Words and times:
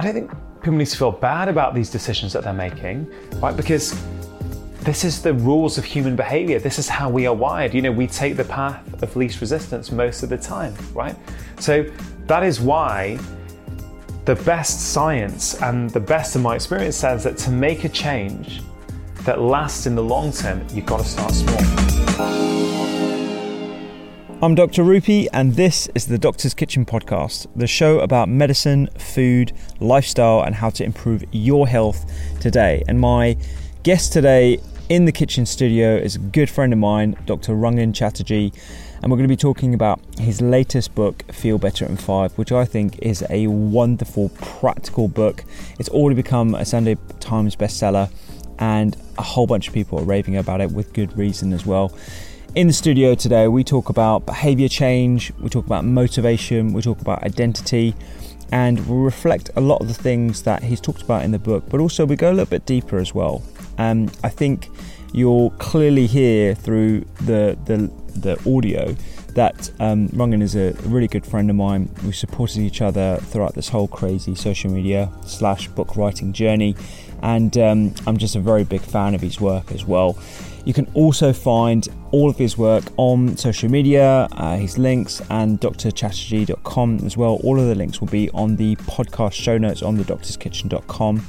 I 0.00 0.02
don't 0.02 0.14
think 0.14 0.30
people 0.62 0.78
need 0.78 0.86
to 0.86 0.96
feel 0.96 1.12
bad 1.12 1.50
about 1.50 1.74
these 1.74 1.90
decisions 1.90 2.32
that 2.32 2.42
they're 2.42 2.54
making, 2.54 3.06
right? 3.34 3.54
Because 3.54 4.02
this 4.80 5.04
is 5.04 5.20
the 5.20 5.34
rules 5.34 5.76
of 5.76 5.84
human 5.84 6.16
behavior. 6.16 6.58
This 6.58 6.78
is 6.78 6.88
how 6.88 7.10
we 7.10 7.26
are 7.26 7.34
wired. 7.34 7.74
You 7.74 7.82
know, 7.82 7.92
we 7.92 8.06
take 8.06 8.38
the 8.38 8.46
path 8.46 9.02
of 9.02 9.14
least 9.14 9.42
resistance 9.42 9.92
most 9.92 10.22
of 10.22 10.30
the 10.30 10.38
time, 10.38 10.74
right? 10.94 11.14
So 11.58 11.82
that 12.28 12.42
is 12.42 12.62
why 12.62 13.18
the 14.24 14.36
best 14.36 14.92
science 14.92 15.60
and 15.60 15.90
the 15.90 16.00
best 16.00 16.34
of 16.34 16.40
my 16.40 16.54
experience 16.54 16.96
says 16.96 17.22
that 17.24 17.36
to 17.36 17.50
make 17.50 17.84
a 17.84 17.90
change 17.90 18.62
that 19.26 19.38
lasts 19.38 19.84
in 19.84 19.94
the 19.94 20.02
long 20.02 20.32
term, 20.32 20.66
you've 20.72 20.86
got 20.86 21.00
to 21.00 21.04
start 21.04 21.34
small. 21.34 22.99
I'm 24.42 24.54
Dr. 24.54 24.84
Rupy, 24.84 25.28
and 25.34 25.52
this 25.52 25.90
is 25.94 26.06
the 26.06 26.16
Doctor's 26.16 26.54
Kitchen 26.54 26.86
Podcast, 26.86 27.46
the 27.54 27.66
show 27.66 28.00
about 28.00 28.30
medicine, 28.30 28.88
food, 28.96 29.52
lifestyle, 29.80 30.40
and 30.40 30.54
how 30.54 30.70
to 30.70 30.82
improve 30.82 31.24
your 31.30 31.68
health 31.68 32.10
today. 32.40 32.82
And 32.88 32.98
my 32.98 33.36
guest 33.82 34.14
today 34.14 34.58
in 34.88 35.04
the 35.04 35.12
kitchen 35.12 35.44
studio 35.44 35.94
is 35.94 36.16
a 36.16 36.18
good 36.20 36.48
friend 36.48 36.72
of 36.72 36.78
mine, 36.78 37.16
Dr. 37.26 37.52
Rangan 37.52 37.94
Chatterjee, 37.94 38.50
and 39.02 39.12
we're 39.12 39.18
going 39.18 39.28
to 39.28 39.28
be 39.28 39.36
talking 39.36 39.74
about 39.74 40.00
his 40.18 40.40
latest 40.40 40.94
book, 40.94 41.22
Feel 41.30 41.58
Better 41.58 41.84
in 41.84 41.98
Five, 41.98 42.32
which 42.38 42.50
I 42.50 42.64
think 42.64 42.98
is 43.00 43.22
a 43.28 43.46
wonderful, 43.46 44.30
practical 44.30 45.06
book. 45.06 45.44
It's 45.78 45.90
already 45.90 46.16
become 46.16 46.54
a 46.54 46.64
Sunday 46.64 46.96
Times 47.18 47.56
bestseller, 47.56 48.10
and 48.58 48.96
a 49.18 49.22
whole 49.22 49.46
bunch 49.46 49.68
of 49.68 49.74
people 49.74 49.98
are 49.98 50.04
raving 50.04 50.38
about 50.38 50.62
it 50.62 50.70
with 50.70 50.94
good 50.94 51.14
reason 51.18 51.52
as 51.52 51.66
well. 51.66 51.94
In 52.56 52.66
the 52.66 52.72
studio 52.72 53.14
today, 53.14 53.46
we 53.46 53.62
talk 53.62 53.90
about 53.90 54.26
behavior 54.26 54.66
change, 54.66 55.32
we 55.38 55.48
talk 55.48 55.66
about 55.66 55.84
motivation, 55.84 56.72
we 56.72 56.82
talk 56.82 57.00
about 57.00 57.22
identity, 57.22 57.94
and 58.50 58.84
we 58.88 58.96
reflect 58.96 59.50
a 59.54 59.60
lot 59.60 59.80
of 59.80 59.86
the 59.86 59.94
things 59.94 60.42
that 60.42 60.64
he's 60.64 60.80
talked 60.80 61.00
about 61.00 61.22
in 61.22 61.30
the 61.30 61.38
book, 61.38 61.62
but 61.68 61.78
also 61.78 62.04
we 62.04 62.16
go 62.16 62.28
a 62.28 62.34
little 62.34 62.50
bit 62.50 62.66
deeper 62.66 62.98
as 62.98 63.14
well. 63.14 63.40
Um, 63.78 64.10
I 64.24 64.30
think 64.30 64.68
you'll 65.12 65.50
clearly 65.50 66.08
hear 66.08 66.56
through 66.56 67.02
the, 67.20 67.56
the, 67.66 67.88
the 68.18 68.52
audio 68.52 68.96
that 69.34 69.70
um, 69.78 70.08
Rangan 70.08 70.42
is 70.42 70.56
a 70.56 70.72
really 70.88 71.06
good 71.06 71.24
friend 71.24 71.48
of 71.50 71.54
mine. 71.54 71.88
We 72.04 72.10
supported 72.10 72.58
each 72.58 72.82
other 72.82 73.18
throughout 73.18 73.54
this 73.54 73.68
whole 73.68 73.86
crazy 73.86 74.34
social 74.34 74.72
media 74.72 75.08
slash 75.24 75.68
book 75.68 75.94
writing 75.96 76.32
journey, 76.32 76.74
and 77.22 77.56
um, 77.58 77.94
I'm 78.08 78.16
just 78.16 78.34
a 78.34 78.40
very 78.40 78.64
big 78.64 78.80
fan 78.80 79.14
of 79.14 79.20
his 79.20 79.40
work 79.40 79.70
as 79.70 79.84
well. 79.84 80.18
You 80.64 80.74
can 80.74 80.90
also 80.94 81.32
find 81.32 81.86
all 82.10 82.28
of 82.28 82.36
his 82.36 82.58
work 82.58 82.84
on 82.96 83.36
social 83.36 83.70
media, 83.70 84.28
uh, 84.32 84.56
his 84.56 84.78
links, 84.78 85.22
and 85.30 85.60
drchatterjee.com 85.60 87.00
as 87.04 87.16
well. 87.16 87.40
All 87.42 87.58
of 87.58 87.66
the 87.66 87.74
links 87.74 88.00
will 88.00 88.08
be 88.08 88.30
on 88.30 88.56
the 88.56 88.76
podcast 88.76 89.32
show 89.32 89.58
notes 89.58 89.82
on 89.82 89.96
the 89.96 90.04
thedoctorskitchen.com. 90.04 91.26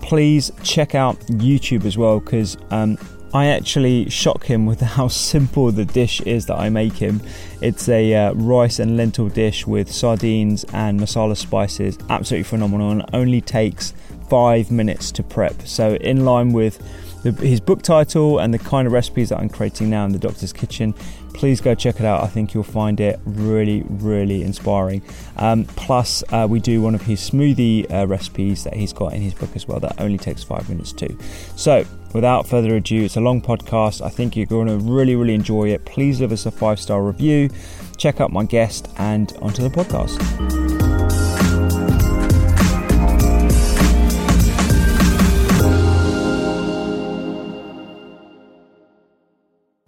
Please 0.00 0.50
check 0.62 0.94
out 0.94 1.18
YouTube 1.26 1.84
as 1.84 1.96
well 1.96 2.18
because 2.20 2.56
um, 2.70 2.98
I 3.34 3.46
actually 3.46 4.10
shock 4.10 4.44
him 4.44 4.66
with 4.66 4.80
how 4.96 5.08
simple 5.08 5.70
the 5.72 5.84
dish 5.84 6.20
is 6.22 6.46
that 6.46 6.58
I 6.58 6.68
make 6.68 6.94
him. 6.94 7.22
It's 7.60 7.88
a 7.88 8.14
uh, 8.14 8.32
rice 8.34 8.78
and 8.78 8.96
lentil 8.96 9.28
dish 9.28 9.66
with 9.66 9.90
sardines 9.90 10.64
and 10.72 11.00
masala 11.00 11.36
spices. 11.36 11.98
Absolutely 12.10 12.44
phenomenal 12.44 12.90
and 12.90 13.04
only 13.12 13.40
takes 13.40 13.94
five 14.28 14.70
minutes 14.70 15.12
to 15.12 15.22
prep. 15.22 15.62
So, 15.62 15.94
in 15.94 16.24
line 16.24 16.52
with 16.52 16.80
the, 17.22 17.32
his 17.32 17.60
book 17.60 17.82
title 17.82 18.38
and 18.38 18.52
the 18.52 18.58
kind 18.58 18.86
of 18.86 18.92
recipes 18.92 19.28
that 19.30 19.38
I'm 19.38 19.48
creating 19.48 19.90
now 19.90 20.04
in 20.04 20.12
the 20.12 20.18
Doctor's 20.18 20.52
Kitchen. 20.52 20.92
Please 21.34 21.60
go 21.60 21.74
check 21.74 21.96
it 21.96 22.04
out. 22.04 22.22
I 22.22 22.26
think 22.26 22.52
you'll 22.52 22.62
find 22.62 23.00
it 23.00 23.18
really, 23.24 23.84
really 23.88 24.42
inspiring. 24.42 25.02
Um, 25.36 25.64
plus, 25.64 26.22
uh, 26.30 26.46
we 26.48 26.60
do 26.60 26.82
one 26.82 26.94
of 26.94 27.02
his 27.02 27.20
smoothie 27.20 27.90
uh, 27.90 28.06
recipes 28.06 28.64
that 28.64 28.74
he's 28.74 28.92
got 28.92 29.14
in 29.14 29.22
his 29.22 29.34
book 29.34 29.50
as 29.54 29.66
well 29.66 29.80
that 29.80 30.00
only 30.00 30.18
takes 30.18 30.42
five 30.42 30.68
minutes 30.68 30.92
too. 30.92 31.16
So, 31.56 31.84
without 32.12 32.46
further 32.46 32.76
ado, 32.76 33.02
it's 33.02 33.16
a 33.16 33.20
long 33.20 33.40
podcast. 33.40 34.04
I 34.04 34.10
think 34.10 34.36
you're 34.36 34.46
going 34.46 34.68
to 34.68 34.76
really, 34.78 35.16
really 35.16 35.34
enjoy 35.34 35.70
it. 35.70 35.84
Please 35.84 36.20
leave 36.20 36.32
us 36.32 36.46
a 36.46 36.50
five 36.50 36.78
star 36.78 37.02
review. 37.02 37.48
Check 37.96 38.20
out 38.20 38.32
my 38.32 38.44
guest 38.44 38.88
and 38.98 39.32
onto 39.40 39.62
the 39.62 39.70
podcast. 39.70 41.31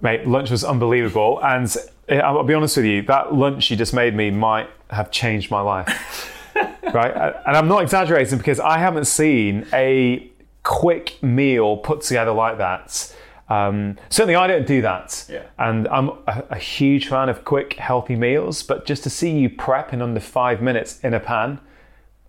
Mate, 0.05 0.29
lunch 0.29 0.51
was 0.51 0.63
unbelievable. 0.63 1.41
And 1.43 1.75
eh, 2.09 2.19
I'll 2.19 2.45
be 2.45 2.53
honest 2.53 2.77
with 2.77 2.87
you, 2.87 3.03
that 3.03 3.35
lunch 3.35 3.71
you 3.71 3.77
just 3.77 3.95
made 3.95 4.15
me 4.15 4.31
might 4.31 4.69
have 4.91 5.11
changed 5.11 5.51
my 5.51 5.63
life. 5.63 6.31
right? 6.95 7.35
And 7.47 7.57
I'm 7.57 7.67
not 7.67 7.83
exaggerating 7.83 8.37
because 8.37 8.61
I 8.61 8.79
haven't 8.79 9.07
seen 9.07 9.67
a 9.73 10.31
quick 10.63 11.23
meal 11.23 11.79
put 11.79 12.03
together 12.03 12.33
like 12.33 12.59
that. 12.59 13.17
Um, 13.49 13.97
certainly, 14.11 14.37
I 14.37 14.47
don't 14.47 14.67
do 14.67 14.83
that. 14.83 15.25
Yeah. 15.29 15.43
And 15.59 15.89
I'm 15.89 16.11
a, 16.27 16.45
a 16.51 16.59
huge 16.59 17.09
fan 17.09 17.31
of 17.31 17.45
quick, 17.47 17.75
healthy 17.75 18.15
meals. 18.15 18.63
But 18.63 18.85
just 18.85 19.03
to 19.05 19.11
see 19.11 19.31
you 19.31 19.49
prep 19.49 19.95
in 19.95 20.03
under 20.03 20.21
five 20.21 20.61
minutes 20.61 21.01
in 21.01 21.15
a 21.15 21.21
pan 21.21 21.61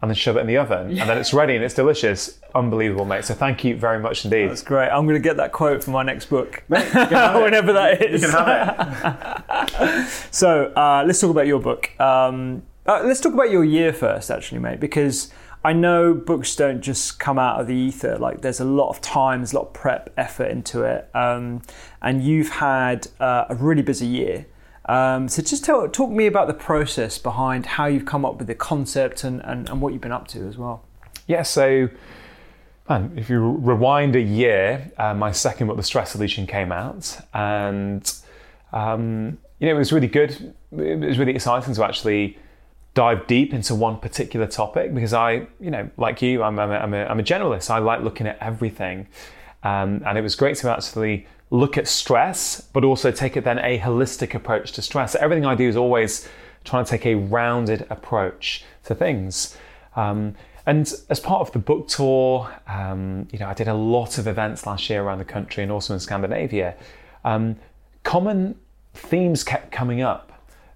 and 0.05 0.11
then 0.11 0.15
shove 0.15 0.37
it 0.37 0.41
in 0.41 0.47
the 0.47 0.57
oven 0.57 0.89
and 0.99 1.09
then 1.09 1.17
it's 1.17 1.33
ready 1.33 1.55
and 1.55 1.65
it's 1.65 1.73
delicious, 1.73 2.39
unbelievable, 2.53 3.05
mate. 3.05 3.25
So 3.25 3.33
thank 3.33 3.63
you 3.63 3.75
very 3.75 3.99
much 3.99 4.23
indeed. 4.23 4.51
That's 4.51 4.61
great. 4.61 4.87
I'm 4.89 5.05
going 5.05 5.15
to 5.15 5.19
get 5.19 5.37
that 5.37 5.51
quote 5.51 5.83
for 5.83 5.89
my 5.89 6.03
next 6.03 6.27
book, 6.27 6.63
whenever 6.67 7.73
that 7.73 8.05
is. 8.05 8.21
You 8.21 8.27
can 8.27 8.45
have 8.45 9.43
it. 9.79 10.07
So 10.31 10.65
uh, 10.75 11.03
let's 11.07 11.19
talk 11.19 11.31
about 11.31 11.47
your 11.47 11.59
book. 11.59 11.99
Um, 11.99 12.61
uh, 12.85 13.01
let's 13.03 13.19
talk 13.19 13.33
about 13.33 13.49
your 13.49 13.63
year 13.63 13.91
first, 13.93 14.29
actually, 14.29 14.59
mate, 14.59 14.79
because 14.79 15.33
I 15.63 15.73
know 15.73 16.13
books 16.13 16.55
don't 16.55 16.81
just 16.81 17.17
come 17.17 17.39
out 17.39 17.59
of 17.59 17.65
the 17.65 17.73
ether. 17.73 18.19
Like 18.19 18.41
there's 18.41 18.59
a 18.59 18.65
lot 18.65 18.89
of 18.89 19.01
time, 19.01 19.39
there's 19.39 19.53
a 19.53 19.55
lot 19.55 19.67
of 19.67 19.73
prep, 19.73 20.13
effort 20.17 20.51
into 20.51 20.83
it, 20.83 21.09
um, 21.15 21.63
and 22.03 22.23
you've 22.23 22.49
had 22.49 23.07
uh, 23.19 23.45
a 23.49 23.55
really 23.55 23.81
busy 23.81 24.05
year. 24.05 24.45
Um, 24.87 25.27
so 25.27 25.41
just 25.41 25.65
tell, 25.65 25.87
talk 25.89 26.11
me 26.11 26.27
about 26.27 26.47
the 26.47 26.53
process 26.53 27.17
behind 27.17 27.65
how 27.65 27.85
you've 27.87 28.05
come 28.05 28.23
up 28.23 28.37
with 28.37 28.47
the 28.47 28.55
concept 28.55 29.23
and, 29.23 29.41
and, 29.43 29.69
and 29.69 29.81
what 29.81 29.93
you've 29.93 30.01
been 30.01 30.11
up 30.11 30.27
to 30.29 30.47
as 30.47 30.57
well. 30.57 30.83
Yeah, 31.27 31.41
so 31.41 31.89
man, 32.89 33.13
if 33.15 33.29
you 33.29 33.39
rewind 33.39 34.15
a 34.15 34.21
year, 34.21 34.91
uh, 34.97 35.13
my 35.13 35.31
second 35.31 35.67
book, 35.67 35.77
The 35.77 35.83
Stress 35.83 36.11
Solution, 36.11 36.45
came 36.45 36.71
out, 36.71 37.17
and 37.33 38.11
um, 38.71 39.37
you 39.59 39.67
know 39.67 39.75
it 39.75 39.79
was 39.79 39.91
really 39.91 40.07
good. 40.07 40.53
It 40.77 40.99
was 40.99 41.17
really 41.17 41.33
exciting 41.33 41.73
to 41.73 41.83
actually 41.83 42.37
dive 42.93 43.27
deep 43.27 43.53
into 43.53 43.75
one 43.75 43.97
particular 43.97 44.47
topic 44.47 44.93
because 44.93 45.13
I, 45.13 45.47
you 45.59 45.69
know, 45.69 45.89
like 45.97 46.21
you, 46.21 46.41
I'm, 46.43 46.57
I'm, 46.59 46.71
a, 46.71 46.75
I'm, 46.75 46.93
a, 46.93 47.05
I'm 47.05 47.19
a 47.19 47.23
generalist. 47.23 47.69
I 47.69 47.79
like 47.79 48.01
looking 48.01 48.27
at 48.27 48.37
everything, 48.39 49.07
um, 49.63 50.03
and 50.05 50.17
it 50.17 50.21
was 50.21 50.35
great 50.35 50.57
to 50.57 50.69
actually 50.69 51.27
look 51.49 51.77
at 51.77 51.87
stress, 51.87 52.61
but 52.61 52.83
also 52.83 53.11
take 53.11 53.37
it 53.37 53.43
then 53.43 53.59
a 53.59 53.79
holistic 53.79 54.33
approach 54.33 54.71
to 54.73 54.81
stress. 54.81 55.15
Everything 55.15 55.45
I 55.45 55.55
do 55.55 55.67
is 55.67 55.75
always 55.75 56.27
trying 56.63 56.83
to 56.83 56.89
take 56.89 57.05
a 57.05 57.15
rounded 57.15 57.85
approach 57.89 58.63
to 58.85 58.95
things. 58.95 59.57
Um, 59.95 60.35
and 60.65 60.91
as 61.09 61.19
part 61.19 61.41
of 61.41 61.51
the 61.51 61.59
book 61.59 61.87
tour, 61.87 62.51
um, 62.67 63.27
you 63.31 63.37
know, 63.37 63.47
I 63.47 63.53
did 63.53 63.67
a 63.67 63.73
lot 63.73 64.17
of 64.17 64.27
events 64.27 64.65
last 64.65 64.89
year 64.89 65.03
around 65.03 65.19
the 65.19 65.25
country 65.25 65.61
and 65.61 65.71
also 65.71 65.93
in 65.93 65.99
Scandinavia. 65.99 66.75
Um, 67.23 67.57
common 68.03 68.55
themes 68.93 69.43
kept 69.43 69.71
coming 69.71 70.01
up. 70.01 70.31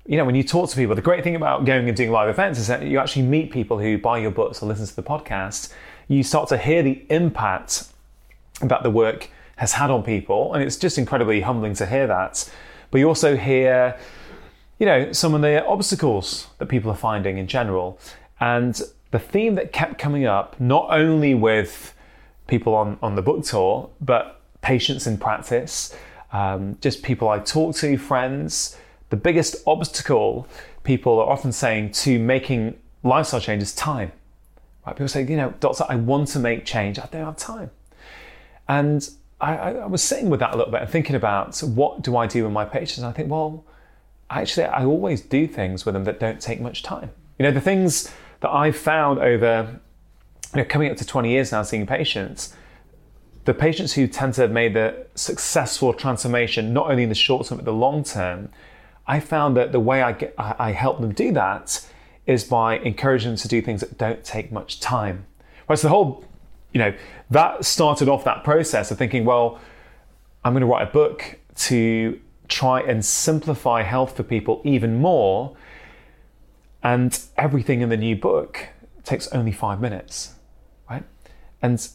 You 0.05 0.17
know, 0.17 0.25
when 0.25 0.35
you 0.35 0.43
talk 0.43 0.69
to 0.69 0.75
people, 0.75 0.95
the 0.95 1.01
great 1.01 1.23
thing 1.23 1.35
about 1.35 1.65
going 1.65 1.87
and 1.87 1.97
doing 1.97 2.11
live 2.11 2.29
events 2.29 2.59
is 2.59 2.67
that 2.67 2.83
you 2.83 2.99
actually 2.99 3.23
meet 3.23 3.51
people 3.51 3.79
who 3.79 3.97
buy 3.97 4.19
your 4.19 4.31
books 4.31 4.61
or 4.61 4.67
listen 4.67 4.85
to 4.85 4.95
the 4.95 5.03
podcast. 5.03 5.73
You 6.07 6.23
start 6.23 6.49
to 6.49 6.57
hear 6.57 6.83
the 6.83 7.05
impact 7.09 7.87
that 8.61 8.83
the 8.83 8.89
work 8.89 9.29
has 9.59 9.73
had 9.73 9.91
on 9.91 10.01
people, 10.03 10.53
and 10.53 10.63
it's 10.63 10.77
just 10.77 10.97
incredibly 10.97 11.41
humbling 11.41 11.73
to 11.73 11.85
hear 11.85 12.07
that. 12.07 12.49
But 12.91 12.99
you 12.99 13.07
also 13.09 13.35
hear, 13.35 13.99
you 14.79 14.85
know, 14.85 15.11
some 15.11 15.35
of 15.35 15.41
the 15.41 15.65
obstacles 15.65 16.47
that 16.59 16.67
people 16.67 16.89
are 16.89 16.95
finding 16.95 17.37
in 17.37 17.45
general. 17.45 17.99
And 18.39 18.81
the 19.11 19.19
theme 19.19 19.55
that 19.55 19.73
kept 19.73 19.97
coming 19.97 20.25
up, 20.25 20.57
not 20.61 20.87
only 20.91 21.35
with 21.35 21.93
people 22.47 22.73
on, 22.73 22.97
on 23.01 23.15
the 23.15 23.21
book 23.21 23.43
tour, 23.43 23.89
but 23.99 24.39
patients 24.61 25.07
in 25.07 25.17
practice, 25.17 25.93
um, 26.31 26.77
just 26.79 27.03
people 27.03 27.27
I 27.27 27.39
talk 27.39 27.75
to, 27.75 27.97
friends. 27.97 28.77
The 29.09 29.17
biggest 29.17 29.57
obstacle 29.67 30.47
people 30.83 31.19
are 31.19 31.29
often 31.29 31.51
saying 31.51 31.91
to 32.03 32.17
making 32.17 32.79
lifestyle 33.03 33.41
change 33.41 33.61
is 33.61 33.75
time. 33.75 34.13
Right? 34.87 34.95
People 34.95 35.09
say, 35.09 35.25
you 35.25 35.35
know, 35.35 35.53
doctor, 35.59 35.83
I 35.89 35.97
want 35.97 36.29
to 36.29 36.39
make 36.39 36.63
change, 36.63 36.97
I 36.97 37.09
don't 37.11 37.25
have 37.25 37.35
time. 37.35 37.71
And 38.69 39.09
I, 39.41 39.55
I 39.55 39.85
was 39.85 40.03
sitting 40.03 40.29
with 40.29 40.41
that 40.41 40.53
a 40.53 40.57
little 40.57 40.71
bit 40.71 40.81
and 40.81 40.89
thinking 40.89 41.15
about 41.15 41.57
what 41.59 42.01
do 42.01 42.17
I 42.17 42.27
do 42.27 42.43
with 42.43 42.51
my 42.51 42.65
patients. 42.65 42.99
And 42.99 43.07
I 43.07 43.11
think, 43.11 43.29
well, 43.29 43.65
actually, 44.29 44.65
I 44.65 44.85
always 44.85 45.21
do 45.21 45.47
things 45.47 45.85
with 45.85 45.93
them 45.93 46.03
that 46.03 46.19
don't 46.19 46.41
take 46.41 46.59
much 46.59 46.83
time. 46.83 47.11
You 47.37 47.43
know, 47.43 47.51
the 47.51 47.61
things 47.61 48.11
that 48.41 48.49
I've 48.49 48.75
found 48.75 49.19
over 49.19 49.79
you 50.53 50.61
know, 50.61 50.65
coming 50.65 50.91
up 50.91 50.97
to 50.97 51.05
20 51.05 51.29
years 51.29 51.51
now 51.51 51.63
seeing 51.63 51.85
patients, 51.85 52.53
the 53.45 53.53
patients 53.53 53.93
who 53.93 54.07
tend 54.07 54.33
to 54.35 54.41
have 54.41 54.51
made 54.51 54.73
the 54.73 55.07
successful 55.15 55.93
transformation, 55.93 56.73
not 56.73 56.89
only 56.89 57.03
in 57.03 57.09
the 57.09 57.15
short 57.15 57.47
term 57.47 57.57
but 57.57 57.65
the 57.65 57.73
long 57.73 58.03
term, 58.03 58.49
I 59.07 59.19
found 59.19 59.57
that 59.57 59.71
the 59.71 59.79
way 59.79 60.01
I, 60.01 60.11
get, 60.11 60.35
I, 60.37 60.71
help 60.71 61.01
them 61.01 61.13
do 61.13 61.31
that 61.31 61.83
is 62.27 62.43
by 62.43 62.77
encouraging 62.77 63.31
them 63.31 63.37
to 63.37 63.47
do 63.47 63.59
things 63.59 63.81
that 63.81 63.97
don't 63.97 64.23
take 64.23 64.51
much 64.51 64.79
time. 64.79 65.25
Whereas 65.65 65.81
the 65.81 65.89
whole, 65.89 66.23
you 66.73 66.79
know, 66.79 66.93
that 67.31 67.65
started 67.65 68.09
off 68.09 68.23
that 68.25 68.43
process 68.43 68.91
of 68.91 68.97
thinking, 68.97 69.25
well, 69.25 69.59
I'm 70.43 70.53
going 70.53 70.61
to 70.61 70.67
write 70.67 70.87
a 70.87 70.91
book 70.91 71.39
to 71.55 72.19
try 72.47 72.81
and 72.81 73.03
simplify 73.03 73.83
health 73.83 74.15
for 74.15 74.23
people 74.23 74.61
even 74.63 74.99
more 74.99 75.55
and 76.81 77.19
everything 77.37 77.81
in 77.81 77.89
the 77.89 77.97
new 77.97 78.15
book 78.15 78.67
takes 79.03 79.27
only 79.29 79.51
five 79.51 79.81
minutes, 79.81 80.33
right? 80.89 81.03
And 81.61 81.87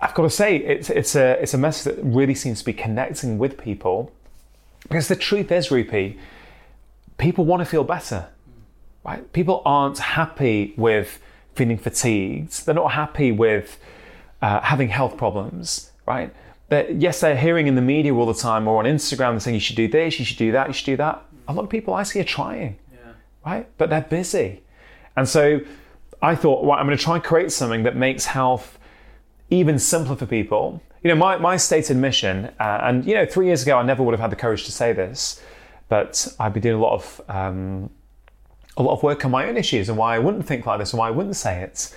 I've 0.00 0.14
got 0.14 0.22
to 0.22 0.30
say, 0.30 0.56
it's, 0.56 0.90
it's, 0.90 1.14
a, 1.14 1.40
it's 1.40 1.54
a 1.54 1.58
message 1.58 1.94
that 1.94 2.02
really 2.02 2.34
seems 2.34 2.58
to 2.60 2.64
be 2.64 2.72
connecting 2.72 3.38
with 3.38 3.56
people. 3.56 4.12
Because 4.82 5.08
the 5.08 5.16
truth 5.16 5.50
is, 5.52 5.70
Rupy, 5.70 6.18
people 7.16 7.44
want 7.44 7.60
to 7.60 7.64
feel 7.64 7.84
better, 7.84 8.28
right? 9.04 9.32
People 9.32 9.62
aren't 9.64 9.98
happy 9.98 10.74
with 10.76 11.20
feeling 11.54 11.78
fatigued. 11.78 12.66
They're 12.66 12.74
not 12.74 12.92
happy 12.92 13.32
with 13.32 13.78
uh, 14.42 14.60
having 14.60 14.88
health 14.88 15.16
problems, 15.16 15.92
right? 16.06 16.34
Yes, 16.70 17.20
they're 17.20 17.36
hearing 17.36 17.66
in 17.68 17.76
the 17.76 17.82
media 17.82 18.14
all 18.14 18.26
the 18.26 18.34
time 18.34 18.66
or 18.66 18.78
on 18.78 18.84
Instagram, 18.84 19.40
saying 19.40 19.54
you 19.54 19.60
should 19.60 19.76
do 19.76 19.86
this, 19.86 20.18
you 20.18 20.24
should 20.24 20.38
do 20.38 20.50
that, 20.52 20.66
you 20.66 20.72
should 20.72 20.86
do 20.86 20.96
that. 20.96 21.22
A 21.46 21.52
lot 21.52 21.62
of 21.62 21.70
people 21.70 21.94
I 21.94 22.02
see 22.02 22.20
are 22.20 22.24
trying 22.24 22.78
right? 23.44 23.68
But 23.78 23.90
they're 23.90 24.02
busy. 24.02 24.62
And 25.16 25.28
so 25.28 25.60
I 26.22 26.34
thought, 26.34 26.64
well, 26.64 26.78
I'm 26.78 26.86
going 26.86 26.96
to 26.96 27.02
try 27.02 27.16
and 27.16 27.24
create 27.24 27.52
something 27.52 27.82
that 27.84 27.96
makes 27.96 28.26
health 28.26 28.78
even 29.50 29.78
simpler 29.78 30.16
for 30.16 30.26
people. 30.26 30.82
You 31.02 31.10
know, 31.10 31.16
my, 31.16 31.36
my 31.36 31.56
stated 31.56 31.96
mission, 31.96 32.46
uh, 32.58 32.80
and 32.82 33.04
you 33.04 33.14
know, 33.14 33.26
three 33.26 33.46
years 33.46 33.62
ago, 33.62 33.76
I 33.76 33.82
never 33.82 34.02
would 34.02 34.12
have 34.12 34.20
had 34.20 34.30
the 34.30 34.36
courage 34.36 34.64
to 34.64 34.72
say 34.72 34.92
this, 34.92 35.42
but 35.88 36.26
I've 36.40 36.54
been 36.54 36.62
doing 36.62 36.76
a 36.76 36.82
lot 36.82 36.94
of 36.94 37.20
um, 37.28 37.90
a 38.76 38.82
lot 38.82 38.94
of 38.94 39.02
work 39.02 39.24
on 39.24 39.30
my 39.30 39.46
own 39.46 39.56
issues 39.56 39.88
and 39.88 39.96
why 39.96 40.16
I 40.16 40.18
wouldn't 40.18 40.46
think 40.46 40.66
like 40.66 40.78
this 40.78 40.92
and 40.92 40.98
why 40.98 41.08
I 41.08 41.10
wouldn't 41.10 41.36
say 41.36 41.62
it. 41.62 41.94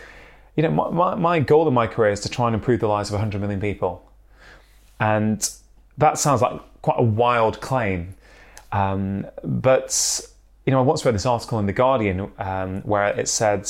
You 0.56 0.64
know, 0.64 0.72
my, 0.72 0.90
my, 0.90 1.16
my 1.16 1.40
goal 1.40 1.68
in 1.68 1.74
my 1.74 1.88
career 1.88 2.12
is 2.12 2.20
to 2.22 2.30
try 2.30 2.48
and 2.48 2.56
improve 2.56 2.80
the 2.80 2.88
lives 2.88 3.10
of 3.10 3.14
100 3.14 3.40
million 3.42 3.60
people. 3.60 4.10
And 5.00 5.50
that 5.98 6.18
sounds 6.18 6.42
like 6.42 6.60
quite 6.82 7.00
a 7.00 7.04
wild 7.04 7.62
claim. 7.62 8.16
Um, 8.72 9.28
but 9.44 10.22
you 10.66 10.72
know, 10.72 10.80
I 10.80 10.82
once 10.82 11.06
read 11.06 11.16
this 11.16 11.26
article 11.26 11.60
in 11.60 11.66
The 11.66 11.74
Guardian 11.74 12.32
um, 12.38 12.82
where 12.82 13.08
it 13.08 13.30
said, 13.30 13.70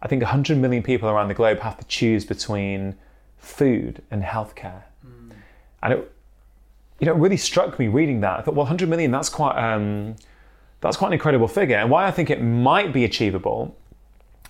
I 0.00 0.08
think 0.08 0.22
100 0.22 0.56
million 0.56 0.82
people 0.82 1.08
around 1.08 1.28
the 1.28 1.34
globe 1.34 1.58
have 1.58 1.76
to 1.78 1.84
choose 1.86 2.24
between 2.24 2.94
food 3.38 4.02
and 4.10 4.22
healthcare. 4.22 4.82
Mm. 5.04 5.32
And 5.82 5.92
it, 5.94 6.12
you 7.00 7.06
know, 7.06 7.14
it 7.14 7.18
really 7.18 7.36
struck 7.36 7.78
me 7.78 7.88
reading 7.88 8.20
that. 8.20 8.38
I 8.38 8.42
thought, 8.42 8.54
well, 8.54 8.64
100 8.64 8.88
million, 8.88 9.10
that's 9.10 9.28
quite, 9.28 9.56
um, 9.56 10.14
that's 10.86 10.96
quite 10.96 11.08
an 11.08 11.14
incredible 11.14 11.48
figure. 11.48 11.76
And 11.76 11.90
why 11.90 12.06
I 12.06 12.10
think 12.10 12.30
it 12.30 12.42
might 12.42 12.92
be 12.92 13.04
achievable 13.04 13.76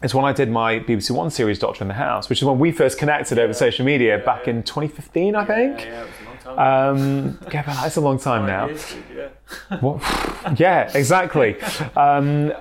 is 0.02 0.14
when 0.14 0.24
I 0.24 0.32
did 0.32 0.50
my 0.50 0.78
BBC 0.80 1.10
One 1.10 1.30
series, 1.30 1.58
Doctor 1.58 1.84
in 1.84 1.88
the 1.88 1.94
House, 1.94 2.28
which 2.28 2.40
is 2.40 2.44
when 2.44 2.58
we 2.58 2.70
first 2.70 2.98
connected 2.98 3.38
over 3.38 3.52
social 3.52 3.84
media 3.84 4.18
yeah, 4.18 4.24
back 4.24 4.46
yeah. 4.46 4.54
in 4.54 4.62
2015, 4.62 5.34
I 5.34 5.44
think. 5.44 5.80
Yeah, 5.80 6.06
um, 6.46 7.38
yeah, 7.52 7.62
but 7.64 7.74
that's 7.74 7.96
a 7.96 8.00
long 8.00 8.18
time 8.18 8.46
now. 8.46 8.68
yeah. 9.14 10.54
yeah, 10.56 10.90
exactly. 10.94 11.60
Um, 11.96 12.52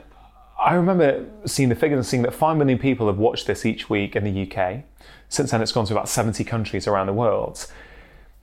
I 0.60 0.74
remember 0.74 1.26
seeing 1.46 1.70
the 1.70 1.76
figures 1.76 1.98
and 1.98 2.06
seeing 2.06 2.24
that 2.24 2.34
5 2.34 2.58
million 2.58 2.80
people 2.80 3.08
have 3.08 3.18
watched 3.18 3.48
this 3.48 3.66
each 3.66 3.90
week 3.90 4.16
in 4.16 4.24
the 4.24 4.50
UK. 4.50 4.84
Since 5.28 5.52
then, 5.52 5.62
it's 5.62 5.72
gone 5.72 5.86
to 5.86 5.94
about 5.94 6.08
70 6.08 6.44
countries 6.46 6.88
around 6.88 7.08
the 7.08 7.14
world. 7.14 7.68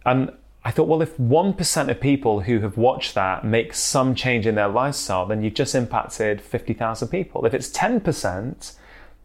And 0.04 0.32
I 0.64 0.70
thought, 0.70 0.86
well, 0.86 1.02
if 1.02 1.16
1% 1.16 1.88
of 1.90 2.00
people 2.00 2.40
who 2.40 2.60
have 2.60 2.76
watched 2.76 3.14
that 3.14 3.44
make 3.44 3.74
some 3.74 4.14
change 4.14 4.46
in 4.46 4.54
their 4.54 4.68
lifestyle, 4.68 5.26
then 5.26 5.42
you've 5.42 5.54
just 5.54 5.74
impacted 5.74 6.40
50,000 6.40 7.08
people. 7.08 7.44
If 7.44 7.52
it's 7.52 7.68
10%, 7.70 8.74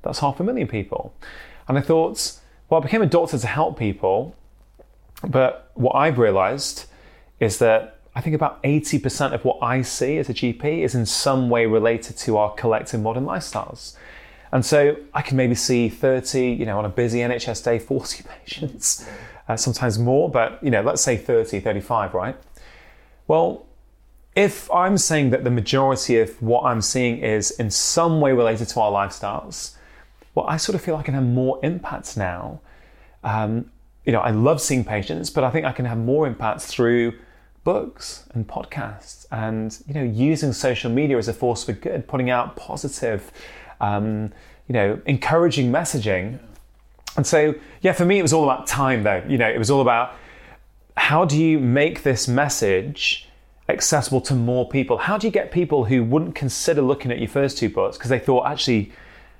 that's 0.02 0.20
half 0.20 0.40
a 0.40 0.44
million 0.44 0.68
people. 0.68 1.14
And 1.68 1.78
I 1.78 1.82
thought, 1.82 2.40
well, 2.70 2.82
I 2.82 2.84
became 2.84 3.04
a 3.04 3.08
doctor 3.08 3.38
to 3.38 3.48
help 3.48 3.78
people, 3.78 4.36
but 5.28 5.72
what 5.76 5.96
I've 5.96 6.18
realized 6.18 6.86
is 7.40 7.60
that 7.60 8.00
I 8.16 8.22
think 8.22 8.36
about 8.36 8.64
80% 8.64 9.34
of 9.34 9.46
what 9.46 9.60
I 9.62 9.84
see 9.84 10.18
as 10.18 10.28
a 10.28 10.34
GP 10.34 10.80
is 10.80 10.96
in 10.96 11.06
some 11.06 11.52
way 11.52 11.68
related 11.68 12.18
to 12.18 12.38
our 12.38 12.52
collective 12.56 13.00
modern 13.00 13.26
lifestyles. 13.26 13.96
And 14.52 14.66
so 14.66 14.98
I 15.14 15.22
can 15.22 15.38
maybe 15.38 15.54
see 15.54 15.88
30, 15.88 16.50
you 16.50 16.66
know, 16.66 16.80
on 16.80 16.86
a 16.86 16.90
busy 16.90 17.20
NHS 17.20 17.64
day, 17.64 17.78
40 17.78 18.24
patients, 18.44 19.08
uh, 19.48 19.58
sometimes 19.58 19.98
more, 19.98 20.30
but, 20.30 20.62
you 20.64 20.70
know, 20.70 20.82
let's 20.82 21.02
say 21.02 21.18
30, 21.18 21.60
35, 21.60 22.14
right? 22.14 22.36
Well, 23.28 23.66
if 24.36 24.72
I'm 24.72 24.98
saying 24.98 25.32
that 25.32 25.44
the 25.44 25.50
majority 25.50 26.20
of 26.20 26.42
what 26.42 26.64
I'm 26.64 26.82
seeing 26.82 27.20
is 27.20 27.52
in 27.52 27.72
some 27.72 28.22
way 28.22 28.34
related 28.34 28.68
to 28.70 28.80
our 28.82 28.92
lifestyles, 28.92 29.76
well, 30.36 30.46
I 30.48 30.58
sort 30.58 30.76
of 30.76 30.82
feel 30.82 30.96
I 30.96 31.04
can 31.04 31.16
have 31.16 31.24
more 31.24 31.60
impact 31.64 32.16
now 32.16 32.62
um, 33.24 33.72
you 34.06 34.14
know, 34.14 34.22
I 34.22 34.32
love 34.32 34.62
seeing 34.62 34.86
patients, 34.86 35.30
but 35.30 35.44
I 35.44 35.50
think 35.50 35.66
I 35.66 35.74
can 35.74 35.86
have 35.86 35.98
more 35.98 36.28
impact 36.28 36.62
through 36.62 37.14
books 37.66 38.24
and 38.34 38.48
podcasts 38.48 39.26
and, 39.32 39.78
you 39.86 39.94
know, 39.94 40.04
using 40.04 40.54
social 40.54 40.90
media 40.90 41.18
as 41.18 41.28
a 41.28 41.34
force 41.34 41.66
for 41.66 41.74
good, 41.74 42.08
putting 42.08 42.30
out 42.30 42.56
positive, 42.56 43.32
um, 43.82 44.32
you 44.68 44.74
know, 44.74 45.02
encouraging 45.06 45.72
messaging. 45.72 46.40
And 47.18 47.26
so, 47.26 47.56
yeah, 47.82 47.94
for 47.94 48.06
me, 48.06 48.20
it 48.20 48.22
was 48.22 48.32
all 48.32 48.44
about 48.44 48.68
time 48.68 49.04
though. 49.04 49.24
You 49.28 49.38
know, 49.38 49.50
it 49.50 49.58
was 49.58 49.70
all 49.70 49.82
about 49.82 50.14
how 50.96 51.26
do 51.26 51.38
you 51.38 51.60
make 51.60 52.04
this 52.04 52.28
message 52.28 53.28
accessible 53.70 54.22
to 54.22 54.34
more 54.34 54.70
people? 54.70 54.98
How 54.98 55.18
do 55.18 55.28
you 55.28 55.32
get 55.32 55.52
people 55.52 55.86
who 55.86 56.04
wouldn't 56.04 56.36
consider 56.36 56.82
looking 56.82 57.12
at 57.12 57.20
your 57.20 57.28
first 57.28 57.58
two 57.58 57.70
books 57.70 57.98
because 57.98 58.10
they 58.10 58.20
thought, 58.20 58.46
actually, 58.46 58.92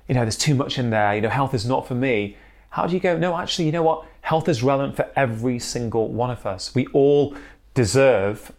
you 0.08 0.14
know, 0.14 0.22
there's 0.22 0.36
too 0.36 0.54
much 0.54 0.78
in 0.78 0.90
there, 0.90 1.14
you 1.14 1.20
know, 1.20 1.28
health 1.28 1.54
is 1.54 1.66
not 1.66 1.86
for 1.86 1.94
me. 1.94 2.36
How 2.70 2.86
do 2.86 2.94
you 2.94 3.00
go, 3.00 3.16
no, 3.16 3.36
actually, 3.36 3.66
you 3.66 3.72
know 3.72 3.82
what? 3.82 4.06
Health 4.20 4.48
is 4.48 4.62
relevant 4.62 4.96
for 4.96 5.10
every 5.16 5.58
single 5.58 6.08
one 6.08 6.30
of 6.30 6.44
us. 6.44 6.74
We 6.74 6.86
all 6.88 7.34
deserve 7.74 8.52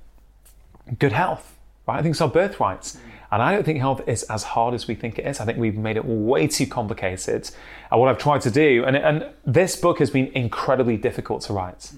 good 0.97 1.11
health, 1.11 1.57
right? 1.87 1.99
I 1.99 2.01
think 2.01 2.13
it's 2.13 2.21
our 2.21 2.29
birthrights. 2.29 2.97
And 3.31 3.41
I 3.41 3.51
don't 3.51 3.63
think 3.63 3.79
health 3.79 4.01
is 4.07 4.23
as 4.23 4.43
hard 4.43 4.73
as 4.73 4.87
we 4.87 4.95
think 4.95 5.19
it 5.19 5.25
is. 5.25 5.39
I 5.39 5.45
think 5.45 5.57
we've 5.57 5.77
made 5.77 5.97
it 5.97 6.05
way 6.05 6.47
too 6.47 6.65
complicated. 6.65 7.49
And 7.91 7.99
what 7.99 8.09
I've 8.09 8.17
tried 8.17 8.41
to 8.41 8.51
do, 8.51 8.83
and, 8.85 8.95
and 8.97 9.27
this 9.45 9.75
book 9.75 9.99
has 9.99 10.09
been 10.09 10.27
incredibly 10.33 10.97
difficult 10.97 11.43
to 11.43 11.53
write. 11.53 11.91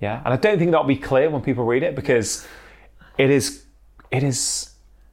Yeah. 0.00 0.20
And 0.24 0.34
I 0.34 0.36
don't 0.36 0.58
think 0.58 0.72
that'll 0.72 0.86
be 0.86 0.96
clear 0.96 1.30
when 1.30 1.40
people 1.42 1.64
read 1.64 1.82
it 1.82 1.94
because 1.94 2.46
it 3.16 3.30
is, 3.30 3.64
it 4.10 4.22
is, 4.22 4.70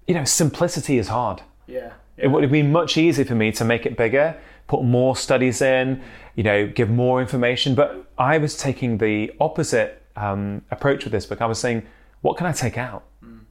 you 0.08 0.16
know, 0.16 0.24
simplicity 0.24 0.98
is 0.98 1.08
hard. 1.08 1.42
Yeah. 1.68 1.92
yeah. 2.18 2.26
It 2.26 2.28
would 2.28 2.44
have 2.44 2.52
been 2.52 2.72
much 2.72 2.98
easier 2.98 3.26
for 3.26 3.36
me 3.36 3.52
to 3.54 3.64
make 3.64 3.86
it 3.86 3.96
bigger, 3.96 4.36
put 4.68 4.84
more 4.84 5.16
studies 5.16 5.62
in, 5.62 6.02
you 6.36 6.44
know, 6.44 6.68
give 6.68 6.90
more 6.90 7.22
information. 7.22 7.76
But 7.76 8.06
I 8.18 8.40
was 8.40 8.58
taking 8.58 8.98
the 8.98 9.32
opposite 9.40 10.02
um, 10.16 10.64
approach 10.72 11.04
with 11.04 11.12
this 11.12 11.26
book. 11.26 11.42
I 11.42 11.46
was 11.46 11.60
saying, 11.60 11.84
what 12.22 12.38
can 12.38 12.48
I 12.48 12.52
take 12.52 12.78
out? 12.78 13.04
Mm. 13.24 13.42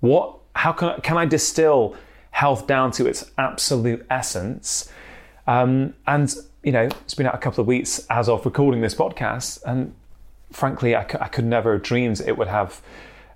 What 0.00 0.38
how 0.54 0.72
can, 0.72 1.00
can 1.02 1.16
I 1.16 1.26
distill 1.26 1.96
health 2.30 2.66
down 2.66 2.90
to 2.92 3.06
its 3.06 3.30
absolute 3.38 4.04
essence? 4.10 4.90
Um, 5.46 5.94
and, 6.06 6.34
you 6.62 6.72
know, 6.72 6.84
it's 6.84 7.14
been 7.14 7.26
out 7.26 7.34
a 7.34 7.38
couple 7.38 7.60
of 7.60 7.66
weeks 7.66 8.06
as 8.10 8.28
of 8.28 8.44
recording 8.44 8.80
this 8.80 8.94
podcast. 8.94 9.62
And 9.64 9.94
frankly, 10.50 10.96
I, 10.96 11.06
c- 11.06 11.18
I 11.20 11.28
could 11.28 11.44
never 11.44 11.74
have 11.74 11.82
dreamed 11.82 12.20
it 12.20 12.38
would 12.38 12.48
have 12.48 12.80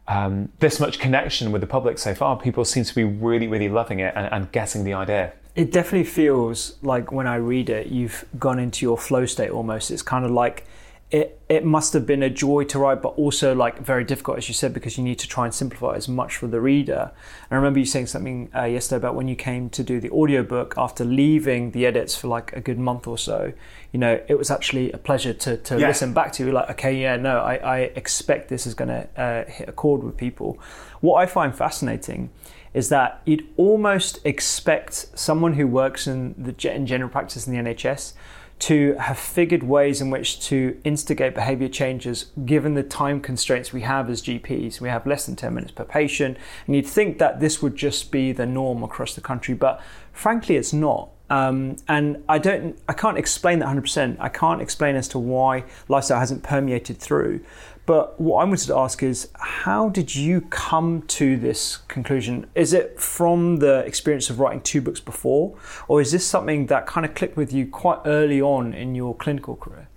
um, 0.06 0.50
this 0.58 0.80
much 0.80 0.98
connection 0.98 1.52
with 1.52 1.60
the 1.60 1.66
public 1.66 1.98
so 1.98 2.14
far. 2.14 2.38
People 2.38 2.64
seem 2.64 2.84
to 2.84 2.94
be 2.94 3.04
really, 3.04 3.46
really 3.46 3.68
loving 3.68 4.00
it 4.00 4.14
and, 4.16 4.32
and 4.32 4.52
getting 4.52 4.84
the 4.84 4.94
idea. 4.94 5.32
It 5.54 5.72
definitely 5.72 6.04
feels 6.04 6.76
like 6.82 7.12
when 7.12 7.26
I 7.26 7.36
read 7.36 7.68
it, 7.68 7.88
you've 7.88 8.24
gone 8.38 8.58
into 8.58 8.86
your 8.86 8.96
flow 8.96 9.26
state 9.26 9.50
almost. 9.50 9.90
It's 9.90 10.02
kind 10.02 10.24
of 10.24 10.30
like 10.30 10.66
it, 11.10 11.40
it 11.48 11.64
must 11.64 11.94
have 11.94 12.04
been 12.04 12.22
a 12.22 12.28
joy 12.28 12.64
to 12.64 12.78
write, 12.78 13.00
but 13.00 13.10
also 13.10 13.54
like 13.54 13.78
very 13.78 14.04
difficult, 14.04 14.36
as 14.36 14.48
you 14.48 14.52
said, 14.54 14.74
because 14.74 14.98
you 14.98 15.04
need 15.04 15.18
to 15.20 15.26
try 15.26 15.46
and 15.46 15.54
simplify 15.54 15.94
as 15.94 16.06
much 16.06 16.36
for 16.36 16.46
the 16.48 16.60
reader. 16.60 17.10
And 17.50 17.52
I 17.52 17.56
remember 17.56 17.78
you 17.78 17.86
saying 17.86 18.08
something 18.08 18.50
uh, 18.54 18.64
yesterday 18.64 18.98
about 18.98 19.14
when 19.14 19.26
you 19.26 19.34
came 19.34 19.70
to 19.70 19.82
do 19.82 20.00
the 20.00 20.10
audiobook 20.10 20.74
after 20.76 21.06
leaving 21.06 21.70
the 21.70 21.86
edits 21.86 22.14
for 22.14 22.28
like 22.28 22.52
a 22.52 22.60
good 22.60 22.78
month 22.78 23.06
or 23.06 23.16
so. 23.16 23.54
You 23.92 24.00
know, 24.00 24.20
it 24.28 24.36
was 24.36 24.50
actually 24.50 24.92
a 24.92 24.98
pleasure 24.98 25.32
to, 25.32 25.56
to 25.56 25.80
Yeah. 25.80 25.88
listen 25.88 26.12
back 26.12 26.32
to. 26.34 26.44
You're 26.44 26.52
like, 26.52 26.68
okay, 26.72 26.94
yeah, 27.00 27.16
no, 27.16 27.38
I, 27.38 27.54
I 27.56 27.78
expect 27.96 28.50
this 28.50 28.66
is 28.66 28.74
going 28.74 28.88
to 28.88 29.08
uh, 29.20 29.50
hit 29.50 29.66
a 29.66 29.72
chord 29.72 30.02
with 30.02 30.18
people. 30.18 30.58
What 31.00 31.16
I 31.22 31.24
find 31.26 31.54
fascinating 31.56 32.28
is 32.74 32.90
that 32.90 33.22
you'd 33.24 33.46
almost 33.56 34.18
expect 34.26 35.06
someone 35.18 35.54
who 35.54 35.66
works 35.66 36.06
in 36.06 36.34
the 36.36 36.70
in 36.74 36.86
general 36.86 37.08
practice 37.08 37.46
in 37.46 37.54
the 37.54 37.58
NHS 37.74 38.12
to 38.60 38.94
have 38.94 39.18
figured 39.18 39.62
ways 39.62 40.00
in 40.00 40.10
which 40.10 40.40
to 40.48 40.80
instigate 40.82 41.34
behavior 41.34 41.68
changes 41.68 42.26
given 42.44 42.74
the 42.74 42.82
time 42.82 43.20
constraints 43.20 43.72
we 43.72 43.82
have 43.82 44.10
as 44.10 44.20
GPs. 44.20 44.80
We 44.80 44.88
have 44.88 45.06
less 45.06 45.26
than 45.26 45.36
10 45.36 45.54
minutes 45.54 45.72
per 45.72 45.84
patient, 45.84 46.36
and 46.66 46.74
you'd 46.74 46.86
think 46.86 47.18
that 47.18 47.40
this 47.40 47.62
would 47.62 47.76
just 47.76 48.10
be 48.10 48.32
the 48.32 48.46
norm 48.46 48.82
across 48.82 49.14
the 49.14 49.20
country, 49.20 49.54
but 49.54 49.80
frankly, 50.12 50.56
it's 50.56 50.72
not. 50.72 51.10
Um, 51.30 51.76
and 51.86 52.24
I 52.28 52.38
don't, 52.38 52.78
I 52.88 52.94
can't 52.94 53.18
explain 53.18 53.58
that 53.58 53.68
100%. 53.68 54.16
I 54.18 54.28
can't 54.28 54.62
explain 54.62 54.96
as 54.96 55.08
to 55.08 55.18
why 55.18 55.64
lifestyle 55.88 56.20
hasn't 56.20 56.42
permeated 56.42 56.98
through. 56.98 57.40
But 57.88 58.20
what 58.20 58.42
I 58.42 58.44
wanted 58.44 58.66
to 58.66 58.76
ask 58.76 59.02
is, 59.02 59.30
how 59.32 59.88
did 59.88 60.14
you 60.14 60.42
come 60.42 61.04
to 61.08 61.38
this 61.38 61.78
conclusion? 61.88 62.46
Is 62.54 62.74
it 62.74 63.00
from 63.00 63.60
the 63.60 63.78
experience 63.86 64.28
of 64.28 64.40
writing 64.40 64.60
two 64.60 64.82
books 64.82 65.00
before, 65.00 65.56
or 65.88 66.02
is 66.02 66.12
this 66.12 66.26
something 66.26 66.66
that 66.66 66.86
kind 66.86 67.06
of 67.06 67.14
clicked 67.14 67.38
with 67.38 67.50
you 67.50 67.66
quite 67.66 68.00
early 68.04 68.42
on 68.42 68.74
in 68.74 68.94
your 68.94 69.14
clinical 69.16 69.56
career? 69.56 69.88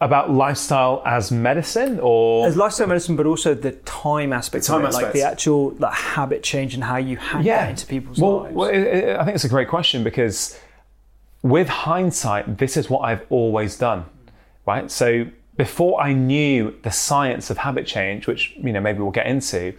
About 0.00 0.32
lifestyle 0.32 1.00
as 1.06 1.30
medicine 1.30 2.00
or 2.02 2.44
As 2.44 2.56
lifestyle 2.56 2.88
medicine, 2.88 3.14
but 3.14 3.24
also 3.24 3.54
the 3.54 3.70
time 3.70 4.32
aspect 4.32 4.64
time 4.64 4.84
of 4.84 4.90
it, 4.90 4.94
like 4.94 5.12
the 5.12 5.22
actual 5.22 5.76
like, 5.78 5.94
habit 5.94 6.42
change 6.42 6.74
and 6.74 6.82
how 6.82 6.96
you 6.96 7.18
hack 7.18 7.44
that 7.44 7.70
into 7.70 7.86
people's 7.86 8.18
well, 8.18 8.40
lives. 8.42 8.54
Well, 8.56 8.68
it- 8.68 8.78
it- 8.78 9.16
I 9.16 9.24
think 9.24 9.36
it's 9.36 9.44
a 9.44 9.48
great 9.48 9.68
question 9.68 10.02
because 10.02 10.58
with 11.44 11.68
hindsight, 11.68 12.58
this 12.58 12.76
is 12.76 12.90
what 12.90 13.02
I've 13.02 13.24
always 13.30 13.78
done, 13.78 14.06
right? 14.66 14.90
So 14.90 15.26
before 15.58 16.00
I 16.00 16.14
knew 16.14 16.74
the 16.82 16.90
science 16.90 17.50
of 17.50 17.58
habit 17.58 17.86
change, 17.86 18.26
which 18.26 18.54
you 18.56 18.72
know 18.72 18.80
maybe 18.80 19.00
we'll 19.00 19.10
get 19.10 19.26
into, 19.26 19.74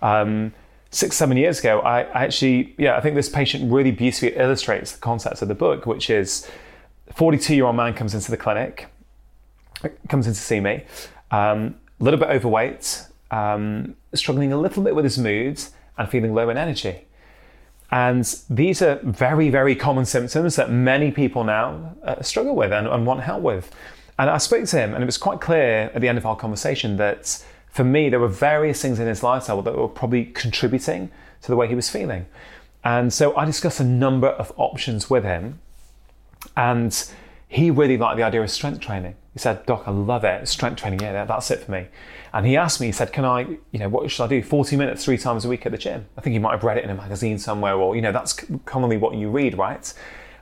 um, 0.00 0.54
six 0.90 1.16
seven 1.16 1.36
years 1.36 1.60
ago, 1.60 1.80
I, 1.80 2.04
I 2.04 2.24
actually 2.24 2.74
yeah 2.78 2.96
I 2.96 3.02
think 3.02 3.14
this 3.14 3.28
patient 3.28 3.70
really 3.70 3.90
beautifully 3.90 4.34
illustrates 4.34 4.92
the 4.92 5.00
concepts 5.00 5.42
of 5.42 5.48
the 5.48 5.54
book, 5.54 5.84
which 5.84 6.08
is. 6.08 6.48
42 7.14 7.54
year 7.54 7.66
old 7.66 7.76
man 7.76 7.94
comes 7.94 8.16
into 8.16 8.32
the 8.32 8.36
clinic, 8.36 8.88
comes 10.08 10.26
in 10.26 10.32
to 10.32 10.40
see 10.40 10.58
me, 10.58 10.82
um, 11.30 11.76
a 12.00 12.04
little 12.04 12.18
bit 12.18 12.28
overweight, 12.28 13.06
um, 13.30 13.94
struggling 14.12 14.52
a 14.52 14.58
little 14.58 14.82
bit 14.82 14.94
with 14.94 15.04
his 15.04 15.16
moods, 15.16 15.70
and 15.98 16.08
feeling 16.08 16.34
low 16.34 16.50
in 16.50 16.56
energy. 16.56 17.06
And 17.90 18.24
these 18.50 18.82
are 18.82 18.96
very, 19.02 19.48
very 19.48 19.76
common 19.76 20.04
symptoms 20.04 20.56
that 20.56 20.70
many 20.70 21.10
people 21.10 21.44
now 21.44 21.94
uh, 22.02 22.20
struggle 22.22 22.56
with 22.56 22.72
and, 22.72 22.86
and 22.86 23.06
want 23.06 23.20
help 23.20 23.42
with. 23.42 23.70
And 24.18 24.30
I 24.30 24.38
spoke 24.38 24.64
to 24.64 24.76
him, 24.78 24.94
and 24.94 25.02
it 25.02 25.06
was 25.06 25.18
quite 25.18 25.40
clear 25.40 25.90
at 25.94 26.00
the 26.00 26.08
end 26.08 26.16
of 26.18 26.24
our 26.24 26.36
conversation 26.36 26.96
that 26.96 27.44
for 27.68 27.84
me, 27.84 28.08
there 28.08 28.20
were 28.20 28.28
various 28.28 28.80
things 28.80 28.98
in 28.98 29.06
his 29.06 29.22
lifestyle 29.22 29.60
that 29.60 29.76
were 29.76 29.88
probably 29.88 30.24
contributing 30.24 31.10
to 31.42 31.48
the 31.48 31.56
way 31.56 31.68
he 31.68 31.74
was 31.74 31.90
feeling. 31.90 32.26
And 32.82 33.12
so 33.12 33.36
I 33.36 33.44
discussed 33.44 33.80
a 33.80 33.84
number 33.84 34.28
of 34.28 34.52
options 34.56 35.10
with 35.10 35.24
him. 35.24 35.60
And 36.56 37.12
he 37.48 37.70
really 37.70 37.98
liked 37.98 38.16
the 38.16 38.22
idea 38.22 38.42
of 38.42 38.50
strength 38.50 38.80
training. 38.80 39.14
He 39.34 39.38
said, 39.38 39.66
Doc, 39.66 39.82
I 39.86 39.90
love 39.90 40.24
it. 40.24 40.48
Strength 40.48 40.80
training, 40.80 41.00
yeah, 41.00 41.26
that's 41.26 41.50
it 41.50 41.60
for 41.64 41.72
me. 41.72 41.86
And 42.32 42.46
he 42.46 42.56
asked 42.56 42.80
me, 42.80 42.86
he 42.86 42.92
said, 42.92 43.12
Can 43.12 43.26
I, 43.26 43.40
you 43.72 43.78
know, 43.78 43.88
what 43.88 44.10
should 44.10 44.24
I 44.24 44.28
do? 44.28 44.42
40 44.42 44.76
minutes 44.76 45.04
three 45.04 45.18
times 45.18 45.44
a 45.44 45.48
week 45.48 45.66
at 45.66 45.72
the 45.72 45.78
gym. 45.78 46.06
I 46.16 46.22
think 46.22 46.32
he 46.32 46.38
might 46.38 46.52
have 46.52 46.64
read 46.64 46.78
it 46.78 46.84
in 46.84 46.90
a 46.90 46.94
magazine 46.94 47.38
somewhere, 47.38 47.74
or, 47.74 47.94
you 47.94 48.02
know, 48.02 48.12
that's 48.12 48.40
commonly 48.64 48.96
what 48.96 49.14
you 49.14 49.28
read, 49.28 49.58
right? 49.58 49.92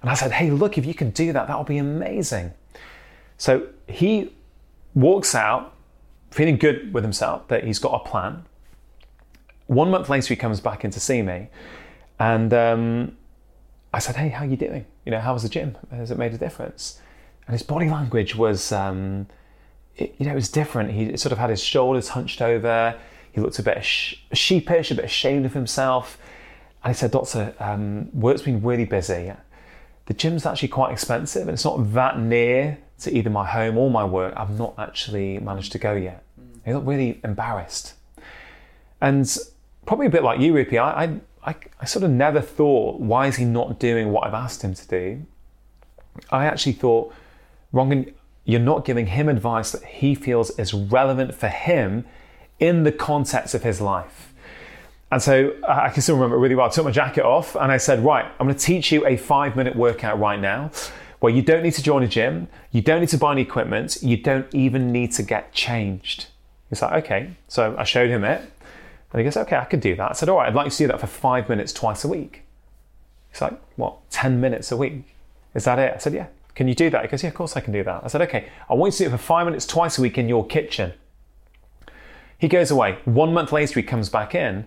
And 0.00 0.10
I 0.10 0.14
said, 0.14 0.32
Hey, 0.32 0.50
look, 0.50 0.78
if 0.78 0.86
you 0.86 0.94
can 0.94 1.10
do 1.10 1.32
that, 1.32 1.48
that'll 1.48 1.64
be 1.64 1.78
amazing. 1.78 2.52
So 3.36 3.68
he 3.88 4.32
walks 4.94 5.34
out 5.34 5.74
feeling 6.30 6.56
good 6.56 6.92
with 6.92 7.04
himself 7.04 7.46
that 7.48 7.64
he's 7.64 7.78
got 7.78 7.94
a 7.94 8.08
plan. 8.08 8.44
One 9.66 9.90
month 9.90 10.08
later, 10.08 10.28
he 10.28 10.36
comes 10.36 10.60
back 10.60 10.84
in 10.84 10.90
to 10.90 11.00
see 11.00 11.22
me. 11.22 11.48
And 12.18 12.52
um, 12.52 13.16
I 13.92 13.98
said, 13.98 14.16
"Hey, 14.16 14.28
how 14.28 14.44
are 14.44 14.48
you 14.48 14.56
doing? 14.56 14.84
You 15.04 15.12
know, 15.12 15.20
how 15.20 15.32
was 15.32 15.42
the 15.42 15.48
gym? 15.48 15.76
Has 15.90 16.10
it 16.10 16.18
made 16.18 16.34
a 16.34 16.38
difference?" 16.38 17.00
And 17.46 17.54
his 17.54 17.62
body 17.62 17.88
language 17.90 18.34
was, 18.36 18.72
um, 18.72 19.26
it, 19.96 20.14
you 20.18 20.26
know, 20.26 20.32
it 20.32 20.36
was 20.36 20.48
different. 20.48 20.92
He 20.92 21.16
sort 21.16 21.32
of 21.32 21.38
had 21.38 21.50
his 21.50 21.62
shoulders 21.62 22.10
hunched 22.10 22.40
over. 22.40 22.98
He 23.32 23.40
looked 23.40 23.58
a 23.58 23.62
bit 23.62 23.84
sh- 23.84 24.16
sheepish, 24.32 24.90
a 24.90 24.94
bit 24.94 25.04
ashamed 25.04 25.44
of 25.44 25.54
himself. 25.54 26.18
And 26.82 26.94
he 26.94 26.98
said, 26.98 27.10
"Doctor, 27.10 27.54
um, 27.58 28.08
work's 28.12 28.42
been 28.42 28.62
really 28.62 28.84
busy. 28.84 29.32
The 30.06 30.14
gym's 30.14 30.44
actually 30.46 30.68
quite 30.68 30.92
expensive, 30.92 31.42
and 31.42 31.52
it's 31.52 31.64
not 31.64 31.92
that 31.94 32.18
near 32.18 32.78
to 33.00 33.16
either 33.16 33.30
my 33.30 33.46
home 33.46 33.78
or 33.78 33.90
my 33.90 34.04
work. 34.04 34.34
I've 34.36 34.58
not 34.58 34.74
actually 34.78 35.38
managed 35.38 35.72
to 35.72 35.78
go 35.78 35.94
yet." 35.94 36.22
Mm. 36.40 36.60
He 36.64 36.72
got 36.72 36.86
really 36.86 37.20
embarrassed. 37.24 37.94
And 39.00 39.36
probably 39.86 40.06
a 40.06 40.10
bit 40.10 40.22
like 40.22 40.40
you, 40.40 40.52
Rupy, 40.54 40.78
I, 40.78 41.04
I, 41.04 41.20
I, 41.50 41.54
I 41.80 41.84
sort 41.84 42.04
of 42.04 42.10
never 42.10 42.40
thought, 42.40 43.00
why 43.00 43.26
is 43.26 43.36
he 43.36 43.44
not 43.44 43.78
doing 43.78 44.12
what 44.12 44.26
I've 44.26 44.34
asked 44.34 44.62
him 44.62 44.74
to 44.74 44.88
do? 44.88 45.26
I 46.30 46.46
actually 46.46 46.72
thought, 46.72 47.12
Rangan, 47.72 48.12
you're 48.44 48.60
not 48.60 48.84
giving 48.84 49.06
him 49.06 49.28
advice 49.28 49.72
that 49.72 49.84
he 49.84 50.14
feels 50.14 50.50
is 50.58 50.72
relevant 50.74 51.34
for 51.34 51.48
him 51.48 52.04
in 52.58 52.84
the 52.84 52.92
context 52.92 53.54
of 53.54 53.62
his 53.62 53.80
life. 53.80 54.33
And 55.14 55.22
so 55.22 55.54
I 55.68 55.86
I 55.86 55.88
can 55.90 56.02
still 56.02 56.16
remember 56.16 56.36
really 56.36 56.56
well. 56.56 56.66
I 56.66 56.70
took 56.70 56.84
my 56.84 56.90
jacket 56.90 57.24
off 57.24 57.54
and 57.54 57.70
I 57.70 57.76
said, 57.76 58.04
Right, 58.04 58.24
I'm 58.24 58.46
going 58.48 58.58
to 58.58 58.60
teach 58.60 58.90
you 58.90 59.06
a 59.06 59.16
five 59.16 59.54
minute 59.54 59.76
workout 59.76 60.18
right 60.18 60.40
now 60.40 60.72
where 61.20 61.32
you 61.32 61.40
don't 61.40 61.62
need 61.62 61.74
to 61.74 61.84
join 61.84 62.02
a 62.02 62.08
gym, 62.08 62.48
you 62.72 62.82
don't 62.82 62.98
need 62.98 63.10
to 63.10 63.16
buy 63.16 63.30
any 63.30 63.42
equipment, 63.42 63.98
you 64.02 64.16
don't 64.16 64.52
even 64.52 64.90
need 64.90 65.12
to 65.12 65.22
get 65.22 65.52
changed. 65.52 66.26
He's 66.68 66.82
like, 66.82 67.04
Okay. 67.04 67.36
So 67.46 67.76
I 67.78 67.84
showed 67.84 68.10
him 68.10 68.24
it. 68.24 68.40
And 69.12 69.20
he 69.20 69.22
goes, 69.22 69.36
Okay, 69.36 69.54
I 69.54 69.64
could 69.66 69.78
do 69.78 69.94
that. 69.94 70.10
I 70.10 70.14
said, 70.14 70.28
All 70.28 70.38
right, 70.38 70.48
I'd 70.48 70.54
like 70.56 70.64
you 70.64 70.70
to 70.72 70.78
do 70.78 70.86
that 70.88 70.98
for 70.98 71.06
five 71.06 71.48
minutes 71.48 71.72
twice 71.72 72.02
a 72.02 72.08
week. 72.08 72.42
He's 73.30 73.40
like, 73.40 73.56
What, 73.76 74.10
10 74.10 74.40
minutes 74.40 74.72
a 74.72 74.76
week? 74.76 75.04
Is 75.54 75.62
that 75.62 75.78
it? 75.78 75.92
I 75.94 75.98
said, 75.98 76.14
Yeah. 76.14 76.26
Can 76.56 76.66
you 76.66 76.74
do 76.74 76.90
that? 76.90 77.02
He 77.02 77.08
goes, 77.08 77.22
Yeah, 77.22 77.28
of 77.28 77.36
course 77.36 77.56
I 77.56 77.60
can 77.60 77.72
do 77.72 77.84
that. 77.84 78.02
I 78.02 78.08
said, 78.08 78.22
Okay, 78.22 78.48
I 78.68 78.74
want 78.74 78.94
you 78.94 78.98
to 78.98 79.04
do 79.04 79.08
it 79.10 79.16
for 79.16 79.24
five 79.24 79.46
minutes 79.46 79.64
twice 79.64 79.96
a 79.96 80.02
week 80.02 80.18
in 80.18 80.28
your 80.28 80.44
kitchen. 80.44 80.92
He 82.36 82.48
goes 82.48 82.72
away. 82.72 82.98
One 83.04 83.32
month 83.32 83.52
later, 83.52 83.78
he 83.78 83.86
comes 83.86 84.08
back 84.08 84.34
in. 84.34 84.66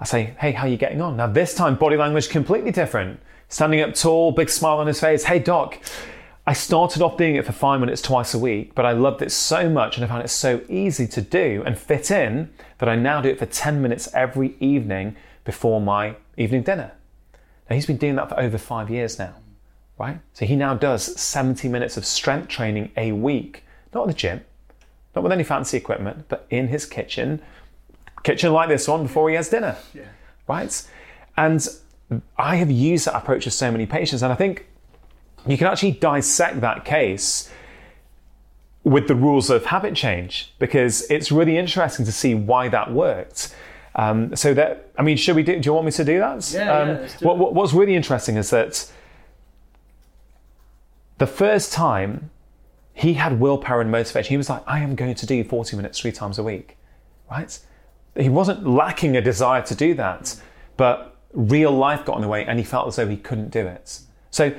I 0.00 0.04
say, 0.04 0.34
Hey, 0.38 0.52
how 0.52 0.64
are 0.64 0.68
you 0.68 0.76
getting 0.76 1.00
on? 1.00 1.16
Now, 1.16 1.26
this 1.26 1.54
time, 1.54 1.76
body 1.76 1.96
language 1.96 2.28
completely 2.28 2.70
different. 2.70 3.20
Standing 3.48 3.80
up 3.80 3.94
tall, 3.94 4.32
big 4.32 4.50
smile 4.50 4.78
on 4.78 4.86
his 4.86 5.00
face. 5.00 5.24
Hey, 5.24 5.38
doc, 5.38 5.78
I 6.46 6.52
started 6.52 7.02
off 7.02 7.16
doing 7.16 7.36
it 7.36 7.44
for 7.44 7.52
five 7.52 7.80
minutes 7.80 8.00
twice 8.00 8.32
a 8.32 8.38
week, 8.38 8.74
but 8.74 8.86
I 8.86 8.92
loved 8.92 9.22
it 9.22 9.30
so 9.32 9.68
much 9.68 9.96
and 9.96 10.04
I 10.04 10.08
found 10.08 10.24
it 10.24 10.28
so 10.28 10.62
easy 10.68 11.06
to 11.08 11.20
do 11.20 11.62
and 11.66 11.78
fit 11.78 12.10
in 12.10 12.50
that 12.78 12.88
I 12.88 12.96
now 12.96 13.20
do 13.20 13.28
it 13.28 13.38
for 13.38 13.46
10 13.46 13.82
minutes 13.82 14.08
every 14.14 14.56
evening 14.60 15.16
before 15.44 15.80
my 15.80 16.16
evening 16.36 16.62
dinner. 16.62 16.92
Now, 17.68 17.74
he's 17.74 17.86
been 17.86 17.96
doing 17.96 18.16
that 18.16 18.30
for 18.30 18.40
over 18.40 18.56
five 18.56 18.88
years 18.88 19.18
now, 19.18 19.34
right? 19.98 20.20
So 20.32 20.46
he 20.46 20.56
now 20.56 20.74
does 20.74 21.20
70 21.20 21.68
minutes 21.68 21.96
of 21.96 22.06
strength 22.06 22.48
training 22.48 22.92
a 22.96 23.12
week, 23.12 23.64
not 23.92 24.02
at 24.02 24.08
the 24.08 24.14
gym, 24.14 24.44
not 25.14 25.22
with 25.22 25.32
any 25.32 25.44
fancy 25.44 25.76
equipment, 25.76 26.26
but 26.28 26.46
in 26.48 26.68
his 26.68 26.86
kitchen, 26.86 27.42
kitchen 28.22 28.52
like 28.52 28.68
this 28.68 28.86
one 28.88 29.02
before 29.04 29.28
he 29.30 29.36
has 29.36 29.48
dinner, 29.48 29.76
right? 30.46 30.88
And 31.36 31.66
I 32.36 32.56
have 32.56 32.70
used 32.70 33.06
that 33.06 33.14
approach 33.16 33.44
with 33.44 33.54
so 33.54 33.70
many 33.70 33.86
patients, 33.86 34.22
and 34.22 34.32
I 34.32 34.36
think 34.36 34.66
you 35.46 35.56
can 35.56 35.66
actually 35.66 35.92
dissect 35.92 36.60
that 36.62 36.84
case 36.84 37.50
with 38.84 39.08
the 39.08 39.14
rules 39.14 39.50
of 39.50 39.66
habit 39.66 39.94
change 39.94 40.52
because 40.58 41.02
it's 41.10 41.30
really 41.30 41.58
interesting 41.58 42.06
to 42.06 42.12
see 42.12 42.34
why 42.34 42.68
that 42.68 42.92
worked. 42.92 43.54
Um, 43.94 44.34
so 44.36 44.54
that 44.54 44.90
I 44.98 45.02
mean, 45.02 45.16
should 45.16 45.36
we 45.36 45.42
do? 45.42 45.58
Do 45.58 45.66
you 45.68 45.72
want 45.74 45.86
me 45.86 45.92
to 45.92 46.04
do 46.04 46.18
that? 46.18 46.50
Yeah, 46.52 46.64
yeah, 46.64 46.78
um, 46.78 46.88
let's 46.88 47.16
do 47.18 47.26
what- 47.26 47.54
what's 47.54 47.72
really 47.72 47.94
interesting 47.96 48.36
is 48.36 48.50
that 48.50 48.90
the 51.18 51.26
first 51.26 51.72
time 51.72 52.30
he 52.92 53.14
had 53.14 53.40
willpower 53.40 53.80
and 53.80 53.90
motivation, 53.90 54.30
he 54.30 54.36
was 54.36 54.48
like, 54.50 54.62
"I 54.66 54.80
am 54.80 54.94
going 54.94 55.14
to 55.14 55.26
do 55.26 55.42
40 55.44 55.76
minutes 55.76 56.00
three 56.00 56.12
times 56.12 56.38
a 56.38 56.42
week," 56.42 56.76
right? 57.30 57.58
He 58.18 58.28
wasn't 58.28 58.66
lacking 58.66 59.16
a 59.16 59.20
desire 59.20 59.62
to 59.62 59.74
do 59.74 59.94
that, 59.94 60.40
but 60.76 61.16
real 61.32 61.72
life 61.72 62.04
got 62.04 62.16
in 62.16 62.22
the 62.22 62.28
way 62.28 62.44
and 62.44 62.58
he 62.58 62.64
felt 62.64 62.88
as 62.88 62.96
though 62.96 63.06
he 63.06 63.16
couldn't 63.16 63.50
do 63.50 63.66
it. 63.66 64.00
So, 64.30 64.54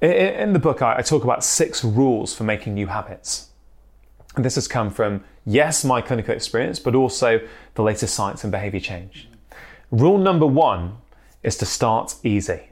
in 0.00 0.54
the 0.54 0.58
book, 0.58 0.80
I 0.80 1.02
talk 1.02 1.24
about 1.24 1.44
six 1.44 1.84
rules 1.84 2.34
for 2.34 2.44
making 2.44 2.74
new 2.74 2.86
habits. 2.86 3.50
And 4.34 4.44
this 4.44 4.54
has 4.54 4.66
come 4.66 4.90
from, 4.90 5.24
yes, 5.44 5.84
my 5.84 6.00
clinical 6.00 6.34
experience, 6.34 6.78
but 6.78 6.94
also 6.94 7.40
the 7.74 7.82
latest 7.82 8.14
science 8.14 8.42
and 8.42 8.50
behavior 8.50 8.80
change. 8.80 9.28
Rule 9.90 10.16
number 10.16 10.46
one 10.46 10.96
is 11.42 11.56
to 11.58 11.66
start 11.66 12.14
easy. 12.22 12.70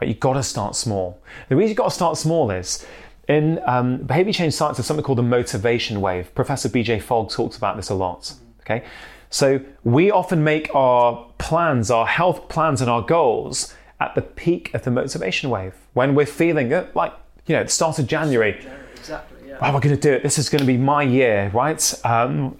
Right? 0.00 0.08
You've 0.08 0.20
got 0.20 0.34
to 0.34 0.42
start 0.42 0.74
small. 0.74 1.20
The 1.48 1.56
reason 1.56 1.68
you've 1.68 1.76
got 1.76 1.88
to 1.88 1.94
start 1.94 2.16
small 2.16 2.50
is 2.50 2.86
in 3.28 3.60
um, 3.66 3.98
behavior 3.98 4.32
change 4.32 4.54
science, 4.54 4.76
there's 4.76 4.86
something 4.86 5.04
called 5.04 5.18
the 5.18 5.22
motivation 5.22 6.00
wave. 6.00 6.34
Professor 6.34 6.68
BJ 6.68 7.02
Fogg 7.02 7.30
talks 7.30 7.56
about 7.56 7.76
this 7.76 7.90
a 7.90 7.94
lot. 7.94 8.32
Okay, 8.60 8.84
so 9.30 9.60
we 9.84 10.10
often 10.10 10.42
make 10.42 10.74
our 10.74 11.30
plans, 11.38 11.90
our 11.90 12.06
health 12.06 12.48
plans, 12.48 12.80
and 12.80 12.90
our 12.90 13.02
goals 13.02 13.74
at 14.00 14.14
the 14.14 14.22
peak 14.22 14.74
of 14.74 14.82
the 14.82 14.90
motivation 14.90 15.50
wave 15.50 15.74
when 15.94 16.14
we're 16.14 16.26
feeling 16.26 16.72
it, 16.72 16.94
like 16.96 17.14
you 17.46 17.54
know, 17.54 17.62
the 17.62 17.70
start 17.70 17.98
of 17.98 18.06
January. 18.06 18.64
Exactly. 18.96 19.48
Yeah. 19.48 19.58
Oh, 19.62 19.72
we're 19.72 19.80
going 19.80 19.94
to 19.94 20.00
do 20.00 20.12
it. 20.12 20.22
This 20.22 20.38
is 20.38 20.48
going 20.48 20.60
to 20.60 20.66
be 20.66 20.76
my 20.76 21.02
year, 21.02 21.50
right? 21.54 21.94
Um, 22.04 22.58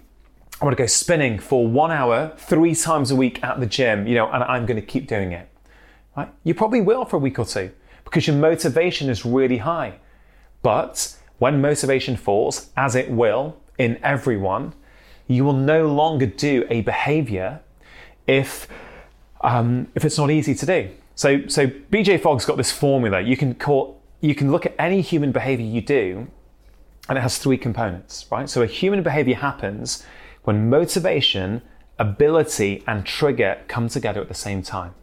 I 0.61 0.65
want 0.65 0.77
to 0.77 0.81
go 0.81 0.87
spinning 0.87 1.39
for 1.39 1.67
one 1.67 1.91
hour, 1.91 2.33
three 2.37 2.75
times 2.75 3.11
a 3.11 3.15
week 3.15 3.43
at 3.43 3.59
the 3.59 3.65
gym, 3.65 4.07
you 4.07 4.15
know, 4.15 4.29
and 4.29 4.43
I'm 4.43 4.65
going 4.65 4.79
to 4.79 4.85
keep 4.85 5.07
doing 5.07 5.31
it. 5.31 5.49
Right? 6.15 6.29
You 6.43 6.53
probably 6.53 6.81
will 6.81 7.05
for 7.05 7.15
a 7.15 7.19
week 7.19 7.39
or 7.39 7.45
two 7.45 7.71
because 8.03 8.27
your 8.27 8.35
motivation 8.35 9.09
is 9.09 9.25
really 9.25 9.57
high. 9.57 9.99
But 10.61 11.17
when 11.39 11.61
motivation 11.61 12.15
falls, 12.15 12.69
as 12.77 12.95
it 12.95 13.09
will 13.09 13.57
in 13.77 13.99
everyone, 14.03 14.73
you 15.27 15.43
will 15.45 15.53
no 15.53 15.87
longer 15.87 16.25
do 16.25 16.65
a 16.69 16.81
behavior 16.81 17.61
if 18.27 18.67
um, 19.41 19.87
if 19.95 20.05
it's 20.05 20.17
not 20.17 20.29
easy 20.29 20.53
to 20.55 20.65
do. 20.65 20.89
So 21.15 21.47
so 21.47 21.67
BJ 21.67 22.21
Fogg's 22.21 22.45
got 22.45 22.57
this 22.57 22.71
formula. 22.71 23.21
You 23.21 23.37
can 23.37 23.55
call 23.55 24.01
you 24.21 24.35
can 24.35 24.51
look 24.51 24.65
at 24.65 24.75
any 24.77 25.01
human 25.01 25.31
behavior 25.31 25.65
you 25.65 25.81
do, 25.81 26.27
and 27.09 27.17
it 27.17 27.21
has 27.21 27.37
three 27.37 27.57
components, 27.57 28.25
right? 28.31 28.49
So 28.49 28.61
a 28.61 28.67
human 28.67 29.03
behavior 29.03 29.35
happens 29.35 30.05
when 30.43 30.69
motivation, 30.69 31.61
ability, 31.99 32.83
and 32.87 33.05
trigger 33.05 33.59
come 33.67 33.89
together 33.89 34.21
at 34.21 34.27
the 34.27 34.33
same 34.33 34.61
time. 34.61 34.93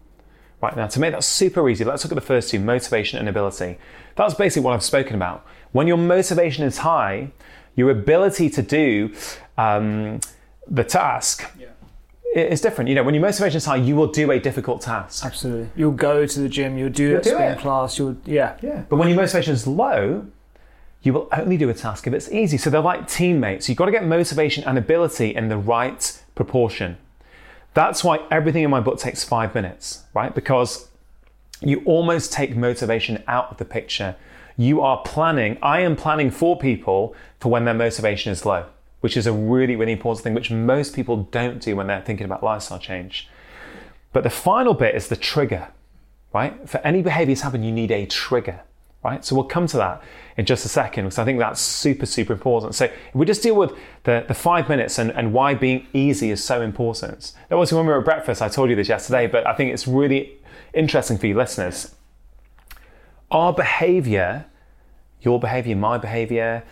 Right 0.60 0.76
now, 0.76 0.88
to 0.88 0.98
make 0.98 1.12
that 1.12 1.22
super 1.22 1.68
easy, 1.68 1.84
let's 1.84 2.04
look 2.04 2.10
at 2.10 2.16
the 2.16 2.20
first 2.20 2.50
two 2.50 2.58
motivation 2.58 3.18
and 3.18 3.28
ability. 3.28 3.78
That's 4.16 4.34
basically 4.34 4.64
what 4.64 4.74
I've 4.74 4.82
spoken 4.82 5.14
about. 5.14 5.46
When 5.70 5.86
your 5.86 5.96
motivation 5.98 6.64
is 6.64 6.78
high, 6.78 7.30
your 7.76 7.90
ability 7.90 8.50
to 8.50 8.62
do 8.62 9.14
um, 9.58 10.20
the 10.66 10.84
task 10.84 11.44
yeah. 11.58 11.66
is 12.34 12.60
different. 12.60 12.88
You 12.88 12.94
know, 12.94 13.02
when 13.02 13.14
your 13.14 13.22
motivation 13.22 13.58
is 13.58 13.66
high, 13.66 13.76
you 13.76 13.96
will 13.96 14.06
do 14.06 14.30
a 14.30 14.38
difficult 14.38 14.80
task. 14.80 15.24
Absolutely. 15.24 15.68
You'll 15.76 15.92
go 15.92 16.24
to 16.24 16.40
the 16.40 16.48
gym, 16.48 16.78
you'll 16.78 16.88
do 16.88 17.10
you'll 17.10 17.20
do 17.20 17.30
spin 17.30 17.52
it. 17.52 17.58
class, 17.58 17.98
you'll, 17.98 18.16
yeah. 18.24 18.56
Yeah. 18.62 18.84
But 18.88 18.96
when 18.96 19.08
your 19.08 19.16
motivation 19.16 19.52
is 19.52 19.66
low, 19.66 20.26
you 21.02 21.12
will 21.12 21.28
only 21.32 21.56
do 21.56 21.68
a 21.68 21.74
task 21.74 22.06
if 22.06 22.12
it's 22.14 22.30
easy. 22.32 22.56
So 22.56 22.70
they're 22.70 22.80
like 22.80 23.08
teammates. 23.08 23.68
You've 23.68 23.78
got 23.78 23.86
to 23.86 23.92
get 23.92 24.04
motivation 24.06 24.64
and 24.64 24.78
ability 24.78 25.34
in 25.34 25.48
the 25.48 25.58
right 25.58 26.22
proportion. 26.34 26.96
That's 27.74 28.02
why 28.02 28.20
everything 28.30 28.64
in 28.64 28.70
my 28.70 28.80
book 28.80 28.98
takes 28.98 29.22
five 29.22 29.54
minutes, 29.54 30.04
right? 30.14 30.34
Because 30.34 30.88
you 31.60 31.82
almost 31.84 32.32
take 32.32 32.56
motivation 32.56 33.22
out 33.28 33.50
of 33.50 33.58
the 33.58 33.64
picture. 33.64 34.16
You 34.56 34.80
are 34.80 35.02
planning, 35.04 35.58
I 35.62 35.80
am 35.80 35.94
planning 35.94 36.30
for 36.30 36.58
people 36.58 37.14
for 37.38 37.50
when 37.50 37.64
their 37.64 37.74
motivation 37.74 38.32
is 38.32 38.44
low, 38.44 38.66
which 39.00 39.16
is 39.16 39.26
a 39.26 39.32
really, 39.32 39.76
really 39.76 39.92
important 39.92 40.24
thing, 40.24 40.34
which 40.34 40.50
most 40.50 40.94
people 40.94 41.28
don't 41.30 41.60
do 41.60 41.76
when 41.76 41.86
they're 41.86 42.02
thinking 42.02 42.24
about 42.24 42.42
lifestyle 42.42 42.78
change. 42.78 43.28
But 44.12 44.24
the 44.24 44.30
final 44.30 44.74
bit 44.74 44.94
is 44.94 45.08
the 45.08 45.16
trigger, 45.16 45.68
right? 46.32 46.68
For 46.68 46.78
any 46.78 47.02
behaviors 47.02 47.40
to 47.40 47.44
happen, 47.44 47.62
you 47.62 47.72
need 47.72 47.90
a 47.90 48.06
trigger 48.06 48.62
right? 49.04 49.24
So 49.24 49.34
we'll 49.34 49.44
come 49.44 49.66
to 49.68 49.76
that 49.76 50.02
in 50.36 50.44
just 50.44 50.64
a 50.64 50.68
second 50.68 51.04
because 51.04 51.18
I 51.18 51.24
think 51.24 51.38
that's 51.38 51.60
super, 51.60 52.06
super 52.06 52.32
important. 52.32 52.74
So 52.74 52.86
if 52.86 53.14
we 53.14 53.26
just 53.26 53.42
deal 53.42 53.54
with 53.54 53.72
the, 54.04 54.24
the 54.26 54.34
five 54.34 54.68
minutes 54.68 54.98
and, 54.98 55.10
and 55.12 55.32
why 55.32 55.54
being 55.54 55.86
easy 55.92 56.30
is 56.30 56.42
so 56.42 56.60
important. 56.60 57.32
That 57.48 57.56
was 57.56 57.72
when 57.72 57.86
we 57.86 57.92
were 57.92 57.98
at 57.98 58.04
breakfast, 58.04 58.42
I 58.42 58.48
told 58.48 58.70
you 58.70 58.76
this 58.76 58.88
yesterday, 58.88 59.26
but 59.26 59.46
I 59.46 59.54
think 59.54 59.72
it's 59.72 59.86
really 59.86 60.36
interesting 60.74 61.16
for 61.16 61.26
you 61.26 61.34
listeners. 61.34 61.94
Our 63.30 63.52
behavior, 63.52 64.46
your 65.20 65.38
behavior, 65.38 65.76
my 65.76 65.98
behavior, 65.98 66.64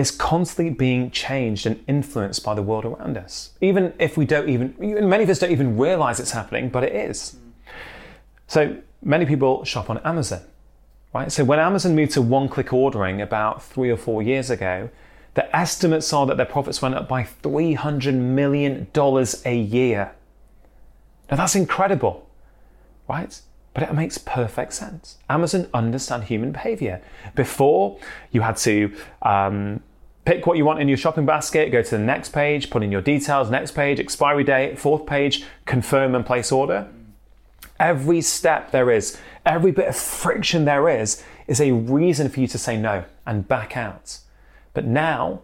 is 0.00 0.10
constantly 0.10 0.72
being 0.72 1.10
changed 1.10 1.66
and 1.66 1.82
influenced 1.86 2.42
by 2.42 2.54
the 2.54 2.62
world 2.62 2.84
around 2.84 3.16
us. 3.16 3.52
Even 3.60 3.92
if 3.98 4.16
we 4.16 4.24
don't 4.24 4.48
even, 4.48 4.74
many 5.08 5.22
of 5.22 5.30
us 5.30 5.38
don't 5.38 5.52
even 5.52 5.76
realize 5.78 6.18
it's 6.18 6.32
happening, 6.32 6.68
but 6.68 6.82
it 6.82 6.94
is. 6.94 7.36
So 8.46 8.76
many 9.02 9.26
people 9.26 9.64
shop 9.64 9.90
on 9.90 9.98
Amazon 9.98 10.42
right? 11.12 11.30
So 11.30 11.44
when 11.44 11.58
Amazon 11.58 11.94
moved 11.94 12.12
to 12.12 12.22
one-click 12.22 12.72
ordering 12.72 13.20
about 13.20 13.62
three 13.62 13.90
or 13.90 13.96
four 13.96 14.22
years 14.22 14.50
ago, 14.50 14.90
the 15.34 15.54
estimates 15.56 16.12
are 16.12 16.26
that 16.26 16.36
their 16.36 16.46
profits 16.46 16.82
went 16.82 16.94
up 16.94 17.08
by 17.08 17.22
$300 17.42 18.14
million 18.14 18.88
a 19.44 19.56
year. 19.56 20.12
Now 21.30 21.36
that's 21.36 21.54
incredible, 21.54 22.28
right? 23.08 23.40
But 23.72 23.84
it 23.84 23.94
makes 23.94 24.18
perfect 24.18 24.72
sense. 24.72 25.18
Amazon 25.28 25.68
understand 25.72 26.24
human 26.24 26.50
behavior. 26.50 27.00
Before, 27.36 27.98
you 28.32 28.40
had 28.40 28.56
to 28.58 28.92
um, 29.22 29.80
pick 30.30 30.46
what 30.46 30.56
you 30.56 30.64
want 30.64 30.78
in 30.78 30.86
your 30.86 30.96
shopping 30.96 31.26
basket, 31.26 31.72
go 31.72 31.82
to 31.82 31.90
the 31.90 31.98
next 31.98 32.28
page, 32.28 32.70
put 32.70 32.84
in 32.84 32.92
your 32.92 33.00
details, 33.00 33.50
next 33.50 33.72
page, 33.72 33.98
expiry 33.98 34.44
date, 34.44 34.78
fourth 34.78 35.04
page, 35.04 35.44
confirm 35.66 36.14
and 36.14 36.24
place 36.24 36.52
order. 36.52 36.86
Every 37.80 38.20
step 38.20 38.70
there 38.70 38.92
is, 38.92 39.18
every 39.44 39.72
bit 39.72 39.88
of 39.88 39.96
friction 39.96 40.66
there 40.66 40.88
is, 40.88 41.24
is 41.48 41.60
a 41.60 41.72
reason 41.72 42.28
for 42.28 42.38
you 42.38 42.46
to 42.46 42.58
say 42.58 42.76
no 42.76 43.02
and 43.26 43.48
back 43.48 43.76
out. 43.76 44.20
But 44.72 44.84
now, 44.84 45.40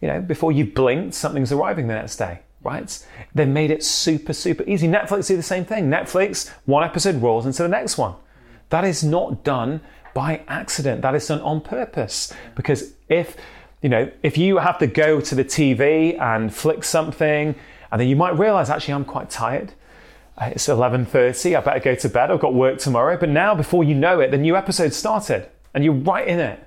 you 0.00 0.06
know, 0.06 0.20
before 0.20 0.52
you 0.52 0.64
blinked, 0.64 1.14
something's 1.14 1.50
arriving 1.50 1.88
the 1.88 1.94
next 1.94 2.14
day, 2.14 2.38
right? 2.62 3.06
They 3.34 3.46
made 3.46 3.72
it 3.72 3.82
super, 3.82 4.32
super 4.32 4.62
easy. 4.62 4.86
Netflix 4.86 5.26
do 5.26 5.36
the 5.36 5.42
same 5.42 5.64
thing. 5.64 5.90
Netflix, 5.90 6.52
one 6.66 6.84
episode 6.84 7.20
rolls 7.20 7.46
into 7.46 7.64
the 7.64 7.68
next 7.68 7.98
one. 7.98 8.14
That 8.68 8.84
is 8.84 9.02
not 9.02 9.42
done 9.42 9.80
by 10.14 10.42
accident. 10.46 11.02
That 11.02 11.16
is 11.16 11.26
done 11.26 11.40
on 11.40 11.60
purpose. 11.62 12.32
Because 12.54 12.92
if, 13.08 13.36
you 13.82 13.88
know, 13.88 14.10
if 14.22 14.36
you 14.36 14.58
have 14.58 14.78
to 14.78 14.86
go 14.86 15.20
to 15.20 15.34
the 15.34 15.44
TV 15.44 16.20
and 16.20 16.54
flick 16.54 16.84
something, 16.84 17.54
and 17.92 18.00
then 18.00 18.08
you 18.08 18.16
might 18.16 18.38
realize, 18.38 18.70
actually, 18.70 18.94
I'm 18.94 19.04
quite 19.04 19.30
tired 19.30 19.72
it's 20.40 20.68
11.30 20.68 21.56
i 21.56 21.60
better 21.60 21.80
go 21.80 21.94
to 21.94 22.08
bed 22.08 22.30
i've 22.30 22.40
got 22.40 22.54
work 22.54 22.78
tomorrow 22.78 23.16
but 23.16 23.28
now 23.28 23.54
before 23.54 23.84
you 23.84 23.94
know 23.94 24.20
it 24.20 24.30
the 24.30 24.38
new 24.38 24.56
episode 24.56 24.92
started 24.92 25.48
and 25.74 25.84
you're 25.84 25.92
right 25.92 26.26
in 26.26 26.38
it 26.38 26.64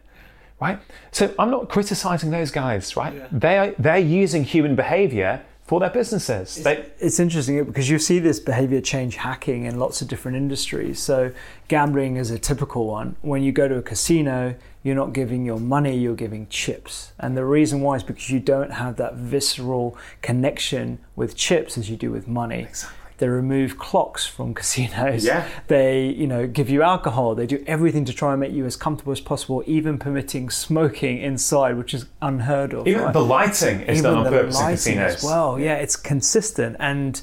right 0.61 0.79
so 1.11 1.33
i'm 1.39 1.49
not 1.49 1.69
criticizing 1.69 2.29
those 2.29 2.51
guys 2.51 2.95
right 2.95 3.15
yeah. 3.15 3.27
they're 3.31 3.75
they're 3.79 3.97
using 3.97 4.43
human 4.43 4.75
behavior 4.75 5.43
for 5.65 5.79
their 5.79 5.89
businesses. 5.89 6.57
It's, 6.57 6.63
they, 6.65 6.85
it's, 6.99 7.21
interesting 7.21 7.63
because 7.63 7.89
you 7.89 7.97
see 7.97 8.19
this 8.19 8.37
behavior 8.37 8.81
change 8.81 9.15
hacking 9.15 9.63
in 9.63 9.79
lots 9.79 10.01
of 10.01 10.09
different 10.09 10.35
industries. 10.35 10.99
So, 10.99 11.31
gambling 11.69 12.17
is 12.17 12.31
a 12.31 12.37
typical 12.37 12.85
one. 12.85 13.15
When 13.21 13.43
you 13.43 13.53
go 13.53 13.69
to 13.69 13.77
a 13.77 13.81
casino, 13.81 14.55
you're 14.83 14.95
not 14.95 15.13
giving 15.13 15.45
your 15.45 15.59
money, 15.59 15.97
you're 15.97 16.15
giving 16.15 16.47
chips. 16.47 17.13
And 17.17 17.37
the 17.37 17.45
reason 17.45 17.81
why 17.81 17.95
is 17.95 18.03
because 18.03 18.29
you 18.29 18.39
don't 18.39 18.71
have 18.71 18.97
that 18.97 19.15
visceral 19.15 19.97
connection 20.21 20.99
with 21.15 21.35
chips 21.35 21.77
as 21.77 21.89
you 21.89 21.95
do 21.95 22.11
with 22.11 22.27
money. 22.27 22.63
Exactly. 22.63 22.99
They 23.19 23.29
remove 23.29 23.77
clocks 23.77 24.25
from 24.25 24.53
casinos. 24.59 25.23
Yeah. 25.23 25.47
They, 25.67 26.07
you 26.07 26.27
know, 26.27 26.47
give 26.47 26.69
you 26.69 26.81
alcohol. 26.81 27.35
They 27.35 27.45
do 27.45 27.63
everything 27.65 28.03
to 28.05 28.13
try 28.13 28.33
and 28.33 28.41
make 28.41 28.51
you 28.51 28.65
as 28.65 28.75
comfortable 28.75 29.13
as 29.13 29.21
possible, 29.21 29.63
even 29.65 29.97
permitting 29.97 30.49
smoking 30.49 31.19
inside, 31.21 31.77
which 31.77 31.93
is 31.93 32.07
unheard 32.21 32.73
of. 32.73 32.85
Even 32.85 33.03
right? 33.03 33.13
the 33.13 33.23
lighting 33.23 33.81
is 33.81 33.99
even 33.99 34.11
done 34.11 34.25
on 34.25 34.33
purpose 34.33 34.59
in 34.59 34.67
casinos. 34.67 35.15
As 35.15 35.23
well, 35.23 35.57
yeah, 35.57 35.75
it's 35.75 35.95
consistent 35.95 36.75
and 36.79 37.21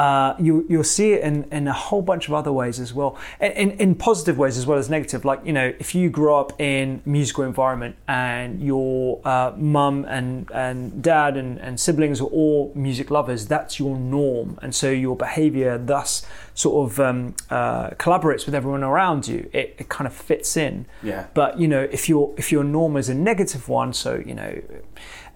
uh, 0.00 0.34
you 0.38 0.64
you'll 0.66 0.82
see 0.82 1.12
it 1.12 1.22
in, 1.22 1.44
in 1.52 1.68
a 1.68 1.74
whole 1.74 2.00
bunch 2.00 2.26
of 2.26 2.32
other 2.32 2.50
ways 2.50 2.80
as 2.80 2.94
well, 2.94 3.18
in, 3.38 3.72
in 3.72 3.94
positive 3.94 4.38
ways 4.38 4.56
as 4.56 4.64
well 4.66 4.78
as 4.78 4.88
negative. 4.88 5.26
Like 5.26 5.44
you 5.44 5.52
know, 5.52 5.74
if 5.78 5.94
you 5.94 6.08
grow 6.08 6.40
up 6.40 6.58
in 6.58 7.02
musical 7.04 7.44
environment 7.44 7.96
and 8.08 8.62
your 8.62 9.20
uh, 9.26 9.52
mum 9.58 10.06
and 10.08 10.50
and 10.52 11.02
dad 11.02 11.36
and, 11.36 11.58
and 11.58 11.78
siblings 11.78 12.18
are 12.18 12.32
all 12.40 12.72
music 12.74 13.10
lovers, 13.10 13.46
that's 13.46 13.78
your 13.78 13.94
norm, 13.94 14.58
and 14.62 14.74
so 14.74 14.90
your 14.90 15.16
behaviour 15.16 15.76
thus 15.76 16.24
sort 16.54 16.90
of 16.90 16.98
um, 16.98 17.34
uh, 17.50 17.90
collaborates 17.90 18.46
with 18.46 18.54
everyone 18.54 18.82
around 18.82 19.28
you. 19.28 19.50
It, 19.52 19.76
it 19.76 19.90
kind 19.90 20.06
of 20.06 20.14
fits 20.14 20.56
in. 20.56 20.86
Yeah. 21.02 21.26
But 21.34 21.60
you 21.60 21.68
know, 21.68 21.82
if 21.92 22.08
your 22.08 22.32
if 22.38 22.50
your 22.50 22.64
norm 22.64 22.96
is 22.96 23.10
a 23.10 23.14
negative 23.14 23.68
one, 23.68 23.92
so 23.92 24.22
you 24.24 24.34
know 24.34 24.62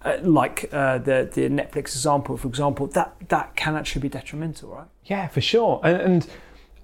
uh, 0.05 0.19
like 0.23 0.69
uh, 0.73 0.99
the 0.99 1.31
the 1.33 1.49
Netflix 1.49 1.95
example, 1.97 2.37
for 2.37 2.49
example, 2.49 2.87
that 2.89 3.17
that 3.29 3.57
can 3.57 3.75
actually 3.75 4.03
be 4.03 4.09
detrimental, 4.09 4.71
right? 4.71 4.87
Yeah, 5.05 5.29
for 5.29 5.41
sure. 5.41 5.81
And, 5.83 6.01
and 6.01 6.27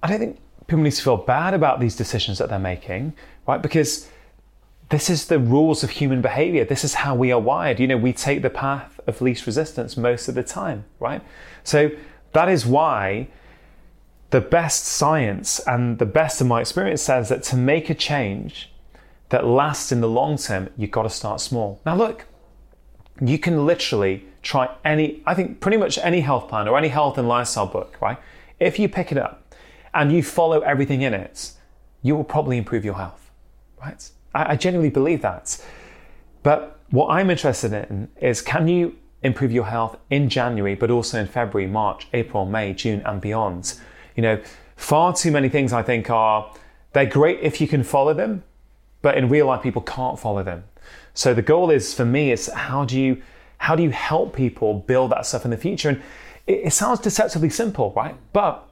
I 0.03 0.09
don't 0.09 0.19
think 0.19 0.39
people 0.67 0.83
need 0.83 0.91
to 0.93 1.03
feel 1.03 1.17
bad 1.17 1.53
about 1.53 1.79
these 1.79 1.95
decisions 1.95 2.37
that 2.39 2.49
they're 2.49 2.59
making, 2.59 3.13
right? 3.47 3.61
Because 3.61 4.09
this 4.89 5.09
is 5.09 5.27
the 5.27 5.39
rules 5.39 5.83
of 5.83 5.89
human 5.89 6.21
behavior. 6.21 6.65
This 6.65 6.83
is 6.83 6.93
how 6.95 7.15
we 7.15 7.31
are 7.31 7.39
wired. 7.39 7.79
You 7.79 7.87
know, 7.87 7.97
we 7.97 8.11
take 8.11 8.41
the 8.41 8.49
path 8.49 8.99
of 9.07 9.21
least 9.21 9.45
resistance 9.45 9.95
most 9.95 10.27
of 10.27 10.35
the 10.35 10.43
time, 10.43 10.85
right? 10.99 11.21
So 11.63 11.91
that 12.33 12.49
is 12.49 12.65
why 12.65 13.27
the 14.31 14.41
best 14.41 14.85
science 14.85 15.59
and 15.67 15.99
the 15.99 16.05
best 16.05 16.41
of 16.41 16.47
my 16.47 16.61
experience 16.61 17.01
says 17.01 17.29
that 17.29 17.43
to 17.43 17.55
make 17.55 17.89
a 17.89 17.93
change 17.93 18.71
that 19.29 19.45
lasts 19.45 19.91
in 19.91 20.01
the 20.01 20.09
long 20.09 20.37
term, 20.37 20.69
you've 20.77 20.91
got 20.91 21.03
to 21.03 21.09
start 21.09 21.39
small. 21.39 21.81
Now, 21.85 21.95
look, 21.95 22.25
you 23.21 23.37
can 23.37 23.65
literally 23.65 24.25
try 24.41 24.75
any, 24.83 25.21
I 25.25 25.35
think 25.35 25.59
pretty 25.59 25.77
much 25.77 25.97
any 25.99 26.21
health 26.21 26.49
plan 26.49 26.67
or 26.67 26.77
any 26.77 26.87
health 26.87 27.17
and 27.17 27.27
lifestyle 27.27 27.67
book, 27.67 27.97
right? 28.01 28.17
If 28.59 28.79
you 28.79 28.89
pick 28.89 29.11
it 29.11 29.17
up 29.17 29.53
and 29.93 30.11
you 30.11 30.23
follow 30.23 30.61
everything 30.61 31.03
in 31.03 31.13
it, 31.13 31.51
you 32.01 32.15
will 32.15 32.23
probably 32.23 32.57
improve 32.57 32.83
your 32.83 32.95
health, 32.95 33.29
right? 33.79 34.09
I, 34.33 34.53
I 34.53 34.55
genuinely 34.55 34.89
believe 34.89 35.21
that. 35.21 35.63
But 36.41 36.79
what 36.89 37.09
I'm 37.09 37.29
interested 37.29 37.73
in 37.73 38.09
is 38.19 38.41
can 38.41 38.67
you 38.67 38.95
improve 39.21 39.51
your 39.51 39.65
health 39.65 39.97
in 40.09 40.27
January, 40.27 40.73
but 40.73 40.89
also 40.89 41.19
in 41.19 41.27
February, 41.27 41.69
March, 41.69 42.07
April, 42.13 42.45
May, 42.45 42.73
June, 42.73 43.01
and 43.05 43.21
beyond? 43.21 43.75
You 44.15 44.23
know, 44.23 44.41
far 44.75 45.13
too 45.13 45.31
many 45.31 45.47
things 45.47 45.73
I 45.73 45.83
think 45.83 46.09
are, 46.09 46.51
they're 46.93 47.05
great 47.05 47.39
if 47.41 47.61
you 47.61 47.67
can 47.67 47.83
follow 47.83 48.15
them, 48.15 48.43
but 49.03 49.15
in 49.15 49.29
real 49.29 49.45
life, 49.45 49.61
people 49.61 49.83
can't 49.83 50.19
follow 50.19 50.43
them. 50.43 50.63
So 51.13 51.33
the 51.33 51.41
goal 51.41 51.69
is 51.69 51.93
for 51.93 52.05
me 52.05 52.31
is 52.31 52.47
how 52.47 52.85
do 52.85 52.99
you 52.99 53.21
how 53.57 53.75
do 53.75 53.83
you 53.83 53.91
help 53.91 54.35
people 54.35 54.73
build 54.73 55.11
that 55.11 55.25
stuff 55.25 55.45
in 55.45 55.51
the 55.51 55.57
future? 55.57 55.89
And 55.89 56.01
it, 56.47 56.61
it 56.65 56.73
sounds 56.73 56.99
deceptively 56.99 57.49
simple, 57.49 57.93
right? 57.95 58.15
But 58.33 58.67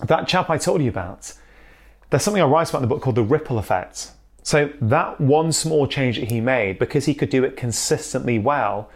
that 0.00 0.26
chap 0.26 0.50
I 0.50 0.58
told 0.58 0.82
you 0.82 0.88
about, 0.88 1.32
there's 2.10 2.24
something 2.24 2.42
I 2.42 2.46
write 2.46 2.68
about 2.68 2.78
in 2.78 2.88
the 2.88 2.92
book 2.92 3.00
called 3.02 3.14
the 3.14 3.22
ripple 3.22 3.58
effect. 3.58 4.10
So 4.42 4.72
that 4.80 5.20
one 5.20 5.52
small 5.52 5.86
change 5.86 6.18
that 6.18 6.30
he 6.30 6.40
made, 6.40 6.78
because 6.78 7.04
he 7.04 7.14
could 7.14 7.30
do 7.30 7.44
it 7.44 7.56
consistently 7.56 8.38
well, 8.40 8.90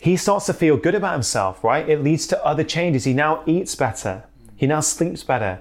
he 0.00 0.16
starts 0.16 0.46
to 0.46 0.54
feel 0.54 0.76
good 0.76 0.94
about 0.94 1.12
himself, 1.12 1.62
right? 1.62 1.88
It 1.88 2.02
leads 2.02 2.26
to 2.28 2.44
other 2.44 2.64
changes. 2.64 3.04
He 3.04 3.12
now 3.12 3.42
eats 3.46 3.74
better. 3.74 4.24
He 4.56 4.66
now 4.66 4.80
sleeps 4.80 5.22
better. 5.22 5.60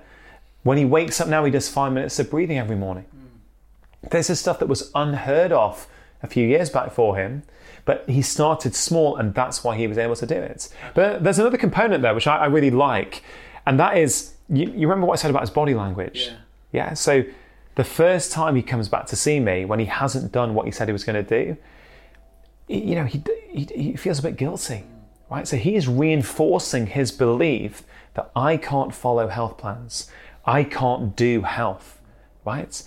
When 0.64 0.78
he 0.78 0.86
wakes 0.86 1.22
up 1.22 1.28
now, 1.28 1.46
he 1.46 1.52
does 1.52 1.70
five 1.70 1.94
minutes 1.94 2.20
of 2.20 2.30
breathing 2.30 2.58
every 2.58 2.76
morning. 2.76 3.06
Mm. 3.16 4.10
This 4.10 4.30
is 4.30 4.40
stuff 4.40 4.60
that 4.60 4.68
was 4.68 4.92
unheard 4.96 5.52
of 5.52 5.88
a 6.24 6.28
few 6.28 6.48
years 6.48 6.70
back 6.70 6.92
for 6.92 7.16
him, 7.16 7.44
but 7.86 8.08
he 8.10 8.22
started 8.22 8.76
small 8.76 9.16
and 9.18 9.34
that's 9.34 9.64
why 9.64 9.78
he 9.78 9.88
was 9.88 9.98
able 9.98 10.16
to 10.16 10.26
do 10.26 10.36
it. 10.36 10.70
But 10.94 11.24
there's 11.24 11.40
another 11.40 11.58
component 11.58 12.02
there 12.02 12.14
which 12.14 12.28
I, 12.28 12.38
I 12.38 12.46
really 12.48 12.72
like, 12.72 13.24
and 13.66 13.80
that 13.80 13.98
is 13.98 14.34
you, 14.50 14.72
you, 14.72 14.88
remember 14.88 15.08
what 15.08 15.14
I 15.14 15.22
said 15.22 15.30
about 15.30 15.42
his 15.42 15.50
body 15.50 15.74
language? 15.74 16.28
Yeah. 16.28 16.38
Yeah. 16.72 16.94
So 16.94 17.24
the 17.76 17.84
first 17.84 18.32
time 18.32 18.56
he 18.56 18.62
comes 18.62 18.90
back 18.90 19.06
to 19.08 19.16
see 19.16 19.40
me 19.40 19.66
when 19.66 19.80
he 19.80 19.86
hasn't 19.86 20.32
done 20.32 20.54
what 20.54 20.66
he 20.66 20.72
said 20.72 20.88
he 20.88 20.94
was 20.94 21.04
going 21.04 21.24
to 21.24 21.46
do, 21.46 21.58
you 22.68 22.96
know, 22.96 23.06
he, 23.06 23.24
he, 23.50 23.66
he 23.66 23.96
feels 23.96 24.20
a 24.20 24.22
bit 24.22 24.36
guilty, 24.38 24.84
right? 25.30 25.48
So 25.48 25.58
he 25.58 25.76
is 25.76 25.88
reinforcing 25.88 26.88
his 26.88 27.12
belief 27.12 27.84
that 28.16 28.32
I 28.36 28.58
can't 28.58 28.94
follow 28.94 29.28
health 29.28 29.58
plans, 29.58 30.10
I 30.46 30.64
can't 30.64 31.16
do 31.16 31.42
health, 31.42 32.00
right? 32.46 32.82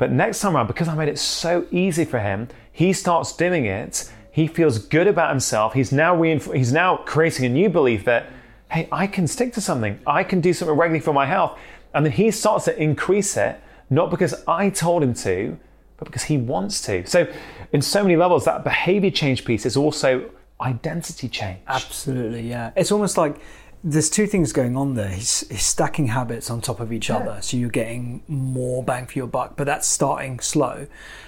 But 0.00 0.10
next 0.10 0.40
time 0.40 0.56
around, 0.56 0.66
because 0.66 0.88
I 0.88 0.94
made 0.94 1.10
it 1.10 1.18
so 1.18 1.66
easy 1.70 2.06
for 2.06 2.20
him, 2.20 2.48
he 2.72 2.94
starts 2.94 3.36
doing 3.36 3.66
it. 3.66 4.10
He 4.32 4.46
feels 4.46 4.78
good 4.78 5.06
about 5.06 5.28
himself. 5.28 5.74
He's 5.74 5.92
now 5.92 6.16
reinf- 6.16 6.56
he's 6.56 6.72
now 6.72 6.96
creating 6.96 7.44
a 7.44 7.50
new 7.50 7.68
belief 7.68 8.06
that, 8.06 8.32
hey, 8.70 8.88
I 8.90 9.06
can 9.06 9.26
stick 9.26 9.52
to 9.52 9.60
something. 9.60 10.00
I 10.06 10.24
can 10.24 10.40
do 10.40 10.54
something 10.54 10.74
regularly 10.74 11.04
for 11.04 11.12
my 11.12 11.26
health. 11.26 11.58
And 11.92 12.06
then 12.06 12.12
he 12.12 12.30
starts 12.30 12.64
to 12.64 12.82
increase 12.82 13.36
it, 13.36 13.60
not 13.90 14.08
because 14.10 14.34
I 14.48 14.70
told 14.70 15.02
him 15.02 15.12
to, 15.14 15.58
but 15.98 16.06
because 16.06 16.22
he 16.22 16.38
wants 16.38 16.80
to. 16.86 17.04
So, 17.06 17.30
in 17.74 17.82
so 17.82 18.02
many 18.02 18.16
levels, 18.16 18.46
that 18.46 18.64
behavior 18.64 19.10
change 19.10 19.44
piece 19.44 19.66
is 19.66 19.76
also 19.76 20.30
identity 20.62 21.28
change. 21.28 21.60
Absolutely, 21.68 22.48
yeah. 22.48 22.70
It's 22.74 22.90
almost 22.90 23.18
like 23.18 23.38
there's 23.82 24.10
two 24.10 24.26
things 24.26 24.52
going 24.52 24.76
on 24.76 24.94
there. 24.94 25.08
He's, 25.08 25.48
he's 25.48 25.64
stacking 25.64 26.08
habits 26.08 26.50
on 26.50 26.60
top 26.60 26.80
of 26.80 26.92
each 26.92 27.08
yeah. 27.08 27.16
other, 27.16 27.42
so 27.42 27.56
you're 27.56 27.70
getting 27.70 28.22
more 28.28 28.82
bang 28.82 29.06
for 29.06 29.18
your 29.18 29.26
buck, 29.26 29.56
but 29.56 29.64
that's 29.64 29.86
starting 29.88 30.38
slow. 30.40 30.86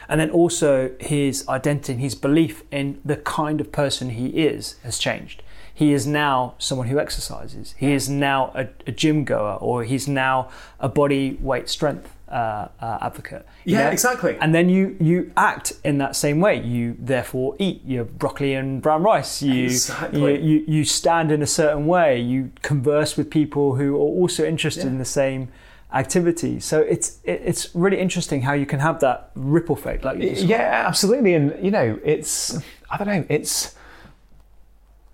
And 0.08 0.20
then 0.20 0.30
also 0.30 0.94
his 1.00 1.48
identity, 1.48 2.00
his 2.00 2.14
belief 2.14 2.62
in 2.70 3.00
the 3.04 3.16
kind 3.16 3.60
of 3.60 3.72
person 3.72 4.10
he 4.10 4.26
is 4.28 4.76
has 4.82 4.98
changed. 4.98 5.42
He 5.74 5.94
is 5.94 6.06
now 6.06 6.54
someone 6.58 6.88
who 6.88 6.98
exercises. 6.98 7.74
He 7.78 7.92
is 7.92 8.08
now 8.08 8.52
a, 8.54 8.68
a 8.86 8.92
gym 8.92 9.24
goer, 9.24 9.54
or 9.54 9.84
he's 9.84 10.06
now 10.06 10.50
a 10.78 10.88
body 10.88 11.38
weight 11.40 11.70
strength 11.70 12.14
uh, 12.32 12.68
uh, 12.80 12.98
advocate. 13.02 13.46
Yeah, 13.64 13.84
know? 13.84 13.90
exactly. 13.90 14.36
And 14.40 14.54
then 14.54 14.68
you 14.68 14.96
you 14.98 15.30
act 15.36 15.74
in 15.84 15.98
that 15.98 16.16
same 16.16 16.40
way. 16.40 16.60
You 16.62 16.96
therefore 16.98 17.56
eat 17.58 17.82
your 17.84 18.04
broccoli 18.04 18.54
and 18.54 18.80
brown 18.80 19.02
rice. 19.02 19.42
You, 19.42 19.64
exactly. 19.64 20.20
you, 20.20 20.58
you, 20.58 20.64
you 20.66 20.84
stand 20.84 21.30
in 21.30 21.42
a 21.42 21.46
certain 21.46 21.86
way. 21.86 22.18
You 22.20 22.50
converse 22.62 23.16
with 23.16 23.30
people 23.30 23.76
who 23.76 23.96
are 23.96 23.98
also 23.98 24.44
interested 24.44 24.84
yeah. 24.84 24.90
in 24.90 24.98
the 24.98 25.04
same 25.04 25.48
activity. 25.92 26.58
So 26.58 26.80
it's 26.80 27.18
it's 27.24 27.74
really 27.74 27.98
interesting 27.98 28.42
how 28.42 28.54
you 28.54 28.66
can 28.66 28.80
have 28.80 29.00
that 29.00 29.30
ripple 29.34 29.76
effect, 29.76 30.04
like 30.04 30.18
yeah, 30.18 30.84
absolutely. 30.86 31.34
And 31.34 31.62
you 31.62 31.70
know, 31.70 31.98
it's 32.02 32.58
I 32.90 32.96
don't 32.96 33.08
know, 33.08 33.24
it's 33.28 33.74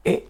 it. 0.04 0.28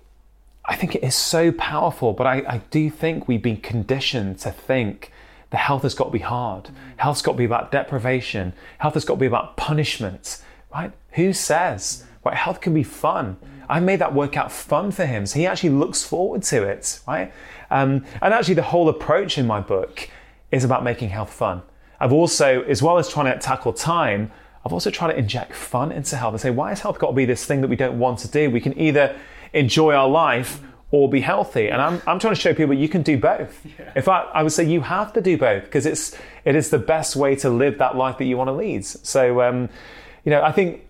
I 0.64 0.74
think 0.74 0.94
it 0.94 1.02
is 1.02 1.14
so 1.14 1.52
powerful, 1.52 2.12
but 2.12 2.26
I, 2.26 2.36
I 2.46 2.58
do 2.70 2.90
think 2.90 3.26
we've 3.28 3.42
been 3.42 3.58
conditioned 3.58 4.38
to 4.40 4.50
think 4.50 5.12
the 5.50 5.56
health 5.56 5.82
has 5.82 5.94
got 5.94 6.04
to 6.04 6.10
be 6.10 6.18
hard. 6.18 6.64
Mm. 6.64 6.74
Health's 6.96 7.22
got 7.22 7.32
to 7.32 7.38
be 7.38 7.44
about 7.44 7.72
deprivation. 7.72 8.52
Health 8.78 8.94
has 8.94 9.04
got 9.04 9.14
to 9.14 9.20
be 9.20 9.26
about 9.26 9.56
punishment, 9.56 10.42
right? 10.72 10.92
Who 11.12 11.32
says? 11.32 12.04
Right, 12.24 12.34
health 12.34 12.60
can 12.60 12.74
be 12.74 12.82
fun. 12.82 13.36
I 13.68 13.80
made 13.80 14.00
that 14.00 14.14
workout 14.14 14.50
fun 14.50 14.90
for 14.90 15.06
him, 15.06 15.24
so 15.26 15.38
he 15.38 15.46
actually 15.46 15.70
looks 15.70 16.02
forward 16.02 16.42
to 16.44 16.64
it, 16.64 17.00
right? 17.06 17.32
Um, 17.70 18.04
and 18.20 18.34
actually, 18.34 18.54
the 18.54 18.62
whole 18.62 18.88
approach 18.88 19.38
in 19.38 19.46
my 19.46 19.60
book 19.60 20.10
is 20.50 20.64
about 20.64 20.82
making 20.82 21.10
health 21.10 21.32
fun. 21.32 21.62
I've 22.00 22.12
also, 22.12 22.62
as 22.62 22.82
well 22.82 22.98
as 22.98 23.08
trying 23.08 23.32
to 23.32 23.38
tackle 23.38 23.72
time, 23.72 24.30
I've 24.64 24.72
also 24.72 24.90
tried 24.90 25.12
to 25.12 25.18
inject 25.18 25.54
fun 25.54 25.92
into 25.92 26.16
health 26.16 26.32
and 26.32 26.40
say, 26.40 26.50
why 26.50 26.70
has 26.70 26.80
health 26.80 26.98
got 26.98 27.08
to 27.08 27.12
be 27.12 27.24
this 27.24 27.44
thing 27.44 27.60
that 27.60 27.68
we 27.68 27.76
don't 27.76 27.98
want 27.98 28.18
to 28.20 28.28
do? 28.28 28.50
We 28.50 28.60
can 28.60 28.78
either 28.78 29.16
enjoy 29.52 29.94
our 29.94 30.08
life 30.08 30.60
or 30.90 31.08
be 31.08 31.20
healthy. 31.20 31.68
And 31.68 31.80
I'm, 31.82 32.02
I'm 32.06 32.18
trying 32.18 32.34
to 32.34 32.40
show 32.40 32.54
people 32.54 32.74
you 32.74 32.88
can 32.88 33.02
do 33.02 33.18
both. 33.18 33.64
Yeah. 33.78 33.92
In 33.94 34.02
fact, 34.02 34.30
I 34.34 34.42
would 34.42 34.52
say 34.52 34.64
you 34.64 34.80
have 34.80 35.12
to 35.12 35.20
do 35.20 35.38
both 35.38 35.64
because 35.64 35.86
it's 35.86 36.16
it 36.44 36.56
is 36.56 36.70
the 36.70 36.78
best 36.78 37.14
way 37.14 37.36
to 37.36 37.50
live 37.50 37.78
that 37.78 37.96
life 37.96 38.18
that 38.18 38.24
you 38.24 38.36
want 38.36 38.48
to 38.48 38.52
lead. 38.52 38.84
So, 38.84 39.40
um, 39.42 39.68
you 40.24 40.30
know, 40.30 40.42
I 40.42 40.50
think 40.50 40.84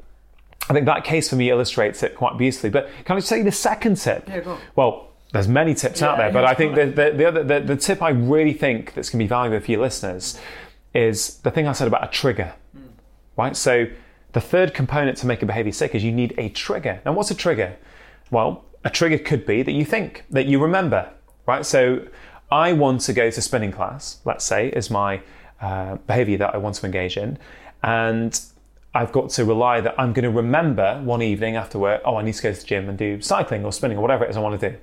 I 0.71 0.73
think 0.73 0.87
that 0.87 1.05
case 1.05 1.29
for 1.29 1.37
me 1.37 1.51
illustrates 1.51 2.03
it 2.03 2.15
quite 2.15 2.39
beautifully. 2.39 2.71
But 2.71 2.89
can 3.05 3.17
I 3.17 3.21
say 3.21 3.43
the 3.43 3.53
second 3.53 3.97
tip? 3.97 4.29
Yeah, 4.29 4.41
go 4.41 4.53
on. 4.53 4.61
Well, 4.77 5.09
there's 5.33 5.49
many 5.49 5.75
tips 5.75 6.01
yeah, 6.01 6.09
out 6.09 6.19
there, 6.19 6.33
but 6.33 6.45
I 6.45 6.55
think 6.61 6.75
the, 6.75 6.87
the, 6.87 7.13
the, 7.15 7.25
other, 7.27 7.45
the, 7.45 7.61
the 7.61 7.77
tip 7.77 8.01
I 8.03 8.11
really 8.11 8.55
think 8.55 8.95
that's 8.95 9.11
going 9.11 9.19
to 9.19 9.25
be 9.25 9.29
valuable 9.29 9.63
for 9.63 9.71
your 9.71 9.81
listeners 9.81 10.39
is 10.95 11.39
the 11.39 11.51
thing 11.51 11.67
I 11.67 11.73
said 11.73 11.89
about 11.89 12.05
a 12.05 12.11
trigger, 12.11 12.55
mm. 12.77 12.89
right? 13.37 13.55
So 13.55 13.87
the 14.33 14.41
third 14.41 14.73
component 14.75 15.19
to 15.19 15.27
make 15.27 15.43
a 15.43 15.47
behavior 15.47 15.73
sick 15.73 15.95
is 15.95 16.03
you 16.03 16.13
need 16.13 16.35
a 16.39 16.49
trigger. 16.51 17.01
Now, 17.05 17.13
what's 17.13 17.31
a 17.31 17.35
trigger? 17.35 17.77
Well, 18.31 18.65
a 18.85 18.91
trigger 18.91 19.19
could 19.19 19.45
be 19.47 19.63
that 19.63 19.73
you 19.73 19.85
think, 19.85 20.25
that 20.31 20.47
you 20.47 20.61
remember, 20.61 21.11
right? 21.47 21.65
So 21.65 22.07
I 22.51 22.73
want 22.73 23.03
to 23.03 23.13
go 23.13 23.31
to 23.31 23.43
spinning 23.43 23.73
class, 23.73 24.19
let's 24.25 24.45
say, 24.45 24.69
is 24.69 24.91
my 24.91 25.21
uh, 25.61 25.97
behavior 26.07 26.39
that 26.39 26.55
I 26.55 26.59
want 26.59 26.77
to 26.77 26.87
engage 26.87 27.17
in. 27.17 27.39
And 27.83 28.39
I've 28.95 29.13
got 29.13 29.31
to 29.31 29.45
rely 29.45 29.81
that 29.81 29.95
I'm 29.99 30.13
going 30.13 30.25
to 30.25 30.31
remember 30.31 31.01
one 31.03 31.23
evening 31.23 31.57
after 31.57 31.79
work, 31.79 32.01
oh, 32.05 32.17
I 32.17 32.23
need 32.23 32.35
to 32.35 32.43
go 32.43 32.53
to 32.53 32.61
the 32.61 32.67
gym 32.67 32.89
and 32.89 32.97
do 32.97 33.21
cycling 33.21 33.65
or 33.65 33.73
spinning 33.73 33.99
or 33.99 34.01
whatever 34.01 34.25
it 34.25 34.31
is 34.31 34.37
I 34.37 34.41
want 34.41 34.61
to 34.61 34.71
do. 34.71 34.77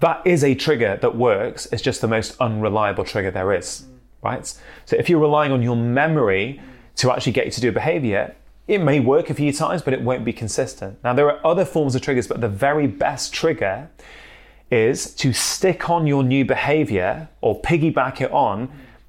That 0.00 0.26
is 0.26 0.44
a 0.44 0.54
trigger 0.54 0.98
that 1.00 1.16
works. 1.16 1.66
It's 1.72 1.82
just 1.82 2.02
the 2.02 2.08
most 2.08 2.36
unreliable 2.38 3.04
trigger 3.04 3.30
there 3.30 3.52
is, 3.54 3.86
right? 4.22 4.46
So 4.84 4.96
if 4.96 5.08
you're 5.08 5.20
relying 5.20 5.52
on 5.52 5.62
your 5.62 5.76
memory 5.76 6.60
to 6.96 7.10
actually 7.10 7.32
get 7.32 7.46
you 7.46 7.52
to 7.52 7.60
do 7.60 7.70
a 7.70 7.72
behavior, 7.72 8.34
it 8.68 8.78
may 8.78 8.98
work 8.98 9.30
a 9.30 9.34
few 9.34 9.52
times, 9.52 9.82
but 9.82 9.94
it 9.94 10.02
won't 10.02 10.24
be 10.24 10.32
consistent. 10.32 10.98
Now, 11.04 11.14
there 11.14 11.30
are 11.30 11.44
other 11.46 11.64
forms 11.64 11.94
of 11.94 12.02
triggers, 12.02 12.26
but 12.26 12.40
the 12.40 12.48
very 12.48 12.86
best 12.86 13.32
trigger 13.32 13.88
is 14.70 15.14
to 15.14 15.32
stick 15.32 15.88
on 15.88 16.06
your 16.06 16.24
new 16.24 16.44
behavior 16.44 17.28
or 17.40 17.60
piggyback 17.62 18.20
it 18.20 18.32
on 18.32 18.68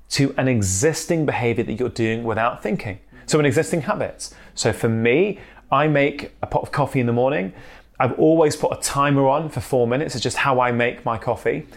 to 0.09 0.33
an 0.37 0.47
existing 0.47 1.25
behavior 1.25 1.63
that 1.63 1.73
you're 1.73 1.89
doing 1.89 2.23
without 2.23 2.61
thinking. 2.61 2.99
So, 3.25 3.39
an 3.39 3.45
existing 3.45 3.81
habit. 3.81 4.29
So, 4.53 4.71
for 4.71 4.89
me, 4.89 5.39
I 5.71 5.87
make 5.87 6.31
a 6.41 6.47
pot 6.47 6.61
of 6.61 6.71
coffee 6.71 6.99
in 6.99 7.07
the 7.07 7.13
morning. 7.13 7.51
I've 7.99 8.17
always 8.19 8.55
put 8.55 8.71
a 8.71 8.79
timer 8.79 9.27
on 9.27 9.49
for 9.49 9.59
four 9.59 9.87
minutes. 9.87 10.13
It's 10.13 10.23
just 10.23 10.37
how 10.37 10.59
I 10.59 10.71
make 10.71 11.03
my 11.03 11.17
coffee. 11.17 11.67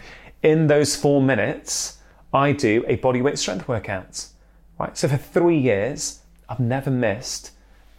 In 0.43 0.67
those 0.67 0.95
four 0.95 1.21
minutes, 1.21 1.97
I 2.31 2.51
do 2.51 2.85
a 2.87 2.97
bodyweight 2.97 3.39
strength 3.39 3.67
workout. 3.67 4.27
Right. 4.79 4.95
So 4.95 5.07
for 5.07 5.17
three 5.17 5.57
years, 5.57 6.19
I've 6.47 6.59
never 6.59 6.91
missed 6.91 7.51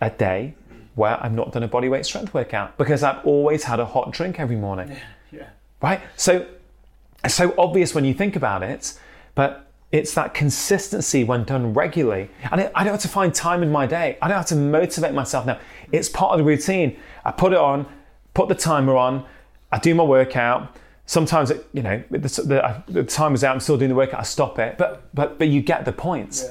a 0.03 0.11
day 0.11 0.55
where 0.95 1.23
I've 1.25 1.33
not 1.33 1.53
done 1.53 1.63
a 1.63 1.69
bodyweight 1.69 2.05
strength 2.05 2.35
workout 2.35 2.77
because 2.77 3.03
I've 3.03 3.25
always 3.25 3.65
had 3.65 3.81
a 3.81 3.87
hot 3.87 4.13
drink 4.13 4.39
every 4.39 4.57
morning. 4.57 4.91
Yeah, 4.91 4.99
yeah. 5.31 5.49
Right? 5.81 6.01
So 6.17 6.47
it's 7.25 7.35
so 7.35 7.55
obvious 7.57 7.95
when 7.95 8.05
you 8.05 8.13
think 8.13 8.37
about 8.37 8.63
it, 8.63 8.99
but 9.35 9.71
it's 9.91 10.15
that 10.15 10.35
consistency 10.35 11.23
when 11.23 11.45
done 11.45 11.73
regularly. 11.73 12.31
And 12.51 12.61
I, 12.75 12.85
don't 12.85 12.93
have 12.93 13.03
to 13.03 13.09
find 13.09 13.35
time 13.35 13.63
in 13.63 13.71
my 13.71 13.87
day. 13.87 14.19
I 14.21 14.29
don't 14.29 14.37
have 14.37 14.47
to 14.47 14.57
motivate 14.57 15.15
myself 15.15 15.47
now. 15.47 15.59
It's 15.93 16.09
part 16.09 16.33
of 16.33 16.39
the 16.39 16.45
routine. 16.45 16.99
I 17.25 17.31
put 17.31 17.53
it 17.53 17.59
on, 17.59 17.87
put 18.35 18.49
the 18.49 18.55
timer 18.55 18.97
on, 18.97 19.25
I 19.71 19.79
do 19.79 19.95
my 19.95 20.05
workout. 20.05 20.77
Sometimes, 21.07 21.51
it, 21.51 21.67
you 21.73 21.83
know, 21.83 22.03
the, 22.11 22.19
the, 22.19 22.83
the 22.89 23.05
timer's 23.05 23.45
out, 23.45 23.55
I'm 23.55 23.61
still 23.61 23.77
doing 23.77 23.91
the 23.91 23.95
workout, 23.95 24.21
I 24.21 24.23
stop 24.25 24.59
it. 24.59 24.79
But, 24.79 25.09
but, 25.15 25.39
but 25.39 25.49
you 25.49 25.61
get 25.61 25.85
the 25.85 25.93
point, 25.93 26.43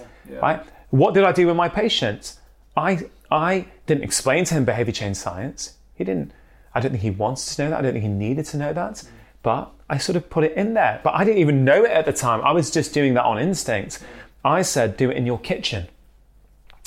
right? 0.42 0.64
What 0.92 1.14
did 1.14 1.24
I 1.24 1.32
do 1.32 1.48
with 1.48 1.56
my 1.56 1.70
patient? 1.70 2.38
I, 2.78 3.10
I 3.32 3.68
didn't 3.86 4.04
explain 4.04 4.44
to 4.46 4.54
him 4.54 4.66
behavior 4.66 4.92
change 4.92 5.16
science. 5.18 5.78
He 5.96 6.04
didn't, 6.04 6.34
I 6.76 6.82
don't 6.82 6.92
think 6.92 7.04
he 7.04 7.10
wanted 7.12 7.48
to 7.56 7.64
know 7.64 7.70
that. 7.70 7.80
I 7.80 7.82
don't 7.82 7.94
think 7.94 8.04
he 8.04 8.10
needed 8.10 8.46
to 8.48 8.58
know 8.58 8.74
that. 8.74 9.04
But 9.42 9.72
I 9.90 9.98
sort 9.98 10.18
of 10.18 10.30
put 10.30 10.44
it 10.44 10.54
in 10.54 10.74
there. 10.74 11.00
But 11.04 11.16
I 11.16 11.24
didn't 11.24 11.40
even 11.40 11.64
know 11.64 11.84
it 11.84 11.92
at 11.92 12.06
the 12.06 12.14
time. 12.14 12.42
I 12.42 12.52
was 12.52 12.70
just 12.70 12.94
doing 12.94 13.14
that 13.16 13.24
on 13.24 13.40
instinct. 13.40 14.04
I 14.44 14.62
said, 14.62 14.98
do 14.98 15.10
it 15.10 15.18
in 15.18 15.26
your 15.26 15.40
kitchen. 15.40 15.88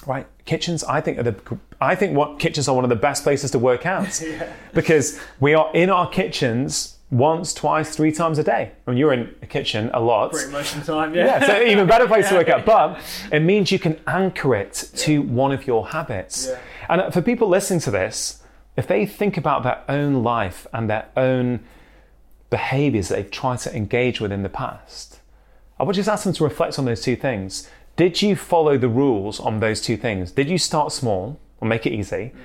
Right? 0.06 0.26
Kitchens, 0.44 0.84
I 0.84 1.00
think, 1.00 1.18
are 1.18 1.22
the, 1.22 1.58
I 1.80 1.94
think 1.94 2.16
what 2.16 2.38
kitchens 2.38 2.68
are 2.68 2.74
one 2.74 2.84
of 2.84 2.90
the 2.90 2.96
best 2.96 3.22
places 3.22 3.50
to 3.52 3.58
work 3.58 3.86
out 3.86 4.22
because 4.74 5.18
we 5.40 5.54
are 5.54 5.70
in 5.74 5.88
our 5.88 6.08
kitchens 6.08 6.93
once, 7.14 7.54
twice, 7.54 7.94
three 7.94 8.10
times 8.10 8.38
a 8.38 8.44
day. 8.44 8.72
I 8.86 8.90
mean, 8.90 8.98
you're 8.98 9.12
in 9.12 9.32
a 9.40 9.46
kitchen 9.46 9.88
a 9.94 10.00
lot. 10.00 10.32
Pretty 10.32 10.50
much 10.50 10.74
the 10.74 10.80
time, 10.80 11.14
yeah. 11.14 11.26
Yeah, 11.26 11.46
so 11.46 11.62
even 11.62 11.86
better 11.86 12.08
place 12.08 12.28
to 12.28 12.34
work 12.34 12.48
out. 12.48 12.64
But 12.74 13.00
it 13.30 13.40
means 13.40 13.70
you 13.70 13.78
can 13.78 14.00
anchor 14.06 14.54
it 14.56 14.90
to 14.96 15.22
one 15.22 15.52
of 15.52 15.66
your 15.66 15.88
habits. 15.88 16.48
Yeah. 16.48 16.58
And 16.88 17.14
for 17.14 17.22
people 17.22 17.48
listening 17.48 17.80
to 17.80 17.90
this, 17.92 18.42
if 18.76 18.88
they 18.88 19.06
think 19.06 19.36
about 19.36 19.62
their 19.62 19.82
own 19.88 20.24
life 20.24 20.66
and 20.72 20.90
their 20.90 21.08
own 21.16 21.60
behaviors 22.50 23.08
that 23.08 23.16
they've 23.16 23.30
tried 23.30 23.60
to 23.60 23.76
engage 23.76 24.20
with 24.20 24.32
in 24.32 24.42
the 24.42 24.48
past, 24.48 25.20
I 25.78 25.84
would 25.84 25.94
just 25.94 26.08
ask 26.08 26.24
them 26.24 26.32
to 26.32 26.44
reflect 26.44 26.78
on 26.78 26.84
those 26.84 27.02
two 27.02 27.16
things. 27.16 27.70
Did 27.94 28.22
you 28.22 28.34
follow 28.34 28.76
the 28.76 28.88
rules 28.88 29.38
on 29.38 29.60
those 29.60 29.80
two 29.80 29.96
things? 29.96 30.32
Did 30.32 30.48
you 30.48 30.58
start 30.58 30.90
small 30.90 31.38
or 31.60 31.68
make 31.68 31.86
it 31.86 31.92
easy? 31.92 32.32
Mm. 32.34 32.40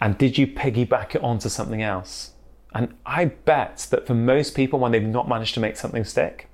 And 0.00 0.18
did 0.18 0.38
you 0.38 0.46
piggyback 0.46 1.16
it 1.16 1.24
onto 1.24 1.48
something 1.48 1.82
else? 1.82 2.32
And 2.76 2.94
I 3.06 3.24
bet 3.24 3.86
that 3.90 4.06
for 4.06 4.12
most 4.12 4.54
people, 4.54 4.78
when 4.78 4.92
they've 4.92 5.02
not 5.02 5.26
managed 5.26 5.54
to 5.54 5.60
make 5.60 5.78
something 5.78 6.04
stick, 6.04 6.46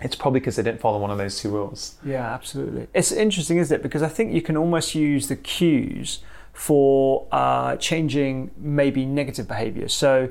it's 0.00 0.14
probably 0.14 0.38
because 0.38 0.54
they 0.54 0.62
didn't 0.62 0.80
follow 0.80 1.00
one 1.00 1.10
of 1.10 1.18
those 1.18 1.40
two 1.40 1.50
rules. 1.50 1.96
Yeah, 2.04 2.32
absolutely. 2.32 2.86
It's 2.94 3.10
interesting, 3.10 3.58
isn't 3.58 3.80
it? 3.80 3.82
Because 3.82 4.02
I 4.02 4.08
think 4.08 4.32
you 4.32 4.40
can 4.40 4.56
almost 4.56 4.94
use 4.94 5.26
the 5.26 5.34
cues 5.34 6.20
for 6.52 7.26
uh, 7.32 7.74
changing 7.76 8.52
maybe 8.56 9.04
negative 9.04 9.48
behavior. 9.48 9.88
So, 9.88 10.28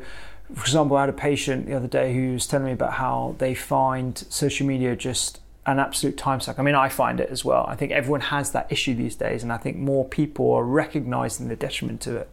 for 0.53 0.61
example, 0.61 0.95
I 0.95 1.01
had 1.01 1.09
a 1.09 1.13
patient 1.13 1.65
the 1.65 1.73
other 1.73 1.87
day 1.87 2.13
who 2.13 2.33
was 2.33 2.47
telling 2.47 2.67
me 2.67 2.71
about 2.71 2.93
how 2.93 3.35
they 3.37 3.53
find 3.53 4.17
social 4.29 4.65
media 4.65 4.95
just 4.95 5.41
an 5.65 5.77
absolute 5.77 6.17
time 6.17 6.39
suck. 6.39 6.57
I 6.57 6.63
mean, 6.63 6.75
I 6.75 6.87
find 6.87 7.19
it 7.19 7.29
as 7.29 7.43
well. 7.43 7.65
I 7.67 7.75
think 7.75 7.91
everyone 7.91 8.21
has 8.21 8.51
that 8.51 8.71
issue 8.71 8.95
these 8.95 9.15
days, 9.15 9.43
and 9.43 9.51
I 9.51 9.57
think 9.57 9.77
more 9.77 10.05
people 10.05 10.51
are 10.53 10.63
recognizing 10.63 11.49
the 11.49 11.55
detriment 11.55 12.01
to 12.01 12.15
it. 12.17 12.29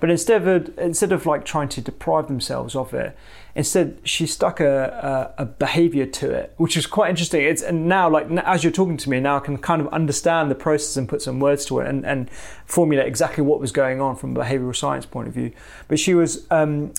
But 0.00 0.10
instead 0.10 0.46
of 0.46 0.78
instead 0.78 1.12
of 1.12 1.26
like 1.26 1.44
trying 1.44 1.68
to 1.70 1.80
deprive 1.80 2.28
themselves 2.28 2.76
of 2.76 2.92
it, 2.92 3.16
instead 3.54 3.98
she 4.04 4.26
stuck 4.26 4.60
a, 4.60 5.34
a, 5.38 5.42
a 5.42 5.46
behavior 5.46 6.06
to 6.06 6.30
it, 6.30 6.52
which 6.56 6.76
is 6.76 6.86
quite 6.86 7.10
interesting. 7.10 7.42
It's 7.42 7.62
and 7.62 7.88
now 7.88 8.08
like 8.08 8.30
as 8.30 8.62
you're 8.62 8.72
talking 8.72 8.96
to 8.98 9.10
me 9.10 9.20
now, 9.20 9.36
I 9.36 9.40
can 9.40 9.58
kind 9.58 9.80
of 9.80 9.88
understand 9.88 10.50
the 10.50 10.54
process 10.54 10.96
and 10.96 11.08
put 11.08 11.22
some 11.22 11.40
words 11.40 11.64
to 11.66 11.80
it 11.80 11.88
and, 11.88 12.04
and 12.04 12.30
formulate 12.66 13.06
exactly 13.06 13.42
what 13.42 13.60
was 13.60 13.72
going 13.72 14.00
on 14.00 14.16
from 14.16 14.36
a 14.36 14.40
behavioral 14.40 14.76
science 14.76 15.06
point 15.06 15.28
of 15.28 15.34
view. 15.34 15.52
But 15.88 15.98
she 15.98 16.14
was 16.14 16.46
um, 16.50 16.92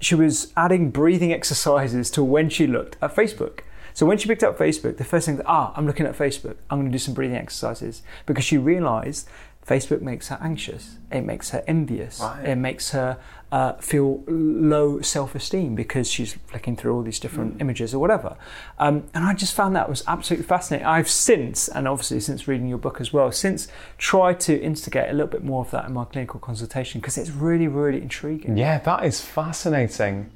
she 0.00 0.14
was 0.14 0.52
adding 0.56 0.90
breathing 0.90 1.32
exercises 1.32 2.10
to 2.12 2.22
when 2.22 2.48
she 2.48 2.66
looked 2.66 2.96
at 3.02 3.14
Facebook. 3.14 3.60
So 3.94 4.06
when 4.06 4.18
she 4.18 4.26
picked 4.26 4.42
up 4.42 4.58
Facebook, 4.58 4.96
the 4.96 5.04
first 5.04 5.26
thing 5.26 5.36
that, 5.36 5.46
ah, 5.46 5.72
I'm 5.76 5.86
looking 5.86 6.04
at 6.04 6.18
Facebook, 6.18 6.56
I'm 6.68 6.80
going 6.80 6.90
to 6.90 6.92
do 6.92 6.98
some 6.98 7.14
breathing 7.14 7.36
exercises 7.36 8.02
because 8.26 8.44
she 8.44 8.58
realized 8.58 9.28
Facebook 9.66 10.02
makes 10.02 10.28
her 10.28 10.38
anxious. 10.42 10.98
It 11.10 11.22
makes 11.22 11.50
her 11.50 11.64
envious. 11.66 12.20
Right. 12.20 12.48
It 12.50 12.56
makes 12.56 12.90
her 12.90 13.18
uh, 13.50 13.74
feel 13.74 14.22
low 14.26 15.00
self-esteem 15.00 15.74
because 15.74 16.10
she's 16.10 16.34
flicking 16.46 16.76
through 16.76 16.94
all 16.94 17.02
these 17.02 17.18
different 17.20 17.60
images 17.60 17.94
or 17.94 17.98
whatever. 17.98 18.36
Um, 18.78 19.04
and 19.14 19.24
I 19.24 19.32
just 19.32 19.54
found 19.54 19.74
that 19.76 19.88
was 19.88 20.02
absolutely 20.06 20.46
fascinating. 20.46 20.86
I've 20.86 21.08
since, 21.08 21.68
and 21.68 21.88
obviously 21.88 22.20
since 22.20 22.46
reading 22.46 22.68
your 22.68 22.78
book 22.78 23.00
as 23.00 23.12
well, 23.12 23.32
since 23.32 23.68
tried 23.96 24.40
to 24.40 24.60
instigate 24.60 25.08
a 25.08 25.12
little 25.12 25.28
bit 25.28 25.44
more 25.44 25.64
of 25.64 25.70
that 25.70 25.86
in 25.86 25.94
my 25.94 26.04
clinical 26.04 26.40
consultation 26.40 27.00
because 27.00 27.16
it's 27.16 27.30
really, 27.30 27.68
really 27.68 28.02
intriguing. 28.02 28.58
Yeah, 28.58 28.78
that 28.80 29.04
is 29.04 29.20
fascinating. 29.20 30.30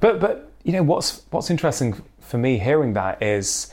But 0.00 0.20
but 0.20 0.50
you 0.64 0.72
know 0.72 0.82
what's 0.82 1.22
what's 1.30 1.50
interesting 1.50 2.02
for 2.20 2.38
me 2.38 2.58
hearing 2.58 2.92
that 2.94 3.22
is 3.22 3.72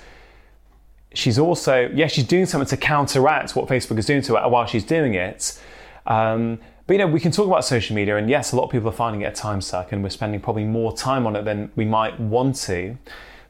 she's 1.13 1.37
also 1.37 1.89
yeah 1.93 2.07
she's 2.07 2.25
doing 2.25 2.45
something 2.45 2.67
to 2.67 2.77
counteract 2.77 3.55
what 3.55 3.67
Facebook 3.67 3.97
is 3.97 4.05
doing 4.05 4.21
to 4.23 4.35
her 4.35 4.49
while 4.49 4.65
she's 4.65 4.83
doing 4.83 5.13
it. 5.13 5.59
Um, 6.05 6.59
but 6.87 6.93
you 6.93 6.97
know 6.99 7.07
we 7.07 7.19
can 7.19 7.31
talk 7.31 7.47
about 7.47 7.63
social 7.63 7.95
media 7.95 8.17
and 8.17 8.29
yes 8.29 8.51
a 8.51 8.55
lot 8.55 8.63
of 8.63 8.69
people 8.69 8.89
are 8.89 8.93
finding 8.93 9.21
it 9.21 9.25
a 9.25 9.31
time 9.31 9.61
suck 9.61 9.91
and 9.91 10.03
we're 10.03 10.09
spending 10.09 10.39
probably 10.39 10.65
more 10.65 10.95
time 10.95 11.27
on 11.27 11.35
it 11.35 11.45
than 11.45 11.71
we 11.75 11.85
might 11.85 12.19
want 12.19 12.55
to. 12.55 12.97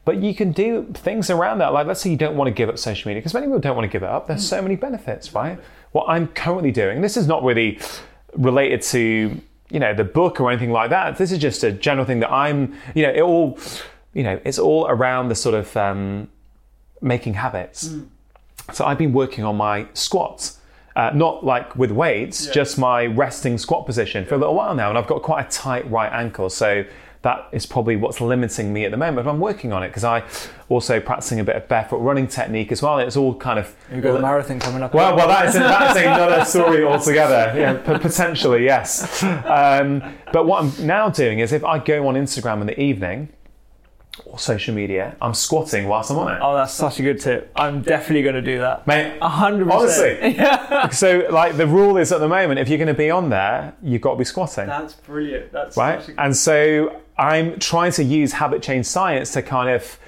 But 0.04 0.20
you 0.20 0.34
can 0.34 0.50
do 0.50 0.92
things 0.94 1.30
around 1.30 1.58
that. 1.58 1.72
Like 1.72 1.86
let's 1.86 2.00
say 2.00 2.10
you 2.10 2.16
don't 2.16 2.36
want 2.36 2.48
to 2.48 2.52
give 2.52 2.68
up 2.68 2.78
social 2.78 3.08
media 3.08 3.20
because 3.20 3.34
many 3.34 3.46
people 3.46 3.60
don't 3.60 3.76
want 3.76 3.90
to 3.90 3.92
give 3.92 4.02
it 4.02 4.08
up. 4.08 4.26
There's 4.26 4.46
so 4.46 4.60
many 4.60 4.76
benefits, 4.76 5.32
right? 5.32 5.58
What 5.92 6.06
I'm 6.08 6.26
currently 6.28 6.72
doing. 6.72 7.00
This 7.00 7.16
is 7.16 7.26
not 7.26 7.42
really 7.44 7.78
related 8.34 8.82
to 8.82 9.40
you 9.70 9.80
know 9.80 9.94
the 9.94 10.04
book 10.04 10.40
or 10.40 10.50
anything 10.50 10.70
like 10.70 10.90
that. 10.90 11.16
This 11.16 11.32
is 11.32 11.38
just 11.38 11.64
a 11.64 11.72
general 11.72 12.04
thing 12.04 12.20
that 12.20 12.30
I'm 12.30 12.76
you 12.94 13.04
know 13.04 13.10
it 13.10 13.22
all 13.22 13.58
you 14.12 14.22
know 14.22 14.40
it's 14.44 14.58
all 14.58 14.86
around 14.88 15.28
the 15.28 15.34
sort 15.34 15.54
of 15.54 15.76
um, 15.76 16.28
making 17.02 17.34
habits. 17.34 17.94
So 18.72 18.84
I've 18.84 18.98
been 18.98 19.12
working 19.12 19.44
on 19.44 19.56
my 19.56 19.86
squats. 19.94 20.58
Uh, 20.94 21.10
not 21.14 21.42
like 21.42 21.74
with 21.74 21.90
weights, 21.90 22.46
just 22.48 22.76
my 22.76 23.06
resting 23.06 23.56
squat 23.56 23.86
position 23.86 24.26
for 24.26 24.34
a 24.34 24.38
little 24.38 24.54
while 24.54 24.74
now, 24.74 24.90
and 24.90 24.98
I've 24.98 25.06
got 25.06 25.22
quite 25.22 25.46
a 25.46 25.50
tight 25.50 25.90
right 25.90 26.12
ankle, 26.12 26.50
so 26.50 26.84
that 27.22 27.48
is 27.50 27.64
probably 27.64 27.96
what's 27.96 28.20
limiting 28.20 28.74
me 28.74 28.84
at 28.84 28.90
the 28.90 28.98
moment. 28.98 29.24
But 29.24 29.30
I'm 29.30 29.40
working 29.40 29.72
on 29.72 29.82
it 29.82 29.88
because 29.88 30.04
I 30.04 30.22
also 30.68 31.00
practicing 31.00 31.40
a 31.40 31.44
bit 31.44 31.56
of 31.56 31.66
barefoot 31.66 31.96
running 31.98 32.26
technique 32.26 32.70
as 32.72 32.82
well. 32.82 32.98
It's 32.98 33.16
all 33.16 33.34
kind 33.34 33.58
of 33.58 33.74
You've 33.90 34.02
got 34.02 34.16
a 34.16 34.20
marathon 34.20 34.60
coming 34.60 34.82
up. 34.82 34.92
well, 34.92 35.16
well, 35.16 35.28
that's 35.28 35.54
that's 35.54 35.98
another 35.98 36.44
story 36.44 36.84
altogether. 36.84 37.54
Yeah, 37.58 37.72
p- 37.78 37.98
potentially, 37.98 38.64
yes. 38.64 39.22
Um, 39.22 40.02
but 40.30 40.44
what 40.44 40.62
I'm 40.62 40.86
now 40.86 41.08
doing 41.08 41.38
is 41.38 41.52
if 41.52 41.64
I 41.64 41.78
go 41.78 42.06
on 42.06 42.16
Instagram 42.16 42.60
in 42.60 42.66
the 42.66 42.78
evening 42.78 43.30
or 44.26 44.38
social 44.38 44.74
media, 44.74 45.16
I'm 45.22 45.32
squatting 45.34 45.88
whilst 45.88 46.10
I'm 46.10 46.18
on 46.18 46.32
it. 46.34 46.38
Oh, 46.42 46.54
that's 46.54 46.74
such 46.74 47.00
a 47.00 47.02
good 47.02 47.20
tip. 47.20 47.50
I'm 47.56 47.80
definitely 47.82 48.22
going 48.22 48.34
to 48.34 48.42
do 48.42 48.58
that. 48.58 48.86
Mate, 48.86 49.16
A 49.22 49.28
hundred 49.28 49.70
percent. 49.70 50.22
honestly. 50.22 50.96
so, 50.96 51.26
like, 51.30 51.56
the 51.56 51.66
rule 51.66 51.96
is 51.96 52.12
at 52.12 52.20
the 52.20 52.28
moment, 52.28 52.60
if 52.60 52.68
you're 52.68 52.78
going 52.78 52.88
to 52.88 52.94
be 52.94 53.10
on 53.10 53.30
there, 53.30 53.74
you've 53.82 54.02
got 54.02 54.12
to 54.12 54.18
be 54.18 54.24
squatting, 54.24 54.66
That's 54.66 54.94
brilliant. 54.94 55.50
That's 55.52 55.76
right? 55.78 56.06
a- 56.08 56.20
And 56.20 56.36
so, 56.36 57.00
I'm 57.16 57.58
trying 57.58 57.92
to 57.92 58.04
use 58.04 58.32
habit 58.34 58.62
change 58.62 58.84
science 58.86 59.32
to 59.32 59.42
kind 59.42 59.70
of 59.70 59.98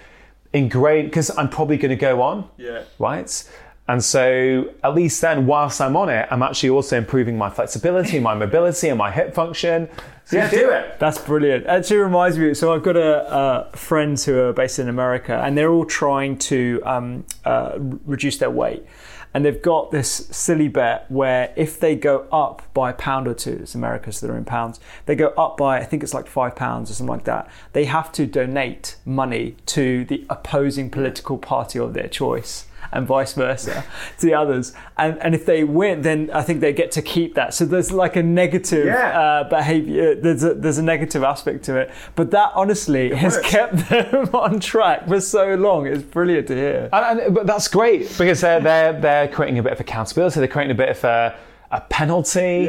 ingrain, 0.53 1.07
because 1.07 1.31
I'm 1.37 1.49
probably 1.49 1.77
going 1.79 1.91
to 1.91 1.97
go 1.97 2.21
on, 2.23 2.49
yeah. 2.59 2.83
right? 2.99 3.51
And 3.87 4.03
so, 4.03 4.73
at 4.83 4.95
least 4.95 5.21
then, 5.21 5.47
whilst 5.47 5.79
I'm 5.79 5.95
on 5.95 6.09
it, 6.09 6.27
I'm 6.31 6.43
actually 6.43 6.71
also 6.71 6.97
improving 6.97 7.37
my 7.37 7.51
flexibility, 7.51 8.19
my 8.19 8.35
mobility, 8.35 8.89
and 8.89 8.97
my 8.97 9.11
hip 9.11 9.35
function. 9.35 9.91
So, 10.25 10.39
yeah, 10.39 10.51
do 10.51 10.71
it. 10.71 10.99
That's 10.99 11.19
brilliant. 11.19 11.65
It 11.65 11.69
actually, 11.69 11.99
reminds 11.99 12.39
me. 12.39 12.55
So 12.55 12.73
I've 12.73 12.83
got 12.83 12.97
a, 12.97 13.31
uh, 13.31 13.71
friends 13.73 14.25
who 14.25 14.39
are 14.39 14.55
based 14.55 14.79
in 14.79 14.89
America, 14.89 15.39
and 15.45 15.59
they're 15.59 15.71
all 15.71 15.85
trying 15.85 16.39
to 16.39 16.81
um, 16.87 17.27
uh, 17.45 17.79
reduce 18.07 18.39
their 18.39 18.51
weight. 18.51 18.87
And 19.35 19.45
they've 19.45 19.61
got 19.61 19.91
this 19.91 20.29
silly 20.31 20.69
bet 20.69 21.11
where 21.11 21.53
if 21.57 21.81
they 21.81 21.97
go 21.97 22.27
up 22.31 22.63
by 22.73 22.91
a 22.91 22.95
pound 22.95 23.27
or 23.27 23.35
two, 23.35 23.59
it's 23.63 23.75
America, 23.75 24.13
so 24.13 24.27
they're 24.27 24.37
in 24.37 24.45
pounds. 24.45 24.79
They 25.07 25.17
go 25.17 25.35
up 25.37 25.57
by 25.57 25.81
I 25.81 25.85
think 25.85 26.05
it's 26.05 26.15
like 26.15 26.29
five 26.29 26.55
pounds 26.55 26.89
or 26.89 26.95
something 26.95 27.13
like 27.13 27.25
that. 27.25 27.51
They 27.73 27.87
have 27.87 28.13
to 28.13 28.27
donate 28.27 28.95
money 29.05 29.57
to 29.67 30.05
the 30.05 30.25
opposing 30.31 30.89
political 30.89 31.37
party 31.37 31.81
of 31.81 31.95
their 31.95 32.07
choice. 32.07 32.67
And 32.95 33.07
vice 33.07 33.33
versa 33.35 33.85
to 34.21 34.27
the 34.27 34.35
others, 34.35 34.73
and 34.97 35.19
and 35.21 35.35
if 35.35 35.45
they 35.45 35.65
win, 35.65 36.03
then 36.03 36.31
I 36.33 36.43
think 36.43 36.61
they 36.61 36.73
get 36.73 36.93
to 36.93 37.03
keep 37.03 37.35
that. 37.35 37.53
So 37.53 37.65
there's 37.65 37.91
like 37.91 38.15
a 38.17 38.23
negative 38.23 38.87
Yeah. 38.87 39.21
uh, 39.21 39.49
behavior. 39.49 40.15
There's 40.15 40.45
a, 40.45 40.55
there's 40.55 40.79
a 40.79 40.83
negative 40.83 41.23
aspect 41.25 41.65
to 41.65 41.77
it, 41.77 41.91
but 42.15 42.31
that 42.31 42.53
honestly 42.55 43.13
has 43.15 43.35
works. 43.37 43.51
kept 43.51 43.77
them 43.91 44.31
on 44.33 44.61
track 44.61 45.09
for 45.09 45.21
so 45.21 45.55
long. 45.57 45.87
It's 45.89 46.03
brilliant 46.03 46.47
to 46.49 46.55
hear. 46.55 46.89
And, 46.93 47.21
and, 47.21 47.35
but 47.35 47.47
that's 47.47 47.67
great 47.69 48.17
because 48.17 48.41
they're, 48.41 48.61
they're, 48.61 48.93
they're 49.01 49.29
creating 49.29 49.59
a 49.59 49.63
bit 49.63 49.73
of 49.73 49.81
accountability, 49.81 50.39
they're 50.41 50.49
creating 50.49 50.71
a 50.71 50.79
bit 50.79 50.91
of 50.91 51.03
a, 51.05 51.35
a 51.71 51.81
penalty. 51.81 52.69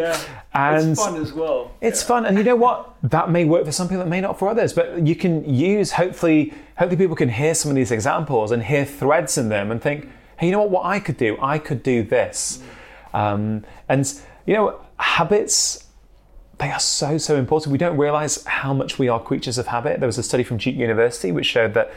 And 0.53 0.91
it's 0.91 1.03
fun 1.03 1.21
as 1.21 1.33
well. 1.33 1.71
It's 1.81 2.01
fun, 2.01 2.25
and 2.25 2.37
you 2.37 2.43
know 2.43 2.55
what? 2.55 2.95
That 3.03 3.29
may 3.29 3.45
work 3.45 3.65
for 3.65 3.71
some 3.71 3.89
people, 3.89 4.03
it 4.03 4.07
may 4.07 4.21
not 4.21 4.39
for 4.39 4.47
others. 4.47 4.73
But 4.73 5.05
you 5.05 5.15
can 5.15 5.47
use 5.53 5.91
hopefully, 5.91 6.53
hopefully 6.77 6.97
people 6.97 7.15
can 7.15 7.29
hear 7.29 7.53
some 7.53 7.69
of 7.69 7.75
these 7.75 7.91
examples 7.91 8.51
and 8.51 8.63
hear 8.63 8.85
threads 8.85 9.37
in 9.37 9.49
them 9.49 9.71
and 9.71 9.81
think, 9.81 10.09
hey, 10.37 10.47
you 10.47 10.51
know 10.51 10.59
what? 10.59 10.69
What 10.69 10.85
I 10.85 10.99
could 10.99 11.17
do, 11.17 11.37
I 11.41 11.59
could 11.59 11.83
do 11.83 12.03
this. 12.03 12.61
Um, 13.13 13.65
and 13.89 14.11
you 14.45 14.53
know, 14.53 14.79
habits 14.97 15.85
they 16.57 16.71
are 16.71 16.79
so 16.79 17.17
so 17.17 17.35
important. 17.35 17.71
We 17.71 17.77
don't 17.77 17.97
realize 17.97 18.43
how 18.45 18.73
much 18.73 18.97
we 18.97 19.09
are 19.09 19.21
creatures 19.21 19.57
of 19.57 19.67
habit. 19.67 19.99
There 19.99 20.07
was 20.07 20.17
a 20.17 20.23
study 20.23 20.43
from 20.43 20.57
Duke 20.57 20.75
University 20.75 21.31
which 21.31 21.45
showed 21.45 21.73
that 21.73 21.91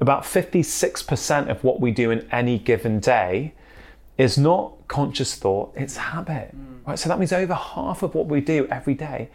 about 0.00 0.24
56% 0.24 1.48
of 1.48 1.62
what 1.62 1.80
we 1.80 1.92
do 1.92 2.10
in 2.10 2.28
any 2.32 2.58
given 2.58 2.98
day 2.98 3.54
is 4.18 4.36
not 4.36 4.81
conscious 4.92 5.34
thought, 5.34 5.72
it's 5.74 5.96
habit. 5.96 6.54
Right? 6.86 6.98
So 6.98 7.08
that 7.08 7.18
means 7.18 7.32
over 7.32 7.54
half 7.54 8.02
of 8.02 8.14
what 8.14 8.26
we 8.26 8.42
do 8.42 8.66
every 8.70 8.94
day 8.94 9.30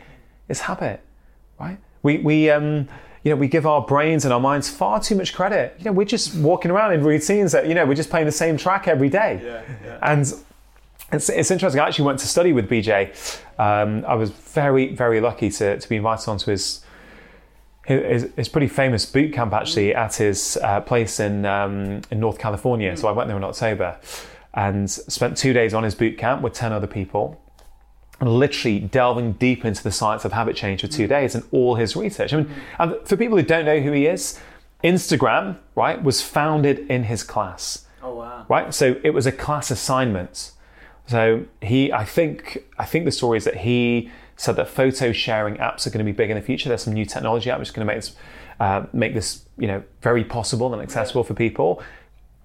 is 0.48 0.62
habit. 0.62 1.02
Right? 1.60 1.80
We, 2.04 2.20
we, 2.20 2.50
um, 2.52 2.88
you 3.24 3.32
know, 3.32 3.36
we 3.36 3.48
give 3.48 3.66
our 3.66 3.82
brains 3.82 4.24
and 4.24 4.34
our 4.34 4.40
minds 4.40 4.70
far 4.70 5.02
too 5.02 5.16
much 5.16 5.34
credit. 5.34 5.76
You 5.80 5.86
know, 5.86 5.92
we're 5.94 6.06
just 6.06 6.36
walking 6.36 6.70
around 6.70 6.94
in 6.94 7.04
routines 7.04 7.52
that, 7.54 7.68
you 7.68 7.74
know, 7.74 7.88
we're 7.88 7.96
just 7.96 8.12
playing 8.12 8.28
the 8.28 8.32
same 8.32 8.56
track 8.56 8.88
every 8.88 9.10
day. 9.10 9.42
Yeah, 9.44 9.64
yeah. 9.84 10.00
And 10.04 10.22
it's, 11.12 11.30
it's 11.30 11.50
interesting. 11.50 11.82
I 11.82 11.88
actually 11.88 12.06
went 12.06 12.20
to 12.20 12.28
study 12.28 12.54
with 12.54 12.70
BJ. 12.70 13.12
Um, 13.58 14.06
I 14.08 14.14
was 14.14 14.30
very, 14.30 14.94
very 14.94 15.20
lucky 15.20 15.50
to, 15.50 15.80
to 15.80 15.90
be 15.90 15.96
invited 15.96 16.30
onto 16.30 16.52
his, 16.52 16.84
his, 17.88 18.30
his 18.36 18.48
pretty 18.48 18.68
famous 18.68 19.08
boot 19.08 19.34
camp 19.34 19.54
actually 19.54 19.96
at 19.96 20.16
his 20.16 20.60
uh, 20.62 20.82
place 20.82 21.20
in, 21.20 21.46
um, 21.46 22.02
in 22.12 22.20
North 22.20 22.38
California. 22.38 22.96
So 22.96 23.08
I 23.08 23.12
went 23.12 23.28
there 23.28 23.38
in 23.38 23.44
October 23.44 23.98
and 24.58 24.90
spent 24.90 25.38
two 25.38 25.54
days 25.54 25.74
on 25.74 25.84
his 25.84 25.94
boot 25.94 26.18
camp 26.18 26.42
with 26.42 26.52
10 26.52 26.74
other 26.74 26.88
people 26.88 27.40
literally 28.20 28.80
delving 28.80 29.34
deep 29.34 29.64
into 29.64 29.84
the 29.84 29.92
science 29.92 30.26
of 30.26 30.34
habit 30.34 30.56
change 30.56 30.82
for 30.82 30.88
two 30.88 31.06
days 31.06 31.36
and 31.36 31.44
all 31.52 31.76
his 31.76 31.96
research. 31.96 32.34
I 32.34 32.38
mean, 32.38 32.52
and 32.80 32.96
for 33.06 33.16
people 33.16 33.38
who 33.38 33.44
don't 33.44 33.66
know 33.66 33.80
who 33.80 33.92
he 33.92 34.08
is, 34.08 34.40
Instagram, 34.84 35.60
right, 35.76 36.02
was 36.02 36.24
founded 36.24 36.80
in 36.90 37.04
his 37.04 37.22
class. 37.22 37.86
Oh 38.02 38.16
wow. 38.16 38.48
Right? 38.50 38.74
So 38.74 39.00
it 39.04 39.12
was 39.12 39.28
a 39.28 39.32
class 39.32 39.70
assignment. 39.70 40.52
So 41.06 41.46
he 41.62 41.94
I 41.94 42.04
think 42.04 42.66
I 42.80 42.86
think 42.86 43.06
the 43.06 43.12
story 43.12 43.38
is 43.38 43.44
that 43.44 43.58
he 43.58 44.10
said 44.36 44.56
that 44.56 44.68
photo 44.68 45.12
sharing 45.12 45.58
apps 45.58 45.86
are 45.86 45.92
going 45.92 46.04
to 46.04 46.12
be 46.12 46.12
big 46.12 46.32
in 46.32 46.36
the 46.36 46.42
future. 46.42 46.70
There's 46.70 46.84
some 46.84 46.94
new 46.94 47.06
technology 47.06 47.52
out 47.52 47.60
which 47.60 47.70
is 47.70 47.72
going 47.72 47.88
to 47.88 47.94
make 47.94 48.02
this 48.02 48.16
uh, 48.60 48.86
make 48.94 49.14
this, 49.14 49.46
you 49.60 49.68
know, 49.68 49.84
very 50.02 50.24
possible 50.24 50.74
and 50.74 50.82
accessible 50.82 51.24
for 51.24 51.36
people. 51.36 51.84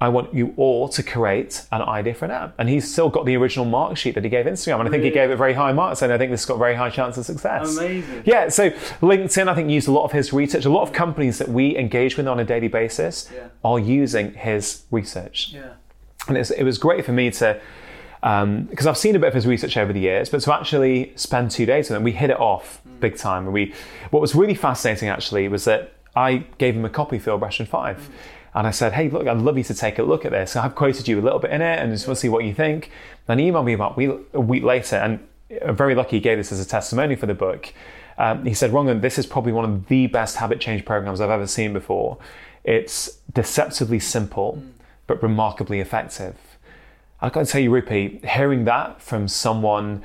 I 0.02 0.08
want 0.08 0.34
you 0.34 0.52
all 0.56 0.88
to 0.88 1.00
create 1.00 1.64
an 1.70 1.80
idea 1.80 2.12
for 2.12 2.24
an 2.24 2.32
app. 2.32 2.54
And 2.58 2.68
he's 2.68 2.90
still 2.90 3.08
got 3.08 3.24
the 3.24 3.36
original 3.36 3.64
mark 3.64 3.96
sheet 3.96 4.16
that 4.16 4.24
he 4.24 4.30
gave 4.30 4.46
Instagram. 4.46 4.80
And 4.80 4.88
I 4.88 4.90
think 4.90 5.04
he 5.04 5.10
gave 5.10 5.30
it 5.30 5.36
very 5.36 5.52
high 5.52 5.72
marks. 5.72 6.02
And 6.02 6.12
I 6.12 6.18
think 6.18 6.32
this 6.32 6.40
has 6.40 6.46
got 6.46 6.58
very 6.58 6.74
high 6.74 6.90
chance 6.90 7.16
of 7.18 7.24
success. 7.24 7.76
Amazing. 7.78 8.24
Yeah. 8.26 8.48
So 8.48 8.70
LinkedIn, 9.00 9.46
I 9.46 9.54
think, 9.54 9.70
used 9.70 9.86
a 9.86 9.92
lot 9.92 10.02
of 10.02 10.10
his 10.10 10.32
research. 10.32 10.64
A 10.64 10.70
lot 10.70 10.82
of 10.82 10.92
companies 10.92 11.38
that 11.38 11.48
we 11.48 11.76
engage 11.78 12.16
with 12.16 12.26
on 12.26 12.40
a 12.40 12.44
daily 12.44 12.66
basis 12.66 13.30
Yeah. 13.32 13.46
are 13.64 13.78
using 13.78 14.34
his 14.34 14.82
research. 14.90 15.52
Yeah. 15.52 15.74
And 16.26 16.36
it's, 16.36 16.50
it 16.50 16.64
was 16.64 16.78
great 16.78 17.04
for 17.04 17.12
me 17.12 17.30
to, 17.30 17.60
um, 18.24 18.64
because 18.64 18.88
I've 18.88 18.98
seen 18.98 19.14
a 19.14 19.20
bit 19.20 19.28
of 19.28 19.34
his 19.34 19.46
research 19.46 19.76
over 19.76 19.92
the 19.92 20.00
years, 20.00 20.28
but 20.28 20.40
to 20.40 20.52
actually 20.52 21.12
spend 21.14 21.52
two 21.52 21.64
days 21.64 21.88
with 21.88 21.96
him, 21.96 22.02
we 22.02 22.10
hit 22.10 22.30
it 22.30 22.40
off 22.40 22.78
hmm. 22.78 22.98
big 22.98 23.16
time. 23.16 23.44
And 23.44 23.52
we, 23.52 23.72
what 24.10 24.18
was 24.18 24.34
really 24.34 24.56
fascinating 24.56 25.08
actually 25.08 25.46
was 25.46 25.64
that 25.66 25.92
I 26.16 26.38
gave 26.58 26.74
him 26.74 26.84
a 26.84 26.90
copy 26.90 27.20
for 27.20 27.26
Feel 27.26 27.38
Better 27.38 27.62
in 27.62 27.68
5. 27.68 27.96
Hmm. 28.04 28.12
And 28.54 28.66
I 28.66 28.70
said, 28.70 28.92
hey, 28.92 29.08
look, 29.08 29.26
I'd 29.26 29.38
love 29.38 29.56
you 29.56 29.64
to 29.64 29.74
take 29.74 29.98
a 29.98 30.02
look 30.02 30.24
at 30.24 30.32
this. 30.32 30.56
I've 30.56 30.74
quoted 30.74 31.08
you 31.08 31.18
a 31.18 31.22
little 31.22 31.38
bit 31.38 31.50
in 31.50 31.62
it 31.62 31.78
and 31.78 31.90
just 31.90 32.06
want 32.06 32.18
to 32.18 32.20
see 32.20 32.28
what 32.28 32.44
you 32.44 32.54
think. 32.54 32.90
And 33.26 33.40
he 33.40 33.50
emailed 33.50 33.64
me 33.64 33.72
about 33.72 33.98
a 33.98 34.40
week 34.40 34.62
later, 34.62 34.96
and 34.96 35.26
I'm 35.66 35.76
very 35.76 35.94
lucky 35.94 36.16
he 36.16 36.20
gave 36.20 36.38
this 36.38 36.52
as 36.52 36.60
a 36.60 36.68
testimony 36.68 37.16
for 37.16 37.26
the 37.26 37.34
book. 37.34 37.72
Um, 38.18 38.44
he 38.44 38.54
said, 38.54 38.70
Rangan, 38.72 39.00
this 39.00 39.18
is 39.18 39.26
probably 39.26 39.52
one 39.52 39.64
of 39.64 39.88
the 39.88 40.06
best 40.06 40.36
habit 40.36 40.60
change 40.60 40.84
programs 40.84 41.20
I've 41.20 41.30
ever 41.30 41.46
seen 41.46 41.72
before. 41.72 42.18
It's 42.62 43.18
deceptively 43.32 43.98
simple, 43.98 44.58
mm. 44.60 44.70
but 45.06 45.22
remarkably 45.22 45.80
effective. 45.80 46.36
I've 47.20 47.32
got 47.32 47.46
to 47.46 47.52
tell 47.52 47.60
you, 47.60 47.70
Rupy, 47.70 48.24
hearing 48.24 48.64
that 48.64 49.00
from 49.00 49.28
someone 49.28 50.02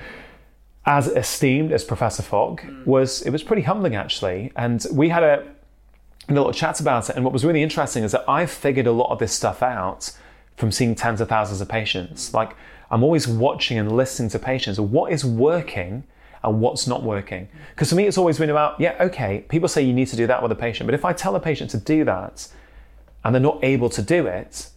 as 0.85 1.07
esteemed 1.07 1.73
as 1.73 1.83
Professor 1.83 2.23
Fogg 2.23 2.61
mm. 2.61 2.85
was 2.85 3.21
it 3.23 3.31
was 3.31 3.43
pretty 3.43 3.63
humbling 3.63 3.95
actually. 3.95 4.53
And 4.55 4.85
we 4.91 5.09
had 5.09 5.23
a, 5.23 5.45
a 6.35 6.41
lot 6.41 6.49
of 6.49 6.55
chat 6.55 6.79
about 6.79 7.09
it. 7.09 7.15
And 7.15 7.23
what 7.23 7.33
was 7.33 7.45
really 7.45 7.63
interesting 7.63 8.03
is 8.03 8.11
that 8.11 8.25
I've 8.27 8.51
figured 8.51 8.87
a 8.87 8.91
lot 8.91 9.11
of 9.11 9.19
this 9.19 9.33
stuff 9.33 9.63
out 9.63 10.11
from 10.57 10.71
seeing 10.71 10.95
tens 10.95 11.21
of 11.21 11.29
thousands 11.29 11.61
of 11.61 11.69
patients. 11.69 12.33
Like 12.33 12.55
I'm 12.91 13.03
always 13.03 13.27
watching 13.27 13.77
and 13.77 13.91
listening 13.91 14.29
to 14.31 14.39
patients. 14.39 14.79
What 14.79 15.11
is 15.11 15.23
working 15.23 16.03
and 16.43 16.59
what's 16.59 16.87
not 16.87 17.03
working? 17.03 17.47
Because 17.73 17.89
for 17.89 17.95
me, 17.95 18.05
it's 18.05 18.17
always 18.17 18.37
been 18.37 18.49
about 18.49 18.79
yeah, 18.79 18.95
okay. 18.99 19.45
People 19.47 19.69
say 19.69 19.81
you 19.81 19.93
need 19.93 20.07
to 20.07 20.15
do 20.15 20.27
that 20.27 20.41
with 20.41 20.51
a 20.51 20.55
patient, 20.55 20.87
but 20.87 20.93
if 20.93 21.05
I 21.05 21.13
tell 21.13 21.35
a 21.35 21.39
patient 21.39 21.71
to 21.71 21.77
do 21.77 22.03
that 22.05 22.47
and 23.23 23.33
they're 23.33 23.41
not 23.41 23.63
able 23.63 23.89
to 23.89 24.01
do 24.01 24.27
it, 24.27 24.69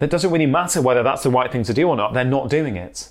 it 0.00 0.10
doesn't 0.10 0.30
really 0.30 0.46
matter 0.46 0.82
whether 0.82 1.02
that's 1.02 1.22
the 1.22 1.30
right 1.30 1.50
thing 1.50 1.62
to 1.64 1.72
do 1.72 1.88
or 1.88 1.96
not. 1.96 2.12
They're 2.12 2.24
not 2.24 2.50
doing 2.50 2.76
it. 2.76 3.08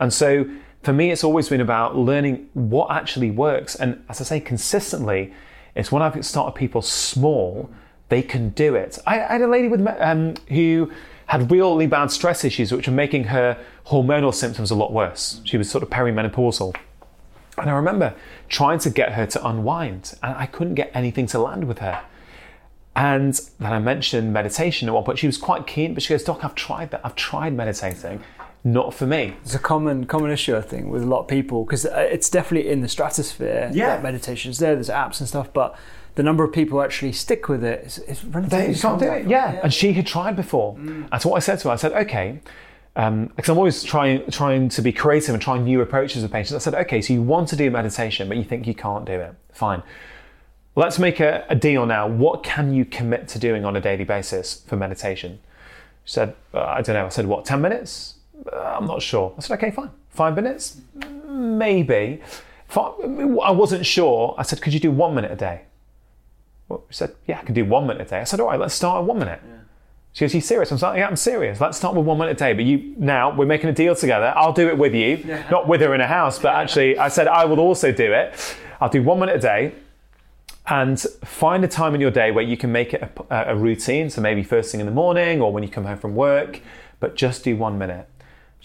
And 0.00 0.12
so 0.12 0.48
for 0.82 0.92
me, 0.92 1.10
it's 1.10 1.24
always 1.24 1.48
been 1.48 1.60
about 1.60 1.96
learning 1.96 2.48
what 2.54 2.90
actually 2.90 3.30
works. 3.30 3.74
And 3.74 4.04
as 4.08 4.20
I 4.20 4.24
say, 4.24 4.40
consistently, 4.40 5.32
it's 5.76 5.92
when 5.92 6.02
I've 6.02 6.24
started 6.24 6.56
people 6.56 6.82
small, 6.82 7.70
they 8.08 8.22
can 8.22 8.48
do 8.50 8.74
it. 8.74 8.98
I, 9.06 9.20
I 9.20 9.32
had 9.32 9.42
a 9.42 9.46
lady 9.46 9.68
with 9.68 9.86
um, 10.00 10.34
who 10.48 10.90
had 11.26 11.50
really 11.50 11.86
bad 11.86 12.10
stress 12.10 12.44
issues, 12.44 12.72
which 12.72 12.86
were 12.86 12.94
making 12.94 13.24
her 13.24 13.58
hormonal 13.86 14.32
symptoms 14.32 14.70
a 14.70 14.74
lot 14.74 14.92
worse. 14.92 15.40
She 15.44 15.56
was 15.56 15.70
sort 15.70 15.82
of 15.82 15.90
perimenopausal. 15.90 16.76
And 17.58 17.70
I 17.70 17.74
remember 17.74 18.14
trying 18.48 18.78
to 18.80 18.90
get 18.90 19.12
her 19.12 19.26
to 19.26 19.46
unwind, 19.46 20.14
and 20.22 20.34
I 20.36 20.46
couldn't 20.46 20.74
get 20.74 20.90
anything 20.94 21.26
to 21.28 21.38
land 21.38 21.66
with 21.66 21.78
her. 21.78 22.02
And 22.94 23.38
then 23.58 23.72
I 23.72 23.78
mentioned 23.78 24.32
meditation 24.32 24.88
at 24.88 24.94
one 24.94 25.04
point. 25.04 25.18
She 25.18 25.26
was 25.26 25.36
quite 25.36 25.66
keen, 25.66 25.92
but 25.92 26.02
she 26.02 26.14
goes, 26.14 26.24
Doc, 26.24 26.42
I've 26.42 26.54
tried 26.54 26.90
that. 26.92 27.02
I've 27.04 27.16
tried 27.16 27.54
meditating. 27.54 28.22
Not 28.66 28.92
for 28.92 29.06
me. 29.06 29.36
It's 29.44 29.54
a 29.54 29.60
common 29.60 30.06
common 30.06 30.32
issue, 30.32 30.56
I 30.56 30.60
think, 30.60 30.90
with 30.90 31.04
a 31.04 31.06
lot 31.06 31.20
of 31.20 31.28
people 31.28 31.64
because 31.64 31.86
uh, 31.86 32.08
it's 32.10 32.28
definitely 32.28 32.68
in 32.68 32.80
the 32.80 32.88
stratosphere. 32.88 33.70
Yeah. 33.72 33.90
that 33.90 34.02
meditation's 34.02 34.58
there. 34.58 34.74
There's 34.74 34.88
apps 34.88 35.20
and 35.20 35.28
stuff, 35.28 35.52
but 35.52 35.78
the 36.16 36.24
number 36.24 36.42
of 36.42 36.52
people 36.52 36.78
who 36.78 36.84
actually 36.84 37.12
stick 37.12 37.48
with 37.48 37.62
it 37.62 37.84
is, 37.84 37.98
is 38.00 38.24
relatively 38.24 38.72
They 38.72 38.80
can't 38.80 38.98
do 38.98 39.06
it. 39.06 39.28
Yeah. 39.28 39.60
And 39.62 39.72
she 39.72 39.92
had 39.92 40.04
tried 40.04 40.34
before. 40.34 40.74
Mm. 40.78 41.08
And 41.12 41.22
so 41.22 41.28
what 41.28 41.36
I 41.36 41.38
said 41.38 41.60
to 41.60 41.68
her, 41.68 41.74
I 41.74 41.76
said, 41.76 41.92
okay, 41.92 42.40
um, 42.96 43.26
because 43.36 43.50
I'm 43.50 43.56
always 43.56 43.84
trying 43.84 44.28
trying 44.32 44.68
to 44.70 44.82
be 44.82 44.92
creative 44.92 45.32
and 45.32 45.40
trying 45.40 45.62
new 45.62 45.80
approaches 45.80 46.24
with 46.24 46.32
patients. 46.32 46.56
I 46.56 46.58
said, 46.58 46.74
okay, 46.86 47.00
so 47.00 47.12
you 47.12 47.22
want 47.22 47.48
to 47.50 47.56
do 47.56 47.70
meditation, 47.70 48.26
but 48.26 48.36
you 48.36 48.42
think 48.42 48.66
you 48.66 48.74
can't 48.74 49.04
do 49.04 49.12
it. 49.12 49.32
Fine. 49.52 49.84
Let's 50.74 50.98
make 50.98 51.20
a, 51.20 51.46
a 51.48 51.54
deal 51.54 51.86
now. 51.86 52.08
What 52.08 52.42
can 52.42 52.74
you 52.74 52.84
commit 52.84 53.28
to 53.28 53.38
doing 53.38 53.64
on 53.64 53.76
a 53.76 53.80
daily 53.80 54.02
basis 54.02 54.64
for 54.66 54.76
meditation? 54.76 55.38
She 56.04 56.14
said, 56.14 56.34
uh, 56.52 56.64
I 56.64 56.82
don't 56.82 56.94
know. 56.94 57.06
I 57.06 57.10
said, 57.10 57.26
what, 57.26 57.44
10 57.44 57.60
minutes? 57.60 58.15
I'm 58.52 58.86
not 58.86 59.02
sure. 59.02 59.34
I 59.36 59.40
said, 59.40 59.54
okay, 59.58 59.70
fine. 59.70 59.90
Five 60.10 60.34
minutes? 60.36 60.80
Maybe. 61.26 62.20
Fi- 62.68 62.92
I 63.42 63.50
wasn't 63.50 63.86
sure. 63.86 64.34
I 64.38 64.42
said, 64.42 64.60
could 64.60 64.74
you 64.74 64.80
do 64.80 64.90
one 64.90 65.14
minute 65.14 65.30
a 65.30 65.36
day? 65.36 65.62
Well, 66.68 66.84
she 66.90 66.96
said, 66.96 67.14
yeah, 67.26 67.38
I 67.38 67.44
can 67.44 67.54
do 67.54 67.64
one 67.64 67.86
minute 67.86 68.06
a 68.06 68.10
day. 68.10 68.20
I 68.20 68.24
said, 68.24 68.40
all 68.40 68.48
right, 68.48 68.58
let's 68.58 68.74
start 68.74 69.00
at 69.00 69.04
one 69.06 69.18
minute. 69.18 69.40
She 70.12 70.24
goes, 70.24 70.34
you 70.34 70.40
serious? 70.40 70.72
I'm 70.72 70.78
like, 70.78 70.98
yeah, 70.98 71.06
I'm 71.06 71.16
serious. 71.16 71.60
Let's 71.60 71.76
start 71.76 71.94
with 71.94 72.06
one 72.06 72.16
minute 72.16 72.32
a 72.32 72.38
day. 72.38 72.54
But 72.54 72.64
you 72.64 72.94
now 72.96 73.36
we're 73.36 73.44
making 73.44 73.68
a 73.68 73.72
deal 73.74 73.94
together. 73.94 74.32
I'll 74.34 74.52
do 74.54 74.66
it 74.66 74.78
with 74.78 74.94
you, 74.94 75.18
not 75.50 75.68
with 75.68 75.82
her 75.82 75.94
in 75.94 76.00
a 76.00 76.06
house, 76.06 76.38
but 76.38 76.54
actually, 76.54 76.96
I 76.98 77.08
said 77.08 77.28
I 77.28 77.44
will 77.44 77.60
also 77.60 77.92
do 77.92 78.12
it. 78.14 78.56
I'll 78.80 78.88
do 78.88 79.02
one 79.02 79.20
minute 79.20 79.36
a 79.36 79.40
day, 79.40 79.74
and 80.68 80.98
find 81.22 81.64
a 81.64 81.68
time 81.68 81.94
in 81.94 82.00
your 82.00 82.10
day 82.10 82.30
where 82.30 82.44
you 82.44 82.56
can 82.56 82.72
make 82.72 82.94
it 82.94 83.02
a, 83.30 83.52
a 83.52 83.56
routine. 83.56 84.08
So 84.08 84.22
maybe 84.22 84.42
first 84.42 84.72
thing 84.72 84.80
in 84.80 84.86
the 84.86 84.92
morning 84.92 85.42
or 85.42 85.52
when 85.52 85.62
you 85.62 85.68
come 85.68 85.84
home 85.84 85.98
from 85.98 86.14
work, 86.14 86.60
but 86.98 87.14
just 87.14 87.44
do 87.44 87.54
one 87.54 87.78
minute. 87.78 88.08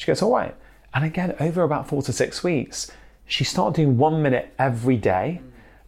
She 0.02 0.08
goes, 0.08 0.24
all 0.24 0.32
right. 0.32 0.56
And 0.96 1.06
again, 1.06 1.36
over 1.40 1.62
about 1.62 1.88
four 1.88 2.02
to 2.02 2.12
six 2.12 2.44
weeks, 2.44 2.92
she 3.28 3.44
started 3.44 3.76
doing 3.76 4.00
one 4.00 4.24
minute 4.24 4.52
every 4.58 4.98
day. 4.98 5.42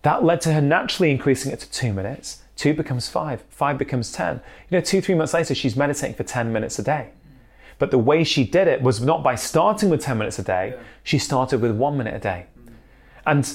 That 0.03 0.23
led 0.23 0.39
to 0.41 0.53
her 0.53 0.61
naturally 0.61 1.09
increasing 1.09 1.51
it 1.51 1.59
to 1.61 1.71
two 1.71 1.93
minutes. 1.93 2.43
Two 2.55 2.75
becomes 2.75 3.09
five, 3.09 3.41
five 3.49 3.79
becomes 3.79 4.11
10. 4.11 4.35
You 4.69 4.77
know, 4.77 4.81
two, 4.81 5.01
three 5.01 5.15
months 5.15 5.33
later, 5.33 5.55
she's 5.55 5.75
meditating 5.75 6.15
for 6.15 6.21
10 6.21 6.53
minutes 6.53 6.77
a 6.77 6.83
day. 6.83 7.09
But 7.79 7.89
the 7.89 7.97
way 7.97 8.23
she 8.23 8.43
did 8.43 8.67
it 8.67 8.83
was 8.83 9.01
not 9.01 9.23
by 9.23 9.33
starting 9.33 9.89
with 9.89 10.03
10 10.03 10.19
minutes 10.19 10.37
a 10.37 10.43
day, 10.43 10.77
she 11.01 11.17
started 11.17 11.59
with 11.59 11.75
one 11.75 11.97
minute 11.97 12.13
a 12.13 12.19
day. 12.19 12.45
And 13.25 13.51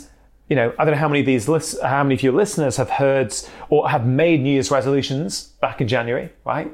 you 0.48 0.56
know, 0.56 0.72
I 0.78 0.84
don't 0.84 0.94
know 0.94 1.00
how 1.00 1.08
many 1.08 1.20
of 1.20 1.26
these 1.26 1.46
lis- 1.46 1.78
how 1.82 2.02
many 2.02 2.14
of 2.14 2.22
your 2.22 2.32
listeners 2.32 2.78
have 2.78 2.88
heard 2.88 3.34
or 3.68 3.88
have 3.90 4.06
made 4.06 4.40
New 4.40 4.52
Year's 4.52 4.70
resolutions 4.70 5.48
back 5.60 5.80
in 5.80 5.88
January, 5.88 6.30
right? 6.46 6.70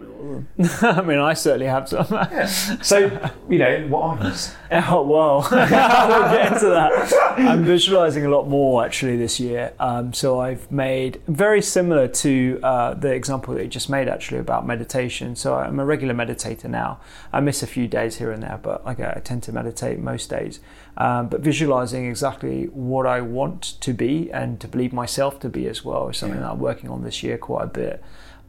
I 0.82 1.00
mean, 1.00 1.18
I 1.18 1.34
certainly 1.34 1.66
have 1.66 1.88
some. 1.88 2.04
So, 2.84 3.30
you 3.48 3.58
know, 3.58 3.86
what 3.88 4.02
are 4.02 4.16
those? 4.24 4.54
Oh 4.70 5.02
well, 5.02 5.48
we'll 5.50 6.30
get 6.30 6.52
into 6.52 6.68
that. 6.68 7.12
I'm 7.38 7.64
visualizing 7.64 8.24
a 8.24 8.28
lot 8.28 8.48
more 8.48 8.84
actually 8.84 9.16
this 9.16 9.40
year. 9.40 9.72
Um, 9.80 10.12
so 10.12 10.40
I've 10.40 10.70
made 10.70 11.20
very 11.26 11.62
similar 11.62 12.06
to 12.08 12.60
uh, 12.62 12.94
the 12.94 13.12
example 13.12 13.54
that 13.54 13.62
you 13.62 13.68
just 13.68 13.90
made 13.90 14.08
actually 14.08 14.38
about 14.38 14.66
meditation. 14.66 15.34
So 15.34 15.54
I'm 15.54 15.80
a 15.80 15.84
regular 15.84 16.14
meditator 16.14 16.66
now. 16.66 17.00
I 17.32 17.40
miss 17.40 17.62
a 17.62 17.66
few 17.66 17.88
days 17.88 18.16
here 18.16 18.30
and 18.30 18.42
there, 18.42 18.60
but 18.62 18.84
like 18.84 19.00
I 19.00 19.20
tend 19.24 19.42
to 19.44 19.52
meditate 19.52 19.98
most 19.98 20.30
days. 20.30 20.60
Um, 20.96 21.28
but 21.28 21.40
visualizing 21.40 22.06
exactly 22.06 22.66
what 22.66 23.06
I 23.06 23.20
want 23.20 23.80
to 23.80 23.92
be 23.92 24.30
and 24.30 24.60
to 24.60 24.68
believe 24.68 24.92
myself 24.92 25.40
to 25.40 25.48
be 25.48 25.66
as 25.66 25.84
well 25.84 26.08
is 26.08 26.18
something 26.18 26.38
that 26.40 26.48
I'm 26.48 26.60
working 26.60 26.88
on 26.88 27.02
this 27.02 27.22
year 27.22 27.36
quite 27.36 27.64
a 27.64 27.68
bit. 27.68 28.02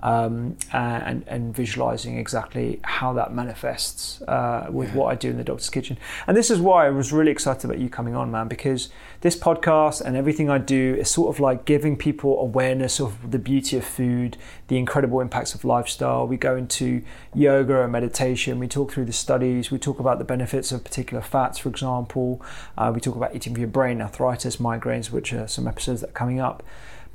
Um, 0.05 0.55
and, 0.71 1.23
and 1.27 1.55
visualizing 1.55 2.19
exactly 2.19 2.79
how 2.83 3.11
that 3.13 3.33
manifests 3.33 4.21
uh, 4.21 4.67
with 4.69 4.93
what 4.93 5.07
I 5.07 5.15
do 5.15 5.31
in 5.31 5.37
the 5.37 5.43
doctor's 5.43 5.71
kitchen. 5.71 5.97
And 6.27 6.37
this 6.37 6.51
is 6.51 6.59
why 6.59 6.85
I 6.85 6.91
was 6.91 7.11
really 7.11 7.31
excited 7.31 7.65
about 7.65 7.79
you 7.79 7.89
coming 7.89 8.15
on, 8.15 8.29
man, 8.29 8.47
because 8.47 8.89
this 9.21 9.35
podcast 9.35 10.01
and 10.01 10.15
everything 10.15 10.47
I 10.47 10.59
do 10.59 10.93
is 10.93 11.09
sort 11.09 11.35
of 11.35 11.39
like 11.39 11.65
giving 11.65 11.97
people 11.97 12.39
awareness 12.39 12.99
of 12.99 13.31
the 13.31 13.39
beauty 13.39 13.77
of 13.77 13.83
food, 13.83 14.37
the 14.67 14.77
incredible 14.77 15.21
impacts 15.21 15.55
of 15.55 15.65
lifestyle. 15.65 16.27
We 16.27 16.37
go 16.37 16.55
into 16.55 17.01
yoga 17.33 17.81
and 17.81 17.91
meditation, 17.91 18.59
we 18.59 18.67
talk 18.67 18.91
through 18.91 19.05
the 19.05 19.13
studies, 19.13 19.71
we 19.71 19.79
talk 19.79 19.97
about 19.99 20.19
the 20.19 20.23
benefits 20.23 20.71
of 20.71 20.83
particular 20.83 21.23
fats, 21.23 21.57
for 21.57 21.69
example, 21.69 22.43
uh, 22.77 22.91
we 22.93 23.01
talk 23.01 23.15
about 23.15 23.35
eating 23.35 23.55
for 23.55 23.59
your 23.59 23.69
brain, 23.69 24.03
arthritis, 24.03 24.57
migraines, 24.57 25.09
which 25.09 25.33
are 25.33 25.47
some 25.47 25.67
episodes 25.67 26.01
that 26.01 26.11
are 26.11 26.13
coming 26.13 26.39
up. 26.39 26.61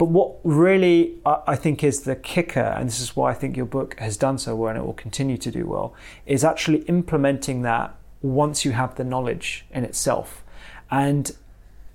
But 0.01 0.09
what 0.09 0.37
really 0.45 1.19
I 1.27 1.57
think 1.57 1.85
is 1.85 2.05
the 2.05 2.17
kicker, 2.17 2.59
and 2.59 2.89
this 2.89 3.01
is 3.01 3.15
why 3.15 3.33
I 3.33 3.35
think 3.35 3.55
your 3.55 3.67
book 3.67 4.01
has 4.01 4.17
done 4.17 4.39
so 4.39 4.57
well 4.57 4.71
and 4.71 4.79
it 4.79 4.87
will 4.87 4.95
continue 4.95 5.37
to 5.37 5.51
do 5.51 5.67
well, 5.67 5.93
is 6.25 6.43
actually 6.43 6.79
implementing 6.85 7.61
that 7.63 7.95
once 8.23 8.65
you 8.65 8.73
have 8.73 8.95
the 8.95 9.05
knowledge 9.05 9.67
in 9.71 9.85
itself 9.85 10.43
and 10.91 11.33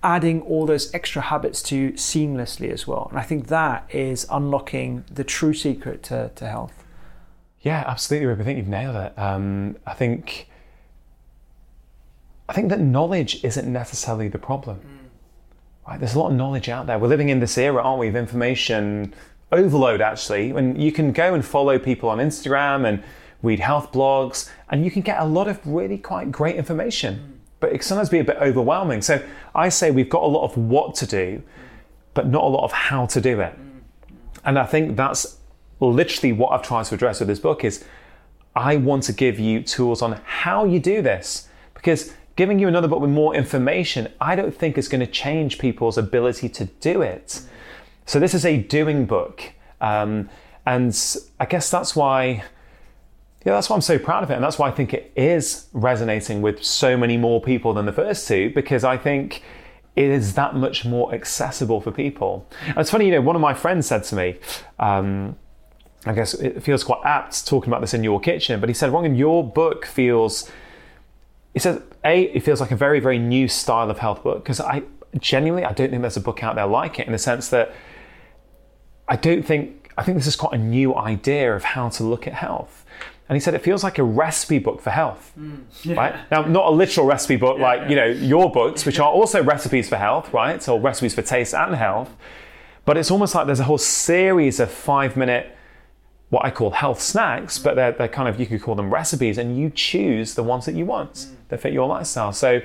adding 0.03 0.43
all 0.43 0.67
those 0.67 0.93
extra 0.93 1.19
habits 1.19 1.63
to 1.63 1.93
seamlessly 1.93 2.71
as 2.71 2.85
well. 2.85 3.07
And 3.09 3.17
I 3.17 3.23
think 3.23 3.47
that 3.47 3.89
is 3.89 4.27
unlocking 4.29 5.03
the 5.11 5.23
true 5.23 5.55
secret 5.55 6.03
to, 6.03 6.29
to 6.35 6.47
health. 6.47 6.83
Yeah, 7.61 7.83
absolutely, 7.87 8.27
Rip. 8.27 8.39
I 8.39 8.43
think 8.43 8.57
you've 8.59 8.67
nailed 8.67 8.97
it. 8.97 9.17
Um, 9.17 9.77
I 9.87 9.95
think 9.95 10.47
I 12.47 12.53
think 12.53 12.69
that 12.69 12.81
knowledge 12.81 13.43
isn't 13.43 13.67
necessarily 13.67 14.27
the 14.27 14.37
problem. 14.37 14.94
Right, 15.87 15.99
there's 15.99 16.15
a 16.15 16.19
lot 16.19 16.31
of 16.31 16.37
knowledge 16.37 16.67
out 16.67 16.87
there. 16.87 16.97
We're 16.97 17.09
living 17.09 17.29
in 17.29 17.39
this 17.39 17.57
era, 17.57 17.81
aren't 17.81 17.99
we, 17.99 18.07
of 18.07 18.15
information 18.15 19.13
overload 19.51 20.01
actually. 20.01 20.51
When 20.51 20.79
you 20.79 20.91
can 20.91 21.11
go 21.11 21.33
and 21.33 21.45
follow 21.45 21.77
people 21.77 22.09
on 22.09 22.17
Instagram 22.17 22.87
and 22.87 23.03
read 23.43 23.59
health 23.59 23.91
blogs, 23.91 24.49
and 24.69 24.83
you 24.83 24.89
can 24.89 25.03
get 25.03 25.19
a 25.19 25.25
lot 25.25 25.47
of 25.47 25.59
really 25.65 25.97
quite 25.97 26.31
great 26.31 26.55
information. 26.55 27.39
But 27.59 27.69
it 27.69 27.79
can 27.79 27.83
sometimes 27.83 28.09
be 28.09 28.19
a 28.19 28.23
bit 28.23 28.37
overwhelming. 28.37 29.01
So 29.01 29.23
I 29.53 29.69
say 29.69 29.91
we've 29.91 30.09
got 30.09 30.23
a 30.23 30.27
lot 30.27 30.43
of 30.43 30.57
what 30.57 30.95
to 30.95 31.05
do, 31.05 31.43
but 32.13 32.27
not 32.27 32.43
a 32.43 32.47
lot 32.47 32.63
of 32.63 32.71
how 32.71 33.05
to 33.07 33.21
do 33.21 33.39
it. 33.39 33.57
And 34.43 34.57
I 34.57 34.65
think 34.65 34.97
that's 34.97 35.37
literally 35.79 36.33
what 36.33 36.51
I've 36.51 36.63
tried 36.63 36.85
to 36.85 36.95
address 36.95 37.19
with 37.19 37.27
this 37.27 37.39
book 37.39 37.63
is 37.63 37.83
I 38.55 38.77
want 38.77 39.03
to 39.03 39.13
give 39.13 39.39
you 39.39 39.61
tools 39.61 40.01
on 40.01 40.19
how 40.25 40.65
you 40.65 40.79
do 40.79 41.01
this. 41.01 41.47
Because 41.73 42.13
giving 42.35 42.59
you 42.59 42.67
another 42.67 42.87
book 42.87 42.99
with 42.99 43.09
more 43.09 43.33
information, 43.35 44.11
I 44.19 44.35
don't 44.35 44.53
think 44.53 44.77
is 44.77 44.87
going 44.87 44.99
to 44.99 45.07
change 45.07 45.57
people's 45.57 45.97
ability 45.97 46.49
to 46.49 46.65
do 46.65 47.01
it. 47.01 47.41
So 48.05 48.19
this 48.19 48.33
is 48.33 48.45
a 48.45 48.57
doing 48.57 49.05
book. 49.05 49.53
Um, 49.81 50.29
and 50.65 50.95
I 51.39 51.45
guess 51.45 51.69
that's 51.69 51.95
why, 51.95 52.43
yeah, 53.45 53.53
that's 53.53 53.69
why 53.69 53.75
I'm 53.75 53.81
so 53.81 53.97
proud 53.97 54.23
of 54.23 54.31
it. 54.31 54.35
And 54.35 54.43
that's 54.43 54.59
why 54.59 54.67
I 54.67 54.71
think 54.71 54.93
it 54.93 55.11
is 55.15 55.67
resonating 55.73 56.41
with 56.41 56.63
so 56.63 56.97
many 56.97 57.17
more 57.17 57.41
people 57.41 57.73
than 57.73 57.85
the 57.85 57.93
first 57.93 58.27
two, 58.27 58.51
because 58.53 58.83
I 58.83 58.97
think 58.97 59.43
it 59.95 60.09
is 60.09 60.33
that 60.33 60.55
much 60.55 60.83
more 60.83 61.13
accessible 61.13 61.79
for 61.79 61.91
people. 61.91 62.47
And 62.67 62.77
it's 62.77 62.91
funny, 62.91 63.05
you 63.05 63.11
know, 63.11 63.21
one 63.21 63.35
of 63.35 63.41
my 63.41 63.53
friends 63.53 63.87
said 63.87 64.03
to 64.05 64.15
me, 64.15 64.37
um, 64.77 65.37
I 66.05 66.13
guess 66.13 66.33
it 66.33 66.61
feels 66.61 66.83
quite 66.83 66.99
apt 67.05 67.47
talking 67.47 67.71
about 67.71 67.81
this 67.81 67.93
in 67.93 68.03
your 68.03 68.19
kitchen, 68.19 68.59
but 68.59 68.69
he 68.69 68.75
said, 68.75 68.91
Rangan, 68.91 69.17
your 69.17 69.43
book 69.43 69.85
feels 69.85 70.51
he 71.55 71.59
says, 71.59 71.81
A, 72.05 72.23
it 72.23 72.41
feels 72.41 72.61
like 72.61 72.71
a 72.71 72.75
very, 72.75 72.99
very 72.99 73.19
new 73.19 73.47
style 73.47 73.89
of 73.89 73.99
health 73.99 74.23
book 74.23 74.43
because 74.43 74.59
I 74.59 74.83
genuinely, 75.19 75.65
I 75.65 75.73
don't 75.73 75.89
think 75.89 76.01
there's 76.01 76.17
a 76.17 76.21
book 76.21 76.43
out 76.43 76.55
there 76.55 76.67
like 76.67 76.99
it 76.99 77.07
in 77.07 77.11
the 77.11 77.17
sense 77.17 77.49
that 77.49 77.73
I 79.07 79.15
don't 79.15 79.43
think, 79.43 79.91
I 79.97 80.03
think 80.03 80.17
this 80.17 80.27
is 80.27 80.35
quite 80.35 80.53
a 80.53 80.61
new 80.61 80.95
idea 80.95 81.55
of 81.55 81.63
how 81.63 81.89
to 81.89 82.03
look 82.03 82.27
at 82.27 82.33
health. 82.33 82.85
And 83.27 83.35
he 83.35 83.39
said 83.39 83.55
it 83.55 83.63
feels 83.63 83.83
like 83.83 83.97
a 83.97 84.03
recipe 84.03 84.59
book 84.59 84.81
for 84.81 84.91
health, 84.91 85.33
mm, 85.39 85.63
yeah. 85.83 85.95
right? 85.95 86.15
Now, 86.29 86.43
not 86.43 86.67
a 86.67 86.69
literal 86.69 87.07
recipe 87.07 87.37
book 87.37 87.57
yeah, 87.57 87.63
like 87.63 87.89
you 87.89 87.95
know 87.95 88.05
your 88.05 88.51
books, 88.51 88.85
which 88.85 88.99
are 88.99 89.09
also 89.09 89.43
recipes 89.43 89.89
for 89.89 89.95
health, 89.95 90.31
right? 90.31 90.67
Or 90.69 90.79
recipes 90.79 91.15
for 91.15 91.23
taste 91.23 91.55
and 91.55 91.73
health. 91.73 92.15
But 92.85 92.97
it's 92.97 93.09
almost 93.09 93.33
like 93.33 93.47
there's 93.47 93.59
a 93.59 93.63
whole 93.63 93.79
series 93.79 94.59
of 94.59 94.69
five-minute 94.69 95.57
what 96.29 96.45
I 96.45 96.51
call 96.51 96.69
health 96.69 97.01
snacks, 97.01 97.57
but 97.57 97.75
they're, 97.75 97.93
they're 97.93 98.07
kind 98.07 98.27
of, 98.27 98.39
you 98.39 98.45
could 98.45 98.61
call 98.61 98.75
them 98.75 98.93
recipes, 98.93 99.39
and 99.39 99.57
you 99.57 99.71
choose 99.71 100.35
the 100.35 100.43
ones 100.43 100.65
that 100.65 100.75
you 100.75 100.85
want 100.85 101.13
mm. 101.13 101.34
That 101.49 101.61
fit 101.61 101.73
your 101.73 101.87
lifestyle. 101.87 102.33
So, 102.33 102.61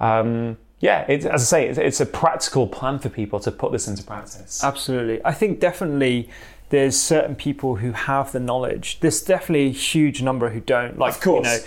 um, 0.00 0.56
yeah, 0.80 1.06
it, 1.08 1.24
as 1.24 1.42
I 1.42 1.44
say, 1.44 1.68
it's, 1.68 1.78
it's 1.78 2.00
a 2.00 2.06
practical 2.06 2.66
plan 2.66 2.98
for 2.98 3.08
people 3.08 3.40
to 3.40 3.50
put 3.50 3.72
this 3.72 3.88
into 3.88 4.02
practice. 4.02 4.62
Absolutely. 4.62 5.24
I 5.24 5.32
think 5.32 5.60
definitely 5.60 6.28
there's 6.68 6.98
certain 6.98 7.36
people 7.36 7.76
who 7.76 7.92
have 7.92 8.32
the 8.32 8.40
knowledge. 8.40 8.98
There's 9.00 9.22
definitely 9.22 9.68
a 9.68 9.72
huge 9.72 10.20
number 10.22 10.50
who 10.50 10.60
don't. 10.60 10.98
Like, 10.98 11.14
of 11.14 11.20
course. 11.20 11.46
You 11.46 11.58
know, 11.58 11.64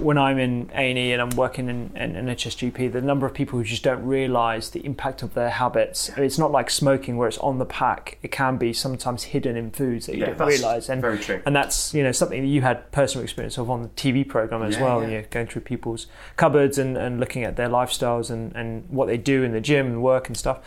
when 0.00 0.18
I'm 0.18 0.38
in 0.38 0.70
A&E 0.74 1.12
and 1.12 1.22
I'm 1.22 1.30
working 1.30 1.68
in, 1.68 1.96
in, 1.96 2.16
in 2.16 2.26
HSGP, 2.26 2.90
the 2.92 3.00
number 3.00 3.26
of 3.26 3.34
people 3.34 3.58
who 3.58 3.64
just 3.64 3.84
don't 3.84 4.04
realise 4.04 4.70
the 4.70 4.84
impact 4.84 5.22
of 5.22 5.34
their 5.34 5.50
habits. 5.50 6.10
It's 6.16 6.38
not 6.38 6.50
like 6.50 6.68
smoking 6.68 7.16
where 7.16 7.28
it's 7.28 7.38
on 7.38 7.58
the 7.58 7.64
pack. 7.64 8.18
It 8.22 8.32
can 8.32 8.56
be 8.56 8.72
sometimes 8.72 9.24
hidden 9.24 9.56
in 9.56 9.70
foods 9.70 10.06
that 10.06 10.16
you 10.16 10.24
yeah, 10.24 10.34
don't 10.34 10.48
realise. 10.48 10.88
And 10.88 11.00
very 11.00 11.18
true. 11.18 11.40
And 11.46 11.54
that's 11.54 11.94
you 11.94 12.02
know 12.02 12.10
something 12.10 12.40
that 12.40 12.48
you 12.48 12.62
had 12.62 12.90
personal 12.90 13.22
experience 13.22 13.56
of 13.56 13.70
on 13.70 13.82
the 13.82 13.88
TV 13.90 14.26
program 14.26 14.62
as 14.62 14.76
yeah, 14.76 14.82
well. 14.82 15.02
Yeah. 15.02 15.08
You're 15.08 15.22
going 15.22 15.46
through 15.46 15.62
people's 15.62 16.08
cupboards 16.36 16.78
and, 16.78 16.96
and 16.96 17.20
looking 17.20 17.44
at 17.44 17.54
their 17.54 17.68
lifestyles 17.68 18.30
and, 18.30 18.54
and 18.56 18.88
what 18.88 19.06
they 19.06 19.16
do 19.16 19.44
in 19.44 19.52
the 19.52 19.60
gym 19.60 19.86
and 19.86 20.02
work 20.02 20.26
and 20.26 20.36
stuff. 20.36 20.60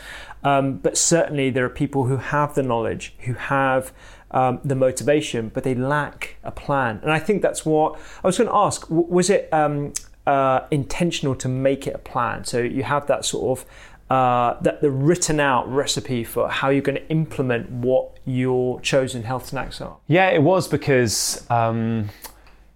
Um, 0.44 0.78
but 0.78 0.98
certainly 0.98 1.50
there 1.50 1.66
are 1.66 1.70
people 1.70 2.06
who 2.06 2.18
have 2.18 2.56
the 2.56 2.64
knowledge, 2.64 3.14
who 3.20 3.34
have 3.34 3.92
um, 4.32 4.60
the 4.64 4.76
motivation, 4.76 5.50
but 5.50 5.64
they 5.64 5.76
lack 5.76 6.38
a 6.44 6.52
plan. 6.52 7.00
And 7.04 7.12
I 7.12 7.20
think 7.20 7.42
that's 7.42 7.66
what 7.66 8.00
I 8.24 8.28
was 8.28 8.38
going 8.38 8.50
to 8.50 8.56
ask. 8.56 8.86
Was 8.90 9.30
it 9.30 9.50
um, 9.52 9.94
uh, 10.26 10.62
intentional 10.72 11.36
to 11.36 11.48
make 11.48 11.88
it 11.88 11.96
a 11.96 12.00
plan? 12.00 12.46
So 12.46 12.60
you 12.60 12.84
have 12.84 13.08
that 13.08 13.26
sort 13.26 13.60
of 13.60 13.66
uh, 14.12 14.60
that 14.62 14.82
the 14.82 14.92
written 14.92 15.40
out 15.40 15.72
recipe 15.72 16.24
for 16.24 16.50
how 16.50 16.70
you're 16.70 16.82
going 16.82 16.98
to 16.98 17.08
implement 17.08 17.70
what 17.70 18.20
your 18.26 18.82
chosen 18.82 19.24
health 19.24 19.48
snacks 19.48 19.80
are. 19.80 19.96
Yeah, 20.08 20.30
it 20.30 20.44
was 20.44 20.68
because 20.68 21.50
um, 21.50 22.10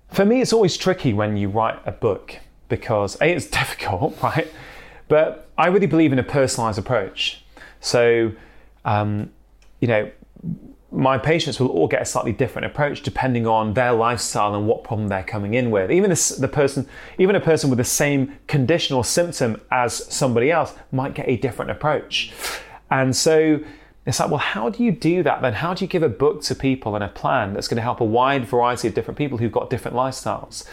for 0.10 0.24
me 0.24 0.40
it's 0.40 0.54
always 0.54 0.78
tricky 0.78 1.12
when 1.12 1.36
you 1.36 1.50
write 1.50 1.80
a 1.86 1.92
book 1.92 2.40
because 2.70 3.18
a 3.20 3.34
it's 3.34 3.48
difficult, 3.62 4.22
right? 4.24 4.48
But 5.08 5.50
I 5.58 5.68
really 5.68 5.88
believe 5.88 6.14
in 6.14 6.20
a 6.20 6.24
personalized 6.24 6.80
approach. 6.80 7.44
So 7.82 8.32
um, 8.86 9.30
you 9.82 9.90
know 9.90 10.12
my 10.96 11.18
patients 11.18 11.60
will 11.60 11.68
all 11.68 11.88
get 11.88 12.02
a 12.02 12.06
slightly 12.06 12.32
different 12.32 12.66
approach 12.66 13.02
depending 13.02 13.46
on 13.46 13.74
their 13.74 13.92
lifestyle 13.92 14.56
and 14.56 14.68
what 14.68 14.84
problem 14.84 15.10
they're 15.10 15.24
coming 15.24 15.54
in 15.54 15.70
with. 15.70 15.92
Even 15.92 16.10
the 16.10 16.50
person, 16.52 16.88
even 17.18 17.36
a 17.36 17.40
person 17.40 17.70
with 17.70 17.78
the 17.78 17.84
same 17.84 18.38
condition 18.48 18.96
or 18.96 19.04
symptom 19.04 19.62
as 19.72 19.94
somebody 20.14 20.52
else 20.52 20.74
might 20.92 21.14
get 21.14 21.28
a 21.28 21.38
different 21.38 21.72
approach. 21.72 22.32
And 22.90 23.16
so 23.16 23.60
it's 24.06 24.20
like, 24.20 24.30
well, 24.30 24.40
how 24.40 24.70
do 24.70 24.84
you 24.84 24.92
do 24.92 25.24
that 25.24 25.42
then? 25.42 25.54
How 25.54 25.74
do 25.74 25.84
you 25.84 25.90
give 25.90 26.04
a 26.04 26.10
book 26.10 26.42
to 26.44 26.56
people 26.56 26.96
and 26.96 27.04
a 27.04 27.10
plan 27.10 27.54
that's 27.54 27.68
going 27.68 27.78
to 27.78 27.84
help 27.84 28.00
a 28.00 28.06
wide 28.06 28.46
variety 28.46 28.88
of 28.88 28.94
different 28.94 29.18
people 29.18 29.38
who've 29.38 29.52
got 29.52 29.70
different 29.70 29.98
lifestyles? 29.98 30.66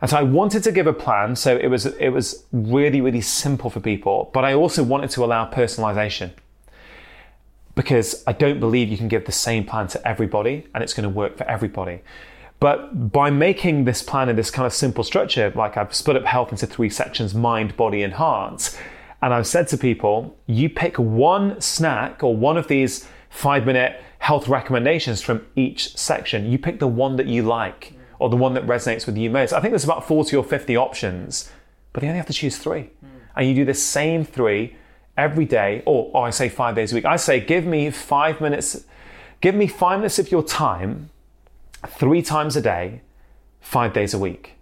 And 0.00 0.08
so 0.08 0.16
I 0.16 0.22
wanted 0.22 0.62
to 0.64 0.72
give 0.72 0.86
a 0.86 0.94
plan, 0.94 1.36
so 1.36 1.58
it 1.58 1.66
was 1.66 1.84
it 1.84 2.08
was 2.08 2.44
really 2.52 3.02
really 3.02 3.20
simple 3.20 3.68
for 3.68 3.80
people, 3.80 4.30
but 4.32 4.46
I 4.46 4.54
also 4.54 4.82
wanted 4.82 5.10
to 5.10 5.24
allow 5.24 5.50
personalization 5.50 6.30
because 7.80 8.22
I 8.26 8.32
don't 8.32 8.60
believe 8.60 8.90
you 8.90 8.98
can 8.98 9.08
give 9.08 9.24
the 9.24 9.32
same 9.32 9.64
plan 9.64 9.88
to 9.88 10.06
everybody 10.06 10.66
and 10.74 10.84
it's 10.84 10.92
going 10.92 11.04
to 11.04 11.08
work 11.08 11.38
for 11.38 11.44
everybody. 11.44 12.02
But 12.58 13.10
by 13.10 13.30
making 13.30 13.86
this 13.86 14.02
plan 14.02 14.28
in 14.28 14.36
this 14.36 14.50
kind 14.50 14.66
of 14.66 14.74
simple 14.74 15.02
structure, 15.02 15.50
like 15.56 15.78
I've 15.78 15.94
split 15.94 16.18
up 16.18 16.26
health 16.26 16.52
into 16.52 16.66
three 16.66 16.90
sections 16.90 17.34
mind, 17.34 17.78
body, 17.78 18.02
and 18.02 18.12
heart. 18.12 18.78
And 19.22 19.32
I've 19.32 19.46
said 19.46 19.66
to 19.68 19.78
people, 19.78 20.36
you 20.46 20.68
pick 20.68 20.98
one 20.98 21.58
snack 21.58 22.22
or 22.22 22.36
one 22.36 22.58
of 22.58 22.68
these 22.68 23.08
five 23.30 23.64
minute 23.64 24.02
health 24.18 24.46
recommendations 24.46 25.22
from 25.22 25.46
each 25.56 25.96
section. 25.96 26.52
You 26.52 26.58
pick 26.58 26.80
the 26.80 26.86
one 26.86 27.16
that 27.16 27.28
you 27.28 27.44
like 27.44 27.94
or 28.18 28.28
the 28.28 28.36
one 28.36 28.52
that 28.52 28.66
resonates 28.66 29.06
with 29.06 29.16
you 29.16 29.30
most. 29.30 29.54
I 29.54 29.60
think 29.62 29.72
there's 29.72 29.84
about 29.84 30.06
40 30.06 30.36
or 30.36 30.44
50 30.44 30.76
options, 30.76 31.50
but 31.94 32.02
you 32.02 32.10
only 32.10 32.18
have 32.18 32.26
to 32.26 32.34
choose 32.34 32.58
three. 32.58 32.90
Mm. 33.02 33.08
And 33.36 33.48
you 33.48 33.54
do 33.54 33.64
the 33.64 33.72
same 33.72 34.22
three 34.22 34.76
every 35.20 35.44
day, 35.44 35.82
or, 35.84 36.10
or 36.14 36.26
I 36.26 36.30
say 36.30 36.48
five 36.48 36.74
days 36.74 36.92
a 36.92 36.94
week, 36.94 37.04
I 37.04 37.16
say 37.16 37.40
give 37.40 37.66
me 37.66 37.90
five 37.90 38.40
minutes, 38.40 38.84
give 39.40 39.54
me 39.54 39.66
five 39.66 39.98
minutes 39.98 40.18
of 40.18 40.30
your 40.30 40.42
time, 40.42 41.10
three 41.86 42.22
times 42.22 42.56
a 42.56 42.62
day, 42.62 43.02
five 43.60 43.92
days 43.92 44.14
a 44.14 44.18
week. 44.18 44.54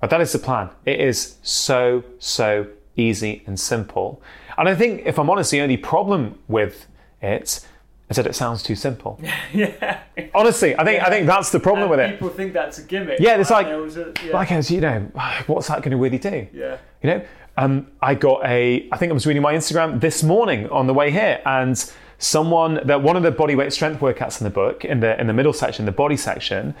But 0.00 0.10
that 0.10 0.20
is 0.20 0.32
the 0.32 0.38
plan. 0.38 0.70
It 0.84 1.00
is 1.00 1.36
so, 1.42 2.02
so 2.18 2.66
easy 2.96 3.42
and 3.46 3.58
simple. 3.58 4.20
And 4.58 4.68
I 4.68 4.74
think, 4.74 5.02
if 5.06 5.18
I'm 5.18 5.30
honest, 5.30 5.50
the 5.52 5.60
only 5.60 5.76
problem 5.76 6.38
with 6.48 6.86
it 7.22 7.64
is 8.08 8.16
that 8.16 8.26
it 8.26 8.34
sounds 8.34 8.62
too 8.62 8.74
simple. 8.74 9.20
yeah. 9.54 10.00
Honestly, 10.34 10.76
I 10.76 10.84
think 10.84 10.98
yeah. 10.98 11.06
I 11.06 11.10
think 11.10 11.26
that's 11.26 11.50
the 11.50 11.60
problem 11.60 11.82
and 11.82 11.90
with 11.90 12.00
it. 12.00 12.10
People 12.12 12.30
think 12.30 12.52
that's 12.52 12.78
a 12.78 12.82
gimmick. 12.82 13.20
Yeah, 13.20 13.36
it's 13.36 13.50
like, 13.50 13.68
a, 13.68 14.12
yeah. 14.24 14.32
like 14.32 14.50
as 14.50 14.70
you 14.70 14.80
know, 14.80 15.00
what's 15.46 15.68
that 15.68 15.82
going 15.82 15.92
to 15.92 15.96
really 15.96 16.18
do? 16.18 16.48
Yeah. 16.52 16.78
You 17.02 17.10
know, 17.10 17.24
um, 17.56 17.86
I 18.00 18.14
got 18.14 18.44
a, 18.44 18.88
I 18.90 18.96
think 18.96 19.10
I 19.10 19.12
was 19.12 19.26
reading 19.26 19.42
my 19.42 19.54
Instagram 19.54 20.00
this 20.00 20.22
morning 20.22 20.68
on 20.70 20.86
the 20.86 20.94
way 20.94 21.10
here, 21.10 21.40
and 21.44 21.92
someone 22.18 22.80
that 22.84 23.02
one 23.02 23.16
of 23.16 23.22
the 23.22 23.30
body 23.30 23.54
weight 23.54 23.72
strength 23.72 24.00
workouts 24.00 24.40
in 24.40 24.44
the 24.44 24.50
book, 24.50 24.84
in 24.84 25.00
the 25.00 25.20
in 25.20 25.26
the 25.26 25.32
middle 25.32 25.52
section, 25.52 25.86
the 25.86 25.92
body 25.92 26.16
section, 26.16 26.74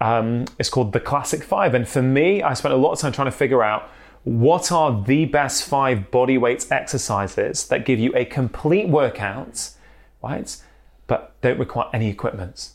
um, 0.00 0.46
is 0.58 0.70
called 0.70 0.92
the 0.92 1.00
Classic 1.00 1.42
Five. 1.42 1.74
And 1.74 1.86
for 1.86 2.02
me, 2.02 2.42
I 2.42 2.54
spent 2.54 2.74
a 2.74 2.76
lot 2.76 2.92
of 2.92 2.98
time 2.98 3.12
trying 3.12 3.26
to 3.26 3.36
figure 3.36 3.62
out 3.62 3.90
what 4.24 4.72
are 4.72 5.04
the 5.04 5.26
best 5.26 5.64
five 5.64 6.10
body 6.10 6.38
weight 6.38 6.66
exercises 6.70 7.66
that 7.68 7.84
give 7.84 7.98
you 7.98 8.10
a 8.16 8.24
complete 8.24 8.88
workout, 8.88 9.70
right? 10.22 10.56
But 11.06 11.38
don't 11.42 11.58
require 11.58 11.88
any 11.92 12.08
equipment. 12.08 12.70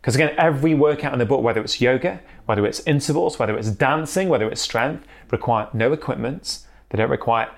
Because 0.00 0.14
again, 0.14 0.34
every 0.38 0.74
workout 0.74 1.12
in 1.12 1.18
the 1.18 1.26
book, 1.26 1.42
whether 1.42 1.60
it's 1.60 1.80
yoga, 1.80 2.20
whether 2.46 2.66
it's 2.66 2.80
intervals, 2.86 3.38
whether 3.38 3.56
it's 3.56 3.70
dancing, 3.70 4.28
whether 4.28 4.48
it's 4.48 4.60
strength, 4.60 5.06
require 5.30 5.68
no 5.72 5.92
equipment. 5.92 6.60
They 6.90 6.98
don't 6.98 7.10
require 7.10 7.48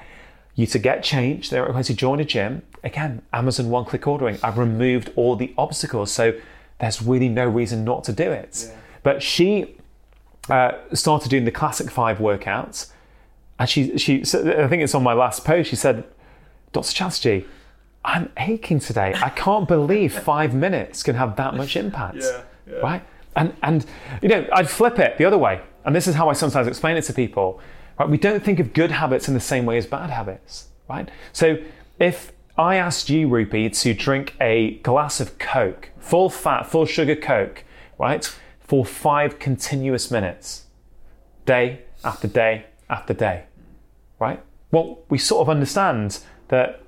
you 0.55 0.67
to 0.67 0.79
get 0.79 1.03
changed. 1.03 1.51
They 1.51 1.57
don't 1.57 1.67
require 1.67 1.81
you 1.81 1.85
to 1.85 1.95
join 1.95 2.21
a 2.21 2.25
gym. 2.25 2.63
Again, 2.83 3.23
Amazon 3.33 3.71
one 3.71 3.85
click 3.85 4.07
ordering. 4.07 4.39
I've 4.43 4.59
removed 4.59 5.11
all 5.17 5.37
the 5.37 5.55
obstacles. 5.59 6.13
So 6.13 6.39
there's 6.79 7.03
really 7.03 7.29
no 7.29 7.47
reason 7.47 7.85
not 7.85 8.05
to 8.05 8.13
do 8.13 8.31
it. 8.31 8.67
Yeah. 8.69 8.77
But 9.03 9.23
she 9.23 9.77
uh, 10.49 10.73
started 10.93 11.31
doing 11.31 11.45
the 11.45 11.51
classic 11.51 11.91
five 11.91 12.19
workouts. 12.19 12.91
And 13.59 13.69
she, 13.69 13.97
she, 13.99 14.21
I 14.21 14.69
think 14.69 14.83
it's 14.83 14.95
on 14.95 15.03
my 15.03 15.13
last 15.13 15.45
post, 15.45 15.71
she 15.71 15.77
said, 15.77 16.05
Dr. 16.73 16.93
Chatterjee, 16.93 17.47
I'm 18.05 18.31
aching 18.37 18.81
today. 18.81 19.15
I 19.17 19.31
can't 19.31 19.67
believe 19.67 20.13
five 20.13 20.55
minutes 20.55 21.03
can 21.03 21.15
have 21.15 21.37
that 21.37 21.55
much 21.55 21.77
impact. 21.77 22.19
Yeah, 22.21 22.43
yeah. 22.71 22.77
Right? 22.79 23.03
And, 23.37 23.55
and, 23.63 23.87
you 24.23 24.29
know, 24.29 24.47
I'd 24.53 24.71
flip 24.71 24.99
it 24.99 25.19
the 25.19 25.25
other 25.25 25.39
way. 25.39 25.61
And 25.85 25.95
this 25.95 26.07
is 26.07 26.15
how 26.15 26.29
I 26.29 26.33
sometimes 26.33 26.67
explain 26.67 26.97
it 26.97 27.03
to 27.03 27.13
people. 27.13 27.61
Right? 27.99 28.09
We 28.09 28.19
don't 28.19 28.43
think 28.43 28.61
of 28.61 28.73
good 28.73 28.91
habits 28.91 29.29
in 29.29 29.35
the 29.35 29.41
same 29.41 29.67
way 29.67 29.77
as 29.77 29.87
bad 29.87 30.11
habits. 30.11 30.69
Right? 30.89 31.11
So 31.33 31.59
if 31.99 32.33
I 32.57 32.77
asked 32.77 33.11
you, 33.11 33.29
Rupy, 33.29 33.69
to 33.83 33.95
drink 33.95 34.37
a 34.41 34.77
glass 34.79 35.21
of 35.21 35.39
Coke, 35.39 35.91
full 35.99 36.31
fat, 36.31 36.67
full 36.67 36.87
sugar 36.87 37.17
Coke, 37.17 37.65
right, 37.99 38.25
for 38.61 38.85
five 38.85 39.39
continuous 39.39 40.11
minutes, 40.11 40.67
day 41.47 41.83
after 42.05 42.29
day 42.29 42.67
after 42.89 43.13
day, 43.13 43.45
right? 44.19 44.41
Well, 44.71 45.01
we 45.09 45.19
sort 45.19 45.43
of 45.43 45.49
understand 45.49 46.21
that 46.49 46.83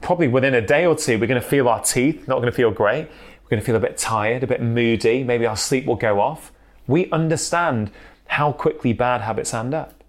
probably 0.00 0.28
within 0.28 0.54
a 0.54 0.60
day 0.60 0.86
or 0.86 0.96
two, 0.96 1.18
we're 1.18 1.26
going 1.26 1.40
to 1.40 1.46
feel 1.46 1.68
our 1.68 1.82
teeth 1.82 2.26
not 2.26 2.36
going 2.36 2.50
to 2.50 2.56
feel 2.56 2.70
great. 2.70 3.08
We're 3.50 3.56
going 3.56 3.62
to 3.62 3.66
feel 3.66 3.76
a 3.76 3.80
bit 3.80 3.98
tired, 3.98 4.44
a 4.44 4.46
bit 4.46 4.62
moody. 4.62 5.24
Maybe 5.24 5.44
our 5.44 5.56
sleep 5.56 5.84
will 5.84 5.96
go 5.96 6.20
off. 6.20 6.52
We 6.86 7.10
understand 7.10 7.90
how 8.28 8.52
quickly 8.52 8.92
bad 8.92 9.22
habits 9.22 9.52
end 9.52 9.74
up. 9.74 10.04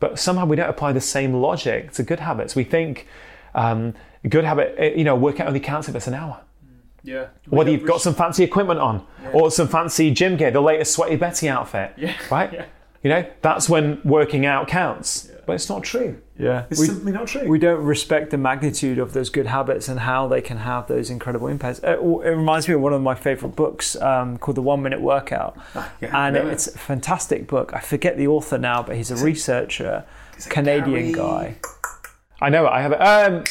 But 0.00 0.18
somehow 0.18 0.46
we 0.46 0.56
don't 0.56 0.70
apply 0.70 0.92
the 0.92 1.00
same 1.00 1.34
logic 1.34 1.92
to 1.92 2.02
good 2.02 2.20
habits. 2.20 2.56
We 2.56 2.64
think 2.64 3.06
um, 3.54 3.92
a 4.24 4.28
good 4.28 4.46
habit, 4.46 4.74
eh, 4.78 4.94
you 4.96 5.04
know, 5.04 5.14
workout 5.14 5.48
only 5.48 5.60
counts 5.60 5.90
if 5.90 5.94
it's 5.94 6.06
an 6.06 6.14
hour. 6.14 6.40
Yeah. 7.02 7.26
Whether 7.50 7.70
you've 7.70 7.84
got 7.84 8.00
some 8.00 8.14
fancy 8.14 8.42
equipment 8.42 8.80
on 8.80 9.06
yeah. 9.22 9.32
or 9.32 9.50
some 9.50 9.68
fancy 9.68 10.10
gym 10.10 10.38
gear, 10.38 10.50
the 10.50 10.62
latest 10.62 10.94
Sweaty 10.94 11.16
Betty 11.16 11.50
outfit. 11.50 11.92
Yeah. 11.98 12.14
Right? 12.30 12.52
Yeah. 12.52 12.64
You 13.02 13.10
know, 13.10 13.26
that's 13.40 13.68
when 13.68 14.00
working 14.04 14.46
out 14.46 14.68
counts. 14.68 15.28
Yeah. 15.28 15.40
But 15.44 15.54
it's 15.54 15.68
not 15.68 15.82
true. 15.82 16.20
Yeah. 16.38 16.66
It's 16.70 16.78
we, 16.78 16.86
simply 16.86 17.12
not 17.12 17.26
true. 17.26 17.48
We 17.48 17.58
don't 17.58 17.82
respect 17.82 18.30
the 18.30 18.38
magnitude 18.38 18.98
of 18.98 19.12
those 19.12 19.28
good 19.28 19.46
habits 19.46 19.88
and 19.88 20.00
how 20.00 20.28
they 20.28 20.40
can 20.40 20.58
have 20.58 20.86
those 20.86 21.10
incredible 21.10 21.48
impacts. 21.48 21.80
It, 21.80 21.98
uh, 21.98 22.18
it 22.20 22.30
reminds 22.30 22.68
me 22.68 22.74
of 22.74 22.80
one 22.80 22.92
of 22.92 23.02
my 23.02 23.16
favorite 23.16 23.56
books 23.56 23.96
um, 23.96 24.38
called 24.38 24.56
The 24.56 24.62
One 24.62 24.82
Minute 24.82 25.00
Workout. 25.00 25.58
Ah, 25.74 25.92
yeah, 26.00 26.26
and 26.26 26.36
it's 26.36 26.68
a 26.68 26.78
fantastic 26.78 27.48
book. 27.48 27.72
I 27.74 27.80
forget 27.80 28.16
the 28.16 28.28
author 28.28 28.56
now, 28.56 28.82
but 28.84 28.96
he's 28.96 29.10
a 29.10 29.16
researcher, 29.16 30.04
Canadian 30.48 31.12
guy. 31.12 31.56
I 32.40 32.48
know 32.48 32.66
it. 32.66 32.70
I 32.70 32.82
have 32.82 32.92
it. 32.92 33.00
Um, 33.00 33.44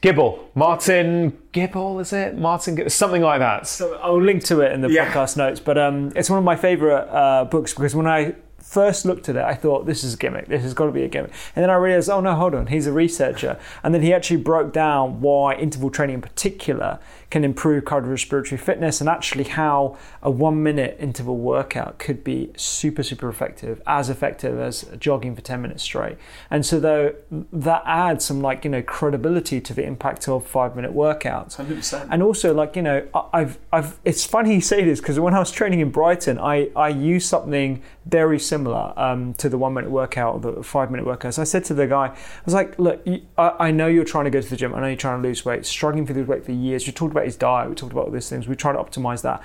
Gibala, 0.00 0.38
Martin 0.54 1.36
Gibala, 1.52 2.00
is 2.00 2.12
it? 2.12 2.38
Martin, 2.38 2.76
Gibala, 2.76 2.90
something 2.90 3.22
like 3.22 3.40
that. 3.40 3.66
So 3.66 3.94
I'll 3.94 4.22
link 4.22 4.44
to 4.44 4.60
it 4.60 4.72
in 4.72 4.80
the 4.80 4.90
yeah. 4.90 5.12
podcast 5.12 5.36
notes. 5.36 5.58
But 5.58 5.76
um, 5.76 6.12
it's 6.14 6.30
one 6.30 6.38
of 6.38 6.44
my 6.44 6.54
favorite 6.54 7.08
uh, 7.08 7.44
books 7.46 7.74
because 7.74 7.96
when 7.96 8.06
I 8.06 8.36
first 8.68 9.06
looked 9.06 9.30
at 9.30 9.36
it, 9.36 9.42
I 9.42 9.54
thought 9.54 9.86
this 9.86 10.04
is 10.04 10.14
a 10.14 10.16
gimmick. 10.18 10.46
This 10.46 10.62
has 10.62 10.74
got 10.74 10.86
to 10.86 10.92
be 10.92 11.02
a 11.02 11.08
gimmick. 11.08 11.32
And 11.56 11.62
then 11.62 11.70
I 11.70 11.76
realized, 11.76 12.10
oh 12.10 12.20
no, 12.20 12.34
hold 12.34 12.54
on, 12.54 12.66
he's 12.66 12.86
a 12.86 12.92
researcher. 12.92 13.58
And 13.82 13.94
then 13.94 14.02
he 14.02 14.12
actually 14.12 14.36
broke 14.42 14.74
down 14.74 15.22
why 15.22 15.54
interval 15.54 15.90
training 15.90 16.14
in 16.14 16.20
particular 16.20 16.98
can 17.30 17.44
improve 17.44 17.84
cardiorespiratory 17.84 18.58
fitness 18.58 19.00
and 19.00 19.08
actually 19.08 19.44
how 19.44 19.96
a 20.22 20.30
one 20.30 20.62
minute 20.62 20.96
interval 20.98 21.36
workout 21.36 21.98
could 21.98 22.24
be 22.24 22.50
super, 22.56 23.02
super 23.02 23.28
effective, 23.28 23.82
as 23.86 24.08
effective 24.08 24.58
as 24.58 24.84
jogging 24.98 25.34
for 25.34 25.42
10 25.42 25.60
minutes 25.60 25.82
straight. 25.82 26.16
And 26.50 26.64
so 26.64 26.80
though 26.80 27.14
that 27.52 27.82
adds 27.84 28.24
some 28.24 28.40
like, 28.40 28.64
you 28.64 28.70
know, 28.70 28.82
credibility 28.82 29.60
to 29.60 29.74
the 29.74 29.84
impact 29.84 30.28
of 30.28 30.46
five 30.46 30.74
minute 30.74 30.94
workouts. 30.94 31.56
100%. 31.56 32.08
And 32.10 32.22
also 32.22 32.54
like, 32.54 32.76
you 32.76 32.82
know, 32.82 33.06
I've, 33.32 33.58
I've, 33.72 33.98
it's 34.04 34.24
funny 34.24 34.54
you 34.54 34.60
say 34.60 34.84
this 34.84 35.00
because 35.00 35.20
when 35.20 35.34
I 35.34 35.38
was 35.38 35.50
training 35.50 35.80
in 35.80 35.90
Brighton, 35.90 36.38
I, 36.38 36.70
I 36.74 36.88
used 36.88 37.28
something 37.28 37.82
very 38.06 38.38
similar 38.38 38.94
um, 38.96 39.34
to 39.34 39.48
the 39.48 39.58
one 39.58 39.74
minute 39.74 39.90
workout, 39.90 40.40
the 40.40 40.62
five 40.62 40.90
minute 40.90 41.04
workout. 41.04 41.34
So 41.34 41.42
I 41.42 41.44
said 41.44 41.64
to 41.66 41.74
the 41.74 41.86
guy, 41.86 42.06
I 42.06 42.16
was 42.44 42.54
like, 42.54 42.78
look, 42.78 43.02
you, 43.04 43.22
I, 43.36 43.54
I, 43.58 43.70
know 43.70 43.86
you're 43.86 44.04
trying 44.04 44.24
to 44.24 44.30
go 44.30 44.40
to 44.40 44.48
the 44.48 44.56
gym. 44.56 44.74
I 44.74 44.80
know 44.80 44.86
you're 44.86 44.96
trying 44.96 45.20
to 45.20 45.28
lose 45.28 45.44
weight, 45.44 45.66
struggling 45.66 46.06
to 46.06 46.14
lose 46.14 46.26
weight 46.26 46.44
for 46.44 46.52
years. 46.52 46.86
You 46.86 46.92
talked 46.92 47.12
about 47.18 47.26
his 47.26 47.36
diet. 47.36 47.68
We 47.68 47.74
talked 47.74 47.92
about 47.92 48.06
all 48.06 48.10
these 48.10 48.28
things. 48.28 48.48
We 48.48 48.56
tried 48.56 48.72
to 48.72 48.78
optimize 48.78 49.22
that. 49.22 49.42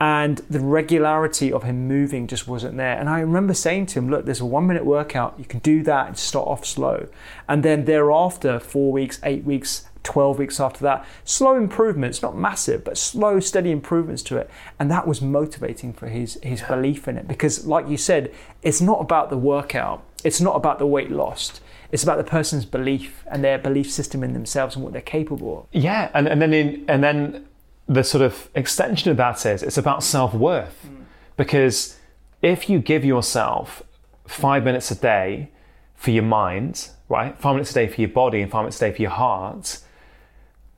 And 0.00 0.38
the 0.48 0.60
regularity 0.60 1.52
of 1.52 1.62
him 1.62 1.86
moving 1.86 2.26
just 2.26 2.48
wasn't 2.48 2.78
there. 2.78 2.98
And 2.98 3.08
I 3.08 3.20
remember 3.20 3.52
saying 3.52 3.86
to 3.86 3.98
him, 3.98 4.10
look, 4.10 4.24
there's 4.24 4.40
a 4.40 4.46
one 4.46 4.66
minute 4.66 4.86
workout. 4.86 5.34
You 5.38 5.44
can 5.44 5.60
do 5.60 5.82
that 5.82 6.06
and 6.08 6.18
start 6.18 6.48
off 6.48 6.64
slow. 6.64 7.08
And 7.46 7.62
then 7.62 7.84
thereafter, 7.84 8.58
four 8.58 8.92
weeks, 8.92 9.20
eight 9.22 9.44
weeks, 9.44 9.84
12 10.02 10.38
weeks 10.38 10.58
after 10.58 10.82
that. 10.84 11.04
Slow 11.24 11.54
improvements, 11.54 12.22
not 12.22 12.34
massive, 12.34 12.82
but 12.82 12.96
slow, 12.96 13.40
steady 13.40 13.70
improvements 13.70 14.22
to 14.24 14.38
it. 14.38 14.50
And 14.78 14.90
that 14.90 15.06
was 15.06 15.20
motivating 15.20 15.92
for 15.92 16.08
his, 16.08 16.38
his 16.42 16.62
belief 16.62 17.06
in 17.06 17.18
it. 17.18 17.28
Because, 17.28 17.66
like 17.66 17.86
you 17.86 17.98
said, 17.98 18.32
it's 18.62 18.80
not 18.80 19.02
about 19.02 19.28
the 19.28 19.36
workout, 19.36 20.02
it's 20.24 20.40
not 20.40 20.56
about 20.56 20.78
the 20.78 20.86
weight 20.86 21.10
lost. 21.10 21.60
It's 21.92 22.02
about 22.02 22.18
the 22.18 22.24
person's 22.24 22.64
belief 22.64 23.24
and 23.30 23.42
their 23.42 23.58
belief 23.58 23.90
system 23.90 24.22
in 24.22 24.32
themselves 24.32 24.76
and 24.76 24.84
what 24.84 24.92
they're 24.92 25.02
capable 25.02 25.60
of. 25.60 25.66
Yeah, 25.72 26.10
and, 26.14 26.28
and 26.28 26.40
then 26.40 26.52
in, 26.52 26.84
and 26.88 27.02
then 27.02 27.46
the 27.88 28.04
sort 28.04 28.22
of 28.22 28.48
extension 28.54 29.10
of 29.10 29.16
that 29.16 29.44
is 29.44 29.62
it's 29.62 29.78
about 29.78 30.02
self 30.04 30.32
worth. 30.32 30.86
Mm. 30.86 31.04
Because 31.36 31.98
if 32.42 32.70
you 32.70 32.78
give 32.78 33.04
yourself 33.04 33.82
five 34.26 34.64
minutes 34.64 34.90
a 34.90 34.94
day 34.94 35.50
for 35.96 36.12
your 36.12 36.22
mind, 36.22 36.90
right? 37.08 37.38
Five 37.40 37.54
minutes 37.54 37.72
a 37.72 37.74
day 37.74 37.88
for 37.88 38.00
your 38.00 38.10
body 38.10 38.40
and 38.40 38.50
five 38.50 38.62
minutes 38.62 38.76
a 38.80 38.88
day 38.88 38.92
for 38.94 39.02
your 39.02 39.10
heart, 39.10 39.80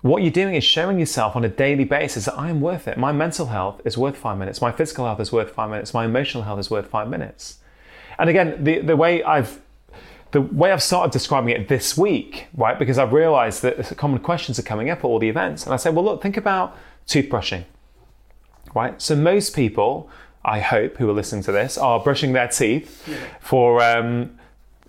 what 0.01 0.23
you're 0.23 0.33
doing 0.33 0.55
is 0.55 0.65
showing 0.65 0.99
yourself 0.99 1.37
on 1.37 1.45
a 1.45 1.49
daily 1.49 1.85
basis 1.85 2.25
that 2.25 2.37
I 2.37 2.51
am 2.51 2.61
worth 2.61 2.89
it. 2.89 2.99
My 2.99 3.13
mental 3.13 3.47
health 3.47 3.81
is 3.85 3.97
worth 3.97 4.17
five 4.17 4.37
minutes. 4.37 4.61
My 4.61 4.73
physical 4.73 5.05
health 5.05 5.21
is 5.21 5.31
worth 5.31 5.51
five 5.51 5.71
minutes. 5.71 5.95
My 5.95 6.05
emotional 6.05 6.43
health 6.43 6.59
is 6.59 6.71
worth 6.71 6.89
five 6.89 7.09
minutes. 7.09 7.59
And 8.19 8.31
again, 8.31 8.63
the, 8.63 8.81
the 8.81 8.97
way 8.97 9.23
I've 9.23 9.61
the 10.33 10.41
way 10.41 10.73
I've 10.73 10.83
started 10.83 11.13
describing 11.13 11.51
it 11.51 11.69
this 11.69 11.97
week, 11.97 12.47
right, 12.55 12.79
because 12.79 12.99
I've 12.99 13.13
realized 13.13 13.61
that 13.63 13.97
common 13.99 14.19
questions 14.19 14.59
are 14.59 14.63
coming 14.63 14.89
up 14.89 15.01
at 15.01 15.05
all 15.05 15.19
the 15.19 15.29
events. 15.29 15.65
And 15.65 15.75
I 15.75 15.77
say, 15.77 15.91
well, 15.91 16.05
look, 16.05 16.23
think 16.23 16.39
about 16.39 16.75
toothbrushing, 17.07 17.65
right? 18.75 19.01
So 19.01 19.15
most 19.15 19.55
people, 19.55 20.09
I 20.43 20.61
hope, 20.61 20.97
who 20.97 21.09
are 21.11 21.13
listening 21.13 21.43
to 21.45 21.53
this, 21.53 21.77
are 21.77 22.01
brushing 22.01 22.33
their 22.33 22.49
teeth 22.49 23.07
yeah. 23.07 23.17
for, 23.41 23.83
um, 23.83 24.39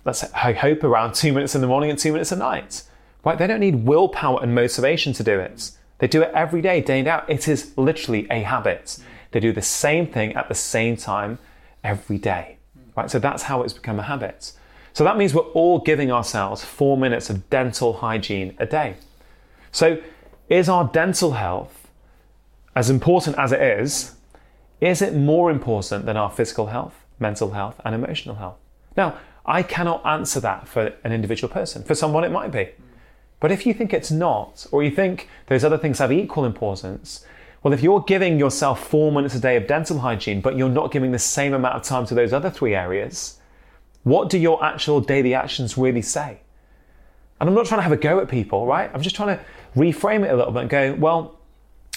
let's 0.06 0.20
say, 0.20 0.28
I 0.34 0.52
hope, 0.52 0.82
around 0.82 1.14
two 1.14 1.32
minutes 1.34 1.54
in 1.54 1.60
the 1.60 1.66
morning 1.66 1.90
and 1.90 1.98
two 1.98 2.12
minutes 2.12 2.32
at 2.32 2.38
night, 2.38 2.82
right? 3.22 3.36
They 3.36 3.46
don't 3.46 3.60
need 3.60 3.84
willpower 3.84 4.42
and 4.42 4.54
motivation 4.54 5.12
to 5.12 5.22
do 5.22 5.38
it. 5.38 5.72
They 5.98 6.08
do 6.08 6.22
it 6.22 6.30
every 6.34 6.62
day, 6.62 6.80
day 6.80 7.00
and 7.00 7.08
out. 7.08 7.28
It 7.28 7.48
is 7.48 7.76
literally 7.76 8.26
a 8.30 8.40
habit. 8.40 8.98
They 9.32 9.40
do 9.40 9.52
the 9.52 9.62
same 9.62 10.06
thing 10.06 10.34
at 10.34 10.48
the 10.48 10.54
same 10.54 10.96
time 10.96 11.38
every 11.82 12.18
day, 12.18 12.53
right? 12.96 13.10
So 13.10 13.18
that's 13.18 13.44
how 13.44 13.62
it's 13.62 13.72
become 13.72 13.98
a 13.98 14.04
habit. 14.04 14.52
So 14.92 15.04
that 15.04 15.16
means 15.18 15.34
we're 15.34 15.42
all 15.42 15.80
giving 15.80 16.12
ourselves 16.12 16.64
four 16.64 16.96
minutes 16.96 17.28
of 17.28 17.50
dental 17.50 17.94
hygiene 17.94 18.54
a 18.58 18.66
day. 18.66 18.96
So, 19.72 20.00
is 20.48 20.68
our 20.68 20.84
dental 20.84 21.32
health 21.32 21.88
as 22.76 22.90
important 22.90 23.36
as 23.38 23.50
it 23.50 23.60
is? 23.60 24.14
Is 24.80 25.02
it 25.02 25.14
more 25.14 25.50
important 25.50 26.06
than 26.06 26.16
our 26.16 26.30
physical 26.30 26.66
health, 26.66 26.94
mental 27.18 27.52
health, 27.52 27.80
and 27.84 27.94
emotional 27.94 28.36
health? 28.36 28.58
Now, 28.96 29.18
I 29.44 29.62
cannot 29.62 30.04
answer 30.06 30.38
that 30.40 30.68
for 30.68 30.92
an 31.02 31.12
individual 31.12 31.52
person. 31.52 31.82
For 31.82 31.94
someone, 31.94 32.22
it 32.22 32.30
might 32.30 32.52
be. 32.52 32.68
But 33.40 33.50
if 33.52 33.66
you 33.66 33.74
think 33.74 33.92
it's 33.92 34.10
not, 34.10 34.66
or 34.70 34.82
you 34.82 34.90
think 34.90 35.28
those 35.48 35.64
other 35.64 35.76
things 35.76 35.98
have 35.98 36.12
equal 36.12 36.44
importance, 36.44 37.26
well, 37.64 37.72
if 37.72 37.82
you're 37.82 38.02
giving 38.02 38.38
yourself 38.38 38.86
four 38.88 39.10
minutes 39.10 39.34
a 39.34 39.40
day 39.40 39.56
of 39.56 39.66
dental 39.66 39.98
hygiene, 39.98 40.42
but 40.42 40.54
you're 40.54 40.68
not 40.68 40.92
giving 40.92 41.12
the 41.12 41.18
same 41.18 41.54
amount 41.54 41.74
of 41.74 41.82
time 41.82 42.04
to 42.06 42.14
those 42.14 42.34
other 42.34 42.50
three 42.50 42.74
areas, 42.74 43.40
what 44.02 44.28
do 44.28 44.38
your 44.38 44.62
actual 44.62 45.00
daily 45.00 45.32
actions 45.32 45.78
really 45.78 46.02
say? 46.02 46.40
And 47.40 47.48
I'm 47.48 47.54
not 47.54 47.64
trying 47.64 47.78
to 47.78 47.82
have 47.82 47.92
a 47.92 47.96
go 47.96 48.20
at 48.20 48.28
people, 48.28 48.66
right? 48.66 48.90
I'm 48.92 49.00
just 49.00 49.16
trying 49.16 49.38
to 49.38 49.44
reframe 49.74 50.24
it 50.24 50.30
a 50.30 50.36
little 50.36 50.52
bit 50.52 50.60
and 50.60 50.70
go, 50.70 50.94
well, 50.94 51.40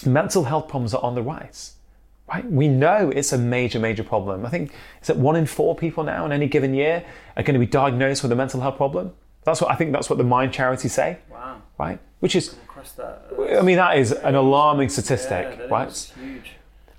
mental 0.05 0.45
health 0.45 0.69
problems 0.69 0.93
are 0.93 1.03
on 1.03 1.15
the 1.15 1.21
rise, 1.21 1.73
right? 2.29 2.49
We 2.49 2.69
know 2.69 3.11
it's 3.13 3.33
a 3.33 3.37
major, 3.37 3.77
major 3.77 4.05
problem. 4.05 4.45
I 4.45 4.49
think 4.49 4.71
it's 4.99 5.07
that 5.07 5.17
one 5.17 5.35
in 5.35 5.45
four 5.45 5.75
people 5.75 6.05
now 6.05 6.25
in 6.25 6.31
any 6.31 6.47
given 6.47 6.73
year 6.73 7.05
are 7.35 7.43
going 7.43 7.55
to 7.55 7.59
be 7.59 7.65
diagnosed 7.65 8.23
with 8.23 8.31
a 8.31 8.35
mental 8.37 8.61
health 8.61 8.77
problem. 8.77 9.13
That's 9.43 9.59
what 9.59 9.69
I 9.69 9.75
think. 9.75 9.91
That's 9.91 10.09
what 10.09 10.17
the 10.17 10.23
Mind 10.23 10.53
charity 10.53 10.87
say. 10.87 11.17
Wow. 11.29 11.61
Right. 11.77 11.99
Which 12.19 12.37
is, 12.37 12.55
Across 12.77 12.91
that. 12.93 13.25
Uh, 13.35 13.57
I 13.57 13.61
mean, 13.63 13.77
that 13.77 13.97
is 13.97 14.11
an 14.11 14.35
alarming 14.35 14.89
statistic, 14.89 15.59
right? 15.71 15.91
huge. 16.21 16.51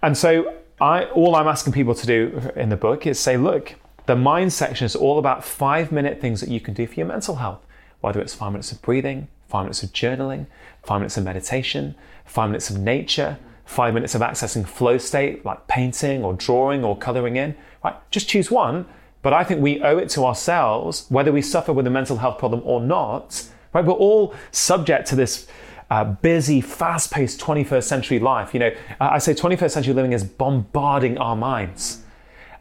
And 0.02 0.18
so, 0.18 0.54
I 0.80 1.04
all 1.04 1.36
I'm 1.36 1.46
asking 1.46 1.72
people 1.72 1.94
to 1.94 2.04
do 2.04 2.50
in 2.56 2.68
the 2.68 2.76
book 2.76 3.06
is 3.06 3.20
say, 3.20 3.36
look, 3.36 3.76
the 4.06 4.16
mind 4.16 4.52
section 4.52 4.86
is 4.86 4.96
all 4.96 5.20
about 5.20 5.44
five 5.44 5.92
minute 5.92 6.20
things 6.20 6.40
that 6.40 6.48
you 6.48 6.58
can 6.58 6.74
do 6.74 6.88
for 6.88 6.94
your 6.94 7.06
mental 7.06 7.36
health, 7.36 7.64
whether 8.00 8.20
it's 8.20 8.34
five 8.34 8.50
minutes 8.50 8.72
of 8.72 8.82
breathing, 8.82 9.28
five 9.46 9.66
minutes 9.66 9.84
of 9.84 9.92
journaling, 9.92 10.46
five 10.82 10.98
minutes 10.98 11.16
of 11.16 11.22
meditation, 11.22 11.94
five 12.24 12.48
minutes 12.50 12.70
of 12.70 12.78
nature, 12.80 13.38
five 13.64 13.94
minutes 13.94 14.16
of 14.16 14.20
accessing 14.20 14.66
flow 14.66 14.98
state 14.98 15.44
like 15.44 15.68
painting 15.68 16.24
or 16.24 16.32
drawing 16.34 16.82
or 16.82 16.98
coloring 16.98 17.36
in. 17.36 17.54
Right? 17.84 17.94
Just 18.10 18.28
choose 18.28 18.50
one. 18.50 18.84
But 19.22 19.32
I 19.32 19.44
think 19.44 19.60
we 19.60 19.80
owe 19.82 19.98
it 19.98 20.08
to 20.10 20.24
ourselves, 20.24 21.06
whether 21.08 21.30
we 21.30 21.42
suffer 21.42 21.72
with 21.72 21.86
a 21.86 21.90
mental 21.90 22.16
health 22.16 22.38
problem 22.38 22.62
or 22.64 22.80
not. 22.80 23.48
Right? 23.72 23.84
We're 23.84 23.92
all 23.92 24.34
subject 24.50 25.06
to 25.08 25.16
this 25.16 25.46
uh, 25.90 26.04
busy, 26.04 26.60
fast 26.60 27.10
paced 27.10 27.40
21st 27.40 27.84
century 27.84 28.18
life. 28.18 28.52
You 28.52 28.60
know, 28.60 28.70
I 29.00 29.18
say 29.18 29.34
21st 29.34 29.70
century 29.70 29.94
living 29.94 30.12
is 30.12 30.24
bombarding 30.24 31.18
our 31.18 31.36
minds. 31.36 32.02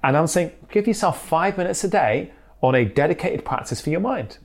And 0.04 0.16
I'm 0.16 0.28
saying, 0.28 0.52
give 0.72 0.88
yourself 0.88 1.28
five 1.28 1.58
minutes 1.58 1.84
a 1.84 1.90
day 1.90 2.32
on 2.62 2.76
a 2.76 2.86
dedicated 2.86 3.44
practice 3.44 3.82
for 3.82 3.90
your 3.90 4.00
mind. 4.00 4.38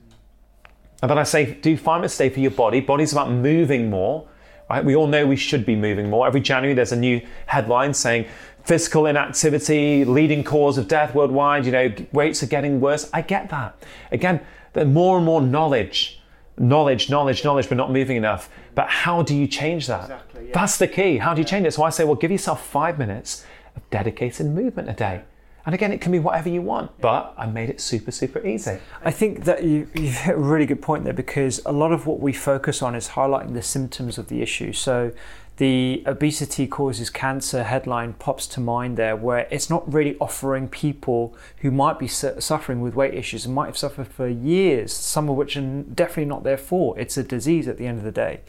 And 1.01 1.09
then 1.09 1.17
I 1.17 1.23
say, 1.23 1.53
do 1.55 1.77
five 1.77 2.01
minutes 2.01 2.15
a 2.19 2.23
day 2.23 2.29
for 2.29 2.39
your 2.39 2.51
body. 2.51 2.79
Body's 2.79 3.11
about 3.11 3.31
moving 3.31 3.89
more. 3.89 4.27
Right? 4.69 4.83
We 4.83 4.95
all 4.95 5.07
know 5.07 5.27
we 5.27 5.35
should 5.35 5.65
be 5.65 5.75
moving 5.75 6.09
more. 6.09 6.25
Every 6.25 6.41
January, 6.41 6.73
there's 6.73 6.91
a 6.91 6.97
new 6.97 7.21
headline 7.45 7.93
saying 7.93 8.25
physical 8.63 9.05
inactivity, 9.05 10.05
leading 10.05 10.43
cause 10.43 10.77
of 10.77 10.87
death 10.87 11.13
worldwide. 11.13 11.65
You 11.65 11.71
know, 11.73 11.93
rates 12.13 12.41
are 12.43 12.47
getting 12.47 12.79
worse. 12.79 13.09
I 13.13 13.21
get 13.21 13.49
that. 13.49 13.75
Again, 14.11 14.41
there's 14.71 14.87
more 14.87 15.17
and 15.17 15.25
more 15.25 15.41
knowledge 15.41 16.22
knowledge, 16.57 17.09
knowledge, 17.09 17.43
knowledge, 17.43 17.69
but 17.69 17.77
not 17.77 17.91
moving 17.91 18.17
enough. 18.17 18.49
But 18.75 18.89
how 18.89 19.21
do 19.21 19.35
you 19.35 19.47
change 19.47 19.87
that? 19.87 20.03
Exactly, 20.03 20.45
yeah. 20.47 20.51
That's 20.53 20.77
the 20.77 20.87
key. 20.87 21.17
How 21.17 21.33
do 21.33 21.41
you 21.41 21.45
change 21.45 21.65
it? 21.65 21.73
So 21.73 21.83
I 21.83 21.89
say, 21.89 22.03
well, 22.03 22.15
give 22.15 22.31
yourself 22.31 22.65
five 22.65 22.97
minutes 22.99 23.45
of 23.75 23.87
dedicated 23.89 24.47
movement 24.47 24.89
a 24.89 24.93
day. 24.93 25.23
And 25.65 25.73
again, 25.73 25.93
it 25.93 26.01
can 26.01 26.11
be 26.11 26.19
whatever 26.19 26.49
you 26.49 26.61
want, 26.61 26.91
but 26.99 27.33
I 27.37 27.45
made 27.45 27.69
it 27.69 27.79
super, 27.79 28.11
super 28.11 28.45
easy. 28.45 28.79
I 29.01 29.11
think 29.11 29.45
that 29.45 29.63
you, 29.63 29.87
you 29.93 30.09
hit 30.09 30.35
a 30.35 30.37
really 30.37 30.65
good 30.65 30.81
point 30.81 31.05
there 31.05 31.13
because 31.13 31.61
a 31.65 31.71
lot 31.71 31.93
of 31.93 32.05
what 32.05 32.19
we 32.19 32.33
focus 32.33 32.81
on 32.81 32.95
is 32.95 33.09
highlighting 33.09 33.53
the 33.53 33.61
symptoms 33.61 34.17
of 34.17 34.27
the 34.27 34.41
issue. 34.41 34.73
So 34.73 35.13
the 35.57 36.03
obesity 36.07 36.65
causes 36.65 37.09
cancer 37.09 37.63
headline 37.63 38.13
pops 38.13 38.47
to 38.47 38.59
mind 38.59 38.97
there, 38.97 39.15
where 39.15 39.47
it's 39.51 39.69
not 39.69 39.91
really 39.91 40.17
offering 40.17 40.67
people 40.67 41.35
who 41.57 41.69
might 41.69 41.99
be 41.99 42.07
suffering 42.07 42.81
with 42.81 42.95
weight 42.95 43.13
issues 43.13 43.45
and 43.45 43.53
might 43.53 43.67
have 43.67 43.77
suffered 43.77 44.07
for 44.07 44.27
years, 44.27 44.91
some 44.91 45.29
of 45.29 45.35
which 45.35 45.55
are 45.55 45.83
definitely 45.83 46.25
not 46.25 46.43
their 46.43 46.57
fault. 46.57 46.97
It's 46.97 47.17
a 47.17 47.23
disease 47.23 47.67
at 47.67 47.77
the 47.77 47.85
end 47.85 47.99
of 47.99 48.03
the 48.03 48.11
day. 48.11 48.41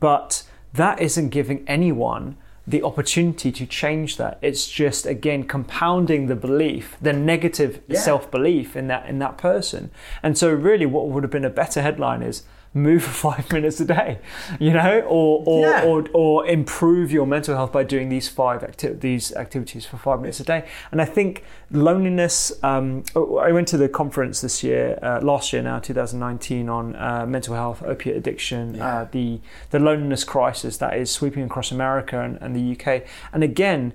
But 0.00 0.42
that 0.74 1.00
isn't 1.00 1.28
giving 1.28 1.64
anyone 1.68 2.36
the 2.66 2.82
opportunity 2.82 3.50
to 3.50 3.64
change 3.64 4.18
that. 4.18 4.38
It's 4.42 4.68
just 4.68 5.06
again 5.06 5.44
compounding 5.44 6.26
the 6.26 6.36
belief, 6.36 6.98
the 7.00 7.14
negative 7.14 7.80
self-belief 7.94 8.76
in 8.76 8.88
that 8.88 9.08
in 9.08 9.18
that 9.20 9.38
person. 9.38 9.90
And 10.22 10.36
so 10.36 10.52
really 10.52 10.84
what 10.84 11.08
would 11.08 11.22
have 11.22 11.30
been 11.32 11.46
a 11.46 11.50
better 11.50 11.80
headline 11.80 12.22
is 12.22 12.42
move 12.74 13.02
for 13.02 13.10
five 13.32 13.52
minutes 13.52 13.80
a 13.80 13.84
day, 13.84 14.18
you 14.58 14.72
know, 14.72 15.00
or 15.00 15.42
or, 15.46 15.66
Yeah. 15.66 15.84
or, 15.84 16.04
or 16.12 16.46
improve 16.46 17.10
your 17.10 17.26
mental 17.26 17.56
health 17.56 17.72
by 17.72 17.84
doing 17.84 18.08
these 18.08 18.28
five 18.28 18.62
acti- 18.62 18.92
these 18.92 19.32
activities 19.34 19.86
for 19.86 19.96
five 19.96 20.20
minutes 20.20 20.40
a 20.40 20.44
day. 20.44 20.66
And 20.92 21.00
I 21.00 21.04
think 21.04 21.44
loneliness. 21.70 22.52
Um, 22.62 23.04
I 23.16 23.52
went 23.52 23.68
to 23.68 23.76
the 23.76 23.88
conference 23.88 24.40
this 24.40 24.62
year, 24.62 24.98
uh, 25.02 25.20
last 25.22 25.52
year 25.52 25.62
now, 25.62 25.78
2019, 25.78 26.68
on 26.68 26.96
uh, 26.96 27.26
mental 27.26 27.54
health, 27.54 27.82
opiate 27.82 28.16
addiction, 28.16 28.80
uh, 28.80 29.08
the 29.10 29.40
the 29.70 29.78
loneliness 29.78 30.24
crisis 30.24 30.76
that 30.78 30.96
is 30.96 31.10
sweeping 31.10 31.42
across 31.44 31.70
America 31.72 32.20
and, 32.20 32.38
and 32.40 32.54
the 32.54 32.72
UK. 32.78 33.04
And 33.32 33.42
again. 33.42 33.92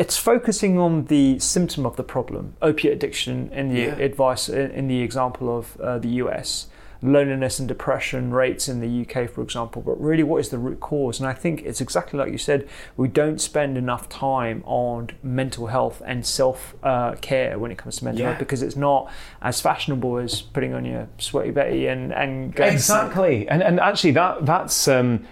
It's 0.00 0.16
focusing 0.16 0.78
on 0.78 1.06
the 1.06 1.40
symptom 1.40 1.84
of 1.84 1.96
the 1.96 2.04
problem, 2.04 2.54
opiate 2.62 2.92
addiction, 2.94 3.50
in 3.52 3.74
the 3.74 3.86
advice 4.00 4.48
in, 4.48 4.70
in 4.70 4.86
the 4.86 5.00
example 5.02 5.58
of 5.58 5.76
uh, 5.80 5.98
the 5.98 6.10
US 6.22 6.68
loneliness 7.00 7.58
and 7.60 7.68
depression 7.68 8.32
rates 8.32 8.68
in 8.68 8.80
the 8.80 9.02
UK, 9.02 9.30
for 9.30 9.40
example, 9.42 9.80
but 9.82 10.00
really 10.00 10.22
what 10.24 10.38
is 10.38 10.48
the 10.48 10.58
root 10.58 10.80
cause? 10.80 11.20
And 11.20 11.28
I 11.28 11.32
think 11.32 11.62
it's 11.62 11.80
exactly 11.80 12.18
like 12.18 12.32
you 12.32 12.38
said, 12.38 12.68
we 12.96 13.06
don't 13.08 13.40
spend 13.40 13.78
enough 13.78 14.08
time 14.08 14.62
on 14.66 15.10
mental 15.22 15.68
health 15.68 16.02
and 16.04 16.26
self 16.26 16.74
uh, 16.82 17.14
care 17.20 17.58
when 17.58 17.70
it 17.70 17.78
comes 17.78 17.98
to 17.98 18.04
mental 18.04 18.22
Yeah. 18.22 18.28
health 18.30 18.38
because 18.40 18.62
it's 18.62 18.76
not 18.76 19.10
as 19.42 19.60
fashionable 19.60 20.18
as 20.18 20.42
putting 20.42 20.74
on 20.74 20.84
your 20.84 21.08
sweaty 21.18 21.50
Betty 21.52 21.86
and, 21.86 22.12
and 22.12 22.54
going 22.54 22.72
Exactly. 22.72 23.48
And, 23.48 23.62
and 23.62 23.78
actually, 23.78 24.12
that, 24.12 24.44
that's 24.44 24.88
um, 24.88 25.24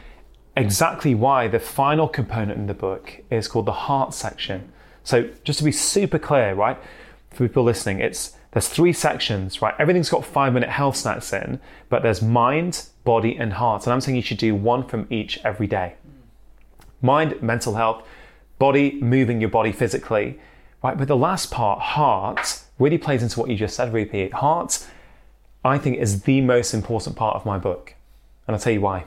exactly 0.57 1.14
why 1.14 1.49
the 1.49 1.59
final 1.59 2.07
component 2.09 2.59
in 2.59 2.67
the 2.67 2.75
book 2.75 3.23
is 3.31 3.49
called 3.49 3.67
the 3.67 3.73
heart 3.73 4.14
section. 4.14 4.73
So, 5.03 5.29
just 5.45 5.59
to 5.59 5.64
be 5.64 5.73
super 5.73 6.19
clear, 6.19 6.55
right, 6.55 6.79
for 7.31 7.47
people 7.49 7.62
listening, 7.64 8.01
it's 8.01 8.36
there's 8.57 8.68
three 8.68 8.94
sections, 8.94 9.61
right? 9.61 9.74
Everything's 9.78 10.09
got 10.09 10.24
five 10.24 10.54
minute 10.54 10.70
health 10.70 10.96
snacks 10.96 11.30
in, 11.34 11.61
but 11.90 12.02
there's 12.02 12.22
mind, 12.22 12.86
body, 13.04 13.36
and 13.36 13.52
heart. 13.52 13.84
And 13.84 13.92
I'm 13.92 14.00
saying 14.00 14.16
you 14.16 14.22
should 14.22 14.38
do 14.38 14.54
one 14.54 14.88
from 14.88 15.07
each 15.11 15.38
every 15.44 15.66
day. 15.66 15.96
Mind, 17.02 17.42
mental 17.42 17.74
health, 17.74 18.02
body, 18.59 18.98
moving 19.02 19.42
your 19.42 19.50
body 19.50 19.72
physically, 19.72 20.40
right? 20.82 20.96
But 20.96 21.07
the 21.07 21.18
last 21.18 21.50
part, 21.50 21.80
heart, 21.80 22.62
really 22.78 22.96
plays 22.96 23.22
into 23.22 23.38
what 23.38 23.50
you 23.50 23.57
just 23.57 23.76
said, 23.76 23.92
Rupy. 23.92 24.32
Heart, 24.32 24.86
I 25.62 25.76
think, 25.76 25.98
is 25.98 26.22
the 26.22 26.40
most 26.40 26.72
important 26.72 27.14
part 27.14 27.36
of 27.36 27.44
my 27.44 27.59
book. 27.59 27.94
And 28.46 28.57
I'll 28.57 28.61
tell 28.62 28.72
you 28.72 28.80
why. 28.80 29.04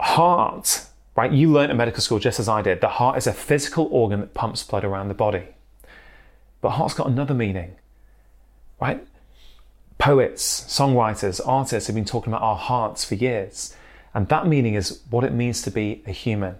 Heart, 0.00 0.86
right? 1.14 1.30
You 1.30 1.52
learned 1.52 1.70
at 1.70 1.76
medical 1.76 2.00
school 2.00 2.18
just 2.18 2.40
as 2.40 2.48
I 2.48 2.62
did. 2.62 2.80
The 2.80 2.88
heart 2.88 3.16
is 3.16 3.28
a 3.28 3.32
physical 3.32 3.86
organ 3.92 4.18
that 4.18 4.34
pumps 4.34 4.64
blood 4.64 4.82
around 4.82 5.06
the 5.06 5.14
body. 5.14 5.44
But 6.60 6.70
heart's 6.70 6.94
got 6.94 7.06
another 7.06 7.34
meaning, 7.34 7.76
right? 8.82 9.06
Poets, 9.98 10.64
songwriters, 10.64 11.40
artists 11.46 11.86
have 11.86 11.94
been 11.94 12.04
talking 12.04 12.32
about 12.32 12.42
our 12.42 12.56
hearts 12.56 13.04
for 13.04 13.14
years. 13.14 13.76
And 14.12 14.26
that 14.26 14.48
meaning 14.48 14.74
is 14.74 15.02
what 15.08 15.22
it 15.22 15.32
means 15.32 15.62
to 15.62 15.70
be 15.70 16.02
a 16.04 16.10
human. 16.10 16.56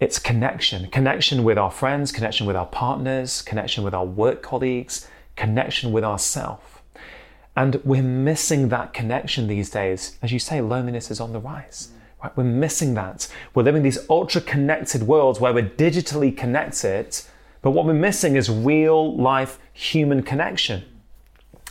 It's 0.00 0.18
connection, 0.18 0.90
connection 0.90 1.44
with 1.44 1.58
our 1.58 1.70
friends, 1.70 2.10
connection 2.10 2.44
with 2.44 2.56
our 2.56 2.66
partners, 2.66 3.40
connection 3.40 3.84
with 3.84 3.94
our 3.94 4.04
work 4.04 4.42
colleagues, 4.42 5.06
connection 5.36 5.92
with 5.92 6.02
ourself. 6.02 6.82
And 7.54 7.76
we're 7.84 8.02
missing 8.02 8.70
that 8.70 8.92
connection 8.92 9.46
these 9.46 9.70
days. 9.70 10.18
As 10.22 10.32
you 10.32 10.40
say, 10.40 10.60
loneliness 10.60 11.08
is 11.08 11.20
on 11.20 11.32
the 11.32 11.38
rise. 11.38 11.90
Right? 12.20 12.36
We're 12.36 12.42
missing 12.44 12.94
that. 12.94 13.28
We're 13.54 13.62
living 13.62 13.84
these 13.84 14.10
ultra 14.10 14.40
connected 14.40 15.04
worlds 15.04 15.38
where 15.38 15.54
we're 15.54 15.70
digitally 15.70 16.36
connected, 16.36 17.16
but 17.60 17.70
what 17.70 17.86
we're 17.86 17.94
missing 17.94 18.34
is 18.34 18.50
real 18.50 19.16
life 19.16 19.60
human 19.72 20.24
connection. 20.24 20.82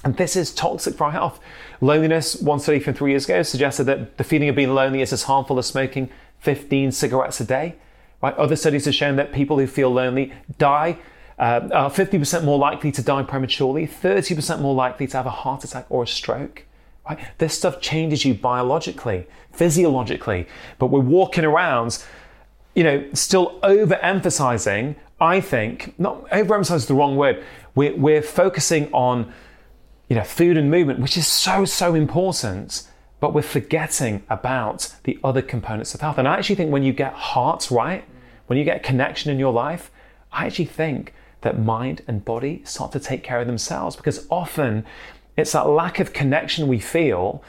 And 0.03 0.17
this 0.17 0.35
is 0.35 0.53
toxic 0.53 0.95
for 0.95 1.05
our 1.05 1.11
health. 1.11 1.39
Loneliness, 1.79 2.35
one 2.41 2.59
study 2.59 2.79
from 2.79 2.95
three 2.95 3.11
years 3.11 3.25
ago 3.25 3.43
suggested 3.43 3.83
that 3.85 4.17
the 4.17 4.23
feeling 4.23 4.49
of 4.49 4.55
being 4.55 4.73
lonely 4.73 5.01
is 5.01 5.13
as 5.13 5.23
harmful 5.23 5.59
as 5.59 5.67
smoking 5.67 6.09
15 6.39 6.91
cigarettes 6.91 7.39
a 7.39 7.45
day. 7.45 7.75
Right? 8.21 8.35
Other 8.35 8.55
studies 8.55 8.85
have 8.85 8.95
shown 8.95 9.15
that 9.17 9.31
people 9.31 9.59
who 9.59 9.67
feel 9.67 9.91
lonely 9.91 10.33
die, 10.57 10.97
uh, 11.37 11.69
are 11.71 11.89
50% 11.89 12.43
more 12.43 12.57
likely 12.57 12.91
to 12.91 13.01
die 13.01 13.23
prematurely, 13.23 13.87
30% 13.87 14.59
more 14.59 14.73
likely 14.73 15.07
to 15.07 15.17
have 15.17 15.25
a 15.25 15.31
heart 15.31 15.63
attack 15.63 15.85
or 15.89 16.03
a 16.03 16.07
stroke. 16.07 16.65
Right? 17.07 17.19
This 17.37 17.55
stuff 17.55 17.81
changes 17.81 18.25
you 18.25 18.33
biologically, 18.33 19.27
physiologically, 19.51 20.47
but 20.79 20.87
we're 20.87 20.99
walking 20.99 21.45
around 21.45 22.03
you 22.75 22.83
know, 22.83 23.05
still 23.13 23.59
overemphasizing, 23.61 24.95
I 25.19 25.41
think, 25.41 25.97
not 25.99 26.29
overemphasize 26.29 26.77
is 26.77 26.85
the 26.85 26.93
wrong 26.93 27.15
word. 27.15 27.43
We're, 27.75 27.95
we're 27.95 28.21
focusing 28.21 28.91
on, 28.93 29.33
you 30.11 30.15
know, 30.15 30.25
food 30.25 30.57
and 30.57 30.69
movement, 30.69 30.99
which 30.99 31.15
is 31.15 31.25
so, 31.25 31.63
so 31.63 31.95
important, 31.95 32.85
but 33.21 33.33
we're 33.33 33.41
forgetting 33.41 34.21
about 34.29 34.93
the 35.05 35.17
other 35.23 35.41
components 35.41 35.95
of 35.95 36.01
health. 36.01 36.17
And 36.17 36.27
I 36.27 36.37
actually 36.37 36.57
think 36.57 36.69
when 36.69 36.83
you 36.83 36.91
get 36.91 37.13
heart 37.13 37.71
right, 37.71 38.03
when 38.47 38.59
you 38.59 38.65
get 38.65 38.83
connection 38.83 39.31
in 39.31 39.39
your 39.39 39.53
life, 39.53 39.89
I 40.29 40.47
actually 40.47 40.65
think 40.65 41.13
that 41.39 41.57
mind 41.57 42.01
and 42.09 42.25
body 42.25 42.61
start 42.65 42.91
to 42.91 42.99
take 42.99 43.23
care 43.23 43.39
of 43.39 43.47
themselves 43.47 43.95
because 43.95 44.27
often 44.29 44.85
it's 45.37 45.53
that 45.53 45.69
lack 45.69 46.01
of 46.01 46.11
connection 46.11 46.67
we 46.67 46.79
feel 46.79 47.41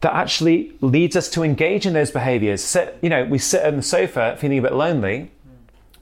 that 0.00 0.12
actually 0.12 0.72
leads 0.80 1.14
us 1.14 1.30
to 1.30 1.44
engage 1.44 1.86
in 1.86 1.92
those 1.92 2.10
behaviors. 2.10 2.60
Sit, 2.60 2.98
you 3.02 3.08
know, 3.08 3.24
we 3.24 3.38
sit 3.38 3.64
on 3.64 3.76
the 3.76 3.82
sofa 3.82 4.36
feeling 4.40 4.58
a 4.58 4.62
bit 4.62 4.72
lonely, 4.72 5.30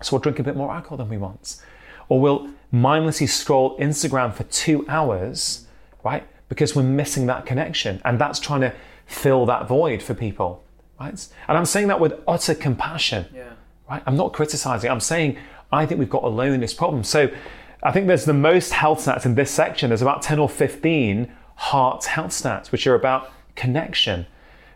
so 0.01 0.17
we'll 0.17 0.23
drink 0.23 0.39
a 0.39 0.43
bit 0.43 0.57
more 0.57 0.73
alcohol 0.73 0.97
than 0.97 1.11
we 1.11 1.19
want. 1.19 1.61
Or 2.09 2.19
we'll 2.19 2.49
mindlessly 2.73 3.27
scroll 3.27 3.79
Instagram 3.79 4.33
for 4.33 4.45
two 4.45 4.87
hours, 4.89 5.66
right? 6.07 6.25
Because 6.49 6.77
we're 6.77 6.85
missing 6.85 7.27
that 7.27 7.47
connection. 7.47 8.01
And 8.05 8.17
that's 8.21 8.39
trying 8.39 8.61
to 8.61 8.73
fill 9.07 9.45
that 9.47 9.67
void 9.67 10.01
for 10.01 10.15
people, 10.15 10.63
right? 11.01 11.29
And 11.49 11.59
I'm 11.59 11.67
saying 11.67 11.89
that 11.89 11.99
with 11.99 12.15
utter 12.29 12.55
compassion, 12.55 13.27
yeah. 13.35 13.55
right? 13.91 14.03
I'm 14.07 14.17
not 14.17 14.33
criticizing, 14.33 14.89
I'm 14.89 15.01
saying 15.01 15.37
I 15.73 15.85
think 15.85 15.99
we've 15.99 16.09
got 16.09 16.23
a 16.23 16.29
loneliness 16.29 16.73
problem. 16.73 17.03
So 17.03 17.29
I 17.83 17.91
think 17.91 18.07
there's 18.07 18.25
the 18.25 18.33
most 18.33 18.73
health 18.73 19.05
stats 19.05 19.27
in 19.27 19.35
this 19.35 19.51
section. 19.51 19.91
There's 19.91 20.01
about 20.01 20.23
10 20.23 20.39
or 20.39 20.49
15 20.49 21.33
heart 21.57 22.05
health 22.05 22.31
stats, 22.31 22.71
which 22.71 22.87
are 22.87 22.95
about 22.95 23.33
connection. 23.57 24.27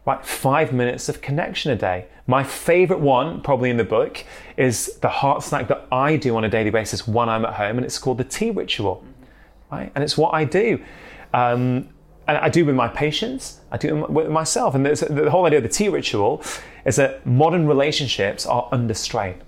Right, 0.07 0.25
five 0.27 0.73
minutes 0.73 1.09
of 1.09 1.21
connection 1.21 1.71
a 1.71 1.77
day. 1.77 2.07
My 2.27 2.43
favorite 2.43 3.01
one, 3.01 3.43
probably 3.43 3.71
in 3.71 3.77
the 3.77 3.85
book, 3.85 4.25
is 4.57 4.97
the 5.03 5.11
heart 5.11 5.43
snack 5.45 5.69
that 5.69 5.87
I 5.93 6.17
do 6.17 6.37
on 6.37 6.43
a 6.43 6.49
daily 6.49 6.71
basis 6.71 7.07
when 7.07 7.29
I'm 7.29 7.45
at 7.45 7.55
home, 7.55 7.77
and 7.77 7.85
it's 7.85 7.99
called 7.99 8.19
the 8.19 8.25
tea 8.25 8.51
ritual. 8.51 8.97
Mm-hmm. 8.97 9.75
Right, 9.75 9.93
and 9.95 10.03
it's 10.03 10.19
what 10.19 10.35
I 10.35 10.45
do. 10.45 10.83
Um, 11.33 11.89
and 12.27 12.39
I 12.39 12.49
do 12.49 12.65
with 12.65 12.77
my 12.77 12.87
patients, 12.87 13.61
I 13.73 13.77
do 13.77 14.07
with 14.09 14.29
myself. 14.29 14.75
And 14.75 14.87
the 14.87 15.31
whole 15.31 15.47
idea 15.47 15.59
of 15.59 15.65
the 15.65 15.69
tea 15.69 15.89
ritual 15.89 16.43
is 16.85 16.97
that 16.97 17.27
modern 17.27 17.67
relationships 17.67 18.47
are 18.47 18.69
under 18.71 18.95
strain. 18.95 19.43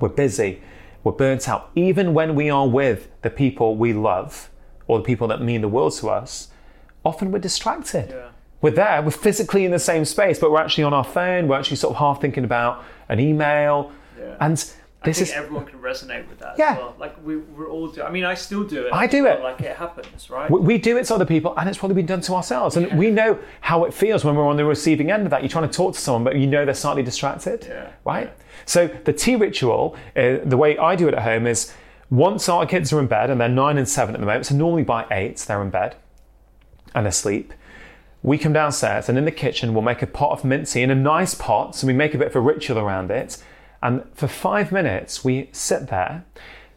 We're 0.00 0.08
busy, 0.08 0.62
we're 1.02 1.12
burnt 1.12 1.48
out. 1.48 1.70
Even 1.74 2.14
when 2.14 2.34
we 2.34 2.48
are 2.48 2.66
with 2.66 3.08
the 3.22 3.30
people 3.30 3.76
we 3.76 3.92
love 3.92 4.50
or 4.86 4.98
the 4.98 5.04
people 5.04 5.28
that 5.28 5.42
mean 5.42 5.60
the 5.60 5.68
world 5.68 5.92
to 5.96 6.08
us, 6.08 6.48
often 7.04 7.30
we're 7.30 7.38
distracted. 7.38 8.10
Yeah. 8.10 8.30
We're 8.62 8.70
there, 8.70 9.02
we're 9.02 9.10
physically 9.10 9.66
in 9.66 9.70
the 9.70 9.78
same 9.78 10.06
space, 10.06 10.38
but 10.38 10.50
we're 10.50 10.60
actually 10.60 10.84
on 10.84 10.94
our 10.94 11.04
phone, 11.04 11.48
we're 11.48 11.58
actually 11.58 11.76
sort 11.76 11.92
of 11.92 11.98
half 11.98 12.18
thinking 12.18 12.44
about 12.44 12.82
an 13.10 13.20
email. 13.20 13.92
Yeah. 14.18 14.36
And 14.40 14.72
this 15.04 15.18
think 15.18 15.28
is, 15.28 15.34
everyone 15.34 15.66
can 15.66 15.78
resonate 15.80 16.28
with 16.28 16.38
that. 16.40 16.58
Yeah, 16.58 16.78
well. 16.78 16.94
like 16.98 17.14
we, 17.24 17.36
we're 17.36 17.68
all 17.68 17.88
do. 17.88 18.02
I 18.02 18.10
mean, 18.10 18.24
I 18.24 18.34
still 18.34 18.64
do 18.64 18.86
it. 18.86 18.92
I 18.92 19.06
do 19.06 19.26
it. 19.26 19.42
Like 19.42 19.60
it 19.60 19.76
happens, 19.76 20.30
right? 20.30 20.50
We, 20.50 20.60
we, 20.60 20.78
do 20.78 20.96
it 20.96 21.04
to 21.06 21.14
other 21.14 21.26
people, 21.26 21.54
and 21.56 21.68
it's 21.68 21.78
probably 21.78 21.96
been 21.96 22.06
done 22.06 22.20
to 22.22 22.34
ourselves. 22.34 22.76
And 22.76 22.88
yeah. 22.88 22.96
we 22.96 23.10
know 23.10 23.38
how 23.60 23.84
it 23.84 23.94
feels 23.94 24.24
when 24.24 24.34
we're 24.34 24.46
on 24.46 24.56
the 24.56 24.64
receiving 24.64 25.10
end 25.10 25.24
of 25.24 25.30
that. 25.30 25.42
You're 25.42 25.50
trying 25.50 25.68
to 25.68 25.74
talk 25.74 25.94
to 25.94 26.00
someone, 26.00 26.24
but 26.24 26.36
you 26.36 26.46
know 26.46 26.64
they're 26.64 26.74
slightly 26.74 27.02
distracted. 27.02 27.64
Yeah. 27.68 27.90
Right. 28.04 28.26
Yeah. 28.26 28.44
So 28.66 28.86
the 28.86 29.12
tea 29.12 29.36
ritual, 29.36 29.96
uh, 30.16 30.38
the 30.44 30.56
way 30.56 30.78
I 30.78 30.96
do 30.96 31.08
it 31.08 31.14
at 31.14 31.22
home 31.22 31.46
is 31.46 31.72
once 32.10 32.48
our 32.48 32.66
kids 32.66 32.92
are 32.92 33.00
in 33.00 33.06
bed, 33.06 33.30
and 33.30 33.40
they're 33.40 33.48
nine 33.48 33.78
and 33.78 33.88
seven 33.88 34.14
at 34.14 34.20
the 34.20 34.26
moment, 34.26 34.46
so 34.46 34.54
normally 34.54 34.84
by 34.84 35.06
eight 35.10 35.38
they're 35.38 35.62
in 35.62 35.70
bed 35.70 35.96
and 36.94 37.06
asleep. 37.06 37.52
We 38.22 38.38
come 38.38 38.54
downstairs 38.54 39.10
and 39.10 39.18
in 39.18 39.26
the 39.26 39.30
kitchen 39.30 39.74
we'll 39.74 39.82
make 39.82 40.00
a 40.00 40.06
pot 40.06 40.32
of 40.32 40.44
mince 40.44 40.72
tea 40.72 40.82
in 40.82 40.90
a 40.90 40.94
nice 40.94 41.34
pot, 41.34 41.76
so 41.76 41.86
we 41.86 41.92
make 41.92 42.14
a 42.14 42.18
bit 42.18 42.28
of 42.28 42.36
a 42.36 42.40
ritual 42.40 42.78
around 42.78 43.10
it. 43.10 43.36
And 43.84 44.02
for 44.14 44.26
five 44.26 44.72
minutes 44.72 45.24
we 45.24 45.50
sit 45.52 45.88
there 45.88 46.24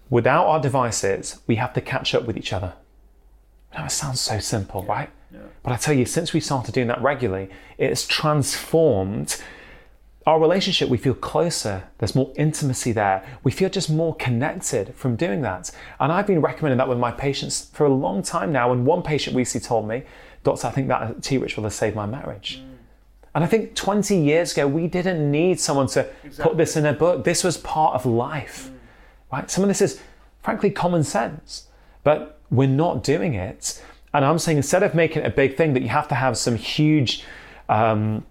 without 0.09 0.45
our 0.45 0.61
devices, 0.61 1.39
we 1.47 1.55
have 1.55 1.73
to 1.73 1.81
catch 1.81 2.13
up 2.13 2.25
with 2.25 2.37
each 2.37 2.53
other. 2.53 2.73
Now 3.73 3.85
it 3.85 3.91
sounds 3.91 4.21
so 4.21 4.39
simple, 4.39 4.83
yeah. 4.85 4.91
right? 4.91 5.09
Yeah. 5.33 5.39
But 5.63 5.73
I 5.73 5.77
tell 5.77 5.95
you, 5.95 6.05
since 6.05 6.33
we 6.33 6.39
started 6.39 6.73
doing 6.73 6.87
that 6.87 7.01
regularly, 7.01 7.49
it's 7.77 8.05
transformed 8.05 9.41
our 10.27 10.41
relationship, 10.41 10.89
we 10.89 10.97
feel 10.97 11.13
closer. 11.13 11.87
There's 11.99 12.13
more 12.13 12.33
intimacy 12.35 12.91
there. 12.91 13.25
We 13.45 13.51
feel 13.51 13.69
just 13.69 13.89
more 13.89 14.13
connected 14.15 14.93
from 14.93 15.15
doing 15.15 15.41
that. 15.43 15.71
And 16.01 16.11
I've 16.11 16.27
been 16.27 16.41
recommending 16.41 16.79
that 16.79 16.89
with 16.89 16.97
my 16.97 17.11
patients 17.11 17.69
for 17.71 17.85
a 17.85 17.93
long 17.93 18.21
time 18.23 18.51
now. 18.51 18.73
And 18.73 18.85
one 18.85 19.03
patient 19.03 19.37
recently 19.37 19.65
told 19.65 19.87
me, 19.87 20.03
Doctor, 20.43 20.67
I 20.67 20.71
think 20.71 20.89
that 20.89 21.23
tea 21.23 21.37
ritual 21.37 21.63
has 21.63 21.75
saved 21.75 21.95
my 21.95 22.05
marriage. 22.05 22.59
Mm. 22.61 22.76
And 23.37 23.43
I 23.43 23.47
think 23.47 23.75
20 23.75 24.17
years 24.17 24.53
ago, 24.53 24.67
we 24.67 24.87
didn't 24.87 25.29
need 25.29 25.59
someone 25.59 25.85
to 25.89 26.09
exactly. 26.23 26.43
put 26.43 26.57
this 26.57 26.75
in 26.75 26.87
a 26.87 26.93
book. 26.93 27.23
This 27.23 27.43
was 27.43 27.55
part 27.55 27.93
of 27.93 28.03
life, 28.03 28.71
mm. 28.71 28.77
right? 29.31 29.47
Some 29.51 29.63
of 29.63 29.67
this 29.67 29.79
is, 29.79 30.01
frankly, 30.41 30.71
common 30.71 31.03
sense, 31.03 31.67
but 32.03 32.39
we're 32.49 32.67
not 32.67 33.03
doing 33.03 33.35
it. 33.35 33.79
And 34.11 34.25
I'm 34.25 34.39
saying 34.39 34.57
instead 34.57 34.81
of 34.81 34.95
making 34.95 35.21
it 35.21 35.27
a 35.27 35.29
big 35.29 35.55
thing 35.55 35.73
that 35.73 35.83
you 35.83 35.89
have 35.89 36.07
to 36.07 36.15
have 36.15 36.35
some 36.35 36.55
huge, 36.55 37.25
um, 37.69 38.25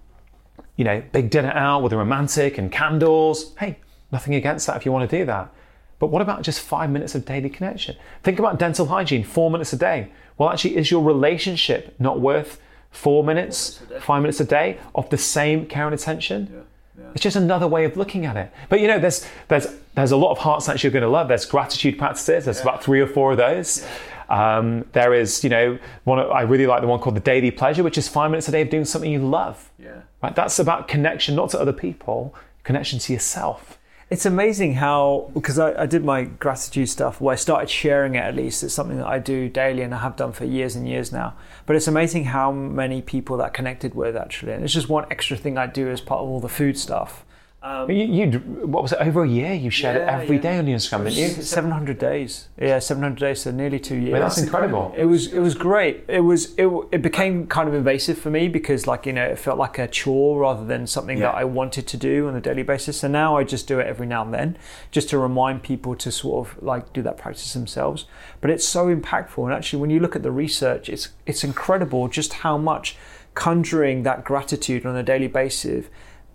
you 0.75 0.85
know, 0.85 1.01
big 1.13 1.31
dinner 1.31 1.53
out 1.53 1.85
with 1.85 1.93
a 1.93 1.97
romantic 1.97 2.59
and 2.59 2.73
candles. 2.73 3.55
Hey, 3.61 3.79
nothing 4.11 4.35
against 4.35 4.67
that 4.67 4.77
if 4.77 4.85
you 4.85 4.91
want 4.91 5.09
to 5.09 5.19
do 5.19 5.25
that. 5.25 5.55
But 6.01 6.09
what 6.09 6.21
about 6.21 6.43
just 6.43 6.59
five 6.59 6.91
minutes 6.91 7.15
of 7.15 7.25
daily 7.25 7.49
connection? 7.49 7.95
Think 8.25 8.41
about 8.41 8.59
dental 8.59 8.87
hygiene, 8.87 9.23
four 9.23 9.53
minutes 9.53 9.73
a 9.73 9.77
day. 9.77 10.11
Well, 10.37 10.51
actually, 10.51 10.77
is 10.77 10.91
your 10.91 11.05
relationship 11.05 11.95
not 12.01 12.19
worth 12.19 12.61
four 12.97 13.23
minutes, 13.23 13.81
five 14.01 14.23
minutes 14.23 14.41
a 14.41 14.45
day 14.45 14.79
of 14.95 15.09
the 15.11 15.19
same 15.19 15.67
care 15.67 15.87
and 15.87 15.95
attention? 15.95 16.49
Yeah. 16.53 16.61
Yeah. 16.99 17.11
It's 17.13 17.23
just 17.23 17.37
another 17.37 17.69
way 17.69 17.85
of 17.85 17.97
looking 17.97 18.25
at 18.25 18.37
it. 18.37 18.51
But 18.71 18.81
you 18.81 18.89
know, 18.89 18.99
there's 18.99 19.27
there's 19.49 19.67
there's 19.95 20.13
a 20.13 20.17
lot 20.17 20.31
of 20.33 20.39
heart 20.39 20.63
snacks 20.63 20.83
you're 20.83 20.93
going 20.93 21.03
to 21.03 21.09
love. 21.09 21.29
There's 21.29 21.45
gratitude 21.45 21.99
practices. 21.99 22.47
There's 22.47 22.57
yeah. 22.59 22.63
about 22.63 22.83
three 22.83 23.01
or 23.01 23.07
four 23.07 23.33
of 23.33 23.37
those. 23.37 23.87
Um, 24.29 24.85
there 24.93 25.15
is, 25.15 25.45
you 25.45 25.51
know, 25.51 25.79
one 26.05 26.19
I 26.19 26.41
really 26.41 26.67
like 26.67 26.81
the 26.81 26.89
one 26.89 26.99
called 26.99 27.17
the 27.17 27.21
daily 27.21 27.51
pleasure, 27.51 27.83
which 27.83 27.99
is 27.99 28.09
five 28.09 28.31
minutes 28.31 28.49
a 28.49 28.53
day 28.53 28.63
of 28.63 28.71
doing 28.71 28.85
something 28.85 29.11
you 29.11 29.25
love. 29.25 29.71
Yeah. 29.79 30.01
Right. 30.23 30.35
That's 30.35 30.59
about 30.59 30.89
connection, 30.89 31.37
not 31.37 31.51
to 31.51 31.61
other 31.61 31.73
people, 31.73 32.35
connection 32.65 32.99
to 32.99 33.13
yourself. 33.13 33.79
It's 34.09 34.25
amazing 34.25 34.75
how 34.75 35.33
because 35.35 35.59
I, 35.59 35.83
I, 35.83 35.87
did 35.87 36.05
my 36.05 36.23
gratitude 36.23 36.89
stuff 36.89 37.21
where 37.21 37.33
I 37.33 37.37
started 37.37 37.69
sharing 37.69 38.15
it 38.15 38.21
at 38.21 38.37
least. 38.37 38.63
It's 38.63 38.73
something 38.73 38.99
that 38.99 39.07
I 39.07 39.19
do 39.19 39.49
daily 39.49 39.83
and 39.83 39.93
I 39.93 39.99
have 39.99 40.15
done 40.15 40.31
for 40.31 40.45
years 40.45 40.77
and 40.77 40.87
years 40.87 41.11
now. 41.11 41.35
But 41.67 41.75
it's 41.75 41.89
amazing 41.89 42.27
how 42.27 42.53
many 42.53 43.03
people 43.03 43.37
that 43.39 43.53
connected 43.53 43.97
with 43.97 44.17
actually. 44.17 44.53
And 44.53 44.63
it's 44.63 44.73
just 44.73 44.89
one 44.89 45.07
extra 45.11 45.37
thing 45.37 45.59
I 45.59 45.67
do 45.67 45.91
as 45.91 46.01
part 46.01 46.21
of 46.21 46.29
all 46.29 46.39
the 46.39 46.49
food 46.49 46.79
stuff. 46.79 47.25
Um, 47.67 47.91
you, 47.91 48.05
you, 48.05 48.39
what 48.39 48.83
was 48.85 48.93
it? 48.93 48.99
Over 49.01 49.25
a 49.25 49.29
year, 49.29 49.53
you 49.53 49.71
shared 49.71 49.97
yeah, 49.97 50.19
it 50.19 50.23
every 50.23 50.37
yeah. 50.37 50.43
day 50.43 50.59
on 50.59 50.69
your 50.69 50.79
Instagram, 50.79 51.03
didn't 51.03 51.37
you? 51.37 51.43
Seven 51.43 51.73
hundred 51.73 51.99
days. 51.99 52.47
Yeah, 52.61 52.79
seven 52.79 53.03
hundred 53.03 53.19
days. 53.19 53.43
So 53.43 53.51
nearly 53.51 53.81
two 53.81 53.97
years. 53.97 54.21
that's 54.21 54.39
incredible. 54.39 54.95
It 54.97 55.07
was. 55.07 55.33
It 55.33 55.41
was 55.41 55.57
great. 55.57 56.05
It 56.07 56.21
was. 56.21 56.55
It, 56.55 56.69
it 56.93 57.03
became 57.03 57.49
kind 57.49 57.69
of 57.69 57.75
invasive 57.75 58.19
for 58.19 58.31
me 58.31 58.47
because, 58.47 58.87
like, 58.87 59.05
you 59.05 59.13
know, 59.13 59.25
it 59.25 59.37
felt 59.41 59.59
like 59.59 59.81
a 59.81 59.89
chore 59.89 60.39
rather 60.43 60.65
than 60.65 60.87
something 60.87 61.19
yeah. 61.19 61.33
that 61.33 61.35
I 61.35 61.43
wanted 61.43 61.89
to 61.89 61.97
do 61.97 62.29
on 62.29 62.37
a 62.37 62.41
daily 62.41 62.63
basis. 62.63 63.01
So 63.01 63.09
now 63.09 63.37
I 63.37 63.43
just 63.43 63.67
do 63.67 63.81
it 63.81 63.87
every 63.89 64.07
now 64.07 64.23
and 64.23 64.33
then, 64.33 64.57
just 64.93 65.09
to 65.11 65.19
remind 65.19 65.65
people 65.65 65.97
to 65.97 66.13
sort 66.13 66.47
of 66.47 66.63
like 66.63 66.93
do 66.93 67.03
that 67.03 67.19
practice 67.19 67.53
themselves. 67.53 68.05
But 68.41 68.51
it's 68.51 68.67
so 68.67 68.95
impactful, 68.95 69.45
and 69.45 69.53
actually, 69.53 69.81
when 69.81 69.91
you 69.91 69.99
look 69.99 70.15
at 70.15 70.23
the 70.23 70.31
research, 70.31 70.89
it's 70.89 71.09
it's 71.27 71.43
incredible 71.43 72.07
just 72.07 72.33
how 72.33 72.57
much 72.57 72.97
conjuring 73.35 74.05
that 74.05 74.25
gratitude 74.25 74.87
on 74.87 74.95
a 74.95 75.03
daily 75.03 75.27
basis 75.27 75.87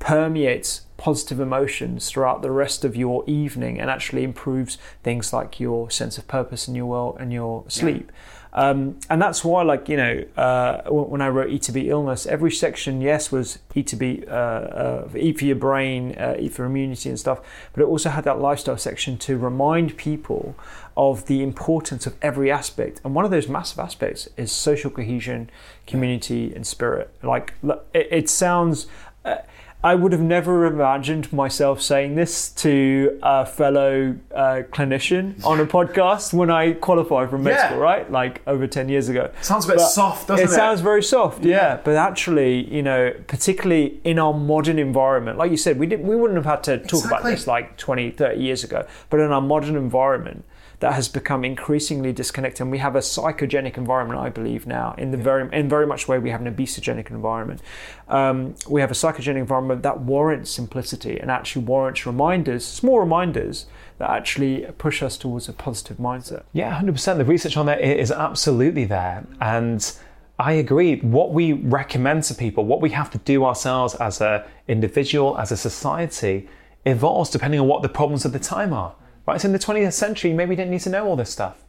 permeates 0.01 0.81
positive 0.97 1.39
emotions 1.39 2.09
throughout 2.09 2.41
the 2.41 2.51
rest 2.51 2.83
of 2.83 2.95
your 2.95 3.23
evening 3.27 3.79
and 3.79 3.89
actually 3.89 4.23
improves 4.23 4.77
things 5.03 5.31
like 5.31 5.59
your 5.59 5.89
sense 5.89 6.17
of 6.17 6.27
purpose 6.27 6.67
and 6.67 6.75
your 6.75 6.87
well 6.87 7.15
and 7.19 7.31
your 7.31 7.63
sleep. 7.67 8.11
Yeah. 8.11 8.17
Um, 8.53 8.99
and 9.09 9.21
that's 9.21 9.45
why, 9.45 9.63
like 9.63 9.87
you 9.87 9.95
know, 9.95 10.25
uh, 10.35 10.81
when 10.89 11.21
I 11.21 11.29
wrote 11.29 11.49
"Eat 11.51 11.61
to 11.63 11.71
Beat 11.71 11.87
Illness," 11.87 12.25
every 12.25 12.51
section, 12.51 12.99
yes, 12.99 13.31
was 13.31 13.59
eat 13.73 13.87
to 13.87 13.95
beat, 13.95 14.27
uh, 14.27 14.31
uh, 14.31 15.09
eat 15.15 15.39
for 15.39 15.45
your 15.45 15.55
brain, 15.55 16.15
uh, 16.17 16.35
eat 16.37 16.51
for 16.51 16.65
immunity 16.65 17.07
and 17.07 17.17
stuff. 17.17 17.39
But 17.71 17.83
it 17.83 17.85
also 17.85 18.09
had 18.09 18.25
that 18.25 18.41
lifestyle 18.41 18.77
section 18.77 19.17
to 19.19 19.37
remind 19.37 19.95
people 19.95 20.55
of 20.97 21.27
the 21.27 21.41
importance 21.41 22.05
of 22.05 22.15
every 22.21 22.51
aspect. 22.51 22.99
And 23.05 23.15
one 23.15 23.23
of 23.23 23.31
those 23.31 23.47
massive 23.47 23.79
aspects 23.79 24.27
is 24.35 24.51
social 24.51 24.91
cohesion, 24.91 25.49
community, 25.87 26.53
and 26.53 26.67
spirit. 26.67 27.09
Like 27.23 27.53
it, 27.93 28.07
it 28.11 28.29
sounds 28.29 28.87
uh, 29.23 29.37
I 29.83 29.95
would 29.95 30.11
have 30.11 30.21
never 30.21 30.65
imagined 30.65 31.33
myself 31.33 31.81
saying 31.81 32.15
this 32.15 32.49
to 32.51 33.19
a 33.23 33.47
fellow 33.47 34.15
uh, 34.33 34.61
clinician 34.71 35.43
on 35.43 35.59
a 35.59 35.65
podcast 35.65 36.33
when 36.33 36.51
I 36.51 36.73
qualified 36.73 37.31
from 37.31 37.43
med 37.43 37.55
yeah. 37.55 37.69
school, 37.69 37.79
right? 37.79 38.09
Like 38.11 38.41
over 38.45 38.67
10 38.67 38.89
years 38.89 39.09
ago. 39.09 39.31
Sounds 39.41 39.65
a 39.65 39.69
bit 39.69 39.77
but 39.77 39.87
soft, 39.87 40.27
doesn't 40.27 40.45
it? 40.45 40.51
It 40.51 40.53
sounds 40.53 40.81
very 40.81 41.01
soft, 41.01 41.43
yeah. 41.43 41.55
yeah. 41.55 41.79
But 41.83 41.95
actually, 41.95 42.71
you 42.71 42.83
know, 42.83 43.11
particularly 43.25 43.99
in 44.03 44.19
our 44.19 44.35
modern 44.35 44.77
environment, 44.77 45.39
like 45.39 45.49
you 45.49 45.57
said, 45.57 45.79
we, 45.79 45.87
didn't, 45.87 46.07
we 46.07 46.15
wouldn't 46.15 46.37
have 46.37 46.45
had 46.45 46.63
to 46.65 46.77
talk 46.77 47.05
exactly. 47.05 47.17
about 47.17 47.23
this 47.23 47.47
like 47.47 47.75
20, 47.77 48.11
30 48.11 48.39
years 48.39 48.63
ago. 48.63 48.85
But 49.09 49.19
in 49.19 49.31
our 49.31 49.41
modern 49.41 49.75
environment, 49.75 50.45
that 50.81 50.93
has 50.93 51.07
become 51.07 51.45
increasingly 51.45 52.11
disconnected. 52.11 52.61
And 52.61 52.71
we 52.71 52.79
have 52.79 52.95
a 52.95 52.99
psychogenic 52.99 53.77
environment, 53.77 54.19
I 54.19 54.29
believe, 54.29 54.67
now 54.67 54.93
in 54.97 55.11
the 55.11 55.17
very 55.17 55.47
in 55.57 55.69
very 55.69 55.87
much 55.87 56.07
way 56.07 56.19
we 56.19 56.31
have 56.31 56.41
an 56.41 56.53
obesogenic 56.53 57.09
environment. 57.11 57.61
Um, 58.09 58.55
we 58.67 58.81
have 58.81 58.91
a 58.91 58.95
psychogenic 58.95 59.37
environment 59.37 59.83
that 59.83 60.01
warrants 60.01 60.51
simplicity 60.51 61.19
and 61.19 61.31
actually 61.31 61.65
warrants 61.65 62.05
reminders, 62.05 62.65
small 62.65 62.99
reminders 62.99 63.67
that 63.99 64.09
actually 64.09 64.65
push 64.79 65.03
us 65.03 65.17
towards 65.17 65.47
a 65.47 65.53
positive 65.53 65.97
mindset. 65.97 66.43
Yeah, 66.51 66.71
hundred 66.71 66.93
percent. 66.93 67.19
The 67.19 67.25
research 67.25 67.55
on 67.57 67.67
that 67.67 67.79
is 67.79 68.11
absolutely 68.11 68.85
there, 68.85 69.25
and. 69.39 69.91
I 70.39 70.53
agree. 70.53 70.95
What 71.01 71.33
we 71.33 71.53
recommend 71.53 72.23
to 72.23 72.33
people, 72.33 72.65
what 72.65 72.81
we 72.81 72.89
have 72.91 73.11
to 73.11 73.19
do 73.19 73.45
ourselves 73.45 73.93
as 73.93 74.21
an 74.21 74.41
individual, 74.67 75.37
as 75.37 75.51
a 75.51 75.57
society, 75.57 76.49
evolves 76.83 77.29
depending 77.29 77.59
on 77.59 77.67
what 77.67 77.83
the 77.83 77.89
problems 77.89 78.25
of 78.25 78.31
the 78.33 78.39
time 78.39 78.73
are. 78.73 78.95
Right? 79.31 79.39
So 79.39 79.47
in 79.47 79.53
the 79.53 79.59
20th 79.59 79.93
century, 79.93 80.33
maybe 80.33 80.51
you 80.51 80.55
didn't 80.57 80.71
need 80.71 80.81
to 80.81 80.89
know 80.89 81.07
all 81.07 81.15
this 81.15 81.29
stuff, 81.29 81.63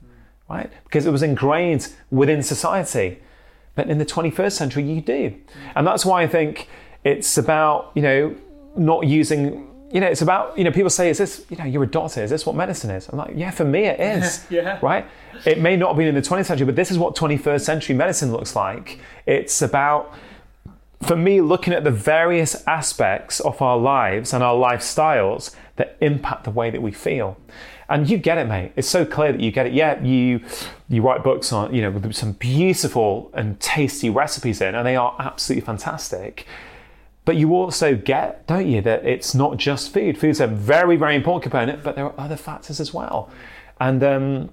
right? 0.51 0.69
Because 0.83 1.07
it 1.07 1.13
was 1.13 1.23
ingrained 1.23 1.93
within 2.11 2.43
society. 2.43 3.21
But 3.77 3.89
in 3.89 3.99
the 3.99 4.05
21st 4.05 4.51
century, 4.51 4.83
you 4.83 5.01
do. 5.01 5.37
And 5.77 5.87
that's 5.87 6.05
why 6.05 6.23
I 6.23 6.27
think 6.27 6.69
it's 7.05 7.39
about, 7.39 7.93
you 7.95 8.03
know, 8.03 8.35
not 8.77 9.07
using, 9.07 9.71
you 9.93 10.01
know, 10.01 10.09
it's 10.09 10.23
about, 10.23 10.59
you 10.59 10.65
know, 10.65 10.73
people 10.73 10.91
say, 10.91 11.09
is 11.09 11.19
this, 11.19 11.47
you 11.51 11.57
know, 11.57 11.65
you're 11.65 11.85
a 11.85 11.87
doctor, 11.87 12.25
is 12.25 12.31
this 12.31 12.45
what 12.45 12.57
medicine 12.57 12.91
is? 12.91 13.09
I'm 13.09 13.17
like, 13.17 13.35
yeah, 13.37 13.53
for 13.53 13.65
me 13.65 13.85
it 13.85 14.01
is, 14.23 14.45
yeah. 14.51 14.81
right? 14.83 15.07
It 15.47 15.61
may 15.61 15.77
not 15.77 15.91
have 15.91 15.97
been 15.97 16.09
in 16.09 16.17
the 16.17 16.21
20th 16.21 16.47
century, 16.47 16.67
but 16.67 16.75
this 16.75 16.91
is 16.91 16.99
what 16.99 17.15
21st 17.15 17.61
century 17.61 17.95
medicine 17.95 18.33
looks 18.33 18.57
like. 18.57 18.99
It's 19.25 19.63
about, 19.63 20.13
for 21.01 21.15
me, 21.15 21.41
looking 21.41 21.73
at 21.73 21.85
the 21.85 21.93
various 21.93 22.67
aspects 22.67 23.39
of 23.39 23.63
our 23.63 23.79
lives 23.79 24.33
and 24.33 24.43
our 24.43 24.57
lifestyles 24.57 25.55
that 25.83 25.97
impact 26.01 26.45
the 26.45 26.51
way 26.51 26.71
that 26.71 26.81
we 26.81 26.93
feel. 26.93 27.37
And 27.89 28.09
you 28.09 28.17
get 28.17 28.39
it, 28.39 28.47
mate. 28.47 28.73
It's 28.77 28.89
so 28.89 29.05
clear 29.05 29.33
that 29.33 29.41
you 29.41 29.51
get 29.51 29.67
it. 29.67 29.73
Yeah, 29.73 30.01
you 30.03 30.41
you 30.89 31.03
write 31.03 31.23
books 31.23 31.53
on, 31.53 31.75
you 31.75 31.83
know, 31.83 31.91
with 31.91 32.15
some 32.15 32.33
beautiful 32.33 33.31
and 33.35 33.59
tasty 33.61 34.09
recipes 34.09 34.61
in, 34.61 34.75
and 34.75 34.87
they 34.87 34.97
are 34.97 35.15
absolutely 35.19 35.67
fantastic. 35.67 36.47
But 37.25 37.37
you 37.37 37.55
also 37.55 37.95
get, 37.95 38.47
don't 38.47 38.67
you, 38.67 38.81
that 38.83 39.05
it's 39.05 39.35
not 39.35 39.57
just 39.57 39.93
food. 39.93 40.19
Food's 40.19 40.41
a 40.41 40.47
very, 40.47 40.97
very 40.97 41.15
important 41.15 41.43
component, 41.43 41.83
but 41.83 41.95
there 41.95 42.07
are 42.07 42.15
other 42.19 42.37
factors 42.37 42.81
as 42.81 42.93
well. 42.93 43.31
And 43.79 44.03
um, 44.03 44.51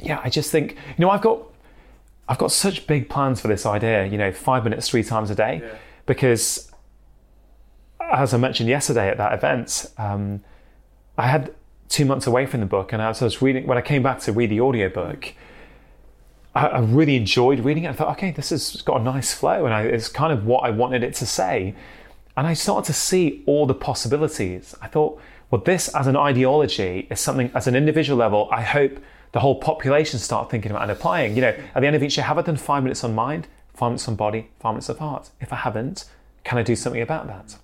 yeah, 0.00 0.20
I 0.24 0.30
just 0.30 0.50
think, 0.50 0.76
you 0.96 1.02
know, 1.04 1.10
I've 1.10 1.22
got 1.22 1.42
I've 2.28 2.38
got 2.38 2.52
such 2.52 2.86
big 2.86 3.08
plans 3.08 3.40
for 3.40 3.48
this 3.48 3.66
idea, 3.66 4.06
you 4.06 4.18
know, 4.18 4.32
five 4.32 4.64
minutes 4.64 4.88
three 4.88 5.02
times 5.02 5.30
a 5.30 5.34
day, 5.34 5.60
yeah. 5.62 5.74
because 6.06 6.72
as 8.12 8.32
I 8.34 8.38
mentioned 8.38 8.68
yesterday 8.68 9.08
at 9.08 9.18
that 9.18 9.32
event, 9.32 9.86
um, 9.98 10.42
I 11.16 11.28
had 11.28 11.54
two 11.88 12.04
months 12.04 12.26
away 12.26 12.46
from 12.46 12.60
the 12.60 12.66
book, 12.66 12.92
and 12.92 13.02
as 13.02 13.20
I 13.20 13.26
was 13.26 13.42
reading, 13.42 13.66
when 13.66 13.78
I 13.78 13.82
came 13.82 14.02
back 14.02 14.20
to 14.20 14.32
read 14.32 14.50
the 14.50 14.60
audiobook, 14.60 15.34
I, 16.54 16.66
I 16.66 16.78
really 16.80 17.16
enjoyed 17.16 17.60
reading 17.60 17.84
it. 17.84 17.90
I 17.90 17.92
thought, 17.92 18.08
okay, 18.12 18.30
this 18.30 18.50
has 18.50 18.82
got 18.82 19.00
a 19.00 19.04
nice 19.04 19.34
flow, 19.34 19.66
and 19.66 19.74
I, 19.74 19.82
it's 19.82 20.08
kind 20.08 20.32
of 20.32 20.46
what 20.46 20.64
I 20.64 20.70
wanted 20.70 21.02
it 21.02 21.14
to 21.16 21.26
say. 21.26 21.74
And 22.36 22.46
I 22.46 22.54
started 22.54 22.86
to 22.86 22.94
see 22.94 23.42
all 23.46 23.66
the 23.66 23.74
possibilities. 23.74 24.74
I 24.80 24.88
thought, 24.88 25.20
well, 25.50 25.60
this 25.60 25.88
as 25.88 26.06
an 26.06 26.16
ideology 26.16 27.06
is 27.10 27.20
something, 27.20 27.50
as 27.54 27.66
an 27.66 27.76
individual 27.76 28.18
level, 28.18 28.48
I 28.50 28.62
hope 28.62 28.98
the 29.32 29.40
whole 29.40 29.56
population 29.60 30.18
start 30.18 30.50
thinking 30.50 30.70
about 30.70 30.82
and 30.82 30.90
applying. 30.90 31.34
You 31.34 31.42
know, 31.42 31.54
at 31.74 31.80
the 31.80 31.86
end 31.86 31.96
of 31.96 32.02
each 32.02 32.16
year, 32.16 32.24
have 32.24 32.38
I 32.38 32.42
done 32.42 32.56
five 32.56 32.82
minutes 32.82 33.04
on 33.04 33.14
mind, 33.14 33.48
five 33.74 33.90
minutes 33.90 34.08
on 34.08 34.14
body, 34.14 34.48
five 34.60 34.72
minutes 34.72 34.88
of 34.88 34.98
heart? 34.98 35.30
If 35.40 35.52
I 35.52 35.56
haven't, 35.56 36.06
can 36.44 36.56
I 36.56 36.62
do 36.62 36.74
something 36.74 37.02
about 37.02 37.26
that? 37.26 37.56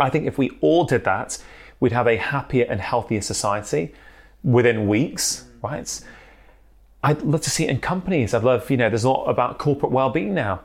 I 0.00 0.10
think 0.10 0.26
if 0.26 0.36
we 0.36 0.50
all 0.60 0.84
did 0.84 1.04
that, 1.04 1.38
we'd 1.80 1.92
have 1.92 2.06
a 2.06 2.16
happier 2.16 2.66
and 2.68 2.80
healthier 2.80 3.20
society 3.20 3.94
within 4.42 4.88
weeks, 4.88 5.46
right? 5.62 6.00
I'd 7.02 7.22
love 7.22 7.42
to 7.42 7.50
see 7.50 7.64
it 7.64 7.70
in 7.70 7.80
companies. 7.80 8.34
I'd 8.34 8.42
love, 8.42 8.70
you 8.70 8.76
know, 8.76 8.88
there's 8.88 9.04
a 9.04 9.10
lot 9.10 9.26
about 9.26 9.58
corporate 9.58 9.92
well-being 9.92 10.34
now. 10.34 10.60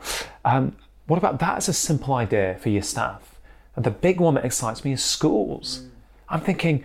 Um, 0.45 0.75
what 1.07 1.17
about 1.17 1.39
that 1.39 1.57
as 1.57 1.67
a 1.67 1.73
simple 1.73 2.13
idea 2.13 2.57
for 2.59 2.69
your 2.69 2.81
staff? 2.81 3.35
And 3.75 3.85
the 3.85 3.91
big 3.91 4.19
one 4.19 4.33
that 4.35 4.45
excites 4.45 4.83
me 4.83 4.93
is 4.93 5.03
schools. 5.03 5.85
I'm 6.29 6.41
thinking, 6.41 6.83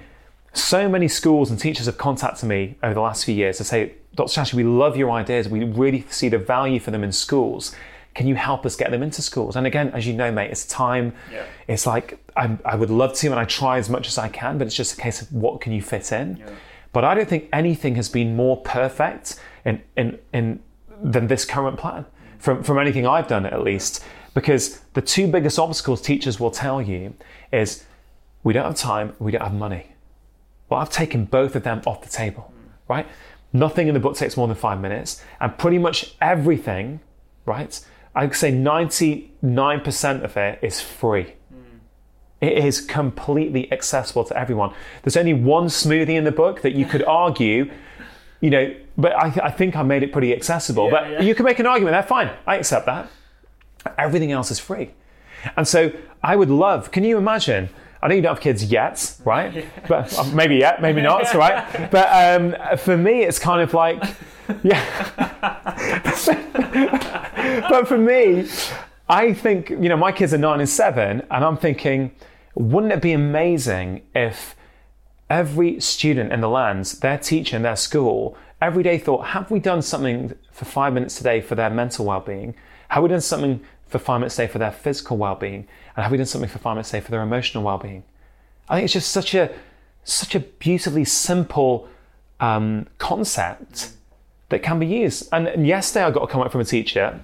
so 0.52 0.88
many 0.88 1.08
schools 1.08 1.50
and 1.50 1.58
teachers 1.60 1.86
have 1.86 1.98
contacted 1.98 2.48
me 2.48 2.76
over 2.82 2.94
the 2.94 3.00
last 3.00 3.24
few 3.24 3.34
years 3.34 3.58
to 3.58 3.64
say, 3.64 3.94
Dr. 4.14 4.32
Chatterjee, 4.32 4.56
we 4.56 4.64
love 4.64 4.96
your 4.96 5.10
ideas. 5.10 5.48
We 5.48 5.64
really 5.64 6.04
see 6.08 6.28
the 6.28 6.38
value 6.38 6.80
for 6.80 6.90
them 6.90 7.04
in 7.04 7.12
schools. 7.12 7.74
Can 8.16 8.26
you 8.26 8.34
help 8.34 8.64
us 8.64 8.76
get 8.76 8.90
them 8.90 9.02
into 9.02 9.20
schools? 9.20 9.56
And 9.56 9.66
again, 9.66 9.90
as 9.90 10.06
you 10.06 10.14
know, 10.14 10.32
mate, 10.32 10.50
it's 10.50 10.64
time. 10.64 11.12
Yeah. 11.30 11.44
It's 11.68 11.86
like 11.86 12.18
I, 12.34 12.56
I, 12.64 12.74
would 12.74 12.88
love 12.88 13.12
to, 13.16 13.26
and 13.26 13.38
I 13.38 13.44
try 13.44 13.76
as 13.76 13.90
much 13.90 14.08
as 14.08 14.16
I 14.16 14.30
can, 14.30 14.56
but 14.56 14.66
it's 14.66 14.74
just 14.74 14.98
a 14.98 15.00
case 15.02 15.20
of 15.20 15.30
what 15.34 15.60
can 15.60 15.74
you 15.74 15.82
fit 15.82 16.12
in. 16.12 16.38
Yeah. 16.38 16.48
But 16.94 17.04
I 17.04 17.14
don't 17.14 17.28
think 17.28 17.50
anything 17.52 17.94
has 17.96 18.08
been 18.08 18.34
more 18.34 18.56
perfect 18.62 19.38
in, 19.66 19.82
in, 19.98 20.18
in 20.32 20.60
than 21.02 21.26
this 21.26 21.44
current 21.44 21.76
plan, 21.76 22.06
from, 22.38 22.62
from 22.62 22.78
anything 22.78 23.06
I've 23.06 23.28
done 23.28 23.44
at 23.44 23.62
least. 23.62 24.02
Because 24.32 24.78
the 24.94 25.02
two 25.02 25.28
biggest 25.28 25.58
obstacles 25.58 26.00
teachers 26.00 26.40
will 26.40 26.50
tell 26.50 26.80
you 26.80 27.12
is 27.52 27.84
we 28.44 28.54
don't 28.54 28.64
have 28.64 28.76
time, 28.76 29.14
we 29.18 29.30
don't 29.30 29.42
have 29.42 29.52
money. 29.52 29.88
Well, 30.70 30.80
I've 30.80 30.88
taken 30.88 31.26
both 31.26 31.54
of 31.54 31.64
them 31.64 31.82
off 31.84 32.00
the 32.00 32.08
table, 32.08 32.50
right? 32.88 33.06
Nothing 33.52 33.88
in 33.88 33.94
the 33.94 34.00
book 34.00 34.16
takes 34.16 34.38
more 34.38 34.48
than 34.48 34.56
five 34.56 34.80
minutes, 34.80 35.22
and 35.38 35.58
pretty 35.58 35.76
much 35.76 36.16
everything, 36.22 37.00
right? 37.44 37.78
I'd 38.16 38.34
say 38.34 38.50
99% 38.50 40.24
of 40.24 40.36
it 40.38 40.58
is 40.62 40.80
free. 40.80 41.34
It 42.40 42.58
is 42.58 42.80
completely 42.80 43.70
accessible 43.70 44.24
to 44.24 44.38
everyone. 44.38 44.74
There's 45.02 45.16
only 45.16 45.34
one 45.34 45.66
smoothie 45.66 46.16
in 46.16 46.24
the 46.24 46.32
book 46.32 46.62
that 46.62 46.74
you 46.74 46.86
could 46.86 47.02
argue, 47.04 47.70
you 48.40 48.50
know, 48.50 48.74
but 48.96 49.12
I, 49.12 49.26
I 49.44 49.50
think 49.50 49.76
I 49.76 49.82
made 49.82 50.02
it 50.02 50.12
pretty 50.12 50.34
accessible. 50.34 50.86
Yeah, 50.86 50.90
but 50.90 51.10
yeah. 51.10 51.22
you 51.22 51.34
can 51.34 51.44
make 51.44 51.58
an 51.58 51.66
argument 51.66 51.92
there, 51.92 52.02
fine, 52.02 52.30
I 52.46 52.56
accept 52.56 52.86
that. 52.86 53.08
Everything 53.98 54.32
else 54.32 54.50
is 54.50 54.58
free. 54.58 54.92
And 55.56 55.68
so 55.68 55.92
I 56.22 56.36
would 56.36 56.50
love, 56.50 56.90
can 56.90 57.04
you 57.04 57.18
imagine? 57.18 57.68
I 58.02 58.08
know 58.08 58.14
you 58.14 58.22
don't 58.22 58.34
have 58.34 58.42
kids 58.42 58.64
yet, 58.64 59.16
right? 59.24 59.52
Yeah. 59.52 59.64
But 59.88 60.18
uh, 60.18 60.24
maybe 60.32 60.56
yet, 60.56 60.80
maybe 60.80 61.02
not, 61.02 61.32
right? 61.34 61.90
But 61.90 62.08
um, 62.12 62.78
for 62.78 62.96
me, 62.96 63.24
it's 63.24 63.38
kind 63.38 63.60
of 63.60 63.74
like, 63.74 64.02
yeah. 64.62 64.84
but 67.68 67.88
for 67.88 67.98
me, 67.98 68.48
I 69.08 69.32
think, 69.32 69.70
you 69.70 69.88
know, 69.88 69.96
my 69.96 70.12
kids 70.12 70.34
are 70.34 70.38
nine 70.38 70.60
and 70.60 70.68
seven, 70.68 71.22
and 71.30 71.44
I'm 71.44 71.56
thinking, 71.56 72.12
wouldn't 72.54 72.92
it 72.92 73.02
be 73.02 73.12
amazing 73.12 74.02
if 74.14 74.56
every 75.28 75.80
student 75.80 76.32
in 76.32 76.40
the 76.40 76.48
lands, 76.48 77.00
their 77.00 77.18
teacher 77.18 77.56
in 77.56 77.62
their 77.62 77.76
school, 77.76 78.36
every 78.60 78.82
day 78.82 78.98
thought, 78.98 79.26
have 79.28 79.50
we 79.50 79.60
done 79.60 79.82
something 79.82 80.34
for 80.50 80.64
five 80.64 80.92
minutes 80.92 81.16
today 81.16 81.40
for 81.40 81.54
their 81.54 81.70
mental 81.70 82.06
well 82.06 82.20
being? 82.20 82.54
Have 82.88 83.02
we 83.02 83.08
done 83.08 83.20
something 83.20 83.60
for 83.86 83.98
five 83.98 84.20
minutes 84.20 84.36
today 84.36 84.48
for 84.48 84.58
their 84.58 84.72
physical 84.72 85.16
well 85.16 85.34
being? 85.34 85.66
And 85.96 86.02
have 86.02 86.10
we 86.10 86.18
done 86.18 86.26
something 86.26 86.50
for 86.50 86.58
five 86.58 86.74
minutes 86.74 86.90
today 86.90 87.00
for 87.00 87.10
their 87.10 87.22
emotional 87.22 87.64
well 87.64 87.78
being? 87.78 88.04
I 88.68 88.76
think 88.76 88.84
it's 88.84 88.92
just 88.92 89.10
such 89.10 89.34
a 89.34 89.50
such 90.04 90.34
a 90.34 90.40
beautifully 90.40 91.04
simple 91.04 91.88
um, 92.38 92.86
concept 92.98 93.92
that 94.48 94.62
can 94.62 94.78
be 94.78 94.86
used. 94.86 95.28
And, 95.32 95.66
yesterday 95.66 96.04
I 96.04 96.10
got 96.10 96.22
a 96.22 96.26
comment 96.26 96.52
from 96.52 96.60
a 96.60 96.64
teacher 96.64 97.20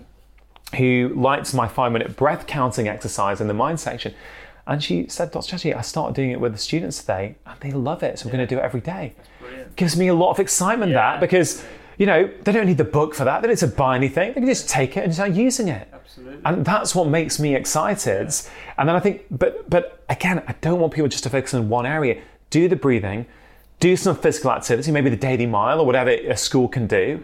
who 0.76 1.12
liked 1.14 1.52
my 1.54 1.68
five 1.68 1.92
minute 1.92 2.16
breath 2.16 2.46
counting 2.46 2.88
exercise 2.88 3.40
in 3.40 3.48
the 3.48 3.54
mind 3.54 3.80
section. 3.80 4.14
And 4.66 4.82
she 4.82 5.08
said, 5.08 5.32
Dr. 5.32 5.48
Chatterjee, 5.48 5.74
I 5.74 5.80
started 5.80 6.14
doing 6.14 6.30
it 6.30 6.40
with 6.40 6.52
the 6.52 6.58
students 6.58 7.00
today 7.00 7.36
and 7.46 7.58
they 7.60 7.72
love 7.72 8.02
it. 8.02 8.18
So 8.18 8.26
we're 8.26 8.32
going 8.32 8.46
to 8.46 8.54
do 8.54 8.58
it 8.58 8.62
every 8.62 8.80
day. 8.80 9.14
Gives 9.76 9.96
me 9.96 10.08
a 10.08 10.14
lot 10.14 10.30
of 10.30 10.38
excitement 10.38 10.92
yeah. 10.92 11.12
that 11.12 11.20
because, 11.20 11.64
you 11.98 12.06
know, 12.06 12.30
they 12.42 12.52
don't 12.52 12.66
need 12.66 12.78
the 12.78 12.84
book 12.84 13.14
for 13.14 13.24
that. 13.24 13.42
They 13.42 13.48
don't 13.48 13.54
need 13.54 13.70
to 13.70 13.76
buy 13.76 13.96
anything. 13.96 14.28
They 14.28 14.40
can 14.40 14.46
just 14.46 14.68
take 14.68 14.96
it 14.96 15.04
and 15.04 15.12
start 15.12 15.32
using 15.32 15.68
it. 15.68 15.88
Absolutely. 15.92 16.40
And 16.44 16.64
that's 16.64 16.94
what 16.94 17.08
makes 17.08 17.40
me 17.40 17.56
excited. 17.56 18.28
Yeah. 18.28 18.72
And 18.78 18.88
then 18.88 18.96
I 18.96 19.00
think, 19.00 19.24
but 19.30 19.68
but 19.68 20.04
again, 20.08 20.42
I 20.46 20.54
don't 20.60 20.78
want 20.78 20.92
people 20.92 21.08
just 21.08 21.24
to 21.24 21.30
focus 21.30 21.54
on 21.54 21.68
one 21.68 21.86
area. 21.86 22.22
Do 22.50 22.68
the 22.68 22.76
breathing, 22.76 23.26
do 23.82 23.96
some 23.96 24.14
physical 24.16 24.52
activity, 24.52 24.92
maybe 24.92 25.10
the 25.10 25.16
daily 25.16 25.44
mile 25.44 25.80
or 25.80 25.86
whatever 25.86 26.10
a 26.10 26.36
school 26.36 26.68
can 26.68 26.86
do 26.86 27.22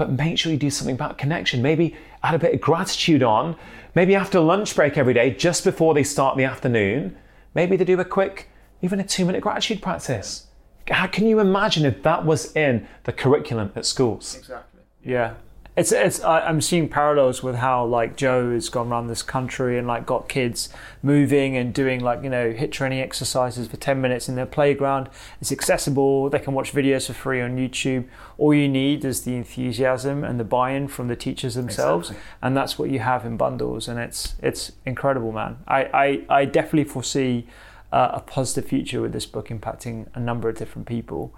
but 0.00 0.10
make 0.10 0.38
sure 0.38 0.50
you 0.50 0.56
do 0.56 0.70
something 0.70 0.94
about 0.94 1.18
connection. 1.18 1.60
Maybe 1.60 1.94
add 2.22 2.34
a 2.34 2.38
bit 2.38 2.54
of 2.54 2.60
gratitude 2.62 3.22
on. 3.22 3.54
Maybe 3.94 4.14
after 4.14 4.40
lunch 4.40 4.74
break 4.74 4.96
every 4.96 5.12
day, 5.12 5.30
just 5.34 5.62
before 5.62 5.92
they 5.92 6.04
start 6.04 6.38
the 6.38 6.44
afternoon, 6.44 7.18
maybe 7.54 7.76
they 7.76 7.84
do 7.84 8.00
a 8.00 8.04
quick, 8.06 8.48
even 8.80 8.98
a 8.98 9.04
two 9.04 9.26
minute 9.26 9.42
gratitude 9.42 9.82
practice. 9.82 10.46
How 10.88 11.06
can 11.06 11.26
you 11.26 11.38
imagine 11.38 11.84
if 11.84 12.02
that 12.02 12.24
was 12.24 12.56
in 12.56 12.88
the 13.04 13.12
curriculum 13.12 13.72
at 13.76 13.84
schools? 13.84 14.36
Exactly. 14.36 14.80
Yeah 15.04 15.34
it's 15.80 15.92
it's 15.92 16.22
I'm 16.22 16.60
seeing 16.60 16.90
parallels 16.90 17.42
with 17.42 17.56
how 17.56 17.86
like 17.86 18.14
Joe 18.14 18.52
has 18.52 18.68
gone 18.68 18.88
around 18.88 19.06
this 19.06 19.22
country 19.22 19.78
and 19.78 19.86
like 19.86 20.04
got 20.04 20.28
kids 20.28 20.68
moving 21.02 21.56
and 21.56 21.72
doing 21.72 22.00
like 22.00 22.22
you 22.22 22.28
know 22.28 22.52
HIIT 22.52 22.70
training 22.70 23.00
exercises 23.00 23.66
for 23.66 23.78
10 23.78 23.98
minutes 23.98 24.28
in 24.28 24.34
their 24.34 24.46
playground. 24.46 25.08
It's 25.40 25.50
accessible. 25.50 26.28
They 26.28 26.38
can 26.38 26.52
watch 26.52 26.72
videos 26.72 27.06
for 27.06 27.14
free 27.14 27.40
on 27.40 27.56
YouTube. 27.56 28.04
All 28.36 28.52
you 28.52 28.68
need 28.68 29.06
is 29.06 29.22
the 29.22 29.34
enthusiasm 29.34 30.22
and 30.22 30.38
the 30.38 30.44
buy-in 30.44 30.88
from 30.88 31.08
the 31.08 31.16
teachers 31.16 31.54
themselves, 31.54 32.10
exactly. 32.10 32.30
and 32.42 32.56
that's 32.56 32.78
what 32.78 32.90
you 32.90 32.98
have 32.98 33.24
in 33.24 33.38
bundles. 33.38 33.88
And 33.88 33.98
it's 33.98 34.34
it's 34.42 34.72
incredible, 34.84 35.32
man. 35.32 35.58
I 35.66 36.24
I, 36.28 36.40
I 36.40 36.44
definitely 36.44 36.84
foresee 36.84 37.46
uh, 37.90 38.10
a 38.12 38.20
positive 38.20 38.68
future 38.68 39.00
with 39.00 39.12
this 39.12 39.24
book 39.24 39.48
impacting 39.48 40.08
a 40.14 40.20
number 40.20 40.50
of 40.50 40.58
different 40.58 40.86
people. 40.86 41.34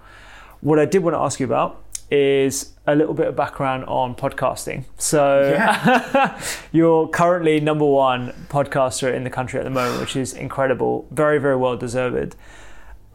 What 0.59 0.79
I 0.79 0.85
did 0.85 1.01
want 1.01 1.15
to 1.15 1.19
ask 1.19 1.39
you 1.39 1.45
about 1.45 1.81
is 2.11 2.72
a 2.85 2.95
little 2.95 3.13
bit 3.13 3.27
of 3.27 3.35
background 3.35 3.85
on 3.85 4.13
podcasting. 4.13 4.83
So, 4.97 5.51
yeah. 5.51 6.41
you're 6.71 7.07
currently 7.07 7.59
number 7.59 7.85
one 7.85 8.33
podcaster 8.49 9.13
in 9.13 9.23
the 9.23 9.29
country 9.29 9.59
at 9.59 9.63
the 9.63 9.69
moment, 9.69 10.01
which 10.01 10.15
is 10.15 10.33
incredible. 10.33 11.07
Very, 11.11 11.39
very 11.39 11.55
well 11.55 11.77
deserved. 11.77 12.35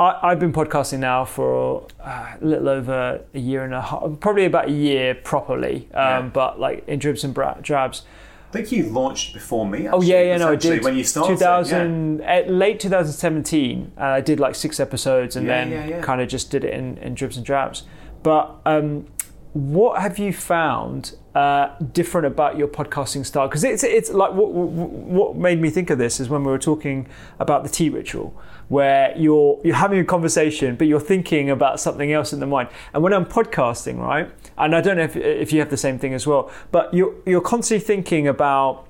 I, 0.00 0.30
have 0.30 0.38
been 0.38 0.52
podcasting 0.52 1.00
now 1.00 1.24
for 1.24 1.86
uh, 2.00 2.36
a 2.40 2.44
little 2.44 2.68
over 2.68 3.20
a 3.34 3.38
year 3.38 3.64
and 3.64 3.74
a 3.74 3.82
half, 3.82 4.20
probably 4.20 4.44
about 4.44 4.68
a 4.68 4.72
year 4.72 5.14
properly, 5.14 5.88
um, 5.92 6.26
yeah. 6.26 6.30
but 6.32 6.60
like 6.60 6.86
in 6.86 7.00
dribs 7.00 7.24
and 7.24 7.34
drabs. 7.34 8.02
I 8.48 8.52
think 8.52 8.72
you 8.72 8.84
launched 8.84 9.34
before 9.34 9.66
me. 9.66 9.88
Actually, 9.88 9.98
oh 9.98 10.00
yeah, 10.00 10.22
yeah, 10.22 10.36
no, 10.38 10.52
I 10.52 10.56
did. 10.56 10.84
When 10.84 10.96
you 10.96 11.04
started, 11.04 11.34
2000, 11.34 12.20
yeah. 12.20 12.44
late 12.46 12.80
2017, 12.80 13.92
uh, 13.98 14.00
I 14.00 14.20
did 14.20 14.40
like 14.40 14.54
six 14.54 14.78
episodes, 14.78 15.36
and 15.36 15.46
yeah, 15.46 15.66
then 15.66 16.02
kind 16.02 16.20
of 16.20 16.28
just 16.28 16.50
did 16.50 16.64
it 16.64 16.72
in, 16.72 16.96
in 16.98 17.14
dribs 17.14 17.36
and 17.36 17.44
drabs. 17.44 17.82
But 18.22 18.54
um, 18.64 19.06
what 19.58 20.00
have 20.00 20.18
you 20.18 20.32
found 20.32 21.16
uh, 21.34 21.74
different 21.92 22.26
about 22.26 22.56
your 22.56 22.68
podcasting 22.68 23.26
style? 23.26 23.48
Because 23.48 23.64
it's 23.64 23.82
it's 23.82 24.10
like 24.10 24.32
what, 24.32 24.50
what 24.50 25.36
made 25.36 25.60
me 25.60 25.68
think 25.70 25.90
of 25.90 25.98
this 25.98 26.20
is 26.20 26.28
when 26.28 26.44
we 26.44 26.50
were 26.50 26.58
talking 26.58 27.08
about 27.40 27.64
the 27.64 27.68
tea 27.68 27.88
ritual, 27.88 28.34
where 28.68 29.12
you're 29.16 29.60
you're 29.64 29.76
having 29.76 29.98
a 29.98 30.04
conversation, 30.04 30.76
but 30.76 30.86
you're 30.86 31.00
thinking 31.00 31.50
about 31.50 31.80
something 31.80 32.12
else 32.12 32.32
in 32.32 32.40
the 32.40 32.46
mind. 32.46 32.68
And 32.94 33.02
when 33.02 33.12
I'm 33.12 33.26
podcasting, 33.26 33.98
right, 33.98 34.30
and 34.56 34.76
I 34.76 34.80
don't 34.80 34.96
know 34.96 35.04
if 35.04 35.16
if 35.16 35.52
you 35.52 35.58
have 35.60 35.70
the 35.70 35.76
same 35.76 35.98
thing 35.98 36.14
as 36.14 36.26
well, 36.26 36.50
but 36.70 36.94
you're 36.94 37.14
you're 37.26 37.40
constantly 37.40 37.84
thinking 37.84 38.28
about 38.28 38.87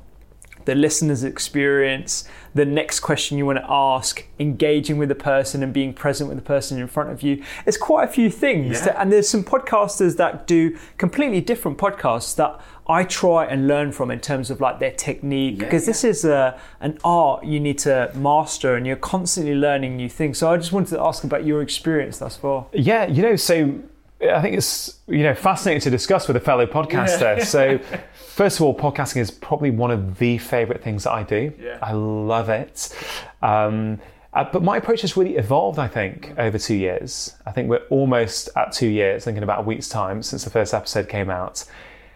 the 0.68 0.74
listener's 0.74 1.24
experience, 1.24 2.28
the 2.52 2.66
next 2.66 3.00
question 3.00 3.38
you 3.38 3.46
want 3.46 3.56
to 3.56 3.64
ask, 3.66 4.22
engaging 4.38 4.98
with 4.98 5.08
the 5.08 5.14
person 5.14 5.62
and 5.62 5.72
being 5.72 5.94
present 5.94 6.28
with 6.28 6.36
the 6.36 6.44
person 6.44 6.78
in 6.78 6.86
front 6.86 7.08
of 7.08 7.22
you. 7.22 7.42
It's 7.64 7.78
quite 7.78 8.04
a 8.04 8.12
few 8.12 8.30
things. 8.30 8.84
Yeah. 8.84 9.00
and 9.00 9.10
there's 9.10 9.26
some 9.26 9.44
podcasters 9.44 10.18
that 10.18 10.46
do 10.46 10.76
completely 10.98 11.40
different 11.40 11.78
podcasts 11.78 12.36
that 12.36 12.60
I 12.86 13.04
try 13.04 13.46
and 13.46 13.66
learn 13.66 13.92
from 13.92 14.10
in 14.10 14.20
terms 14.20 14.50
of 14.50 14.60
like 14.60 14.78
their 14.78 14.92
technique 14.92 15.56
because 15.56 15.86
this 15.86 16.04
is 16.04 16.26
a, 16.26 16.60
an 16.80 16.98
art 17.02 17.46
you 17.46 17.60
need 17.60 17.78
to 17.78 18.12
master 18.14 18.74
and 18.76 18.86
you're 18.86 18.96
constantly 18.96 19.54
learning 19.54 19.96
new 19.96 20.10
things. 20.10 20.36
So 20.36 20.52
I 20.52 20.58
just 20.58 20.72
wanted 20.72 20.90
to 20.90 21.00
ask 21.00 21.24
about 21.24 21.46
your 21.46 21.62
experience 21.62 22.18
thus 22.18 22.36
far. 22.36 22.66
Yeah, 22.74 23.06
you 23.06 23.22
know, 23.22 23.36
so 23.36 23.80
I 24.20 24.42
think 24.42 24.56
it's 24.56 24.98
you 25.06 25.22
know 25.22 25.34
fascinating 25.34 25.80
to 25.82 25.90
discuss 25.90 26.26
with 26.26 26.36
a 26.36 26.40
fellow 26.40 26.66
podcaster. 26.66 27.44
So, 27.44 27.78
first 28.38 28.60
of 28.60 28.62
all, 28.64 28.72
podcasting 28.72 29.16
is 29.16 29.32
probably 29.32 29.68
one 29.68 29.90
of 29.90 30.18
the 30.18 30.38
favorite 30.38 30.80
things 30.80 31.02
that 31.02 31.10
I 31.10 31.24
do. 31.24 31.52
Yeah. 31.60 31.76
I 31.82 31.90
love 31.90 32.48
it. 32.48 32.96
Um, 33.42 33.98
uh, 34.32 34.44
but 34.52 34.62
my 34.62 34.76
approach 34.76 35.00
has 35.00 35.16
really 35.16 35.36
evolved, 35.36 35.80
I 35.80 35.88
think, 35.88 36.34
over 36.38 36.56
two 36.56 36.76
years. 36.76 37.34
I 37.46 37.50
think 37.50 37.68
we're 37.68 37.84
almost 37.90 38.48
at 38.54 38.70
two 38.70 38.86
years, 38.86 39.24
thinking 39.24 39.42
about 39.42 39.58
a 39.58 39.62
week's 39.62 39.88
time 39.88 40.22
since 40.22 40.44
the 40.44 40.50
first 40.50 40.72
episode 40.72 41.08
came 41.08 41.30
out. 41.30 41.64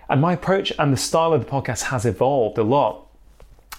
And 0.08 0.20
my 0.20 0.34
approach 0.34 0.72
and 0.78 0.92
the 0.92 0.96
style 0.96 1.32
of 1.32 1.44
the 1.44 1.50
podcast 1.50 1.82
has 1.90 2.06
evolved 2.06 2.56
a 2.56 2.62
lot. 2.62 3.04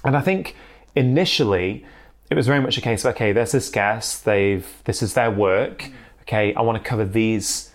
And 0.04 0.18
I 0.18 0.22
think 0.22 0.58
initially 0.96 1.86
it 2.30 2.36
was 2.36 2.46
very 2.46 2.60
much 2.60 2.78
a 2.78 2.82
case 2.82 3.06
of 3.06 3.16
okay, 3.16 3.32
there's 3.32 3.54
this 3.54 3.70
guest, 3.70 4.26
they've 4.26 4.68
this 4.84 5.02
is 5.02 5.14
their 5.14 5.32
work. 5.32 5.90
Okay, 6.24 6.54
I 6.56 6.62
want 6.62 6.84
to 6.84 6.90
cover 6.90 7.06
these 7.06 7.72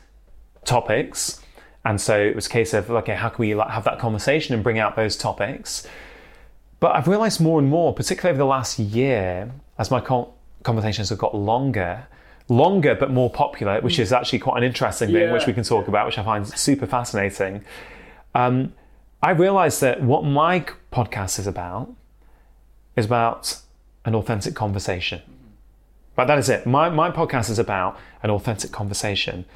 topics. 0.67 1.41
And 1.89 1.99
so 1.99 2.21
it 2.21 2.35
was 2.35 2.47
a 2.47 2.51
case 2.51 2.75
of 2.75 2.91
okay, 2.91 3.15
how 3.15 3.31
can 3.31 3.41
we 3.41 3.55
like, 3.55 3.71
have 3.71 3.85
that 3.85 3.99
conversation 3.99 4.55
and 4.55 4.63
bring 4.63 4.79
out 4.79 4.95
those 4.95 5.17
topics? 5.17 5.87
But 6.81 6.95
I've 6.95 7.09
realized 7.09 7.41
more 7.41 7.59
and 7.59 7.69
more, 7.69 7.95
particularly 7.95 8.33
over 8.35 8.39
the 8.39 8.45
last 8.45 8.79
year, 8.79 9.51
as 9.79 9.91
my 9.91 10.01
con- 10.01 10.29
conversations 10.65 11.09
have 11.09 11.19
got 11.19 11.35
longer, 11.35 12.07
longer 12.51 12.95
but 12.95 13.11
more 13.11 13.31
popular, 13.31 13.81
which 13.81 13.99
is 13.99 14.13
actually 14.13 14.39
quite 14.41 14.59
an 14.59 14.65
interesting 14.65 15.09
thing, 15.09 15.23
Yeah. 15.23 15.33
which 15.33 15.47
we 15.47 15.55
can 15.55 15.65
talk 15.65 15.89
about, 15.89 16.05
which 16.05 16.19
I 16.19 16.23
find 16.25 16.47
super 16.47 16.87
fascinating. 16.87 17.65
Um, 18.35 18.75
I 19.23 19.31
realized 19.31 19.81
that 19.81 20.03
what 20.03 20.25
my 20.25 20.67
podcast 20.93 21.39
is 21.39 21.47
about 21.47 21.91
is 22.97 23.07
about 23.07 23.61
an 24.05 24.15
authentic 24.15 24.55
conversation. 24.55 25.23
But 26.15 26.27
that 26.27 26.39
is 26.39 26.51
it. 26.51 26.67
My, 26.67 26.91
my 26.91 27.11
podcast 27.11 27.49
is 27.49 27.59
about 27.59 27.97
an 28.23 28.29
authentic 28.31 28.73
conversation. 28.73 29.47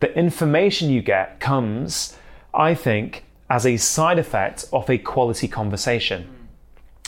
The 0.00 0.16
information 0.16 0.90
you 0.90 1.02
get 1.02 1.40
comes, 1.40 2.16
I 2.52 2.74
think, 2.74 3.24
as 3.48 3.64
a 3.64 3.76
side 3.76 4.18
effect 4.18 4.64
of 4.72 4.90
a 4.90 4.98
quality 4.98 5.48
conversation. 5.48 6.24
Hmm. 6.24 6.32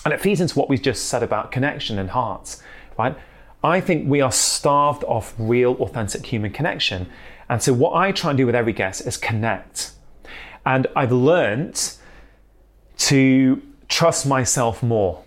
And 0.05 0.15
it 0.15 0.21
feeds 0.21 0.41
into 0.41 0.59
what 0.59 0.69
we've 0.69 0.81
just 0.81 1.07
said 1.07 1.23
about 1.23 1.53
connection 1.53 1.99
and 1.99 2.11
hearts, 2.11 2.63
right? 2.99 3.17
I 3.63 3.81
think 3.81 4.09
we 4.09 4.21
are 4.21 4.31
starved 4.31 5.03
of 5.05 5.35
real, 5.37 5.73
authentic 5.81 6.25
human 6.25 6.53
connection. 6.53 7.09
And 7.49 7.63
so, 7.63 7.73
what 7.73 7.95
I 7.95 8.13
try 8.13 8.31
and 8.31 8.39
do 8.39 8.47
with 8.47 8.55
every 8.55 8.73
guest 8.73 9.07
is 9.07 9.17
connect. 9.17 9.93
And 10.65 10.87
I've 10.95 11.13
learned 11.13 11.95
to 12.99 13.63
trust 13.89 14.27
myself 14.27 14.83
more, 14.83 15.25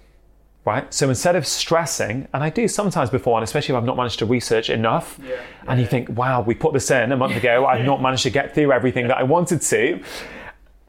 right? 0.65 0.93
So 0.93 1.09
instead 1.09 1.35
of 1.35 1.47
stressing, 1.47 2.27
and 2.33 2.43
I 2.43 2.49
do 2.49 2.67
sometimes 2.67 3.09
before, 3.09 3.37
and 3.37 3.43
especially 3.43 3.73
if 3.73 3.79
I've 3.79 3.85
not 3.85 3.97
managed 3.97 4.19
to 4.19 4.25
research 4.25 4.69
enough, 4.69 5.19
and 5.67 5.79
you 5.79 5.87
think, 5.87 6.09
wow, 6.09 6.41
we 6.41 6.53
put 6.53 6.73
this 6.73 6.91
in 6.91 7.11
a 7.11 7.17
month 7.17 7.35
ago, 7.35 7.65
I've 7.65 7.85
not 7.85 8.01
managed 8.07 8.23
to 8.23 8.29
get 8.29 8.53
through 8.53 8.71
everything 8.71 9.07
that 9.07 9.17
I 9.17 9.23
wanted 9.23 9.61
to. 9.61 10.03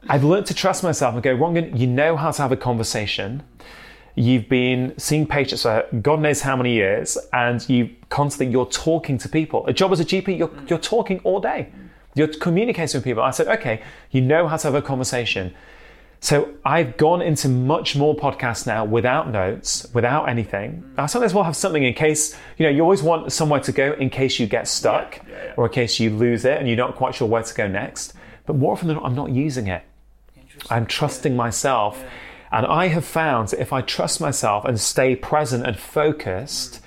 I've 0.09 0.23
learned 0.23 0.45
to 0.47 0.53
trust 0.53 0.83
myself 0.83 1.13
and 1.13 1.23
go, 1.23 1.35
Rangan, 1.35 1.79
you 1.79 1.87
know 1.87 2.17
how 2.17 2.31
to 2.31 2.41
have 2.41 2.51
a 2.51 2.57
conversation. 2.57 3.41
You've 4.15 4.47
been 4.47 4.93
seeing 4.99 5.25
patients 5.25 5.63
for 5.63 5.87
God 6.01 6.19
knows 6.19 6.41
how 6.41 6.55
many 6.55 6.73
years, 6.73 7.17
and 7.31 7.67
you 7.67 7.89
constantly 8.09 8.51
you're 8.51 8.67
talking 8.67 9.17
to 9.17 9.29
people. 9.29 9.65
A 9.65 9.73
job 9.73 9.91
as 9.91 9.99
a 9.99 10.05
GP, 10.05 10.37
you're, 10.37 10.49
mm. 10.49 10.69
you're 10.69 10.77
talking 10.77 11.19
all 11.23 11.39
day. 11.39 11.71
You're 12.13 12.27
communicating 12.27 12.99
with 12.99 13.03
people. 13.03 13.23
I 13.23 13.31
said, 13.31 13.47
okay, 13.47 13.81
you 14.11 14.21
know 14.21 14.47
how 14.47 14.57
to 14.57 14.67
have 14.67 14.75
a 14.75 14.83
conversation. 14.83 15.53
So 16.23 16.53
I've 16.63 16.95
gone 16.95 17.21
into 17.21 17.49
much 17.49 17.97
more 17.97 18.15
podcasts 18.15 18.65
now 18.65 18.85
without 18.85 19.29
notes, 19.29 19.85
without 19.93 20.29
anything. 20.29 20.81
I 20.97 21.05
sometimes 21.07 21.33
will 21.33 21.43
have 21.43 21.57
something 21.57 21.83
in 21.83 21.93
case, 21.93 22.33
you 22.57 22.65
know, 22.65 22.69
you 22.69 22.81
always 22.81 23.03
want 23.03 23.33
somewhere 23.33 23.59
to 23.59 23.73
go 23.73 23.91
in 23.91 24.09
case 24.09 24.39
you 24.39 24.47
get 24.47 24.69
stuck 24.69 25.19
or 25.57 25.65
in 25.65 25.73
case 25.73 25.99
you 25.99 26.11
lose 26.11 26.45
it 26.45 26.57
and 26.57 26.65
you're 26.65 26.77
not 26.77 26.95
quite 26.95 27.13
sure 27.13 27.27
where 27.27 27.43
to 27.43 27.53
go 27.53 27.67
next. 27.67 28.13
But 28.45 28.55
more 28.55 28.71
often 28.71 28.87
than 28.87 28.95
not, 28.95 29.05
I'm 29.05 29.15
not 29.15 29.31
using 29.31 29.67
it. 29.67 29.83
I'm 30.69 30.85
trusting 30.85 31.35
myself. 31.35 32.01
And 32.53 32.65
I 32.67 32.87
have 32.87 33.03
found 33.03 33.49
that 33.49 33.59
if 33.59 33.73
I 33.73 33.81
trust 33.81 34.21
myself 34.21 34.63
and 34.63 34.79
stay 34.79 35.17
present 35.17 35.67
and 35.67 35.77
focused, 35.77 36.75
mm. 36.75 36.79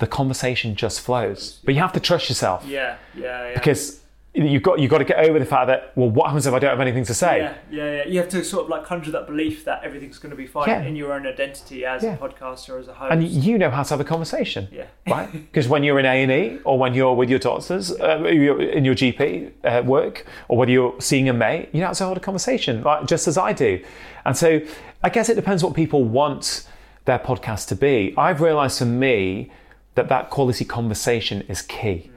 the 0.00 0.06
conversation 0.06 0.74
just 0.76 1.00
flows. 1.00 1.60
But 1.64 1.72
you 1.72 1.80
have 1.80 1.94
to 1.94 2.00
trust 2.00 2.28
yourself 2.28 2.66
Yeah, 2.66 2.98
yeah, 3.16 3.48
yeah. 3.48 3.54
because 3.54 3.99
you've 4.32 4.62
got 4.62 4.78
you've 4.78 4.90
got 4.90 4.98
to 4.98 5.04
get 5.04 5.18
over 5.18 5.38
the 5.40 5.44
fact 5.44 5.66
that 5.66 5.92
well, 5.96 6.08
what 6.08 6.26
happens 6.26 6.46
if 6.46 6.54
I 6.54 6.58
don't 6.60 6.70
have 6.70 6.80
anything 6.80 7.04
to 7.04 7.14
say? 7.14 7.38
Yeah, 7.38 7.54
yeah, 7.70 7.96
yeah. 7.96 8.06
You 8.06 8.18
have 8.20 8.28
to 8.30 8.44
sort 8.44 8.64
of 8.64 8.70
like 8.70 8.84
conjure 8.84 9.10
that 9.10 9.26
belief 9.26 9.64
that 9.64 9.82
everything's 9.82 10.18
going 10.18 10.30
to 10.30 10.36
be 10.36 10.46
fine 10.46 10.68
Yeah. 10.68 10.82
in 10.82 10.94
your 10.94 11.12
own 11.12 11.26
identity 11.26 11.84
as 11.84 12.02
Yeah. 12.04 12.14
a 12.14 12.16
podcaster, 12.16 12.78
as 12.78 12.86
a 12.86 12.94
host. 12.94 13.12
and 13.12 13.26
you 13.26 13.58
know 13.58 13.70
how 13.70 13.82
to 13.82 13.90
have 13.90 14.00
a 14.00 14.04
conversation, 14.04 14.68
Yeah. 14.70 14.84
right? 15.08 15.30
Because 15.32 15.66
when 15.68 15.82
you're 15.82 15.98
in 15.98 16.06
A 16.06 16.22
and 16.22 16.30
E, 16.30 16.58
or 16.64 16.78
when 16.78 16.94
you're 16.94 17.14
with 17.14 17.28
your 17.28 17.40
doctors, 17.40 17.90
uh, 18.00 18.22
in 18.24 18.84
your 18.84 18.94
GP 18.94 19.50
uh, 19.64 19.82
work, 19.84 20.24
or 20.48 20.56
whether 20.58 20.70
you're 20.70 20.94
seeing 21.00 21.28
a 21.28 21.32
mate, 21.32 21.68
you 21.72 21.80
know 21.80 21.88
how 21.88 21.92
to 21.92 22.04
hold 22.04 22.16
a 22.16 22.20
conversation, 22.20 22.82
like 22.84 23.06
just 23.06 23.26
as 23.26 23.36
I 23.36 23.52
do. 23.52 23.82
And 24.24 24.36
so, 24.36 24.60
I 25.02 25.08
guess 25.08 25.28
it 25.28 25.34
depends 25.34 25.64
what 25.64 25.74
people 25.74 26.04
want 26.04 26.68
their 27.06 27.18
podcast 27.18 27.66
to 27.68 27.74
be. 27.74 28.14
I've 28.16 28.40
realised 28.40 28.78
for 28.78 28.84
me 28.84 29.50
that 29.96 30.08
that 30.08 30.30
quality 30.30 30.64
conversation 30.64 31.42
is 31.48 31.62
key, 31.62 32.10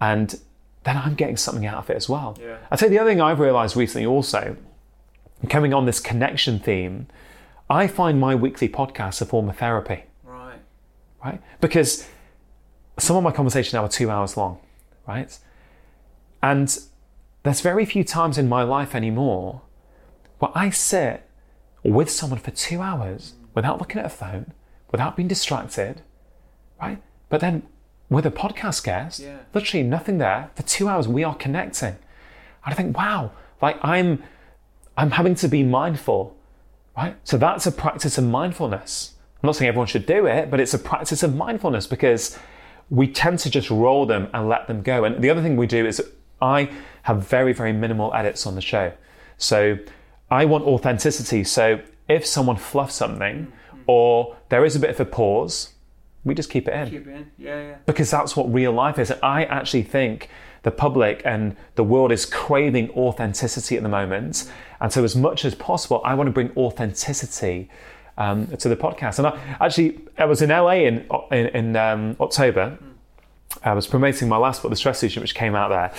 and 0.00 0.38
then 0.84 0.96
I'm 0.96 1.14
getting 1.14 1.36
something 1.36 1.66
out 1.66 1.78
of 1.78 1.90
it 1.90 1.96
as 1.96 2.08
well. 2.08 2.36
Yeah. 2.40 2.58
I'd 2.70 2.78
say 2.78 2.88
the 2.88 2.98
other 2.98 3.10
thing 3.10 3.20
I've 3.20 3.40
realised 3.40 3.76
recently 3.76 4.06
also, 4.06 4.56
coming 5.48 5.74
on 5.74 5.86
this 5.86 6.00
connection 6.00 6.58
theme, 6.58 7.06
I 7.70 7.86
find 7.86 8.20
my 8.20 8.34
weekly 8.34 8.68
podcast 8.68 9.20
a 9.20 9.26
form 9.26 9.48
of 9.48 9.56
therapy 9.58 10.04
right. 10.24 10.58
right? 11.24 11.42
Because 11.60 12.08
some 12.98 13.16
of 13.16 13.22
my 13.22 13.30
conversations 13.30 13.74
now 13.74 13.84
are 13.84 13.88
two 13.88 14.10
hours 14.10 14.36
long, 14.36 14.58
right? 15.06 15.36
And 16.42 16.78
there's 17.42 17.60
very 17.60 17.84
few 17.84 18.04
times 18.04 18.38
in 18.38 18.48
my 18.48 18.62
life 18.62 18.94
anymore 18.94 19.62
where 20.38 20.52
I 20.54 20.70
sit 20.70 21.28
with 21.82 22.10
someone 22.10 22.40
for 22.40 22.50
two 22.50 22.80
hours 22.80 23.34
without 23.54 23.78
looking 23.78 23.98
at 23.98 24.06
a 24.06 24.10
phone, 24.10 24.52
without 24.90 25.16
being 25.16 25.28
distracted, 25.28 26.02
right? 26.80 27.02
But 27.28 27.40
then 27.40 27.64
with 28.10 28.24
a 28.26 28.30
podcast 28.30 28.84
guest, 28.84 29.20
Yeah. 29.20 29.38
literally 29.54 29.82
nothing 29.82 30.18
there. 30.18 30.50
For 30.54 30.62
two 30.62 30.88
hours, 30.88 31.06
we 31.06 31.24
are 31.24 31.34
connecting. 31.34 31.96
And 32.64 32.72
I 32.72 32.72
think, 32.74 32.96
wow, 32.96 33.32
like 33.60 33.78
I'm, 33.82 34.22
I'm 34.96 35.12
having 35.12 35.34
to 35.36 35.48
be 35.48 35.62
mindful, 35.62 36.36
right? 36.96 37.16
So 37.24 37.36
that's 37.38 37.66
a 37.66 37.72
practice 37.72 38.18
of 38.18 38.24
mindfulness. 38.24 39.14
I'm 39.42 39.46
not 39.46 39.56
saying 39.56 39.68
everyone 39.68 39.86
should 39.86 40.06
do 40.06 40.26
it, 40.26 40.50
but 40.50 40.58
it's 40.58 40.74
a 40.74 40.78
practice 40.78 41.22
of 41.22 41.34
mindfulness 41.36 41.86
because 41.86 42.38
we 42.90 43.06
tend 43.06 43.38
to 43.40 43.50
just 43.50 43.70
roll 43.70 44.06
them 44.06 44.28
and 44.32 44.48
let 44.48 44.66
them 44.66 44.82
go. 44.82 45.04
And 45.04 45.22
the 45.22 45.30
other 45.30 45.42
thing 45.42 45.56
we 45.56 45.66
do 45.66 45.86
is 45.86 46.02
I 46.40 46.70
have 47.02 47.26
very, 47.26 47.52
very 47.52 47.72
minimal 47.72 48.12
edits 48.14 48.46
on 48.46 48.54
the 48.54 48.60
show. 48.60 48.92
So 49.36 49.78
I 50.30 50.44
want 50.44 50.64
authenticity. 50.64 51.44
So 51.44 51.80
if 52.08 52.26
someone 52.26 52.56
fluffs 52.56 52.94
something 52.94 53.46
mm-hmm. 53.46 53.80
or 53.86 54.36
there 54.48 54.64
is 54.64 54.74
a 54.74 54.80
bit 54.80 54.90
of 54.90 55.00
a 55.00 55.04
pause, 55.04 55.74
we 56.28 56.34
just 56.34 56.50
keep 56.50 56.68
it 56.68 56.74
in 56.74 56.90
Keep 56.90 57.06
it 57.08 57.14
in. 57.14 57.30
Yeah, 57.38 57.60
yeah. 57.60 57.76
because 57.86 58.10
that's 58.10 58.36
what 58.36 58.52
real 58.52 58.72
life 58.72 58.98
is. 58.98 59.12
I 59.22 59.44
actually 59.44 59.82
think 59.82 60.28
the 60.62 60.70
public 60.70 61.22
and 61.24 61.56
the 61.74 61.84
world 61.84 62.12
is 62.12 62.26
craving 62.26 62.90
authenticity 62.90 63.76
at 63.76 63.82
the 63.82 63.88
moment. 63.88 64.50
And 64.80 64.92
so, 64.92 65.04
as 65.04 65.16
much 65.16 65.44
as 65.44 65.54
possible, 65.54 66.00
I 66.04 66.14
want 66.14 66.28
to 66.28 66.32
bring 66.32 66.50
authenticity 66.56 67.70
um, 68.16 68.46
to 68.48 68.68
the 68.68 68.76
podcast. 68.76 69.18
And 69.18 69.28
I 69.28 69.64
actually, 69.64 70.00
I 70.18 70.26
was 70.26 70.42
in 70.42 70.50
LA 70.50 70.72
in, 70.72 71.06
in, 71.30 71.46
in 71.46 71.76
um, 71.76 72.16
October. 72.20 72.78
I 73.64 73.72
was 73.72 73.86
promoting 73.86 74.28
my 74.28 74.36
last 74.36 74.62
book, 74.62 74.70
The 74.70 74.76
Stress 74.76 74.98
Solution, 74.98 75.22
which 75.22 75.34
came 75.34 75.54
out 75.54 75.70
there. 75.70 75.92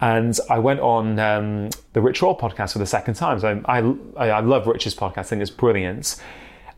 And 0.00 0.36
I 0.50 0.58
went 0.58 0.80
on 0.80 1.18
um, 1.18 1.70
the 1.92 2.00
Rich 2.00 2.20
Roll 2.20 2.36
podcast 2.36 2.72
for 2.72 2.78
the 2.78 2.86
second 2.86 3.14
time. 3.14 3.38
So 3.38 3.62
I, 3.66 3.78
I, 4.16 4.30
I 4.30 4.40
love 4.40 4.66
Rich's 4.66 4.94
podcast, 4.94 5.18
I 5.18 5.22
think 5.22 5.42
it's 5.42 5.50
brilliant. 5.50 6.20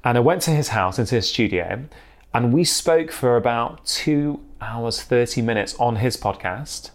And 0.05 0.19
I 0.19 0.21
went 0.21 0.43
to 0.43 0.51
his 0.51 0.69
house, 0.69 0.99
into 0.99 1.15
his 1.15 1.29
studio, 1.29 1.85
and 2.35 2.53
we 2.53 2.64
spoke 2.64 3.11
for 3.11 3.37
about 3.37 3.85
two 3.87 4.41
hours, 4.61 5.03
30 5.03 5.43
minutes 5.43 5.74
on 5.79 5.97
his 5.97 6.16
podcast. 6.16 6.91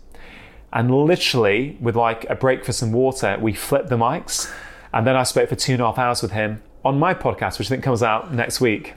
And 0.71 0.89
literally, 0.91 1.77
with 1.79 1.95
like 1.95 2.25
a 2.29 2.35
break 2.35 2.65
for 2.65 2.71
some 2.73 2.91
water, 2.91 3.37
we 3.39 3.53
flipped 3.53 3.89
the 3.89 3.97
mics. 3.97 4.51
And 4.91 5.05
then 5.07 5.15
I 5.15 5.23
spoke 5.23 5.49
for 5.49 5.55
two 5.55 5.73
and 5.73 5.81
a 5.81 5.85
half 5.85 5.97
hours 5.99 6.21
with 6.21 6.31
him 6.31 6.61
on 6.85 6.99
my 6.99 7.13
podcast, 7.13 7.57
which 7.59 7.67
I 7.67 7.69
think 7.69 7.83
comes 7.83 8.03
out 8.03 8.33
next 8.33 8.59
week. 8.61 8.93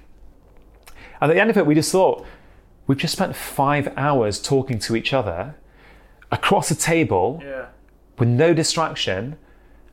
And 1.20 1.30
at 1.30 1.34
the 1.34 1.40
end 1.40 1.50
of 1.50 1.56
it, 1.56 1.66
we 1.66 1.74
just 1.74 1.90
thought, 1.92 2.24
we've 2.86 2.98
just 2.98 3.12
spent 3.14 3.34
five 3.34 3.92
hours 3.96 4.40
talking 4.40 4.78
to 4.80 4.96
each 4.96 5.12
other 5.12 5.54
across 6.30 6.70
a 6.70 6.74
table 6.74 7.40
Yeah. 7.44 7.66
with 8.18 8.28
no 8.28 8.52
distraction. 8.52 9.36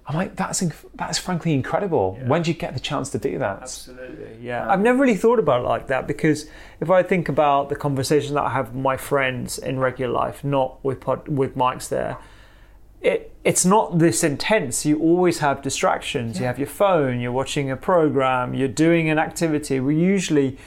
I'm 0.06 0.16
like, 0.16 0.36
that's 0.36 0.62
inc- 0.62 0.90
that's 0.96 1.18
frankly 1.18 1.54
incredible. 1.54 2.20
When 2.26 2.42
do 2.42 2.52
you 2.52 2.58
get 2.58 2.74
the 2.74 2.80
chance 2.80 3.10
to 3.12 3.18
do 3.18 3.38
that? 3.40 3.62
Absolutely, 3.62 4.38
yeah. 4.42 4.70
I've 4.70 4.82
never 4.82 5.00
really 5.00 5.16
thought 5.16 5.40
about 5.40 5.62
it 5.62 5.68
like 5.68 5.88
that 5.88 6.08
because 6.08 6.46
if 6.82 6.90
I 6.90 7.04
think 7.04 7.30
about 7.30 7.70
the 7.70 7.76
conversation 7.76 8.36
that 8.36 8.44
I 8.44 8.50
have 8.50 8.74
with 8.74 8.84
my 8.84 8.98
friends 8.98 9.58
in 9.58 9.80
regular 9.80 10.12
life, 10.12 10.44
not 10.44 10.84
with 10.84 11.00
pod, 11.00 11.30
with 11.30 11.56
mics 11.56 11.88
there, 11.88 12.18
it 13.02 13.34
it's 13.46 13.66
not 13.66 14.00
this 14.00 14.26
intense. 14.26 14.86
You 14.86 15.00
always 15.00 15.40
have 15.40 15.62
distractions. 15.62 16.40
You 16.40 16.46
have 16.46 16.60
your 16.60 16.68
phone. 16.68 17.22
You're 17.22 17.32
watching 17.32 17.72
a 17.72 17.78
program. 17.78 18.54
You're 18.54 18.68
doing 18.68 19.10
an 19.10 19.20
activity. 19.20 19.80
We 19.80 19.96
usually, 19.98 20.58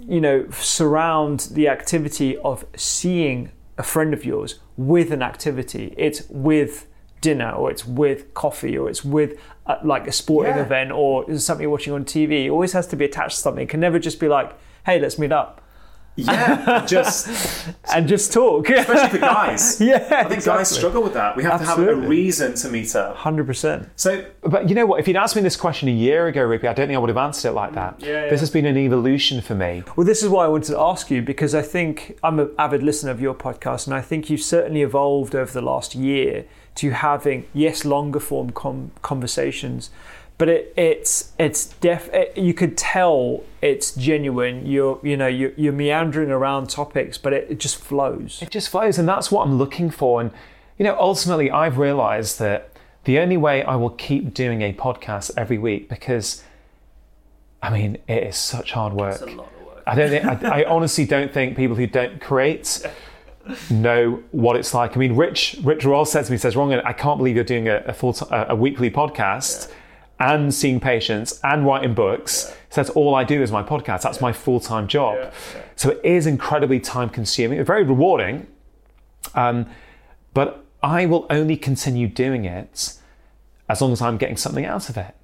you 0.00 0.20
know, 0.20 0.48
surround 0.50 1.48
the 1.52 1.68
activity 1.68 2.36
of 2.38 2.64
seeing 2.76 3.50
a 3.78 3.82
friend 3.84 4.12
of 4.12 4.24
yours 4.24 4.58
with 4.76 5.12
an 5.12 5.22
activity. 5.22 5.94
It's 5.96 6.28
with 6.28 6.86
dinner 7.20 7.50
or 7.50 7.70
it's 7.70 7.84
with 7.86 8.32
coffee 8.34 8.76
or 8.76 8.88
it's 8.88 9.04
with 9.04 9.38
uh, 9.66 9.76
like 9.82 10.06
a 10.06 10.12
sporting 10.12 10.56
Yeah. 10.56 10.62
event 10.62 10.92
or 10.92 11.24
something 11.38 11.62
you're 11.62 11.70
watching 11.70 11.92
on 11.92 12.04
TV. 12.04 12.46
It 12.46 12.50
always 12.50 12.72
has 12.72 12.86
to 12.88 12.96
be 12.96 13.04
attached 13.04 13.36
to 13.36 13.42
something. 13.42 13.64
It 13.64 13.68
can 13.68 13.80
never 13.80 13.98
just 13.98 14.20
be 14.20 14.28
like, 14.28 14.52
hey, 14.84 15.00
let's 15.00 15.18
meet 15.18 15.32
up 15.32 15.60
Yeah, 16.18 16.84
just 16.88 17.28
and 17.92 18.08
just 18.08 18.32
talk. 18.32 18.68
especially 18.70 19.10
for 19.10 19.18
guys. 19.18 19.80
Yeah, 19.80 20.22
I 20.24 20.24
think 20.28 20.44
guys 20.44 20.68
struggle 20.70 21.02
with 21.02 21.12
that. 21.14 21.36
We 21.36 21.42
have 21.42 21.60
to 21.60 21.66
have 21.66 21.78
a 21.78 21.94
reason 21.94 22.54
to 22.54 22.68
meet 22.70 22.94
up. 22.96 23.16
100%. 23.16 23.90
So, 23.96 24.24
but 24.42 24.68
you 24.68 24.74
know 24.74 24.86
what? 24.86 24.98
If 25.00 25.08
you'd 25.08 25.16
asked 25.18 25.36
me 25.36 25.42
this 25.42 25.56
question 25.56 25.88
a 25.88 25.92
year 25.92 26.26
ago, 26.28 26.40
Rupy, 26.46 26.68
I 26.68 26.72
don't 26.72 26.86
think 26.86 26.96
I 26.96 27.00
would 27.00 27.10
have 27.10 27.18
answered 27.18 27.50
it 27.50 27.52
like 27.52 27.74
that. 27.74 28.00
Yeah, 28.00 28.28
This 28.30 28.40
has 28.40 28.50
been 28.50 28.64
an 28.64 28.78
evolution 28.78 29.42
for 29.42 29.54
me. 29.54 29.82
Well, 29.96 30.06
this 30.06 30.22
is 30.22 30.28
why 30.30 30.46
I 30.46 30.48
wanted 30.48 30.72
to 30.72 30.78
ask 30.80 31.10
you 31.10 31.20
because 31.22 31.54
I 31.54 31.62
think 31.62 32.18
I'm 32.22 32.38
an 32.40 32.50
avid 32.58 32.82
listener 32.82 33.10
of 33.10 33.20
your 33.20 33.34
podcast, 33.34 33.86
and 33.86 33.94
I 33.94 34.00
think 34.00 34.30
you've 34.30 34.40
certainly 34.42 34.80
evolved 34.82 35.34
over 35.34 35.52
the 35.52 35.60
last 35.62 35.94
year 35.94 36.46
to 36.76 36.90
having 36.90 37.46
yes, 37.52 37.84
longer 37.84 38.20
form 38.20 38.50
com- 38.50 38.92
conversations, 39.02 39.90
but 40.38 40.48
it, 40.48 40.72
it's 40.76 41.32
it's 41.38 41.66
def. 41.66 42.08
It, 42.12 42.36
you 42.36 42.54
could 42.54 42.76
tell 42.76 43.42
it's 43.62 43.94
genuine. 43.94 44.66
You're 44.66 45.00
you 45.02 45.16
know 45.16 45.26
you're, 45.26 45.52
you're 45.56 45.72
meandering 45.72 46.30
around 46.30 46.68
topics, 46.68 47.18
but 47.18 47.32
it, 47.32 47.50
it 47.50 47.58
just 47.58 47.76
flows. 47.76 48.40
It 48.42 48.50
just 48.50 48.68
flows, 48.68 48.98
and 48.98 49.08
that's 49.08 49.30
what 49.30 49.46
I'm 49.46 49.58
looking 49.58 49.90
for. 49.90 50.20
And 50.20 50.30
you 50.78 50.84
know, 50.84 50.96
ultimately, 50.98 51.50
I've 51.50 51.78
realised 51.78 52.38
that 52.38 52.70
the 53.04 53.18
only 53.18 53.36
way 53.36 53.62
I 53.62 53.76
will 53.76 53.90
keep 53.90 54.34
doing 54.34 54.62
a 54.62 54.72
podcast 54.72 55.30
every 55.36 55.58
week 55.58 55.88
because, 55.88 56.42
I 57.62 57.70
mean, 57.70 57.98
it 58.08 58.24
is 58.24 58.36
such 58.36 58.72
hard 58.72 58.92
work. 58.92 59.22
I 59.86 59.94
don't 59.94 60.10
think. 60.10 60.24
I, 60.24 60.62
I 60.62 60.64
honestly 60.64 61.06
don't 61.06 61.32
think 61.32 61.56
people 61.56 61.76
who 61.76 61.86
don't 61.86 62.20
create 62.20 62.84
know 63.70 64.22
what 64.30 64.56
it's 64.56 64.74
like. 64.74 64.96
I 64.96 65.00
mean, 65.00 65.16
Rich 65.16 65.58
Rich 65.62 65.84
Roll 65.84 66.04
said 66.04 66.24
to 66.26 66.32
me, 66.32 66.38
"says 66.38 66.54
Rangan, 66.54 66.84
I 66.84 66.92
can't 66.92 67.18
believe 67.18 67.34
you're 67.36 67.44
doing 67.44 67.68
a, 67.68 67.82
a 67.86 67.92
full 67.92 68.12
t- 68.12 68.26
a, 68.30 68.48
a 68.50 68.56
weekly 68.56 68.90
podcast." 68.90 69.72
And 70.18 70.54
seeing 70.54 70.80
patients 70.80 71.38
and 71.44 71.66
writing 71.66 71.92
books. 71.92 72.56
So 72.70 72.82
that's 72.82 72.88
all 72.88 73.14
I 73.14 73.22
do 73.22 73.42
is 73.42 73.52
my 73.52 73.62
podcast. 73.62 74.00
That's 74.00 74.22
my 74.22 74.32
full 74.32 74.60
time 74.60 74.88
job. 74.88 75.30
So 75.74 75.90
it 75.90 76.00
is 76.02 76.26
incredibly 76.26 76.80
time 76.80 77.10
consuming. 77.10 77.58
It's 77.58 77.66
very 77.66 77.82
rewarding. 77.82 78.46
Um, 79.34 79.66
but 80.32 80.64
I 80.82 81.04
will 81.04 81.26
only 81.28 81.56
continue 81.58 82.08
doing 82.08 82.46
it 82.46 82.94
as 83.68 83.82
long 83.82 83.92
as 83.92 84.00
I'm 84.00 84.16
getting 84.16 84.36
something 84.36 84.64
out 84.64 84.88
of 84.88 84.96
it. 84.96 85.14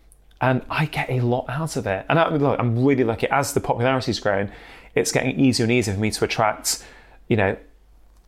And 0.40 0.62
I 0.68 0.86
get 0.86 1.08
a 1.08 1.20
lot 1.20 1.46
out 1.48 1.76
of 1.76 1.86
it. 1.86 2.04
And 2.08 2.18
I, 2.18 2.28
look, 2.28 2.58
I'm 2.58 2.84
really 2.84 3.04
lucky. 3.04 3.28
As 3.28 3.54
the 3.54 3.60
popularity's 3.60 4.18
grown, 4.18 4.50
it's 4.94 5.12
getting 5.12 5.38
easier 5.38 5.64
and 5.64 5.72
easier 5.72 5.94
for 5.94 6.00
me 6.00 6.10
to 6.10 6.24
attract, 6.24 6.84
you 7.28 7.36
know, 7.36 7.56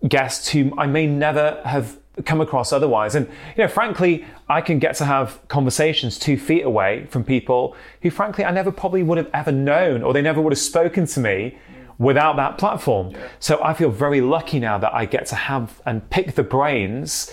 guests 0.08 0.48
whom 0.50 0.78
I 0.78 0.86
may 0.86 1.06
never 1.06 1.60
have 1.64 1.98
come 2.24 2.40
across 2.40 2.72
otherwise. 2.72 3.14
And, 3.14 3.26
you 3.56 3.64
know, 3.64 3.68
frankly, 3.68 4.24
I 4.48 4.60
can 4.60 4.78
get 4.78 4.94
to 4.96 5.04
have 5.04 5.40
conversations 5.48 6.18
two 6.18 6.38
feet 6.38 6.62
away 6.62 7.06
from 7.06 7.24
people 7.24 7.74
who, 8.02 8.10
frankly, 8.10 8.44
I 8.44 8.52
never 8.52 8.70
probably 8.70 9.02
would 9.02 9.18
have 9.18 9.30
ever 9.34 9.50
known 9.50 10.02
or 10.02 10.12
they 10.12 10.22
never 10.22 10.40
would 10.40 10.52
have 10.52 10.58
spoken 10.58 11.06
to 11.06 11.20
me 11.20 11.58
without 11.98 12.36
that 12.36 12.58
platform. 12.58 13.14
So 13.40 13.62
I 13.62 13.74
feel 13.74 13.90
very 13.90 14.20
lucky 14.20 14.60
now 14.60 14.78
that 14.78 14.94
I 14.94 15.06
get 15.06 15.26
to 15.26 15.34
have 15.34 15.80
and 15.86 16.08
pick 16.10 16.34
the 16.34 16.42
brains 16.42 17.32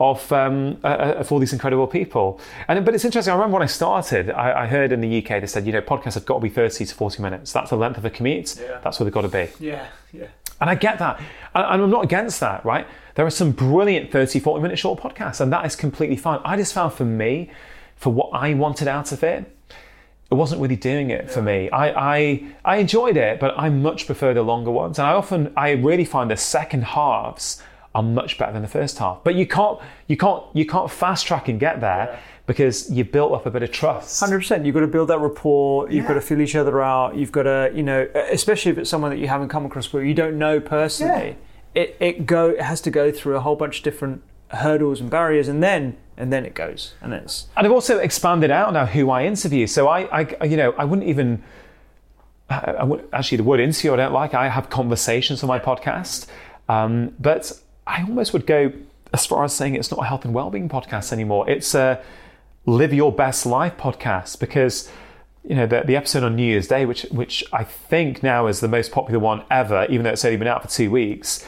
of, 0.00 0.32
um, 0.32 0.78
uh, 0.82 0.86
uh, 0.86 1.14
of 1.18 1.30
all 1.30 1.38
these 1.38 1.52
incredible 1.52 1.86
people. 1.86 2.40
And 2.68 2.84
but 2.84 2.94
it's 2.94 3.04
interesting. 3.04 3.32
I 3.32 3.36
remember 3.36 3.54
when 3.54 3.62
I 3.62 3.66
started, 3.66 4.30
I, 4.30 4.64
I 4.64 4.66
heard 4.66 4.92
in 4.92 5.00
the 5.00 5.18
UK 5.18 5.40
they 5.40 5.46
said, 5.46 5.64
you 5.66 5.72
know, 5.72 5.80
podcasts 5.80 6.14
have 6.14 6.26
got 6.26 6.34
to 6.36 6.40
be 6.40 6.48
thirty 6.48 6.84
to 6.84 6.94
forty 6.94 7.22
minutes. 7.22 7.52
That's 7.52 7.70
the 7.70 7.76
length 7.76 7.98
of 7.98 8.04
a 8.04 8.10
commute. 8.10 8.56
That's 8.82 8.98
where 8.98 9.04
they've 9.04 9.14
got 9.14 9.22
to 9.22 9.28
be. 9.28 9.48
Yeah, 9.60 9.86
yeah. 10.12 10.26
And 10.62 10.70
I 10.70 10.76
get 10.76 11.00
that. 11.00 11.20
And 11.56 11.82
I'm 11.82 11.90
not 11.90 12.04
against 12.04 12.38
that, 12.38 12.64
right? 12.64 12.86
There 13.16 13.26
are 13.26 13.30
some 13.30 13.50
brilliant 13.50 14.12
30, 14.12 14.38
40 14.38 14.62
minute 14.62 14.78
short 14.78 15.00
podcasts, 15.00 15.40
and 15.40 15.52
that 15.52 15.66
is 15.66 15.74
completely 15.74 16.16
fine. 16.16 16.40
I 16.44 16.56
just 16.56 16.72
found 16.72 16.92
for 16.92 17.04
me, 17.04 17.50
for 17.96 18.12
what 18.12 18.30
I 18.32 18.54
wanted 18.54 18.86
out 18.86 19.10
of 19.10 19.24
it, 19.24 19.54
it 20.30 20.34
wasn't 20.34 20.62
really 20.62 20.76
doing 20.76 21.10
it 21.10 21.28
for 21.30 21.42
me. 21.42 21.68
I, 21.70 22.20
I 22.20 22.44
I 22.64 22.76
enjoyed 22.76 23.16
it, 23.16 23.40
but 23.40 23.58
I 23.58 23.70
much 23.70 24.06
prefer 24.06 24.32
the 24.34 24.42
longer 24.42 24.70
ones. 24.70 25.00
And 25.00 25.06
I 25.08 25.14
often 25.14 25.52
I 25.56 25.72
really 25.72 26.04
find 26.04 26.30
the 26.30 26.36
second 26.36 26.84
halves 26.84 27.60
are 27.92 28.02
much 28.02 28.38
better 28.38 28.52
than 28.52 28.62
the 28.62 28.68
first 28.68 28.98
half. 28.98 29.18
But 29.24 29.34
you 29.34 29.48
can't 29.48 29.80
you 30.06 30.16
can't 30.16 30.44
you 30.54 30.64
can't 30.64 30.88
fast 30.88 31.26
track 31.26 31.48
and 31.48 31.58
get 31.58 31.80
there 31.80 32.20
because 32.46 32.90
you've 32.90 33.12
built 33.12 33.32
up 33.32 33.46
a 33.46 33.50
bit 33.50 33.62
of 33.62 33.70
trust. 33.70 34.20
Hundred 34.20 34.38
percent. 34.40 34.64
You've 34.66 34.74
got 34.74 34.80
to 34.80 34.86
build 34.88 35.08
that 35.08 35.18
rapport. 35.20 35.86
You've 35.90 36.02
Yeah. 36.04 36.08
got 36.08 36.14
to 36.14 36.20
feel 36.20 36.40
each 36.40 36.56
other 36.56 36.82
out. 36.82 37.14
You've 37.16 37.32
got 37.32 37.44
to, 37.44 37.70
you 37.74 37.82
know, 37.82 38.06
especially 38.30 38.72
if 38.72 38.78
it's 38.78 38.90
someone 38.90 39.10
that 39.10 39.18
you 39.18 39.28
haven't 39.28 39.48
come 39.48 39.64
across 39.64 39.86
before, 39.86 40.02
you 40.02 40.14
don't 40.14 40.38
know 40.38 40.58
personally. 40.60 41.36
It 41.74 41.96
it 42.00 42.26
go 42.26 42.50
it 42.50 42.60
has 42.62 42.80
to 42.82 42.90
go 42.90 43.10
through 43.12 43.36
a 43.36 43.40
whole 43.40 43.56
bunch 43.56 43.78
of 43.78 43.84
different 43.84 44.22
hurdles 44.48 45.00
and 45.00 45.08
barriers, 45.08 45.48
and 45.48 45.62
then 45.62 45.96
and 46.18 46.30
then 46.32 46.44
it 46.44 46.54
goes, 46.54 46.94
and 47.00 47.14
it's 47.14 47.46
And 47.56 47.66
I've 47.66 47.72
also 47.72 47.98
expanded 47.98 48.50
out 48.50 48.72
now 48.74 48.84
who 48.86 49.08
I 49.10 49.24
interview. 49.24 49.66
So 49.66 49.88
I, 49.88 50.26
I 50.40 50.44
you 50.44 50.56
know, 50.56 50.74
I 50.76 50.84
wouldn't 50.84 51.08
even. 51.08 51.42
I, 52.50 52.56
I 52.80 52.84
would, 52.84 53.08
actually, 53.12 53.38
the 53.38 53.44
word 53.44 53.60
interview 53.60 53.94
I 53.94 53.96
don't 53.96 54.12
like. 54.12 54.34
I 54.34 54.48
have 54.48 54.68
conversations 54.68 55.42
on 55.42 55.48
my 55.48 55.58
podcast, 55.58 56.26
um, 56.68 57.14
but 57.18 57.52
I 57.86 58.02
almost 58.02 58.32
would 58.34 58.46
go 58.46 58.72
as 59.14 59.24
far 59.24 59.44
as 59.44 59.54
saying 59.54 59.74
it's 59.74 59.90
not 59.90 60.00
a 60.00 60.04
health 60.04 60.24
and 60.24 60.34
well-being 60.34 60.68
podcast 60.68 61.12
anymore. 61.12 61.48
It's 61.48 61.74
a 61.74 62.02
live 62.66 62.92
your 62.92 63.12
best 63.12 63.44
life 63.44 63.76
podcast 63.76 64.38
because 64.38 64.90
you 65.44 65.56
know 65.56 65.66
the, 65.66 65.82
the 65.84 65.96
episode 65.96 66.22
on 66.22 66.36
New 66.36 66.44
Year's 66.44 66.68
Day, 66.68 66.86
which 66.86 67.02
which 67.10 67.44
I 67.52 67.64
think 67.64 68.22
now 68.22 68.46
is 68.46 68.60
the 68.60 68.68
most 68.68 68.92
popular 68.92 69.18
one 69.18 69.44
ever, 69.50 69.86
even 69.90 70.04
though 70.04 70.10
it's 70.10 70.24
only 70.24 70.36
been 70.36 70.48
out 70.48 70.62
for 70.62 70.68
two 70.68 70.90
weeks, 70.90 71.44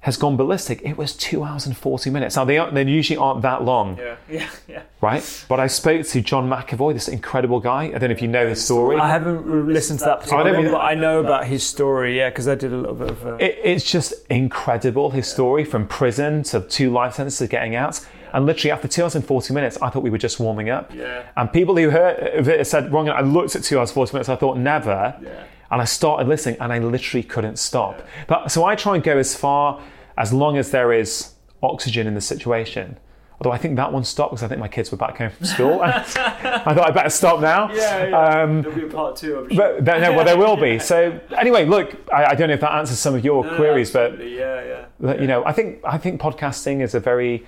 has 0.00 0.16
gone 0.16 0.36
ballistic. 0.36 0.82
It 0.82 0.96
was 0.96 1.14
two 1.14 1.44
hours 1.44 1.64
and 1.64 1.76
forty 1.76 2.10
minutes. 2.10 2.34
Now 2.34 2.44
they 2.44 2.58
aren't, 2.58 2.74
they 2.74 2.82
usually 2.82 3.16
aren't 3.16 3.42
that 3.42 3.62
long 3.62 3.96
yeah, 3.96 4.16
yeah, 4.28 4.50
yeah. 4.66 4.82
right? 5.00 5.44
But 5.48 5.60
I 5.60 5.68
spoke 5.68 6.04
to 6.04 6.20
John 6.20 6.50
McAvoy, 6.50 6.94
this 6.94 7.06
incredible 7.06 7.60
guy. 7.60 7.84
I 7.84 7.90
don't 7.90 8.02
know 8.02 8.10
if 8.10 8.22
you 8.22 8.26
know 8.26 8.48
his 8.48 8.64
story. 8.64 8.96
I 8.96 9.08
haven't 9.08 9.68
listened 9.68 10.00
to 10.00 10.06
that 10.06 10.20
particular 10.22 10.44
don't 10.52 10.64
one, 10.64 10.72
but 10.72 10.80
I 10.80 10.94
know 10.94 11.20
about 11.20 11.46
his 11.46 11.64
story. 11.64 12.16
Yeah, 12.18 12.30
because 12.30 12.48
I 12.48 12.56
did 12.56 12.72
a 12.72 12.76
little 12.76 12.96
bit 12.96 13.10
of. 13.10 13.24
Uh, 13.24 13.34
It, 13.36 13.60
it's 13.62 13.88
just 13.88 14.14
incredible, 14.28 15.12
his 15.12 15.28
story 15.28 15.64
from 15.64 15.86
prison 15.86 16.42
to 16.44 16.60
two 16.62 16.90
life 16.90 17.14
sentences 17.14 17.48
getting 17.48 17.76
out. 17.76 18.04
And 18.32 18.46
literally 18.46 18.70
after 18.70 18.88
two 18.88 19.02
hours 19.02 19.14
and 19.14 19.24
40 19.24 19.54
minutes, 19.54 19.78
I 19.80 19.90
thought 19.90 20.02
we 20.02 20.10
were 20.10 20.18
just 20.18 20.38
warming 20.40 20.70
up. 20.70 20.92
Yeah. 20.94 21.24
And 21.36 21.52
people 21.52 21.76
who 21.76 21.90
heard 21.90 22.66
said, 22.66 22.92
wrong, 22.92 23.08
I 23.08 23.20
looked 23.20 23.56
at 23.56 23.62
two 23.62 23.78
hours, 23.78 23.90
40 23.90 24.12
minutes, 24.14 24.28
I 24.28 24.36
thought 24.36 24.56
never. 24.58 25.16
Yeah. 25.22 25.44
And 25.70 25.82
I 25.82 25.84
started 25.84 26.28
listening 26.28 26.56
and 26.60 26.72
I 26.72 26.78
literally 26.78 27.22
couldn't 27.22 27.58
stop. 27.58 28.02
But 28.26 28.50
So 28.50 28.64
I 28.64 28.74
try 28.74 28.94
and 28.94 29.04
go 29.04 29.18
as 29.18 29.34
far, 29.34 29.80
as 30.16 30.32
long 30.32 30.56
as 30.56 30.70
there 30.70 30.92
is 30.92 31.34
oxygen 31.62 32.06
in 32.06 32.14
the 32.14 32.20
situation. 32.20 32.98
Although 33.40 33.52
I 33.52 33.58
think 33.58 33.76
that 33.76 33.92
one 33.92 34.02
stopped 34.02 34.32
because 34.32 34.42
I 34.42 34.48
think 34.48 34.60
my 34.60 34.66
kids 34.66 34.90
were 34.90 34.98
back 34.98 35.18
home 35.18 35.30
from 35.30 35.46
school. 35.46 35.80
I 35.82 36.02
thought 36.02 36.78
I 36.78 36.90
better 36.90 37.10
stop 37.10 37.40
now. 37.40 37.72
Yeah, 37.72 38.40
Um, 38.42 38.62
There'll 38.62 38.76
be 38.76 38.86
a 38.86 38.90
part 38.90 39.14
two. 39.14 39.38
I'm 39.38 39.48
sure. 39.48 39.56
But 39.56 39.84
there, 39.84 40.00
no, 40.00 40.12
well, 40.12 40.24
there 40.24 40.36
will 40.36 40.56
be. 40.56 40.78
So 40.88 41.20
anyway, 41.36 41.64
look, 41.66 41.94
I, 42.12 42.26
I 42.26 42.34
don't 42.34 42.48
know 42.48 42.54
if 42.54 42.60
that 42.60 42.72
answers 42.72 42.98
some 42.98 43.14
of 43.14 43.24
your 43.24 43.44
queries, 43.56 43.90
but 43.92 44.18
yeah, 44.26 44.86
yeah. 45.00 45.20
you 45.20 45.26
know, 45.26 45.44
I 45.44 45.52
think 45.52 45.80
I 45.84 45.98
think 45.98 46.20
podcasting 46.20 46.80
is 46.82 46.94
a 46.94 47.00
very 47.00 47.46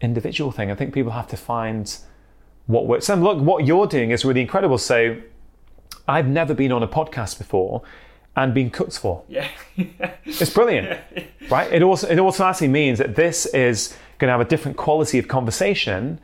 individual 0.00 0.50
thing. 0.50 0.70
I 0.70 0.74
think 0.74 0.92
people 0.92 1.12
have 1.12 1.28
to 1.28 1.36
find 1.36 1.96
what 2.66 2.86
works. 2.86 3.08
And 3.08 3.22
look, 3.22 3.38
what 3.38 3.66
you're 3.66 3.86
doing 3.86 4.10
is 4.10 4.24
really 4.24 4.40
incredible. 4.40 4.78
So 4.78 5.16
I've 6.08 6.28
never 6.28 6.54
been 6.54 6.72
on 6.72 6.82
a 6.82 6.88
podcast 6.88 7.38
before 7.38 7.82
and 8.36 8.52
been 8.52 8.70
cooked 8.70 8.98
for. 8.98 9.22
Yeah. 9.28 9.48
It's 10.28 10.50
brilliant, 10.50 11.00
right? 11.48 11.72
It 11.72 11.82
also 11.82 12.08
it 12.08 12.18
automatically 12.18 12.68
means 12.68 12.98
that 12.98 13.14
this 13.14 13.46
is 13.46 13.96
going 14.18 14.28
to 14.28 14.32
have 14.32 14.40
a 14.40 14.44
different 14.44 14.76
quality 14.76 15.18
of 15.20 15.28
conversation 15.28 16.18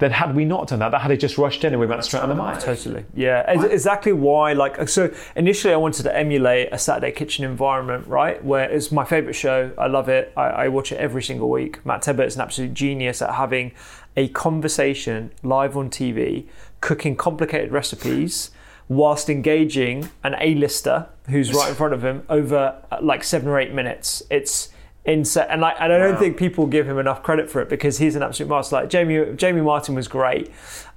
than 0.00 0.10
had 0.10 0.34
we 0.34 0.44
not 0.44 0.66
done 0.68 0.80
that. 0.80 0.90
That 0.90 1.02
had 1.02 1.10
it 1.12 1.20
just 1.20 1.38
rushed 1.38 1.62
in 1.62 1.72
and 1.72 1.80
we 1.80 1.86
went 1.86 2.04
straight 2.04 2.22
on 2.22 2.28
the 2.30 2.34
mic. 2.34 2.58
Totally. 2.58 3.04
Yeah. 3.14 3.44
Ex- 3.46 3.64
Exactly 3.64 4.12
why. 4.12 4.54
Like, 4.54 4.88
so 4.88 5.12
initially 5.36 5.72
I 5.72 5.76
wanted 5.76 6.02
to 6.04 6.16
emulate 6.16 6.70
a 6.72 6.78
Saturday 6.78 7.12
kitchen 7.12 7.44
environment, 7.44 8.06
right? 8.08 8.42
Where 8.44 8.68
it's 8.68 8.90
my 8.90 9.04
favorite 9.04 9.34
show. 9.34 9.70
I 9.78 9.86
love 9.86 10.08
it. 10.08 10.32
I, 10.36 10.42
I 10.64 10.68
watch 10.68 10.90
it 10.90 10.96
every 10.96 11.22
single 11.22 11.48
week. 11.48 11.84
Matt 11.86 12.02
Tebbutt 12.02 12.26
is 12.26 12.34
an 12.34 12.40
absolute 12.42 12.74
genius 12.74 13.22
at 13.22 13.34
having 13.34 13.72
a 14.16 14.28
conversation 14.28 15.30
live 15.42 15.76
on 15.76 15.88
TV, 15.90 16.46
cooking 16.80 17.14
complicated 17.16 17.70
recipes. 17.72 18.50
Whilst 18.88 19.30
engaging 19.30 20.10
an 20.24 20.34
A-lister 20.40 21.06
who's 21.28 21.52
right 21.54 21.68
in 21.68 21.74
front 21.76 21.94
of 21.94 22.02
him 22.04 22.24
over 22.28 22.82
uh, 22.90 22.98
like 23.00 23.22
seven 23.22 23.48
or 23.48 23.60
eight 23.60 23.72
minutes, 23.72 24.20
it's 24.32 24.70
And 25.50 25.60
like, 25.60 25.76
and 25.80 25.92
I 25.92 25.98
don't 25.98 26.14
Wow. 26.14 26.18
think 26.20 26.36
people 26.36 26.66
give 26.66 26.88
him 26.88 26.98
enough 26.98 27.22
credit 27.22 27.50
for 27.50 27.60
it 27.60 27.68
because 27.68 27.98
he's 27.98 28.16
an 28.16 28.22
absolute 28.22 28.48
master. 28.48 28.76
Like 28.76 28.90
Jamie, 28.90 29.34
Jamie 29.36 29.60
Martin 29.62 29.94
was 29.94 30.08
great, 30.08 30.50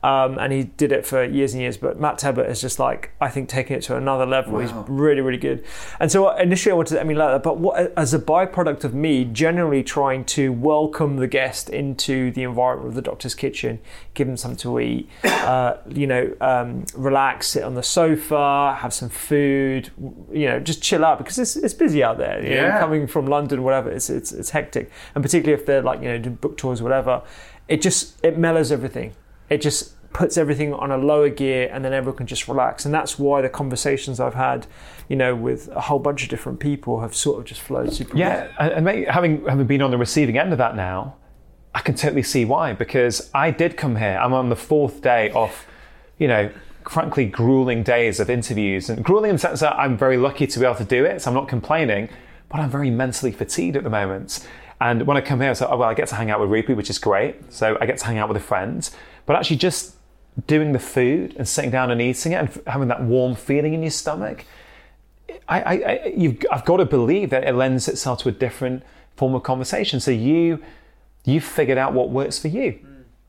um, 0.04 0.38
and 0.38 0.52
he 0.54 0.64
did 0.64 0.92
it 0.92 1.06
for 1.06 1.24
years 1.24 1.54
and 1.54 1.62
years. 1.62 1.78
But 1.78 2.00
Matt 2.00 2.20
Tebbutt 2.20 2.50
is 2.50 2.62
just 2.62 2.78
like 2.78 3.12
I 3.22 3.30
think 3.30 3.50
taking 3.50 3.78
it 3.78 3.82
to 3.84 3.96
another 3.96 4.26
level. 4.26 4.60
He's 4.60 4.72
really, 4.88 5.22
really 5.22 5.38
good. 5.38 5.64
And 6.00 6.12
so 6.12 6.30
initially 6.36 6.72
I 6.74 6.76
wanted 6.76 6.96
to 6.96 7.00
emulate 7.02 7.32
that, 7.32 7.44
but 7.44 7.58
what, 7.58 7.94
as 7.98 8.14
a 8.14 8.20
byproduct 8.20 8.84
of 8.84 8.94
me 8.94 9.24
generally 9.26 9.82
trying 9.84 10.26
to 10.26 10.52
welcome 10.52 11.18
the 11.18 11.28
guest 11.28 11.70
into 11.70 12.32
the 12.32 12.44
environment 12.44 12.90
of 12.90 12.96
the 12.96 13.02
doctor's 13.02 13.34
kitchen, 13.36 13.80
give 14.14 14.28
them 14.28 14.38
something 14.38 14.58
to 14.58 14.80
eat, 14.80 15.10
uh, 15.24 15.78
you 15.88 16.06
know, 16.08 16.36
um, 16.42 16.86
relax, 16.96 17.48
sit 17.48 17.64
on 17.64 17.76
the 17.76 17.84
sofa, 17.84 18.76
have 18.80 18.94
some 18.94 19.10
food, 19.10 19.90
you 20.32 20.48
know, 20.48 20.60
just 20.60 20.82
chill 20.82 21.06
out 21.06 21.18
because 21.18 21.40
it's, 21.40 21.56
it's 21.56 21.74
busy 21.74 22.04
out 22.04 22.18
there. 22.18 22.42
You 22.44 22.50
know, 22.50 22.56
Yeah. 22.68 22.80
coming 22.80 23.08
from 23.08 23.28
London, 23.28 23.64
whatever, 23.64 23.90
it's, 23.90 24.10
it's 24.10 24.32
it's 24.34 24.50
hectic, 24.50 24.92
and 25.16 25.24
particularly 25.24 25.60
if 25.60 25.66
they're 25.66 25.82
like 25.82 26.02
you 26.02 26.10
know 26.10 26.18
doing 26.18 26.36
book 26.36 26.58
tours, 26.58 26.82
whatever, 26.82 27.22
it 27.68 27.82
just 27.82 28.24
it 28.26 28.38
mellows 28.38 28.72
everything. 28.72 29.14
It 29.50 29.62
just 29.62 29.94
puts 30.14 30.38
everything 30.38 30.74
on 30.74 30.92
a 30.92 30.98
lower 30.98 31.30
gear, 31.30 31.70
and 31.72 31.84
then 31.84 31.92
everyone 31.92 32.18
can 32.18 32.28
just 32.28 32.48
relax. 32.48 32.86
And 32.86 32.94
that's 32.94 33.18
why 33.18 33.42
the 33.42 33.50
conversations 33.50 34.20
I've 34.20 34.36
had, 34.36 34.68
you 35.10 35.16
know, 35.16 35.36
with 35.36 35.68
a 35.70 35.82
whole 35.82 36.00
bunch 36.00 36.24
of 36.24 36.30
different 36.30 36.60
people 36.60 37.02
have 37.02 37.16
sort 37.16 37.40
of 37.40 37.46
just 37.46 37.62
flowed 37.62 37.92
super. 37.92 38.14
well. 38.14 38.20
Yeah, 38.20 38.48
and 38.60 38.74
and 38.74 38.86
mate, 38.86 39.10
having 39.10 39.46
having 39.46 39.68
been 39.68 39.82
on 39.82 39.92
the 39.92 39.98
receiving 39.98 40.38
end 40.38 40.52
of 40.52 40.60
that 40.60 40.76
now, 40.76 41.16
I 41.74 41.80
can 41.80 41.96
totally 41.96 42.24
see 42.24 42.46
why. 42.46 42.74
Because 42.74 43.30
I 43.34 43.52
did 43.52 43.76
come 43.76 43.96
here. 43.96 44.20
I'm 44.22 44.34
on 44.34 44.50
the 44.50 44.56
fourth 44.56 45.02
day 45.02 45.32
of, 45.32 45.66
you 46.20 46.28
know, 46.28 46.52
frankly 46.88 47.26
grueling 47.26 47.84
days 47.84 48.20
of 48.20 48.30
interviews, 48.30 48.90
and 48.90 49.04
grueling 49.04 49.32
in 49.32 49.36
the 49.36 49.40
sense 49.40 49.62
that 49.62 49.76
I'm 49.76 49.98
very 49.98 50.18
lucky 50.18 50.48
to 50.48 50.60
be 50.60 50.66
able 50.66 50.76
to 50.76 50.86
do 50.86 51.06
it. 51.06 51.22
So 51.22 51.32
I'm 51.32 51.36
not 51.36 51.48
complaining, 51.48 52.10
but 52.50 52.60
I'm 52.60 52.70
very 52.70 52.92
mentally 52.92 53.32
fatigued 53.32 53.76
at 53.76 53.84
the 53.84 53.90
moment. 53.90 54.48
And 54.80 55.08
when 55.08 55.16
I 55.16 55.22
come 55.22 55.40
here, 55.40 55.50
I 55.50 55.54
say, 55.54 55.66
oh 55.68 55.78
well, 55.78 55.90
I 55.90 55.94
get 55.94 56.10
to 56.10 56.16
hang 56.16 56.30
out 56.30 56.42
with 56.42 56.50
Rupy, 56.50 56.76
which 56.76 56.90
is 56.90 57.00
great. 57.00 57.54
So 57.54 57.78
I 57.80 57.86
get 57.86 57.98
to 58.00 58.06
hang 58.06 58.18
out 58.18 58.28
with 58.28 58.38
a 58.38 58.42
friend, 58.42 58.90
but 59.26 59.36
actually 59.36 59.58
just 59.58 59.96
doing 60.48 60.72
the 60.72 60.80
food 60.80 61.36
and 61.38 61.48
sitting 61.48 61.72
down 61.72 61.92
and 61.92 62.02
eating 62.02 62.32
it 62.32 62.36
and 62.36 62.68
having 62.68 62.88
that 62.88 63.04
warm 63.04 63.36
feeling 63.36 63.74
in 63.74 63.82
your 63.82 63.92
stomach. 63.92 64.46
I, 65.48 65.62
I, 65.62 65.74
I 65.74 66.14
you've, 66.16 66.38
I've 66.52 66.66
got 66.66 66.78
to 66.78 66.86
believe 66.86 67.30
that 67.30 67.44
it 67.44 67.54
lends 67.54 67.88
itself 67.88 68.20
to 68.24 68.30
a 68.30 68.32
different 68.32 68.84
form 69.16 69.36
of 69.36 69.44
conversation. 69.44 70.00
So 70.00 70.12
you, 70.12 70.62
you've 71.26 71.44
figured 71.44 71.78
out 71.78 71.94
what 71.94 72.10
works 72.10 72.40
for 72.40 72.48
you, 72.48 72.80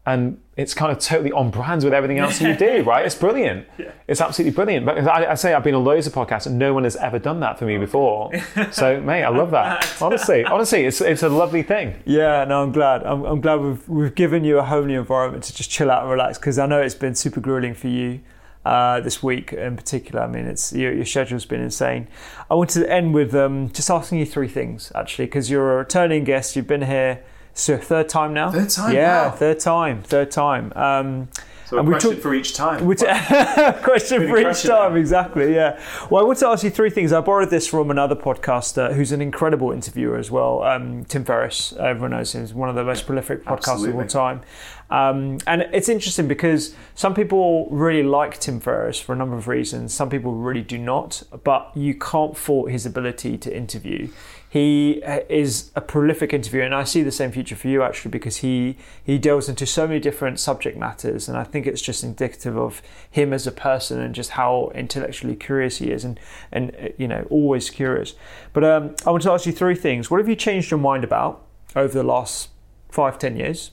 and 0.07 0.39
it's 0.57 0.75
kind 0.75 0.93
of 0.93 0.99
totally 0.99 1.33
on 1.33 1.51
brand 1.51 1.83
with 1.83 1.95
everything 1.95 2.19
else 2.19 2.41
you 2.41 2.55
do, 2.55 2.83
right? 2.83 3.07
It's 3.07 3.15
brilliant. 3.15 3.67
It's 4.07 4.21
absolutely 4.21 4.55
brilliant. 4.55 4.85
But 4.85 4.99
I, 5.09 5.31
I 5.31 5.35
say 5.35 5.55
I've 5.55 5.65
been 5.65 5.75
on 5.75 5.83
loads 5.83 6.07
of 6.07 6.13
podcasts, 6.13 6.47
and 6.47 6.59
no 6.59 6.75
one 6.75 6.85
has 6.85 6.95
ever 6.97 7.19
done 7.19 7.41
that 7.41 7.59
for 7.59 7.65
me 7.65 7.79
before. 7.79 8.31
So, 8.71 9.01
mate, 9.01 9.25
I 9.25 9.31
love 9.31 9.51
that. 9.53 9.97
Honestly, 10.03 10.45
honestly, 10.57 10.85
it's 10.85 11.01
it's 11.01 11.23
a 11.23 11.29
lovely 11.31 11.63
thing. 11.63 12.03
Yeah, 12.05 12.45
no, 12.45 12.63
I'm 12.63 12.71
glad. 12.71 13.03
I'm, 13.03 13.25
I'm 13.25 13.41
glad 13.41 13.61
we've 13.61 13.89
we've 13.89 14.15
given 14.15 14.45
you 14.45 14.59
a 14.59 14.63
homely 14.63 14.95
environment 14.95 15.45
to 15.45 15.55
just 15.55 15.71
chill 15.71 15.91
out 15.91 16.03
and 16.03 16.11
relax 16.11 16.37
because 16.37 16.59
I 16.59 16.67
know 16.67 16.83
it's 16.83 16.95
been 16.95 17.15
super 17.15 17.41
grueling 17.41 17.73
for 17.75 17.89
you 17.89 18.21
uh, 18.65 19.01
this 19.01 19.23
week 19.23 19.55
in 19.55 19.77
particular. 19.77 20.23
I 20.23 20.27
mean, 20.27 20.47
it's 20.47 20.73
your, 20.73 20.93
your 20.93 21.07
schedule's 21.07 21.47
been 21.47 21.63
insane. 21.63 22.09
I 22.51 22.55
wanted 22.55 22.83
to 22.83 22.93
end 22.93 23.15
with 23.15 23.35
um, 23.35 23.71
just 23.71 23.91
asking 23.91 24.19
you 24.19 24.27
three 24.27 24.49
things 24.49 24.93
actually 24.95 25.27
because 25.27 25.51
you're 25.51 25.73
a 25.73 25.77
returning 25.79 26.25
guest. 26.25 26.57
You've 26.57 26.67
been 26.67 26.83
here. 26.83 27.25
So 27.55 27.77
third 27.79 28.09
time 28.09 28.35
now. 28.35 28.51
Third 28.51 28.69
time, 28.71 28.95
Yeah, 28.95 29.27
wow. 29.27 29.31
third 29.31 29.61
time. 29.61 30.03
Third 30.03 30.31
time. 30.31 30.73
Um, 30.77 31.29
So 31.67 31.79
And 31.79 31.89
we 31.89 31.99
took- 31.99 32.21
for 32.21 32.35
each 32.35 32.53
time. 32.55 32.85
which 32.85 33.01
question 33.83 34.29
for 34.29 34.39
each 34.39 34.63
time, 34.65 34.97
exactly. 34.97 35.55
Yeah. 35.55 35.79
Well, 36.11 36.23
I 36.23 36.27
want 36.27 36.39
to 36.41 36.49
ask 36.49 36.63
you 36.63 36.69
three 36.69 36.91
things. 36.91 37.11
I 37.11 37.21
borrowed 37.23 37.49
this 37.49 37.67
from 37.67 37.91
another 37.91 38.15
podcaster 38.15 38.93
who's 38.95 39.13
an 39.13 39.23
incredible 39.23 39.73
interviewer 39.73 40.19
as 40.19 40.31
well, 40.31 40.63
um, 40.63 41.05
Tim 41.07 41.25
Ferriss. 41.25 41.73
Everyone 41.81 42.11
knows 42.11 42.35
him. 42.35 42.43
He's 42.43 42.53
one 42.53 42.69
of 42.69 42.75
the 42.75 42.85
most 42.85 43.07
prolific 43.07 43.45
podcasters 43.45 43.89
of 43.89 43.95
all 43.97 44.05
time. 44.07 44.43
Um, 44.91 45.39
and 45.47 45.63
it's 45.73 45.89
interesting 45.89 46.29
because 46.29 46.75
some 46.95 47.15
people 47.15 47.67
really 47.71 48.03
like 48.03 48.39
Tim 48.39 48.61
Ferriss 48.61 49.01
for 49.01 49.15
a 49.15 49.17
number 49.17 49.35
of 49.37 49.49
reasons. 49.49 49.95
Some 49.95 50.11
people 50.11 50.33
really 50.35 50.63
do 50.63 50.77
not. 50.77 51.23
But 51.45 51.71
you 51.75 51.95
can't 51.95 52.37
fault 52.37 52.71
his 52.71 52.85
ability 52.85 53.39
to 53.39 53.57
interview. 53.57 54.09
He 54.55 55.03
uh, 55.03 55.19
is 55.29 55.73
a 55.75 55.81
prolific 55.81 56.33
interviewer, 56.33 56.63
and 56.63 56.77
I 56.77 56.85
see 56.85 57.03
the 57.03 57.11
same 57.11 57.33
future 57.33 57.57
for 57.57 57.67
you 57.67 57.83
actually 57.83 58.13
because 58.13 58.37
he 58.37 58.77
he 59.03 59.19
delves 59.19 59.49
into 59.49 59.67
so 59.67 59.85
many 59.89 59.99
different 59.99 60.39
subject 60.39 60.79
matters, 60.79 61.29
and 61.29 61.37
I 61.37 61.43
think 61.43 61.67
it's 61.67 61.83
just 61.83 62.05
indicative 62.05 62.57
of 62.57 62.81
him 63.11 63.33
as 63.33 63.49
a 63.49 63.51
person 63.51 64.01
and 64.01 64.15
just 64.15 64.31
how 64.31 64.71
intellectually 64.73 65.35
curious 65.35 65.79
he 65.79 65.91
is, 65.91 66.05
and 66.05 66.21
and 66.53 66.73
uh, 66.77 66.89
you 66.97 67.09
know 67.09 67.27
always 67.31 67.69
curious. 67.69 68.15
But 68.53 68.63
um, 68.63 68.95
I 69.05 69.11
want 69.11 69.25
to 69.25 69.33
ask 69.33 69.45
you 69.45 69.51
three 69.51 69.75
things. 69.75 70.09
What 70.09 70.19
have 70.19 70.29
you 70.29 70.37
changed 70.37 70.71
your 70.71 70.79
mind 70.79 71.03
about 71.03 71.45
over 71.75 71.93
the 71.93 72.05
last 72.05 72.51
five 72.91 73.19
ten 73.19 73.37
years? 73.37 73.73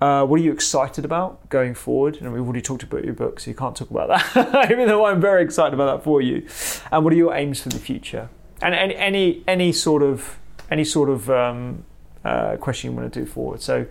Uh, 0.00 0.26
what 0.26 0.40
are 0.40 0.42
you 0.42 0.50
excited 0.50 1.04
about 1.04 1.48
going 1.48 1.74
forward? 1.74 2.16
And 2.16 2.32
we've 2.32 2.42
already 2.42 2.60
talked 2.60 2.82
about 2.82 3.04
your 3.04 3.14
book, 3.14 3.38
so 3.38 3.52
you 3.52 3.56
can't 3.56 3.76
talk 3.76 3.90
about 3.92 4.08
that, 4.08 4.68
even 4.72 4.88
though 4.88 5.04
I'm 5.06 5.20
very 5.20 5.44
excited 5.44 5.74
about 5.74 5.98
that 5.98 6.02
for 6.02 6.20
you. 6.20 6.44
And 6.90 7.04
what 7.04 7.12
are 7.12 7.16
your 7.16 7.36
aims 7.36 7.62
for 7.62 7.68
the 7.68 7.78
future? 7.78 8.30
And 8.60 8.74
any 8.74 8.96
any, 8.96 9.44
any 9.46 9.72
sort 9.72 10.02
of 10.02 10.38
any 10.70 10.84
sort 10.84 11.08
of 11.08 11.30
um, 11.30 11.84
uh, 12.24 12.56
question 12.56 12.90
you 12.90 12.96
want 12.96 13.12
to 13.12 13.20
do 13.20 13.26
forward. 13.26 13.62
So, 13.62 13.86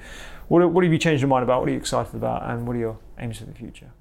what 0.48 0.70
what 0.72 0.84
have 0.84 0.94
you 0.94 1.00
changed 1.00 1.22
your 1.22 1.30
mind 1.30 1.44
about? 1.44 1.62
What 1.62 1.70
are 1.70 1.72
you 1.72 1.78
excited 1.78 2.16
about? 2.16 2.44
And 2.50 2.68
what 2.68 2.76
are 2.76 2.80
your 2.80 2.98
aims 3.20 3.40
for 3.40 3.46
the 3.46 3.54
future? 3.54 3.92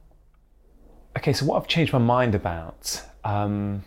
Okay, 1.17 1.33
so 1.33 1.47
what 1.47 1.57
I've 1.57 1.69
changed 1.69 1.93
my 1.93 1.99
mind 1.99 2.35
about. 2.35 3.03
Um, 3.25 3.85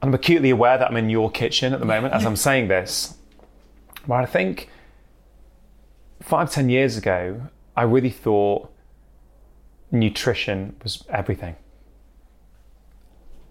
I'm 0.00 0.14
acutely 0.14 0.50
aware 0.50 0.78
that 0.78 0.88
I'm 0.90 0.96
in 0.96 1.10
your 1.10 1.28
kitchen 1.30 1.72
at 1.72 1.80
the 1.80 1.86
moment 1.86 2.14
as 2.14 2.24
I'm 2.24 2.36
saying 2.48 2.68
this. 2.68 3.16
But 4.06 4.14
I 4.14 4.26
think 4.26 4.70
five, 6.22 6.50
ten 6.52 6.68
years 6.68 6.96
ago, 6.96 7.42
I 7.76 7.82
really 7.82 8.10
thought 8.10 8.72
nutrition 9.90 10.76
was 10.82 11.04
everything. 11.08 11.56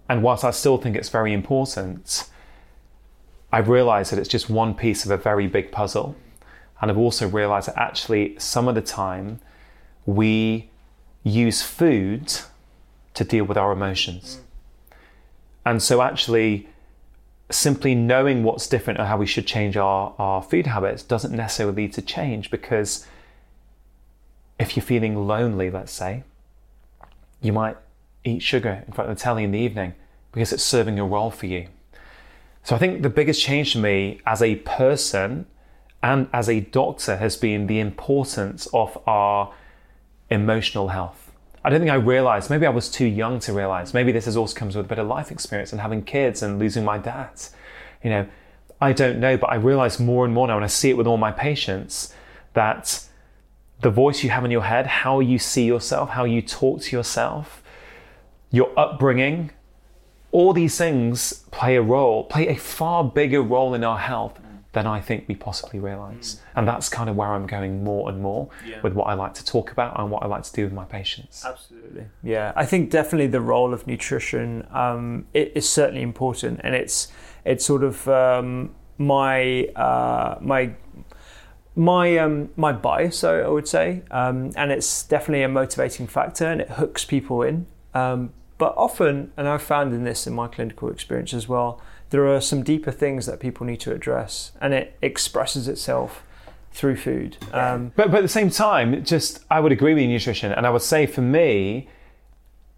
And 0.08 0.22
whilst 0.22 0.44
I 0.44 0.50
still 0.50 0.78
think 0.78 0.96
it's 0.96 1.10
very 1.10 1.32
important, 1.32 2.28
I've 3.52 3.68
realized 3.68 4.12
that 4.12 4.18
it's 4.18 4.28
just 4.28 4.48
one 4.48 4.74
piece 4.74 5.04
of 5.04 5.10
a 5.10 5.16
very 5.16 5.46
big 5.46 5.70
puzzle. 5.70 6.16
And 6.80 6.90
I've 6.90 6.98
also 6.98 7.28
realized 7.28 7.68
that 7.68 7.78
actually, 7.78 8.38
some 8.38 8.68
of 8.68 8.74
the 8.74 8.82
time, 8.82 9.40
we 10.06 10.70
use 11.24 11.62
food 11.62 12.32
to 13.14 13.24
deal 13.24 13.44
with 13.44 13.56
our 13.56 13.72
emotions. 13.72 14.40
And 15.66 15.82
so, 15.82 16.00
actually, 16.00 16.68
simply 17.50 17.94
knowing 17.94 18.44
what's 18.44 18.66
different 18.66 19.00
or 19.00 19.04
how 19.04 19.16
we 19.16 19.26
should 19.26 19.46
change 19.46 19.76
our, 19.76 20.14
our 20.18 20.42
food 20.42 20.66
habits 20.66 21.02
doesn't 21.02 21.34
necessarily 21.34 21.74
lead 21.74 21.92
to 21.94 22.02
change 22.02 22.50
because 22.50 23.06
if 24.58 24.76
you're 24.76 24.84
feeling 24.84 25.26
lonely, 25.26 25.70
let's 25.70 25.92
say, 25.92 26.24
you 27.40 27.52
might 27.52 27.76
eat 28.28 28.42
sugar 28.42 28.84
in 28.86 28.92
front 28.92 29.10
of 29.10 29.16
the 29.16 29.22
telly 29.22 29.44
in 29.44 29.52
the 29.52 29.58
evening 29.58 29.94
because 30.32 30.52
it's 30.52 30.62
serving 30.62 30.98
a 30.98 31.04
role 31.04 31.30
for 31.30 31.46
you. 31.46 31.66
So 32.62 32.76
I 32.76 32.78
think 32.78 33.02
the 33.02 33.10
biggest 33.10 33.42
change 33.42 33.72
for 33.72 33.78
me 33.78 34.20
as 34.26 34.42
a 34.42 34.56
person 34.56 35.46
and 36.02 36.28
as 36.32 36.48
a 36.48 36.60
doctor 36.60 37.16
has 37.16 37.36
been 37.36 37.66
the 37.66 37.80
importance 37.80 38.68
of 38.72 38.98
our 39.06 39.52
emotional 40.30 40.88
health. 40.88 41.32
I 41.64 41.70
don't 41.70 41.80
think 41.80 41.90
I 41.90 41.96
realized, 41.96 42.50
maybe 42.50 42.66
I 42.66 42.70
was 42.70 42.90
too 42.90 43.06
young 43.06 43.40
to 43.40 43.52
realize, 43.52 43.92
maybe 43.92 44.12
this 44.12 44.26
has 44.26 44.36
also 44.36 44.56
comes 44.56 44.76
with 44.76 44.86
a 44.86 44.88
bit 44.88 44.98
of 44.98 45.06
life 45.08 45.32
experience 45.32 45.72
and 45.72 45.80
having 45.80 46.02
kids 46.02 46.42
and 46.42 46.58
losing 46.58 46.84
my 46.84 46.98
dad. 46.98 47.30
You 48.02 48.10
know, 48.10 48.26
I 48.80 48.92
don't 48.92 49.18
know, 49.18 49.36
but 49.36 49.50
I 49.50 49.56
realize 49.56 49.98
more 49.98 50.24
and 50.24 50.32
more 50.32 50.46
now 50.46 50.56
and 50.56 50.64
I 50.64 50.68
see 50.68 50.90
it 50.90 50.96
with 50.96 51.06
all 51.06 51.16
my 51.16 51.32
patients 51.32 52.14
that 52.54 53.04
the 53.80 53.90
voice 53.90 54.22
you 54.22 54.30
have 54.30 54.44
in 54.44 54.50
your 54.50 54.62
head, 54.62 54.86
how 54.86 55.20
you 55.20 55.38
see 55.38 55.64
yourself, 55.64 56.10
how 56.10 56.24
you 56.24 56.42
talk 56.42 56.82
to 56.82 56.96
yourself, 56.96 57.62
your 58.50 58.70
upbringing, 58.78 59.50
all 60.30 60.52
these 60.52 60.76
things 60.76 61.44
play 61.50 61.76
a 61.76 61.82
role, 61.82 62.24
play 62.24 62.48
a 62.48 62.56
far 62.56 63.04
bigger 63.04 63.42
role 63.42 63.74
in 63.74 63.84
our 63.84 63.98
health 63.98 64.38
than 64.72 64.86
I 64.86 65.00
think 65.00 65.24
we 65.26 65.34
possibly 65.34 65.80
realize. 65.80 66.40
And 66.54 66.68
that's 66.68 66.88
kind 66.88 67.08
of 67.08 67.16
where 67.16 67.32
I'm 67.32 67.46
going 67.46 67.82
more 67.82 68.08
and 68.10 68.20
more 68.20 68.48
with 68.82 68.92
what 68.92 69.04
I 69.04 69.14
like 69.14 69.34
to 69.34 69.44
talk 69.44 69.72
about 69.72 69.98
and 69.98 70.10
what 70.10 70.22
I 70.22 70.26
like 70.26 70.42
to 70.42 70.52
do 70.52 70.64
with 70.64 70.72
my 70.72 70.84
patients. 70.84 71.44
Absolutely. 71.44 72.06
Yeah, 72.22 72.52
I 72.54 72.66
think 72.66 72.90
definitely 72.90 73.28
the 73.28 73.40
role 73.40 73.72
of 73.72 73.86
nutrition 73.86 74.66
um, 74.70 75.26
it 75.32 75.52
is 75.54 75.68
certainly 75.68 76.02
important, 76.02 76.60
and 76.62 76.74
it's 76.74 77.08
it's 77.44 77.64
sort 77.64 77.82
of 77.82 78.06
um, 78.08 78.74
my 78.98 79.64
uh, 79.74 80.36
my 80.40 80.74
my 81.74 82.18
um, 82.18 82.50
my 82.56 82.72
bias, 82.72 83.24
I 83.24 83.40
I 83.40 83.48
would 83.48 83.66
say, 83.66 84.02
um, 84.10 84.52
and 84.54 84.70
it's 84.70 85.02
definitely 85.04 85.44
a 85.44 85.48
motivating 85.48 86.06
factor, 86.06 86.46
and 86.46 86.60
it 86.60 86.70
hooks 86.70 87.04
people 87.04 87.42
in. 87.42 87.66
Um, 87.94 88.32
but 88.58 88.74
often, 88.76 89.32
and 89.36 89.48
I've 89.48 89.62
found 89.62 89.94
in 89.94 90.04
this 90.04 90.26
in 90.26 90.34
my 90.34 90.48
clinical 90.48 90.90
experience 90.90 91.32
as 91.32 91.48
well, 91.48 91.80
there 92.10 92.26
are 92.26 92.40
some 92.40 92.62
deeper 92.62 92.90
things 92.90 93.26
that 93.26 93.40
people 93.40 93.66
need 93.66 93.80
to 93.80 93.92
address, 93.92 94.52
and 94.60 94.74
it 94.74 94.96
expresses 95.00 95.68
itself 95.68 96.22
through 96.72 96.96
food. 96.96 97.36
Um, 97.52 97.92
But, 97.96 98.10
but 98.10 98.18
at 98.18 98.22
the 98.22 98.28
same 98.28 98.50
time, 98.50 99.04
just 99.04 99.44
I 99.50 99.60
would 99.60 99.72
agree 99.72 99.94
with 99.94 100.02
you, 100.02 100.08
nutrition, 100.08 100.52
and 100.52 100.66
I 100.66 100.70
would 100.70 100.82
say 100.82 101.06
for 101.06 101.22
me, 101.22 101.88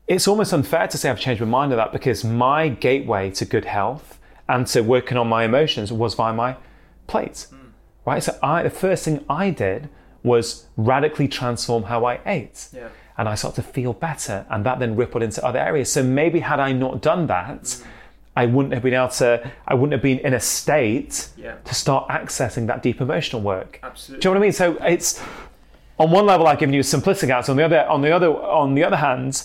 it's 0.07 0.27
almost 0.27 0.53
unfair 0.53 0.89
to 0.89 0.99
say 0.99 1.09
I've 1.09 1.21
changed 1.21 1.41
my 1.41 1.49
mind 1.49 1.73
on 1.73 1.79
that 1.79 1.93
because 1.93 2.25
my 2.25 2.69
gateway 2.69 3.31
to 3.33 3.45
good 3.45 3.65
health 3.65 4.19
and 4.49 4.67
to 4.69 4.81
working 4.83 5.17
on 5.17 5.29
my 5.29 5.45
emotions 5.45 5.93
was 5.93 6.15
via 6.15 6.33
my 6.33 6.57
plate. 7.07 7.47
Right? 8.05 8.23
So 8.23 8.37
I, 8.43 8.63
the 8.65 8.71
first 8.71 9.05
thing 9.05 9.25
I 9.29 9.51
did 9.51 9.89
was 10.23 10.67
radically 10.77 11.29
transform 11.29 11.85
how 11.85 12.05
I 12.05 12.21
ate. 12.27 12.69
Yeah. 12.75 12.89
And 13.21 13.29
I 13.29 13.35
started 13.35 13.63
to 13.63 13.69
feel 13.69 13.93
better, 13.93 14.47
and 14.49 14.65
that 14.65 14.79
then 14.79 14.97
rippled 14.97 15.23
into 15.23 15.45
other 15.45 15.59
areas. 15.59 15.93
So 15.93 16.03
maybe 16.03 16.41
had 16.41 16.59
I 16.59 16.73
not 16.73 17.03
done 17.03 17.27
that, 17.27 17.77
I 18.35 18.47
wouldn't 18.47 18.73
have 18.73 18.83
been 18.83 18.95
able 18.95 19.09
to, 19.09 19.53
I 19.69 19.75
wouldn't 19.75 19.93
have 19.93 20.01
been 20.01 20.21
in 20.21 20.33
a 20.33 20.41
state 20.41 21.29
Yeah. 21.37 21.57
to 21.67 21.75
start 21.75 22.09
accessing 22.09 22.67
that 22.69 22.83
deep 22.83 22.99
emotional 22.99 23.43
work. 23.43 23.79
Absolutely. 23.83 24.21
Do 24.23 24.29
you 24.29 24.35
know 24.35 24.41
what 24.41 24.45
I 24.45 24.47
mean? 24.47 24.53
So 24.53 24.73
it's 24.95 25.23
on 25.99 26.11
one 26.11 26.25
level 26.25 26.47
I've 26.47 26.59
given 26.59 26.73
you 26.73 26.81
a 26.81 26.83
simplistic 26.83 27.29
answer. 27.29 27.53
On 27.53 27.59
the 27.59 27.63
other, 27.65 27.87
on 27.87 28.01
the 28.01 28.11
other, 28.11 28.29
on 28.29 28.75
the 28.75 28.85
other 28.85 28.97
hand, 28.97 29.43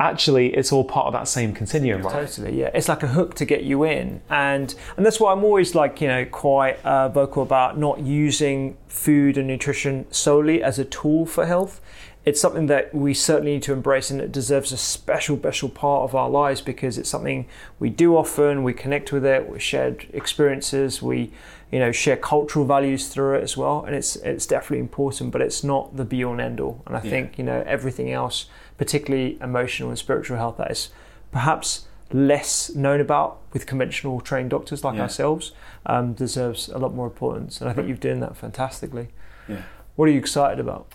actually 0.00 0.52
it's 0.56 0.72
all 0.72 0.82
part 0.82 1.06
of 1.06 1.12
that 1.12 1.28
same 1.28 1.52
continuum, 1.54 2.02
right? 2.02 2.12
Totally, 2.26 2.58
yeah. 2.58 2.70
It's 2.74 2.88
like 2.88 3.04
a 3.04 3.08
hook 3.08 3.36
to 3.36 3.44
get 3.44 3.62
you 3.62 3.84
in, 3.84 4.20
and 4.30 4.74
and 4.96 5.06
that's 5.06 5.20
why 5.20 5.30
I'm 5.32 5.44
always 5.44 5.76
like 5.76 6.00
you 6.00 6.08
know 6.08 6.24
quite 6.24 6.84
uh, 6.84 7.08
vocal 7.08 7.44
about 7.44 7.78
not 7.78 8.00
using 8.00 8.76
food 8.88 9.38
and 9.38 9.46
nutrition 9.46 10.06
solely 10.10 10.60
as 10.60 10.80
a 10.80 10.84
tool 10.84 11.24
for 11.24 11.46
health. 11.46 11.80
It's 12.24 12.40
something 12.40 12.66
that 12.66 12.94
we 12.94 13.14
certainly 13.14 13.54
need 13.54 13.64
to 13.64 13.72
embrace, 13.72 14.10
and 14.10 14.20
it 14.20 14.30
deserves 14.30 14.70
a 14.70 14.76
special, 14.76 15.36
special 15.36 15.68
part 15.68 16.04
of 16.04 16.14
our 16.14 16.30
lives 16.30 16.60
because 16.60 16.96
it's 16.96 17.08
something 17.08 17.46
we 17.80 17.90
do 17.90 18.16
often. 18.16 18.62
We 18.62 18.72
connect 18.74 19.12
with 19.12 19.24
it. 19.24 19.48
We 19.48 19.58
shared 19.58 20.06
experiences. 20.12 21.02
We, 21.02 21.32
you 21.72 21.80
know, 21.80 21.90
share 21.90 22.16
cultural 22.16 22.64
values 22.64 23.08
through 23.08 23.36
it 23.38 23.42
as 23.42 23.56
well, 23.56 23.82
and 23.84 23.96
it's 23.96 24.14
it's 24.16 24.46
definitely 24.46 24.78
important. 24.78 25.32
But 25.32 25.40
it's 25.42 25.64
not 25.64 25.96
the 25.96 26.04
be 26.04 26.24
all 26.24 26.32
and 26.32 26.40
end 26.40 26.60
all. 26.60 26.82
And 26.86 26.96
I 26.96 27.00
think 27.00 27.38
you 27.38 27.44
know 27.44 27.64
everything 27.66 28.12
else, 28.12 28.46
particularly 28.78 29.36
emotional 29.40 29.88
and 29.88 29.98
spiritual 29.98 30.36
health, 30.36 30.58
that 30.58 30.70
is 30.70 30.90
perhaps 31.32 31.86
less 32.12 32.72
known 32.74 33.00
about 33.00 33.38
with 33.52 33.66
conventional 33.66 34.20
trained 34.20 34.50
doctors 34.50 34.84
like 34.84 34.94
Yeah. 34.96 35.02
ourselves, 35.02 35.52
um, 35.86 36.12
deserves 36.12 36.68
a 36.68 36.78
lot 36.78 36.94
more 36.94 37.06
importance. 37.06 37.60
And 37.60 37.68
I 37.68 37.72
think 37.72 37.88
you've 37.88 38.00
done 38.00 38.20
that 38.20 38.36
fantastically. 38.36 39.08
Yeah. 39.48 39.62
What 39.96 40.08
are 40.08 40.12
you 40.12 40.18
excited 40.18 40.60
about? 40.60 40.86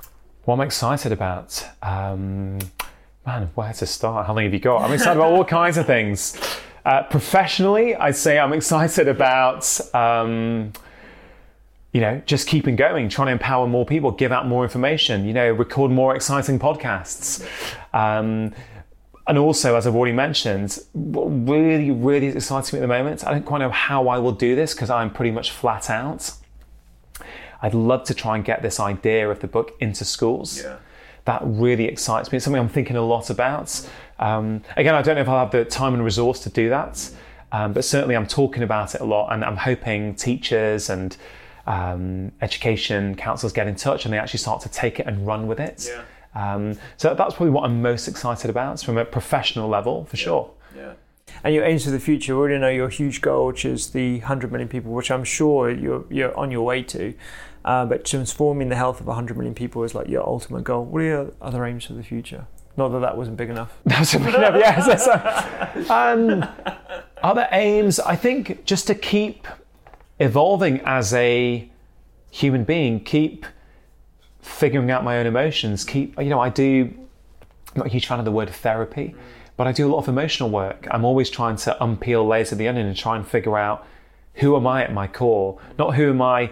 What 0.48 0.54
I'm 0.54 0.62
excited 0.62 1.12
about, 1.12 1.68
um, 1.82 2.60
man, 3.26 3.50
where 3.56 3.74
to 3.74 3.86
start? 3.86 4.28
How 4.28 4.34
long 4.34 4.46
have 4.46 4.54
you 4.54 4.62
got? 4.62 4.82
I'm 4.82 4.94
excited 4.94 5.20
about 5.20 5.34
all 5.34 5.44
kinds 5.60 5.76
of 5.76 5.86
things. 5.86 6.40
Uh, 6.86 7.04
professionally, 7.04 7.98
I'd 7.98 8.16
say 8.16 8.40
I'm 8.40 8.54
excited 8.54 9.10
about, 9.10 9.78
um, 9.94 10.72
you 11.92 12.00
know, 12.00 12.22
just 12.26 12.48
keeping 12.48 12.78
going, 12.78 13.10
trying 13.10 13.26
to 13.26 13.32
empower 13.34 13.68
more 13.68 13.86
people, 13.86 14.10
give 14.10 14.32
out 14.32 14.48
more 14.48 14.64
information, 14.64 15.26
you 15.26 15.34
know, 15.34 15.52
record 15.52 15.92
more 15.92 16.16
exciting 16.16 16.60
podcasts. 16.60 17.46
Um, 17.94 18.54
and 19.28 19.38
also, 19.38 19.76
as 19.76 19.86
I've 19.86 19.96
already 19.98 20.16
mentioned, 20.16 20.80
what 20.94 21.26
really, 21.26 21.92
really 21.92 22.28
excites 22.28 22.72
me 22.72 22.80
at 22.80 22.84
the 22.84 22.88
moment. 22.88 23.28
I 23.28 23.32
don't 23.32 23.46
quite 23.46 23.58
know 23.58 23.70
how 23.70 24.08
I 24.08 24.18
will 24.18 24.32
do 24.32 24.56
this 24.56 24.74
because 24.74 24.90
I'm 24.90 25.12
pretty 25.12 25.32
much 25.32 25.52
flat 25.52 25.90
out. 25.90 26.32
I'd 27.62 27.74
love 27.74 28.04
to 28.06 28.14
try 28.14 28.36
and 28.36 28.46
get 28.46 28.62
this 28.62 28.80
idea 28.80 29.30
of 29.30 29.40
the 29.40 29.48
book 29.48 29.76
into 29.80 30.06
schools. 30.06 30.62
Yeah. 30.62 30.78
That 31.26 31.42
really 31.44 31.86
excites 31.86 32.32
me. 32.32 32.38
It's 32.38 32.46
something 32.46 32.62
I'm 32.62 32.70
thinking 32.70 32.96
a 32.96 33.02
lot 33.02 33.30
about. 33.30 33.88
Um, 34.20 34.62
again, 34.78 34.96
I 34.96 35.02
don't 35.02 35.16
know 35.16 35.22
if 35.22 35.30
I'll 35.30 35.40
have 35.40 35.52
the 35.52 35.66
time 35.66 35.94
and 35.94 36.04
resource 36.04 36.40
to 36.42 36.50
do 36.50 36.70
that, 36.70 37.10
um, 37.52 37.74
but 37.74 37.84
certainly 37.84 38.16
I'm 38.16 38.28
talking 38.28 38.64
about 38.64 38.96
it 38.96 39.02
a 39.02 39.06
lot, 39.06 39.34
and 39.34 39.44
I'm 39.44 39.58
hoping 39.58 40.16
teachers 40.16 40.90
and 40.90 41.18
um, 41.66 42.32
education 42.42 43.16
councils 43.16 43.52
get 43.52 43.68
in 43.68 43.76
touch 43.76 44.06
and 44.06 44.14
they 44.14 44.18
actually 44.18 44.40
start 44.40 44.62
to 44.62 44.70
take 44.70 45.00
it 45.02 45.06
and 45.06 45.28
run 45.28 45.48
with 45.48 45.60
it. 45.60 45.90
Um, 46.34 46.78
so 46.96 47.14
that's 47.14 47.36
probably 47.36 47.50
what 47.50 47.66
I'm 47.66 47.82
most 47.82 48.08
excited 48.08 48.50
about 48.50 48.80
from 48.82 48.98
a 48.98 49.04
professional 49.04 49.68
level, 49.68 50.06
for 50.06 50.16
sure. 50.18 50.52
And 51.44 51.54
your 51.54 51.64
aims 51.64 51.86
for 51.86 51.92
the 51.92 52.00
future, 52.00 52.36
we 52.36 52.40
already 52.40 52.58
know 52.60 52.70
your 52.70 52.90
huge 52.90 53.22
goal, 53.22 53.48
which 53.48 53.66
is 53.66 53.92
the 53.92 54.20
100 54.20 54.52
million 54.52 54.68
people, 54.68 54.92
which 54.92 55.12
I'm 55.12 55.24
sure 55.24 55.70
you're, 55.70 56.06
you're 56.10 56.38
on 56.38 56.52
your 56.52 56.64
way 56.64 56.84
to. 56.84 57.14
Uh, 57.64 57.86
but 57.86 58.06
transforming 58.06 58.70
the 58.70 58.76
health 58.76 59.02
of 59.02 59.08
100 59.08 59.36
million 59.36 59.54
people 59.54 59.84
is 59.84 59.94
like 59.94 60.08
your 60.08 60.26
ultimate 60.26 60.64
goal. 60.64 60.86
What 60.86 61.02
are 61.02 61.06
your 61.06 61.34
other 61.42 61.66
aims 61.66 61.86
for 61.86 61.94
the 61.94 62.04
future? 62.04 62.48
Not 62.78 62.90
that 62.90 63.00
that 63.00 63.18
wasn't 63.18 63.38
big 63.38 63.50
enough. 63.50 63.78
That's 63.86 64.14
a 64.14 64.20
big 64.20 64.36
enough, 64.36 64.56
yes. 64.56 65.90
um, 65.90 66.48
other 67.22 67.48
aims, 67.52 68.00
I 68.00 68.16
think, 68.16 68.64
just 68.66 68.88
to 68.88 68.96
keep 68.96 69.48
evolving 70.20 70.82
as 70.82 71.14
a 71.14 71.70
human 72.32 72.64
being, 72.64 73.04
keep 73.04 73.46
figuring 74.42 74.92
out 74.92 75.04
my 75.04 75.18
own 75.18 75.26
emotions, 75.26 75.84
keep, 75.84 76.20
you 76.22 76.30
know, 76.30 76.40
I 76.40 76.50
do, 76.50 76.94
I'm 77.74 77.78
not 77.78 77.88
a 77.88 77.90
huge 77.90 78.08
fan 78.08 78.20
of 78.20 78.26
the 78.26 78.32
word 78.32 78.50
therapy, 78.50 79.16
but 79.58 79.68
I 79.68 79.72
do 79.74 79.88
a 79.88 79.92
lot 79.92 80.00
of 80.00 80.08
emotional 80.08 80.50
work. 80.50 80.88
I'm 80.92 81.04
always 81.04 81.30
trying 81.30 81.58
to 81.58 81.76
unpeel 81.82 82.28
layers 82.28 82.52
of 82.52 82.58
the 82.58 82.68
onion 82.68 82.88
and 82.88 82.96
try 82.96 83.18
and 83.18 83.28
figure 83.28 83.58
out 83.58 83.86
who 84.36 84.56
am 84.56 84.66
I 84.66 84.84
at 84.84 84.94
my 84.94 85.08
core, 85.08 85.60
not 85.78 85.96
who 85.96 86.10
am 86.12 86.22
I 86.22 86.52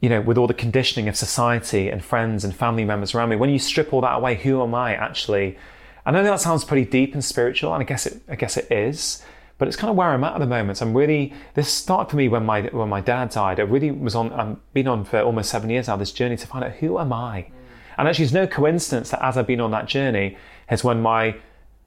you 0.00 0.08
know, 0.10 0.20
with 0.20 0.36
all 0.36 0.46
the 0.46 0.54
conditioning 0.54 1.08
of 1.08 1.16
society 1.16 1.88
and 1.88 2.04
friends 2.04 2.44
and 2.44 2.54
family 2.54 2.84
members 2.84 3.14
around 3.14 3.30
me, 3.30 3.36
when 3.36 3.50
you 3.50 3.58
strip 3.58 3.92
all 3.92 4.02
that 4.02 4.16
away, 4.16 4.34
who 4.34 4.62
am 4.62 4.74
I 4.74 4.94
actually? 4.94 5.56
I 6.04 6.10
know 6.10 6.22
that 6.22 6.40
sounds 6.40 6.64
pretty 6.64 6.84
deep 6.84 7.14
and 7.14 7.24
spiritual, 7.24 7.72
and 7.72 7.80
I 7.80 7.84
guess 7.84 8.06
it, 8.06 8.22
I 8.28 8.36
guess 8.36 8.56
it 8.56 8.70
is, 8.70 9.24
but 9.58 9.66
it's 9.66 9.76
kind 9.76 9.90
of 9.90 9.96
where 9.96 10.08
I'm 10.08 10.22
at 10.22 10.34
at 10.34 10.38
the 10.38 10.46
moment. 10.46 10.78
So 10.78 10.86
I'm 10.86 10.94
really. 10.94 11.32
This 11.54 11.72
started 11.72 12.10
for 12.10 12.16
me 12.16 12.28
when 12.28 12.44
my 12.44 12.62
when 12.62 12.88
my 12.88 13.00
dad 13.00 13.30
died. 13.30 13.58
I 13.58 13.62
really 13.62 13.90
was 13.90 14.14
on. 14.14 14.32
I've 14.32 14.72
been 14.74 14.86
on 14.86 15.04
for 15.04 15.20
almost 15.20 15.50
seven 15.50 15.70
years 15.70 15.88
now. 15.88 15.96
This 15.96 16.12
journey 16.12 16.36
to 16.36 16.46
find 16.46 16.62
out 16.62 16.72
who 16.72 16.98
am 16.98 17.12
I, 17.12 17.50
and 17.96 18.06
actually, 18.06 18.26
it's 18.26 18.34
no 18.34 18.46
coincidence 18.46 19.10
that 19.10 19.24
as 19.24 19.38
I've 19.38 19.46
been 19.46 19.60
on 19.60 19.70
that 19.70 19.86
journey, 19.86 20.36
is 20.70 20.84
when 20.84 21.00
my 21.00 21.36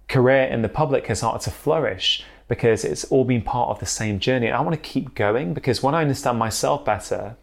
career 0.09 0.43
in 0.43 0.61
the 0.61 0.69
public 0.69 1.07
has 1.07 1.19
started 1.19 1.41
to 1.45 1.51
flourish 1.51 2.23
because 2.49 2.83
it's 2.83 3.05
all 3.05 3.23
been 3.23 3.43
part 3.43 3.69
of 3.69 3.79
the 3.79 3.85
same 3.85 4.19
journey. 4.19 4.47
And 4.47 4.55
I 4.55 4.61
want 4.61 4.73
to 4.73 4.89
keep 4.89 5.15
going 5.15 5.53
because 5.53 5.81
when 5.81 5.95
I 5.95 6.01
understand 6.01 6.37
myself 6.39 6.83
better, 6.83 7.37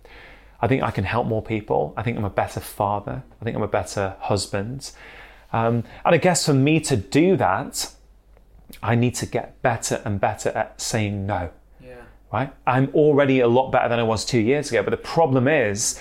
I 0.60 0.66
think 0.66 0.82
I 0.82 0.90
can 0.90 1.04
help 1.04 1.26
more 1.26 1.42
people. 1.42 1.94
I 1.96 2.02
think 2.02 2.18
I'm 2.18 2.24
a 2.24 2.30
better 2.30 2.60
father. 2.60 3.22
I 3.40 3.44
think 3.44 3.56
I'm 3.56 3.62
a 3.62 3.68
better 3.68 4.16
husband. 4.20 4.90
Um, 5.52 5.84
and 6.04 6.14
I 6.14 6.18
guess 6.18 6.44
for 6.44 6.54
me 6.54 6.80
to 6.80 6.96
do 6.96 7.36
that, 7.36 7.92
I 8.82 8.96
need 8.96 9.14
to 9.16 9.26
get 9.26 9.62
better 9.62 10.02
and 10.04 10.20
better 10.20 10.50
at 10.50 10.80
saying 10.80 11.24
no. 11.24 11.50
Yeah. 11.80 12.02
Right? 12.32 12.52
I'm 12.66 12.90
already 12.94 13.40
a 13.40 13.48
lot 13.48 13.70
better 13.70 13.88
than 13.88 14.00
I 14.00 14.02
was 14.02 14.24
two 14.24 14.40
years 14.40 14.70
ago. 14.70 14.82
But 14.82 14.90
the 14.90 14.96
problem 14.96 15.46
is, 15.46 16.00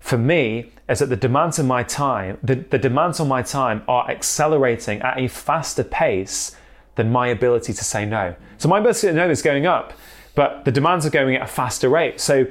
for 0.00 0.18
me, 0.18 0.72
is 0.88 1.00
that 1.00 1.08
the 1.08 1.16
demands 1.16 1.58
on 1.58 1.66
my 1.66 1.82
time, 1.82 2.38
the, 2.42 2.54
the 2.54 2.78
demands 2.78 3.18
on 3.18 3.28
my 3.28 3.42
time 3.42 3.82
are 3.88 4.08
accelerating 4.10 5.00
at 5.02 5.18
a 5.18 5.28
faster 5.28 5.82
pace 5.82 6.56
than 6.94 7.10
my 7.10 7.28
ability 7.28 7.72
to 7.72 7.84
say 7.84 8.06
no. 8.06 8.34
So 8.58 8.68
my 8.68 8.78
ability 8.78 9.00
to 9.00 9.06
say 9.08 9.12
no 9.12 9.28
is 9.28 9.42
going 9.42 9.66
up, 9.66 9.92
but 10.34 10.64
the 10.64 10.72
demands 10.72 11.04
are 11.06 11.10
going 11.10 11.36
at 11.36 11.42
a 11.42 11.46
faster 11.46 11.88
rate. 11.88 12.20
So 12.20 12.46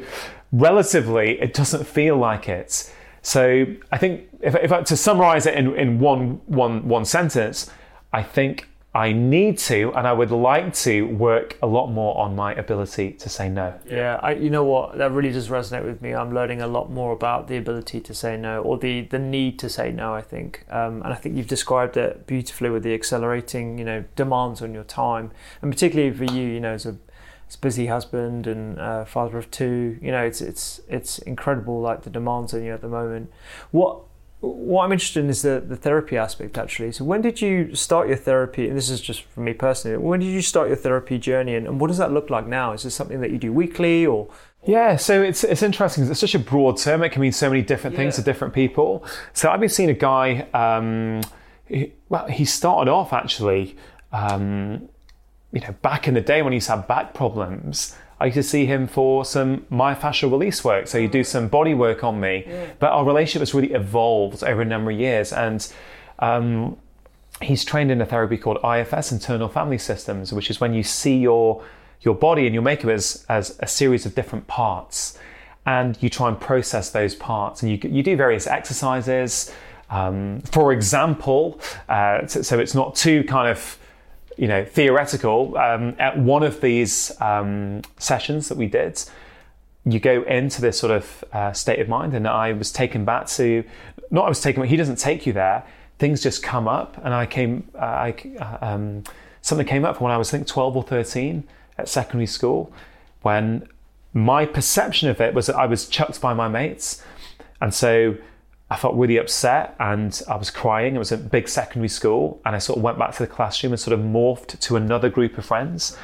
relatively, 0.51 1.39
it 1.41 1.53
doesn't 1.53 1.85
feel 1.85 2.17
like 2.17 2.49
it. 2.49 2.91
So 3.21 3.65
I 3.91 3.97
think 3.97 4.27
if, 4.41 4.55
if 4.55 4.71
I, 4.71 4.81
to 4.83 4.97
summarize 4.97 5.45
it 5.45 5.55
in, 5.55 5.75
in 5.75 5.99
one, 5.99 6.41
one, 6.45 6.87
one 6.87 7.05
sentence, 7.05 7.71
I 8.13 8.21
think 8.21 8.67
I 8.95 9.11
need 9.11 9.57
to 9.57 9.91
and 9.93 10.07
I 10.07 10.13
would 10.13 10.31
like 10.31 10.73
to 10.75 11.01
work 11.01 11.57
a 11.61 11.67
lot 11.67 11.87
more 11.87 12.17
on 12.17 12.33
my 12.33 12.53
ability 12.53 13.11
to 13.11 13.27
say 13.27 13.49
no. 13.49 13.77
Yeah, 13.85 14.21
I, 14.23 14.35
you 14.35 14.49
know 14.49 14.63
what? 14.63 14.97
That 14.97 15.11
really 15.11 15.33
does 15.33 15.49
resonate 15.49 15.83
with 15.83 16.01
me. 16.01 16.15
I'm 16.15 16.33
learning 16.33 16.61
a 16.61 16.67
lot 16.67 16.89
more 16.89 17.11
about 17.11 17.49
the 17.49 17.57
ability 17.57 17.99
to 17.99 18.13
say 18.13 18.37
no, 18.37 18.61
or 18.61 18.77
the 18.77 19.01
the 19.01 19.19
need 19.19 19.59
to 19.59 19.69
say 19.69 19.91
no. 19.91 20.13
I 20.13 20.21
think, 20.21 20.63
um, 20.69 21.01
and 21.03 21.11
I 21.11 21.15
think 21.15 21.35
you've 21.35 21.47
described 21.47 21.97
it 21.97 22.25
beautifully 22.25 22.69
with 22.69 22.83
the 22.83 22.93
accelerating, 22.93 23.77
you 23.77 23.83
know, 23.83 24.05
demands 24.15 24.61
on 24.61 24.73
your 24.73 24.85
time, 24.85 25.31
and 25.61 25.69
particularly 25.69 26.15
for 26.15 26.23
you, 26.23 26.47
you 26.47 26.61
know, 26.61 26.71
as 26.71 26.85
a, 26.85 26.95
as 27.49 27.55
a 27.55 27.59
busy 27.59 27.87
husband 27.87 28.47
and 28.47 28.79
uh, 28.79 29.03
father 29.03 29.37
of 29.37 29.51
two, 29.51 29.99
you 30.01 30.09
know, 30.09 30.23
it's 30.23 30.39
it's 30.39 30.79
it's 30.87 31.19
incredible, 31.19 31.81
like 31.81 32.03
the 32.03 32.09
demands 32.09 32.53
on 32.53 32.63
you 32.63 32.73
at 32.73 32.79
the 32.79 32.87
moment. 32.87 33.29
What 33.71 34.03
what 34.45 34.83
I'm 34.85 34.91
interested 34.91 35.23
in 35.23 35.29
is 35.29 35.41
the, 35.41 35.63
the 35.65 35.75
therapy 35.75 36.17
aspect 36.17 36.57
actually. 36.57 36.91
So 36.91 37.03
when 37.03 37.21
did 37.21 37.41
you 37.41 37.75
start 37.75 38.07
your 38.07 38.17
therapy? 38.17 38.67
And 38.67 38.77
this 38.77 38.89
is 38.89 39.01
just 39.01 39.23
for 39.23 39.39
me 39.41 39.53
personally. 39.53 39.97
When 39.97 40.19
did 40.19 40.27
you 40.27 40.41
start 40.41 40.67
your 40.67 40.77
therapy 40.77 41.17
journey, 41.17 41.55
and, 41.55 41.67
and 41.67 41.79
what 41.79 41.87
does 41.87 41.97
that 41.97 42.11
look 42.11 42.29
like 42.29 42.47
now? 42.47 42.73
Is 42.73 42.83
this 42.83 42.95
something 42.95 43.21
that 43.21 43.31
you 43.31 43.37
do 43.37 43.51
weekly, 43.53 44.05
or 44.05 44.27
Yeah, 44.65 44.95
so 44.95 45.21
it's 45.21 45.43
it's 45.43 45.61
interesting. 45.63 46.03
'cause 46.03 46.11
It's 46.11 46.19
such 46.19 46.35
a 46.35 46.39
broad 46.39 46.77
term. 46.77 47.03
It 47.03 47.09
can 47.09 47.21
mean 47.21 47.31
so 47.31 47.49
many 47.49 47.61
different 47.61 47.95
things 47.95 48.15
to 48.15 48.21
different 48.21 48.53
people. 48.53 49.03
So 49.33 49.49
I've 49.49 49.59
been 49.59 49.69
seeing 49.69 49.89
a 49.89 49.93
guy. 49.93 50.47
Um, 50.53 51.21
he, 51.67 51.93
well, 52.09 52.27
he 52.27 52.45
started 52.45 52.91
off 52.91 53.11
actually, 53.13 53.75
um, 54.11 54.87
you 55.51 55.61
know, 55.61 55.73
back 55.81 56.07
in 56.07 56.13
the 56.13 56.21
day 56.21 56.41
when 56.41 56.53
he 56.53 56.59
had 56.59 56.87
back 56.87 57.13
problems. 57.13 57.95
I 58.19 58.25
used 58.25 58.35
to 58.35 58.43
see 58.43 58.65
him 58.65 58.87
for 58.87 59.25
some 59.25 59.65
myofascial 59.71 60.31
release 60.31 60.63
work. 60.63 60.87
So 60.87 60.99
he'd 60.99 61.11
do 61.11 61.23
some 61.23 61.47
body 61.47 61.73
work 61.73 62.03
on 62.03 62.19
me. 62.19 62.45
But 62.79 62.91
our 62.91 63.03
relationship 63.05 63.41
has 63.41 63.53
really 63.53 63.73
evolved 63.73 64.43
over 64.43 64.61
a 64.61 64.65
number 64.65 64.91
of 64.91 64.99
years, 64.99 65.33
and 65.33 65.67
um, 66.19 66.77
he's 67.41 67.65
trained 67.65 67.91
in 67.91 68.01
a 68.01 68.05
therapy 68.05 68.37
called 68.37 68.57
IFS, 68.63 69.11
internal 69.11 69.49
family 69.49 69.77
systems, 69.77 70.31
which 70.31 70.49
is 70.49 70.61
when 70.61 70.73
you 70.73 70.83
see 70.83 71.17
your 71.17 71.63
your 72.01 72.15
body 72.15 72.45
and 72.45 72.53
your 72.53 72.63
makeup 72.63 72.91
as 72.91 73.25
as 73.29 73.57
a 73.59 73.67
series 73.67 74.05
of 74.05 74.15
different 74.15 74.47
parts, 74.47 75.17
and 75.65 75.97
you 76.01 76.09
try 76.09 76.29
and 76.29 76.39
process 76.39 76.91
those 76.91 77.15
parts, 77.15 77.63
and 77.63 77.71
you 77.71 77.89
you 77.89 78.03
do 78.03 78.15
various 78.15 78.47
exercises. 78.47 79.51
Um, 79.89 80.41
for 80.51 80.73
example, 80.73 81.59
uh, 81.89 82.25
so, 82.25 82.41
so 82.41 82.59
it's 82.59 82.73
not 82.73 82.95
too 82.95 83.23
kind 83.25 83.49
of 83.49 83.77
you 84.37 84.47
know, 84.47 84.65
theoretical. 84.65 85.57
Um, 85.57 85.95
at 85.99 86.17
one 86.17 86.43
of 86.43 86.61
these 86.61 87.11
um, 87.21 87.81
sessions 87.97 88.49
that 88.49 88.57
we 88.57 88.67
did, 88.67 89.01
you 89.85 89.99
go 89.99 90.23
into 90.23 90.61
this 90.61 90.79
sort 90.79 90.91
of 90.91 91.23
uh, 91.31 91.53
state 91.53 91.79
of 91.79 91.87
mind, 91.87 92.13
and 92.13 92.27
I 92.27 92.53
was 92.53 92.71
taken 92.71 93.05
back 93.05 93.27
to, 93.27 93.63
not 94.11 94.25
I 94.25 94.29
was 94.29 94.41
taken, 94.41 94.63
he 94.63 94.77
doesn't 94.77 94.97
take 94.97 95.25
you 95.25 95.33
there. 95.33 95.63
Things 95.99 96.21
just 96.21 96.43
come 96.43 96.67
up, 96.67 96.97
and 97.03 97.13
I 97.13 97.25
came, 97.25 97.69
uh, 97.75 97.77
I, 97.77 98.15
uh, 98.39 98.57
um, 98.61 99.03
something 99.41 99.65
came 99.65 99.85
up 99.85 100.01
when 100.01 100.11
I 100.11 100.17
was, 100.17 100.29
I 100.29 100.37
think, 100.37 100.47
12 100.47 100.77
or 100.77 100.83
13 100.83 101.43
at 101.77 101.87
secondary 101.87 102.27
school, 102.27 102.73
when 103.21 103.67
my 104.13 104.45
perception 104.45 105.09
of 105.09 105.21
it 105.21 105.33
was 105.33 105.45
that 105.47 105.55
I 105.55 105.65
was 105.65 105.87
chucked 105.87 106.19
by 106.19 106.33
my 106.33 106.47
mates, 106.47 107.03
and 107.61 107.73
so 107.73 108.17
I 108.69 108.77
felt 108.77 108.95
really 108.95 109.17
upset 109.17 109.75
and 109.79 110.19
I 110.27 110.35
was 110.37 110.49
crying. 110.49 110.95
It 110.95 110.99
was 110.99 111.11
a 111.11 111.17
big 111.17 111.47
secondary 111.47 111.87
school, 111.87 112.41
and 112.45 112.55
I 112.55 112.59
sort 112.59 112.77
of 112.77 112.83
went 112.83 112.97
back 112.97 113.13
to 113.15 113.19
the 113.19 113.27
classroom 113.27 113.73
and 113.73 113.79
sort 113.79 113.97
of 113.97 114.03
morphed 114.03 114.59
to 114.59 114.75
another 114.75 115.09
group 115.09 115.37
of 115.37 115.45
friends. 115.45 115.95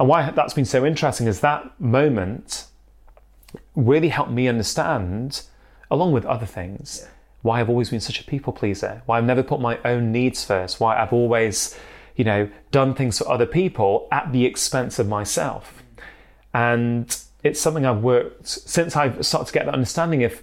And 0.00 0.08
why 0.08 0.30
that's 0.30 0.54
been 0.54 0.64
so 0.64 0.86
interesting 0.86 1.26
is 1.26 1.40
that 1.40 1.78
moment 1.78 2.66
really 3.76 4.08
helped 4.08 4.30
me 4.30 4.48
understand, 4.48 5.42
along 5.90 6.12
with 6.12 6.24
other 6.24 6.46
things, 6.46 7.06
why 7.42 7.60
I've 7.60 7.68
always 7.68 7.90
been 7.90 8.00
such 8.00 8.20
a 8.20 8.24
people 8.24 8.52
pleaser, 8.52 9.02
why 9.06 9.18
I've 9.18 9.24
never 9.24 9.42
put 9.42 9.60
my 9.60 9.78
own 9.84 10.12
needs 10.12 10.44
first, 10.44 10.80
why 10.80 11.00
I've 11.00 11.12
always, 11.12 11.78
you 12.16 12.24
know, 12.24 12.48
done 12.70 12.94
things 12.94 13.18
for 13.18 13.28
other 13.28 13.46
people 13.46 14.08
at 14.10 14.32
the 14.32 14.46
expense 14.46 14.98
of 14.98 15.08
myself. 15.08 15.82
Mm. 15.96 16.02
And 16.54 17.16
it's 17.42 17.60
something 17.60 17.84
I've 17.84 18.02
worked 18.02 18.46
since 18.46 18.96
I've 18.96 19.26
started 19.26 19.48
to 19.48 19.52
get 19.52 19.66
that 19.66 19.74
understanding 19.74 20.24
of 20.24 20.40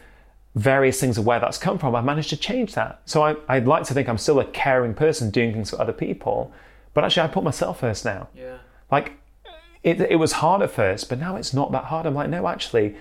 various 0.60 1.00
things 1.00 1.18
of 1.18 1.26
where 1.26 1.40
that's 1.40 1.58
come 1.58 1.78
from. 1.78 1.96
I've 1.96 2.06
managed 2.06 2.30
to 2.30 2.38
change 2.38 2.74
that. 2.76 3.02
So 3.06 3.24
I, 3.24 3.36
I'd 3.48 3.68
like 3.68 3.84
to 3.86 3.94
think 3.94 4.08
I'm 4.10 4.18
still 4.18 4.40
a 4.40 4.46
caring 4.46 4.94
person 4.94 5.30
doing 5.30 5.54
things 5.54 5.70
for 5.70 5.80
other 5.82 5.94
people, 5.94 6.52
but 6.94 7.04
actually 7.04 7.24
I 7.24 7.28
put 7.28 7.44
myself 7.44 7.80
first 7.80 8.06
now. 8.06 8.28
Yeah. 8.36 8.58
Like 8.92 9.14
it, 9.84 10.02
it 10.02 10.18
was 10.18 10.34
hard 10.34 10.62
at 10.62 10.72
first, 10.72 11.08
but 11.10 11.20
now 11.20 11.36
it's 11.36 11.54
not 11.54 11.72
that 11.72 11.86
hard. 11.86 12.06
I'm 12.06 12.14
like, 12.16 12.30
no, 12.30 12.48
actually, 12.48 12.96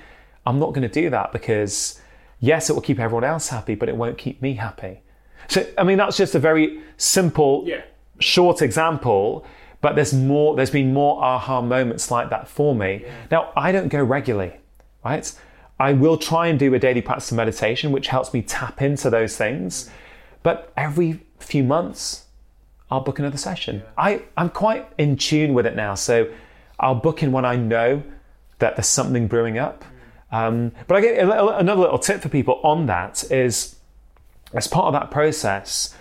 I'm 0.47 0.59
not 0.59 0.73
going 0.73 0.89
to 0.89 1.01
do 1.03 1.11
that 1.11 1.33
because 1.33 2.01
yes, 2.41 2.71
it 2.71 2.75
will 2.75 2.83
keep 2.83 3.01
everyone 3.01 3.25
else 3.25 3.49
happy, 3.49 3.75
but 3.75 3.89
it 3.89 3.97
won't 3.97 4.17
keep 4.19 4.41
me 4.41 4.55
happy. 4.55 5.03
So, 5.49 5.67
I 5.77 5.83
mean, 5.83 5.99
that's 5.99 6.17
just 6.17 6.35
a 6.35 6.39
very 6.39 6.81
simple, 6.97 7.65
Yeah. 7.67 7.83
short 8.21 8.63
example, 8.63 9.45
but 9.81 9.95
there's 9.97 10.13
more, 10.13 10.55
there's 10.57 10.71
been 10.71 10.93
more 10.93 11.23
aha 11.23 11.61
moments 11.63 12.11
like 12.11 12.31
that 12.31 12.47
for 12.49 12.75
me. 12.75 13.05
Now, 13.31 13.53
I 13.57 13.73
don't 13.73 13.89
go 13.89 14.03
regularly, 14.03 14.53
right? 15.05 15.33
I 15.79 15.93
will 15.93 16.17
try 16.17 16.49
and 16.49 16.59
do 16.59 16.75
a 16.75 16.79
daily 16.79 17.03
practice 17.03 17.31
of 17.31 17.37
meditation, 17.37 17.93
which 17.93 18.09
helps 18.09 18.35
me 18.35 18.43
tap 18.43 18.83
into 18.83 19.11
those 19.11 19.37
things. 19.37 19.91
But 20.43 20.73
every 20.77 21.21
few 21.39 21.63
months, 21.63 22.25
I'll 22.91 23.01
book 23.01 23.19
another 23.19 23.37
session. 23.37 23.83
I, 23.97 24.23
I'm 24.37 24.51
quite 24.51 24.89
in 24.99 25.17
tune 25.17 25.55
with 25.55 25.67
it 25.67 25.77
now. 25.77 25.95
So 25.95 26.33
I'll 26.81 26.95
book 26.95 27.23
in 27.23 27.33
when 27.33 27.45
I 27.45 27.57
know 27.57 28.03
that 28.59 28.77
there's 28.77 28.89
something 28.89 29.29
brewing 29.29 29.59
up. 29.59 29.85
Um, 30.31 30.73
but 30.87 30.97
I 30.97 31.01
get 31.01 31.19
another 31.19 31.81
little 31.81 31.99
tip 31.99 32.21
for 32.21 32.29
people 32.29 32.61
on 32.63 32.87
that 32.87 33.31
is 33.31 33.77
as 34.53 34.67
part 34.67 34.87
of 34.87 34.93
that 34.95 35.11
process, 35.11 35.95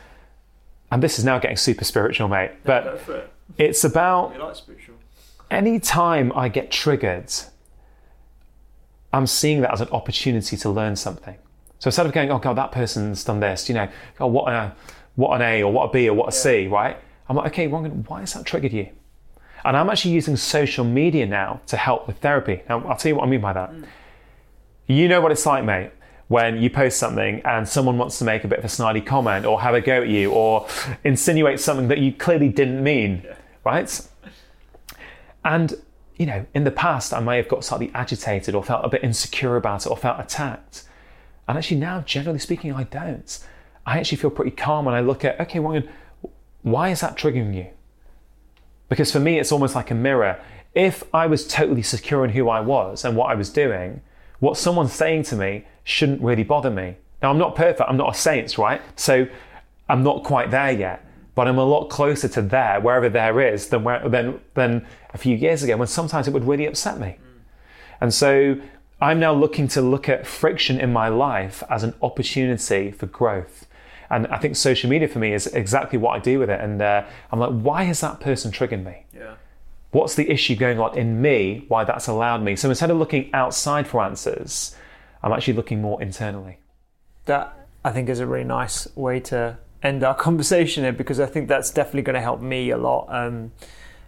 and 0.92 1.04
this 1.04 1.20
is 1.20 1.26
now 1.26 1.40
getting 1.40 1.58
super 1.58 1.84
spiritual, 1.84 2.28
mate, 2.28 2.52
but 2.64 3.02
it's 3.58 3.84
about 3.84 4.38
like 4.40 4.58
any 5.52 5.80
time 5.80 6.32
I 6.36 6.50
get 6.50 6.72
triggered, 6.72 7.32
I'm 9.14 9.28
seeing 9.28 9.62
that 9.62 9.72
as 9.72 9.82
an 9.82 9.90
opportunity 9.90 10.58
to 10.58 10.70
learn 10.70 10.96
something. 10.96 11.38
So 11.80 11.88
instead 11.88 12.06
of 12.06 12.12
going, 12.12 12.32
oh 12.32 12.40
God, 12.40 12.58
that 12.58 12.72
person's 12.72 13.24
done 13.24 13.40
this, 13.40 13.70
you 13.70 13.76
know, 13.76 13.88
oh, 14.20 14.28
what 14.28 14.52
a, 14.52 14.76
what 15.16 15.36
an 15.36 15.42
A 15.42 15.64
or 15.64 15.72
what 15.72 15.90
a 15.90 15.92
B 15.92 16.10
or 16.10 16.14
what 16.14 16.30
a 16.30 16.32
C, 16.32 16.68
right? 16.68 16.98
I'm 17.30 17.36
like, 17.36 17.48
okay, 17.48 17.68
why 17.68 18.20
has 18.22 18.34
that 18.34 18.46
triggered 18.46 18.74
you? 18.74 18.90
And 19.66 19.76
I'm 19.76 19.90
actually 19.90 20.12
using 20.12 20.38
social 20.38 20.86
media 20.86 21.26
now 21.26 21.62
to 21.68 21.78
help 21.78 22.08
with 22.08 22.18
therapy. 22.20 22.64
Now, 22.70 22.88
I'll 22.88 22.96
tell 22.96 23.10
you 23.10 23.16
what 23.16 23.26
I 23.26 23.28
mean 23.28 23.42
by 23.42 23.54
that. 23.54 23.72
Mm. 23.72 23.86
You 24.88 25.08
know 25.08 25.20
what 25.20 25.32
it's 25.32 25.46
like, 25.46 25.66
mate, 25.66 25.92
when 26.30 26.58
you 26.58 26.70
post 26.70 26.98
something 26.98 27.42
and 27.44 27.68
someone 27.68 27.98
wants 27.98 28.18
to 28.20 28.26
make 28.26 28.44
a 28.44 28.48
bit 28.48 28.60
of 28.60 28.66
a 28.66 28.70
snidey 28.70 29.06
comment 29.06 29.46
or 29.46 29.62
have 29.62 29.76
a 29.76 29.82
go 29.82 30.02
at 30.02 30.08
you 30.08 30.32
or 30.32 30.68
insinuate 31.04 31.60
something 31.60 31.88
that 31.90 31.98
you 31.98 32.14
clearly 32.14 32.50
didn't 32.50 32.82
mean, 32.84 33.26
right? 33.66 34.08
And, 35.44 35.74
you 36.18 36.26
know, 36.26 36.46
in 36.54 36.64
the 36.64 36.72
past, 36.72 37.14
I 37.14 37.20
may 37.20 37.38
have 37.38 37.48
got 37.48 37.64
slightly 37.64 37.92
agitated 37.94 38.56
or 38.56 38.64
felt 38.64 38.84
a 38.84 38.90
bit 38.90 39.04
insecure 39.04 39.56
about 39.56 39.86
it 39.86 39.90
or 39.90 39.98
felt 39.98 40.20
attacked. 40.20 40.84
And 41.48 41.58
actually, 41.58 41.78
now, 41.78 42.02
generally 42.02 42.40
speaking, 42.40 42.74
I 42.74 42.84
don't. 42.84 43.40
I 43.86 44.00
actually 44.00 44.18
feel 44.18 44.32
pretty 44.32 44.52
calm 44.52 44.86
when 44.86 44.96
I 44.96 45.02
look 45.02 45.24
at, 45.24 45.40
okay, 45.40 45.60
Ryan, 45.60 45.88
why 46.64 46.90
is 46.90 47.02
that 47.02 47.18
triggering 47.18 47.56
you? 47.56 47.68
Because 48.90 49.12
for 49.12 49.20
me, 49.20 49.40
it's 49.40 49.52
almost 49.52 49.76
like 49.76 49.92
a 49.92 49.96
mirror. 49.96 50.42
If 50.74 51.04
I 51.14 51.28
was 51.28 51.48
totally 51.48 51.84
secure 51.84 52.26
in 52.26 52.32
who 52.32 52.50
I 52.50 52.62
was 52.62 53.06
and 53.06 53.16
what 53.16 53.32
I 53.32 53.36
was 53.36 53.50
doing, 53.50 54.02
what 54.40 54.58
someone's 54.58 54.94
saying 54.94 55.24
to 55.24 55.36
me 55.36 55.66
shouldn't 55.84 56.22
really 56.22 56.44
bother 56.44 56.70
me. 56.70 56.98
Now, 57.22 57.30
I'm 57.30 57.38
not 57.38 57.56
perfect, 57.56 57.90
I'm 57.90 57.98
not 57.98 58.16
a 58.16 58.18
saint, 58.18 58.58
right? 58.58 58.82
So 58.96 59.28
I'm 59.88 60.04
not 60.04 60.24
quite 60.24 60.52
there 60.52 60.72
yet, 60.72 61.06
but 61.38 61.48
I'm 61.48 61.60
a 61.60 61.64
lot 61.64 61.92
closer 61.92 62.28
to 62.30 62.42
there, 62.42 62.82
wherever 62.82 63.10
there 63.10 63.40
is, 63.40 63.68
than, 63.68 63.84
where, 63.84 64.10
than, 64.10 64.42
than 64.56 64.88
a 65.14 65.20
few 65.20 65.38
years 65.38 65.62
ago 65.62 65.78
when 65.78 65.88
sometimes 65.88 66.28
it 66.28 66.34
would 66.34 66.46
really 66.46 66.66
upset 66.66 67.00
me. 67.00 67.18
And 68.02 68.12
so 68.12 68.60
I'm 69.00 69.20
now 69.20 69.34
looking 69.36 69.68
to 69.68 69.82
look 69.84 70.10
at 70.10 70.26
friction 70.26 70.80
in 70.80 70.92
my 70.92 71.10
life 71.10 71.62
as 71.70 71.84
an 71.84 71.94
opportunity 72.02 72.90
for 72.90 73.06
growth. 73.06 73.68
And 74.10 74.26
I 74.28 74.40
think 74.40 74.56
social 74.56 74.90
media 74.90 75.08
for 75.08 75.20
me 75.20 75.32
is 75.32 75.46
exactly 75.46 76.00
what 76.00 76.16
I 76.16 76.20
do 76.20 76.40
with 76.40 76.50
it. 76.50 76.60
And 76.60 76.82
uh, 76.82 77.06
I'm 77.32 77.40
like, 77.40 77.52
why 77.52 77.84
has 77.84 78.02
that 78.02 78.20
person 78.20 78.50
triggered 78.50 78.84
me? 78.84 79.06
Yeah. 79.14 79.36
What's 79.92 80.16
the 80.16 80.28
issue 80.32 80.56
going 80.56 80.80
on 80.80 80.98
in 80.98 81.22
me? 81.22 81.66
Why 81.68 81.84
that's 81.84 82.08
allowed 82.08 82.42
me? 82.42 82.56
So 82.56 82.68
instead 82.68 82.90
of 82.90 82.98
looking 82.98 83.32
outside 83.36 83.86
for 83.86 84.02
answers, 84.02 84.76
I'm 85.22 85.32
actually 85.32 85.54
looking 85.54 85.84
more 85.84 86.02
internally. 86.02 86.58
That 87.26 87.68
I 87.86 87.92
think 87.92 88.10
is 88.10 88.20
a 88.20 88.26
really 88.26 88.44
nice 88.44 88.88
way 88.96 89.20
to 89.20 89.60
end 89.88 90.04
our 90.04 90.16
conversation 90.28 90.84
here 90.84 90.94
because 90.94 91.20
I 91.20 91.26
think 91.26 91.48
that's 91.48 91.72
definitely 91.72 92.04
going 92.04 92.16
to 92.16 92.22
help 92.22 92.42
me 92.42 92.70
a 92.70 92.78
lot 92.78 93.08
um, 93.10 93.52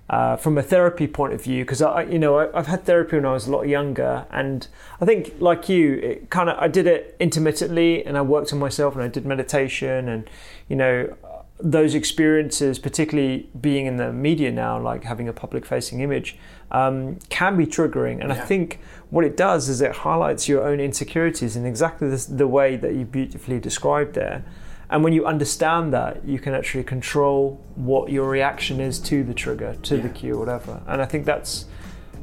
uh, 0.10 0.36
from 0.36 0.58
a 0.58 0.64
therapy 0.64 1.08
point 1.08 1.34
of 1.34 1.44
view. 1.44 1.64
Because 1.64 1.82
I, 1.82 2.04
you 2.04 2.20
know, 2.20 2.38
I, 2.40 2.58
I've 2.58 2.68
had 2.68 2.86
therapy 2.86 3.16
when 3.16 3.26
I 3.26 3.34
was 3.34 3.48
a 3.48 3.52
lot 3.52 3.64
younger, 3.64 4.26
and 4.32 4.68
I 5.00 5.06
think 5.06 5.36
like 5.40 5.70
you, 5.70 5.94
it 5.96 6.30
kind 6.30 6.50
of 6.50 6.58
I 6.58 6.68
did 6.68 6.88
it 6.88 7.16
intermittently, 7.20 8.06
and 8.06 8.18
I 8.18 8.22
worked 8.22 8.52
on 8.54 8.60
myself, 8.60 8.96
and 8.96 9.04
I 9.04 9.08
did 9.08 9.26
meditation, 9.26 10.10
and 10.10 10.30
you 10.68 10.76
know. 10.76 11.16
Those 11.62 11.94
experiences, 11.94 12.80
particularly 12.80 13.50
being 13.60 13.86
in 13.86 13.98
the 13.98 14.14
media 14.14 14.50
now, 14.50 14.80
like 14.80 15.04
having 15.04 15.28
a 15.28 15.34
public 15.34 15.66
facing 15.66 16.00
image, 16.00 16.38
um, 16.72 17.20
can 17.28 17.58
be 17.58 17.66
triggering. 17.66 18.22
And 18.22 18.32
I 18.32 18.40
think 18.40 18.80
what 19.10 19.26
it 19.26 19.36
does 19.36 19.68
is 19.68 19.82
it 19.82 19.92
highlights 19.92 20.48
your 20.48 20.66
own 20.66 20.80
insecurities 20.80 21.58
in 21.58 21.66
exactly 21.66 22.10
this, 22.10 22.26
the 22.28 22.48
way 22.48 22.78
that 22.78 22.94
you 22.96 23.04
beautifully 23.04 23.60
described 23.60 24.16
there. 24.16 24.46
And 24.90 25.04
when 25.04 25.14
you 25.14 25.26
understand 25.26 25.94
that, 25.94 26.26
you 26.26 26.40
can 26.40 26.54
actually 26.54 26.84
control 26.84 27.64
what 27.76 28.12
your 28.12 28.28
reaction 28.28 28.80
is 28.80 29.00
to 29.02 29.24
the 29.24 29.34
trigger, 29.34 29.76
to 29.84 29.98
the 29.98 30.10
cue, 30.10 30.38
whatever. 30.38 30.82
And 30.88 31.00
I 31.00 31.06
think 31.06 31.26
that's, 31.26 31.66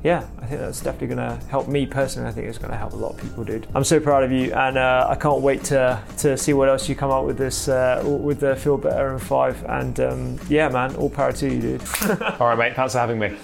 yeah, 0.03 0.27
I 0.41 0.47
think 0.47 0.61
that's 0.61 0.81
definitely 0.81 1.15
going 1.15 1.39
to 1.39 1.47
help 1.47 1.69
me 1.69 1.87
personally. 1.87 2.29
I 2.29 2.33
think 2.33 2.49
it's 2.49 2.59
going 2.59 2.73
to 2.73 2.77
help 2.77 2.93
a 2.93 2.97
lot 2.97 3.15
of 3.15 3.21
people, 3.21 3.45
dude. 3.45 3.69
I'm 3.75 3.85
so 3.85 4.01
proud 4.01 4.25
of 4.25 4.33
you, 4.33 4.53
and 4.53 4.77
uh, 4.77 5.07
I 5.09 5.15
can't 5.15 5.43
wait 5.43 5.63
to 5.65 6.03
to 6.19 6.37
see 6.37 6.53
what 6.55 6.69
else 6.69 6.89
you 6.89 6.97
come 6.97 7.11
up 7.11 7.25
with 7.25 7.39
this 7.39 7.69
uh, 7.69 8.03
with 8.05 8.41
the 8.41 8.57
Feel 8.57 8.79
Better 8.79 9.13
in 9.13 9.21
Five. 9.21 9.65
And 9.69 9.99
um, 10.01 10.41
yeah, 10.49 10.69
man, 10.69 10.97
all 10.97 11.11
power 11.11 11.33
to 11.33 11.49
you, 11.49 11.61
dude. 11.61 11.83
All 12.41 12.49
right, 12.49 12.59
mate, 12.59 12.75
thanks 12.75 12.93
for 12.93 12.99
having 12.99 13.19
me. 13.19 13.37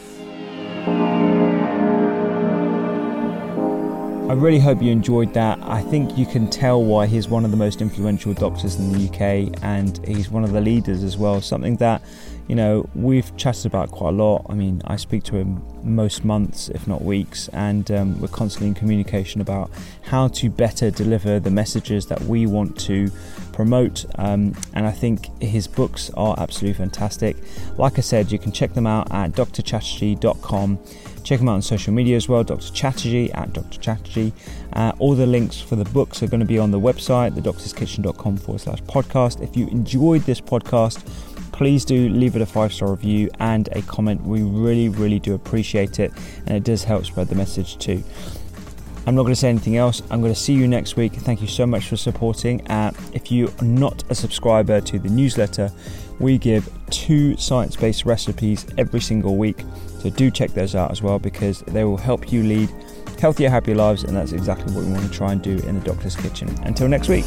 I 4.32 4.34
really 4.34 4.60
hope 4.60 4.80
you 4.80 4.90
enjoyed 4.90 5.34
that. 5.34 5.58
I 5.62 5.82
think 5.82 6.16
you 6.16 6.24
can 6.24 6.48
tell 6.48 6.82
why 6.82 7.04
he's 7.04 7.28
one 7.28 7.44
of 7.44 7.50
the 7.50 7.56
most 7.58 7.82
influential 7.82 8.32
doctors 8.32 8.76
in 8.76 8.90
the 8.90 9.06
UK 9.06 9.62
and 9.62 10.00
he's 10.06 10.30
one 10.30 10.42
of 10.42 10.52
the 10.52 10.60
leaders 10.62 11.04
as 11.04 11.18
well. 11.18 11.42
Something 11.42 11.76
that, 11.76 12.00
you 12.48 12.54
know, 12.54 12.88
we've 12.94 13.36
chatted 13.36 13.66
about 13.66 13.90
quite 13.90 14.08
a 14.08 14.12
lot. 14.12 14.46
I 14.48 14.54
mean, 14.54 14.80
I 14.86 14.96
speak 14.96 15.24
to 15.24 15.36
him 15.36 15.62
most 15.82 16.24
months, 16.24 16.70
if 16.70 16.88
not 16.88 17.02
weeks, 17.02 17.48
and 17.48 17.90
um, 17.90 18.18
we're 18.22 18.28
constantly 18.28 18.68
in 18.68 18.74
communication 18.74 19.42
about 19.42 19.70
how 20.00 20.28
to 20.28 20.48
better 20.48 20.90
deliver 20.90 21.38
the 21.38 21.50
messages 21.50 22.06
that 22.06 22.22
we 22.22 22.46
want 22.46 22.80
to 22.86 23.10
promote. 23.52 24.06
Um, 24.14 24.56
and 24.72 24.86
I 24.86 24.92
think 24.92 25.28
his 25.42 25.68
books 25.68 26.10
are 26.16 26.34
absolutely 26.38 26.78
fantastic. 26.78 27.36
Like 27.76 27.98
I 27.98 28.00
said, 28.00 28.32
you 28.32 28.38
can 28.38 28.50
check 28.50 28.72
them 28.72 28.86
out 28.86 29.12
at 29.12 29.32
drchatterjee.com. 29.32 30.78
Check 31.22 31.40
him 31.40 31.48
out 31.48 31.54
on 31.54 31.62
social 31.62 31.92
media 31.92 32.16
as 32.16 32.28
well, 32.28 32.44
Dr. 32.44 32.72
Chatterjee 32.72 33.32
at 33.32 33.52
Dr. 33.52 33.78
Chatterjee. 33.80 34.32
Uh, 34.72 34.92
all 34.98 35.14
the 35.14 35.26
links 35.26 35.60
for 35.60 35.76
the 35.76 35.84
books 35.86 36.22
are 36.22 36.26
going 36.26 36.40
to 36.40 36.46
be 36.46 36.58
on 36.58 36.70
the 36.70 36.80
website, 36.80 37.32
thedoctorskitchen.com 37.32 38.36
forward 38.38 38.60
slash 38.60 38.82
podcast. 38.82 39.42
If 39.42 39.56
you 39.56 39.68
enjoyed 39.68 40.22
this 40.22 40.40
podcast, 40.40 41.04
please 41.52 41.84
do 41.84 42.08
leave 42.08 42.34
it 42.34 42.42
a 42.42 42.46
five 42.46 42.72
star 42.72 42.90
review 42.90 43.30
and 43.38 43.68
a 43.72 43.82
comment. 43.82 44.22
We 44.22 44.42
really, 44.42 44.88
really 44.88 45.18
do 45.18 45.34
appreciate 45.34 46.00
it, 46.00 46.12
and 46.46 46.56
it 46.56 46.64
does 46.64 46.84
help 46.84 47.04
spread 47.06 47.28
the 47.28 47.34
message 47.34 47.78
too. 47.78 48.02
I'm 49.04 49.16
not 49.16 49.22
going 49.22 49.34
to 49.34 49.40
say 49.40 49.48
anything 49.48 49.76
else. 49.76 50.00
I'm 50.10 50.20
going 50.20 50.32
to 50.32 50.38
see 50.38 50.52
you 50.52 50.68
next 50.68 50.96
week. 50.96 51.12
Thank 51.12 51.40
you 51.40 51.48
so 51.48 51.66
much 51.66 51.88
for 51.88 51.96
supporting. 51.96 52.64
Uh, 52.68 52.92
if 53.12 53.32
you 53.32 53.52
are 53.60 53.64
not 53.64 54.04
a 54.10 54.14
subscriber 54.14 54.80
to 54.80 54.98
the 54.98 55.08
newsletter, 55.08 55.72
we 56.20 56.38
give 56.38 56.70
two 56.90 57.36
science 57.36 57.74
based 57.74 58.04
recipes 58.04 58.64
every 58.78 59.00
single 59.00 59.36
week. 59.36 59.64
So 60.02 60.10
do 60.10 60.32
check 60.32 60.50
those 60.50 60.74
out 60.74 60.90
as 60.90 61.00
well 61.00 61.20
because 61.20 61.60
they 61.60 61.84
will 61.84 61.96
help 61.96 62.32
you 62.32 62.42
lead 62.42 62.68
healthier, 63.20 63.48
happier 63.48 63.76
lives. 63.76 64.02
And 64.02 64.16
that's 64.16 64.32
exactly 64.32 64.74
what 64.74 64.84
we 64.84 64.90
want 64.90 65.04
to 65.04 65.10
try 65.10 65.30
and 65.30 65.40
do 65.40 65.58
in 65.58 65.78
the 65.78 65.84
doctor's 65.84 66.16
kitchen. 66.16 66.48
Until 66.64 66.88
next 66.88 67.08
week. 67.08 67.26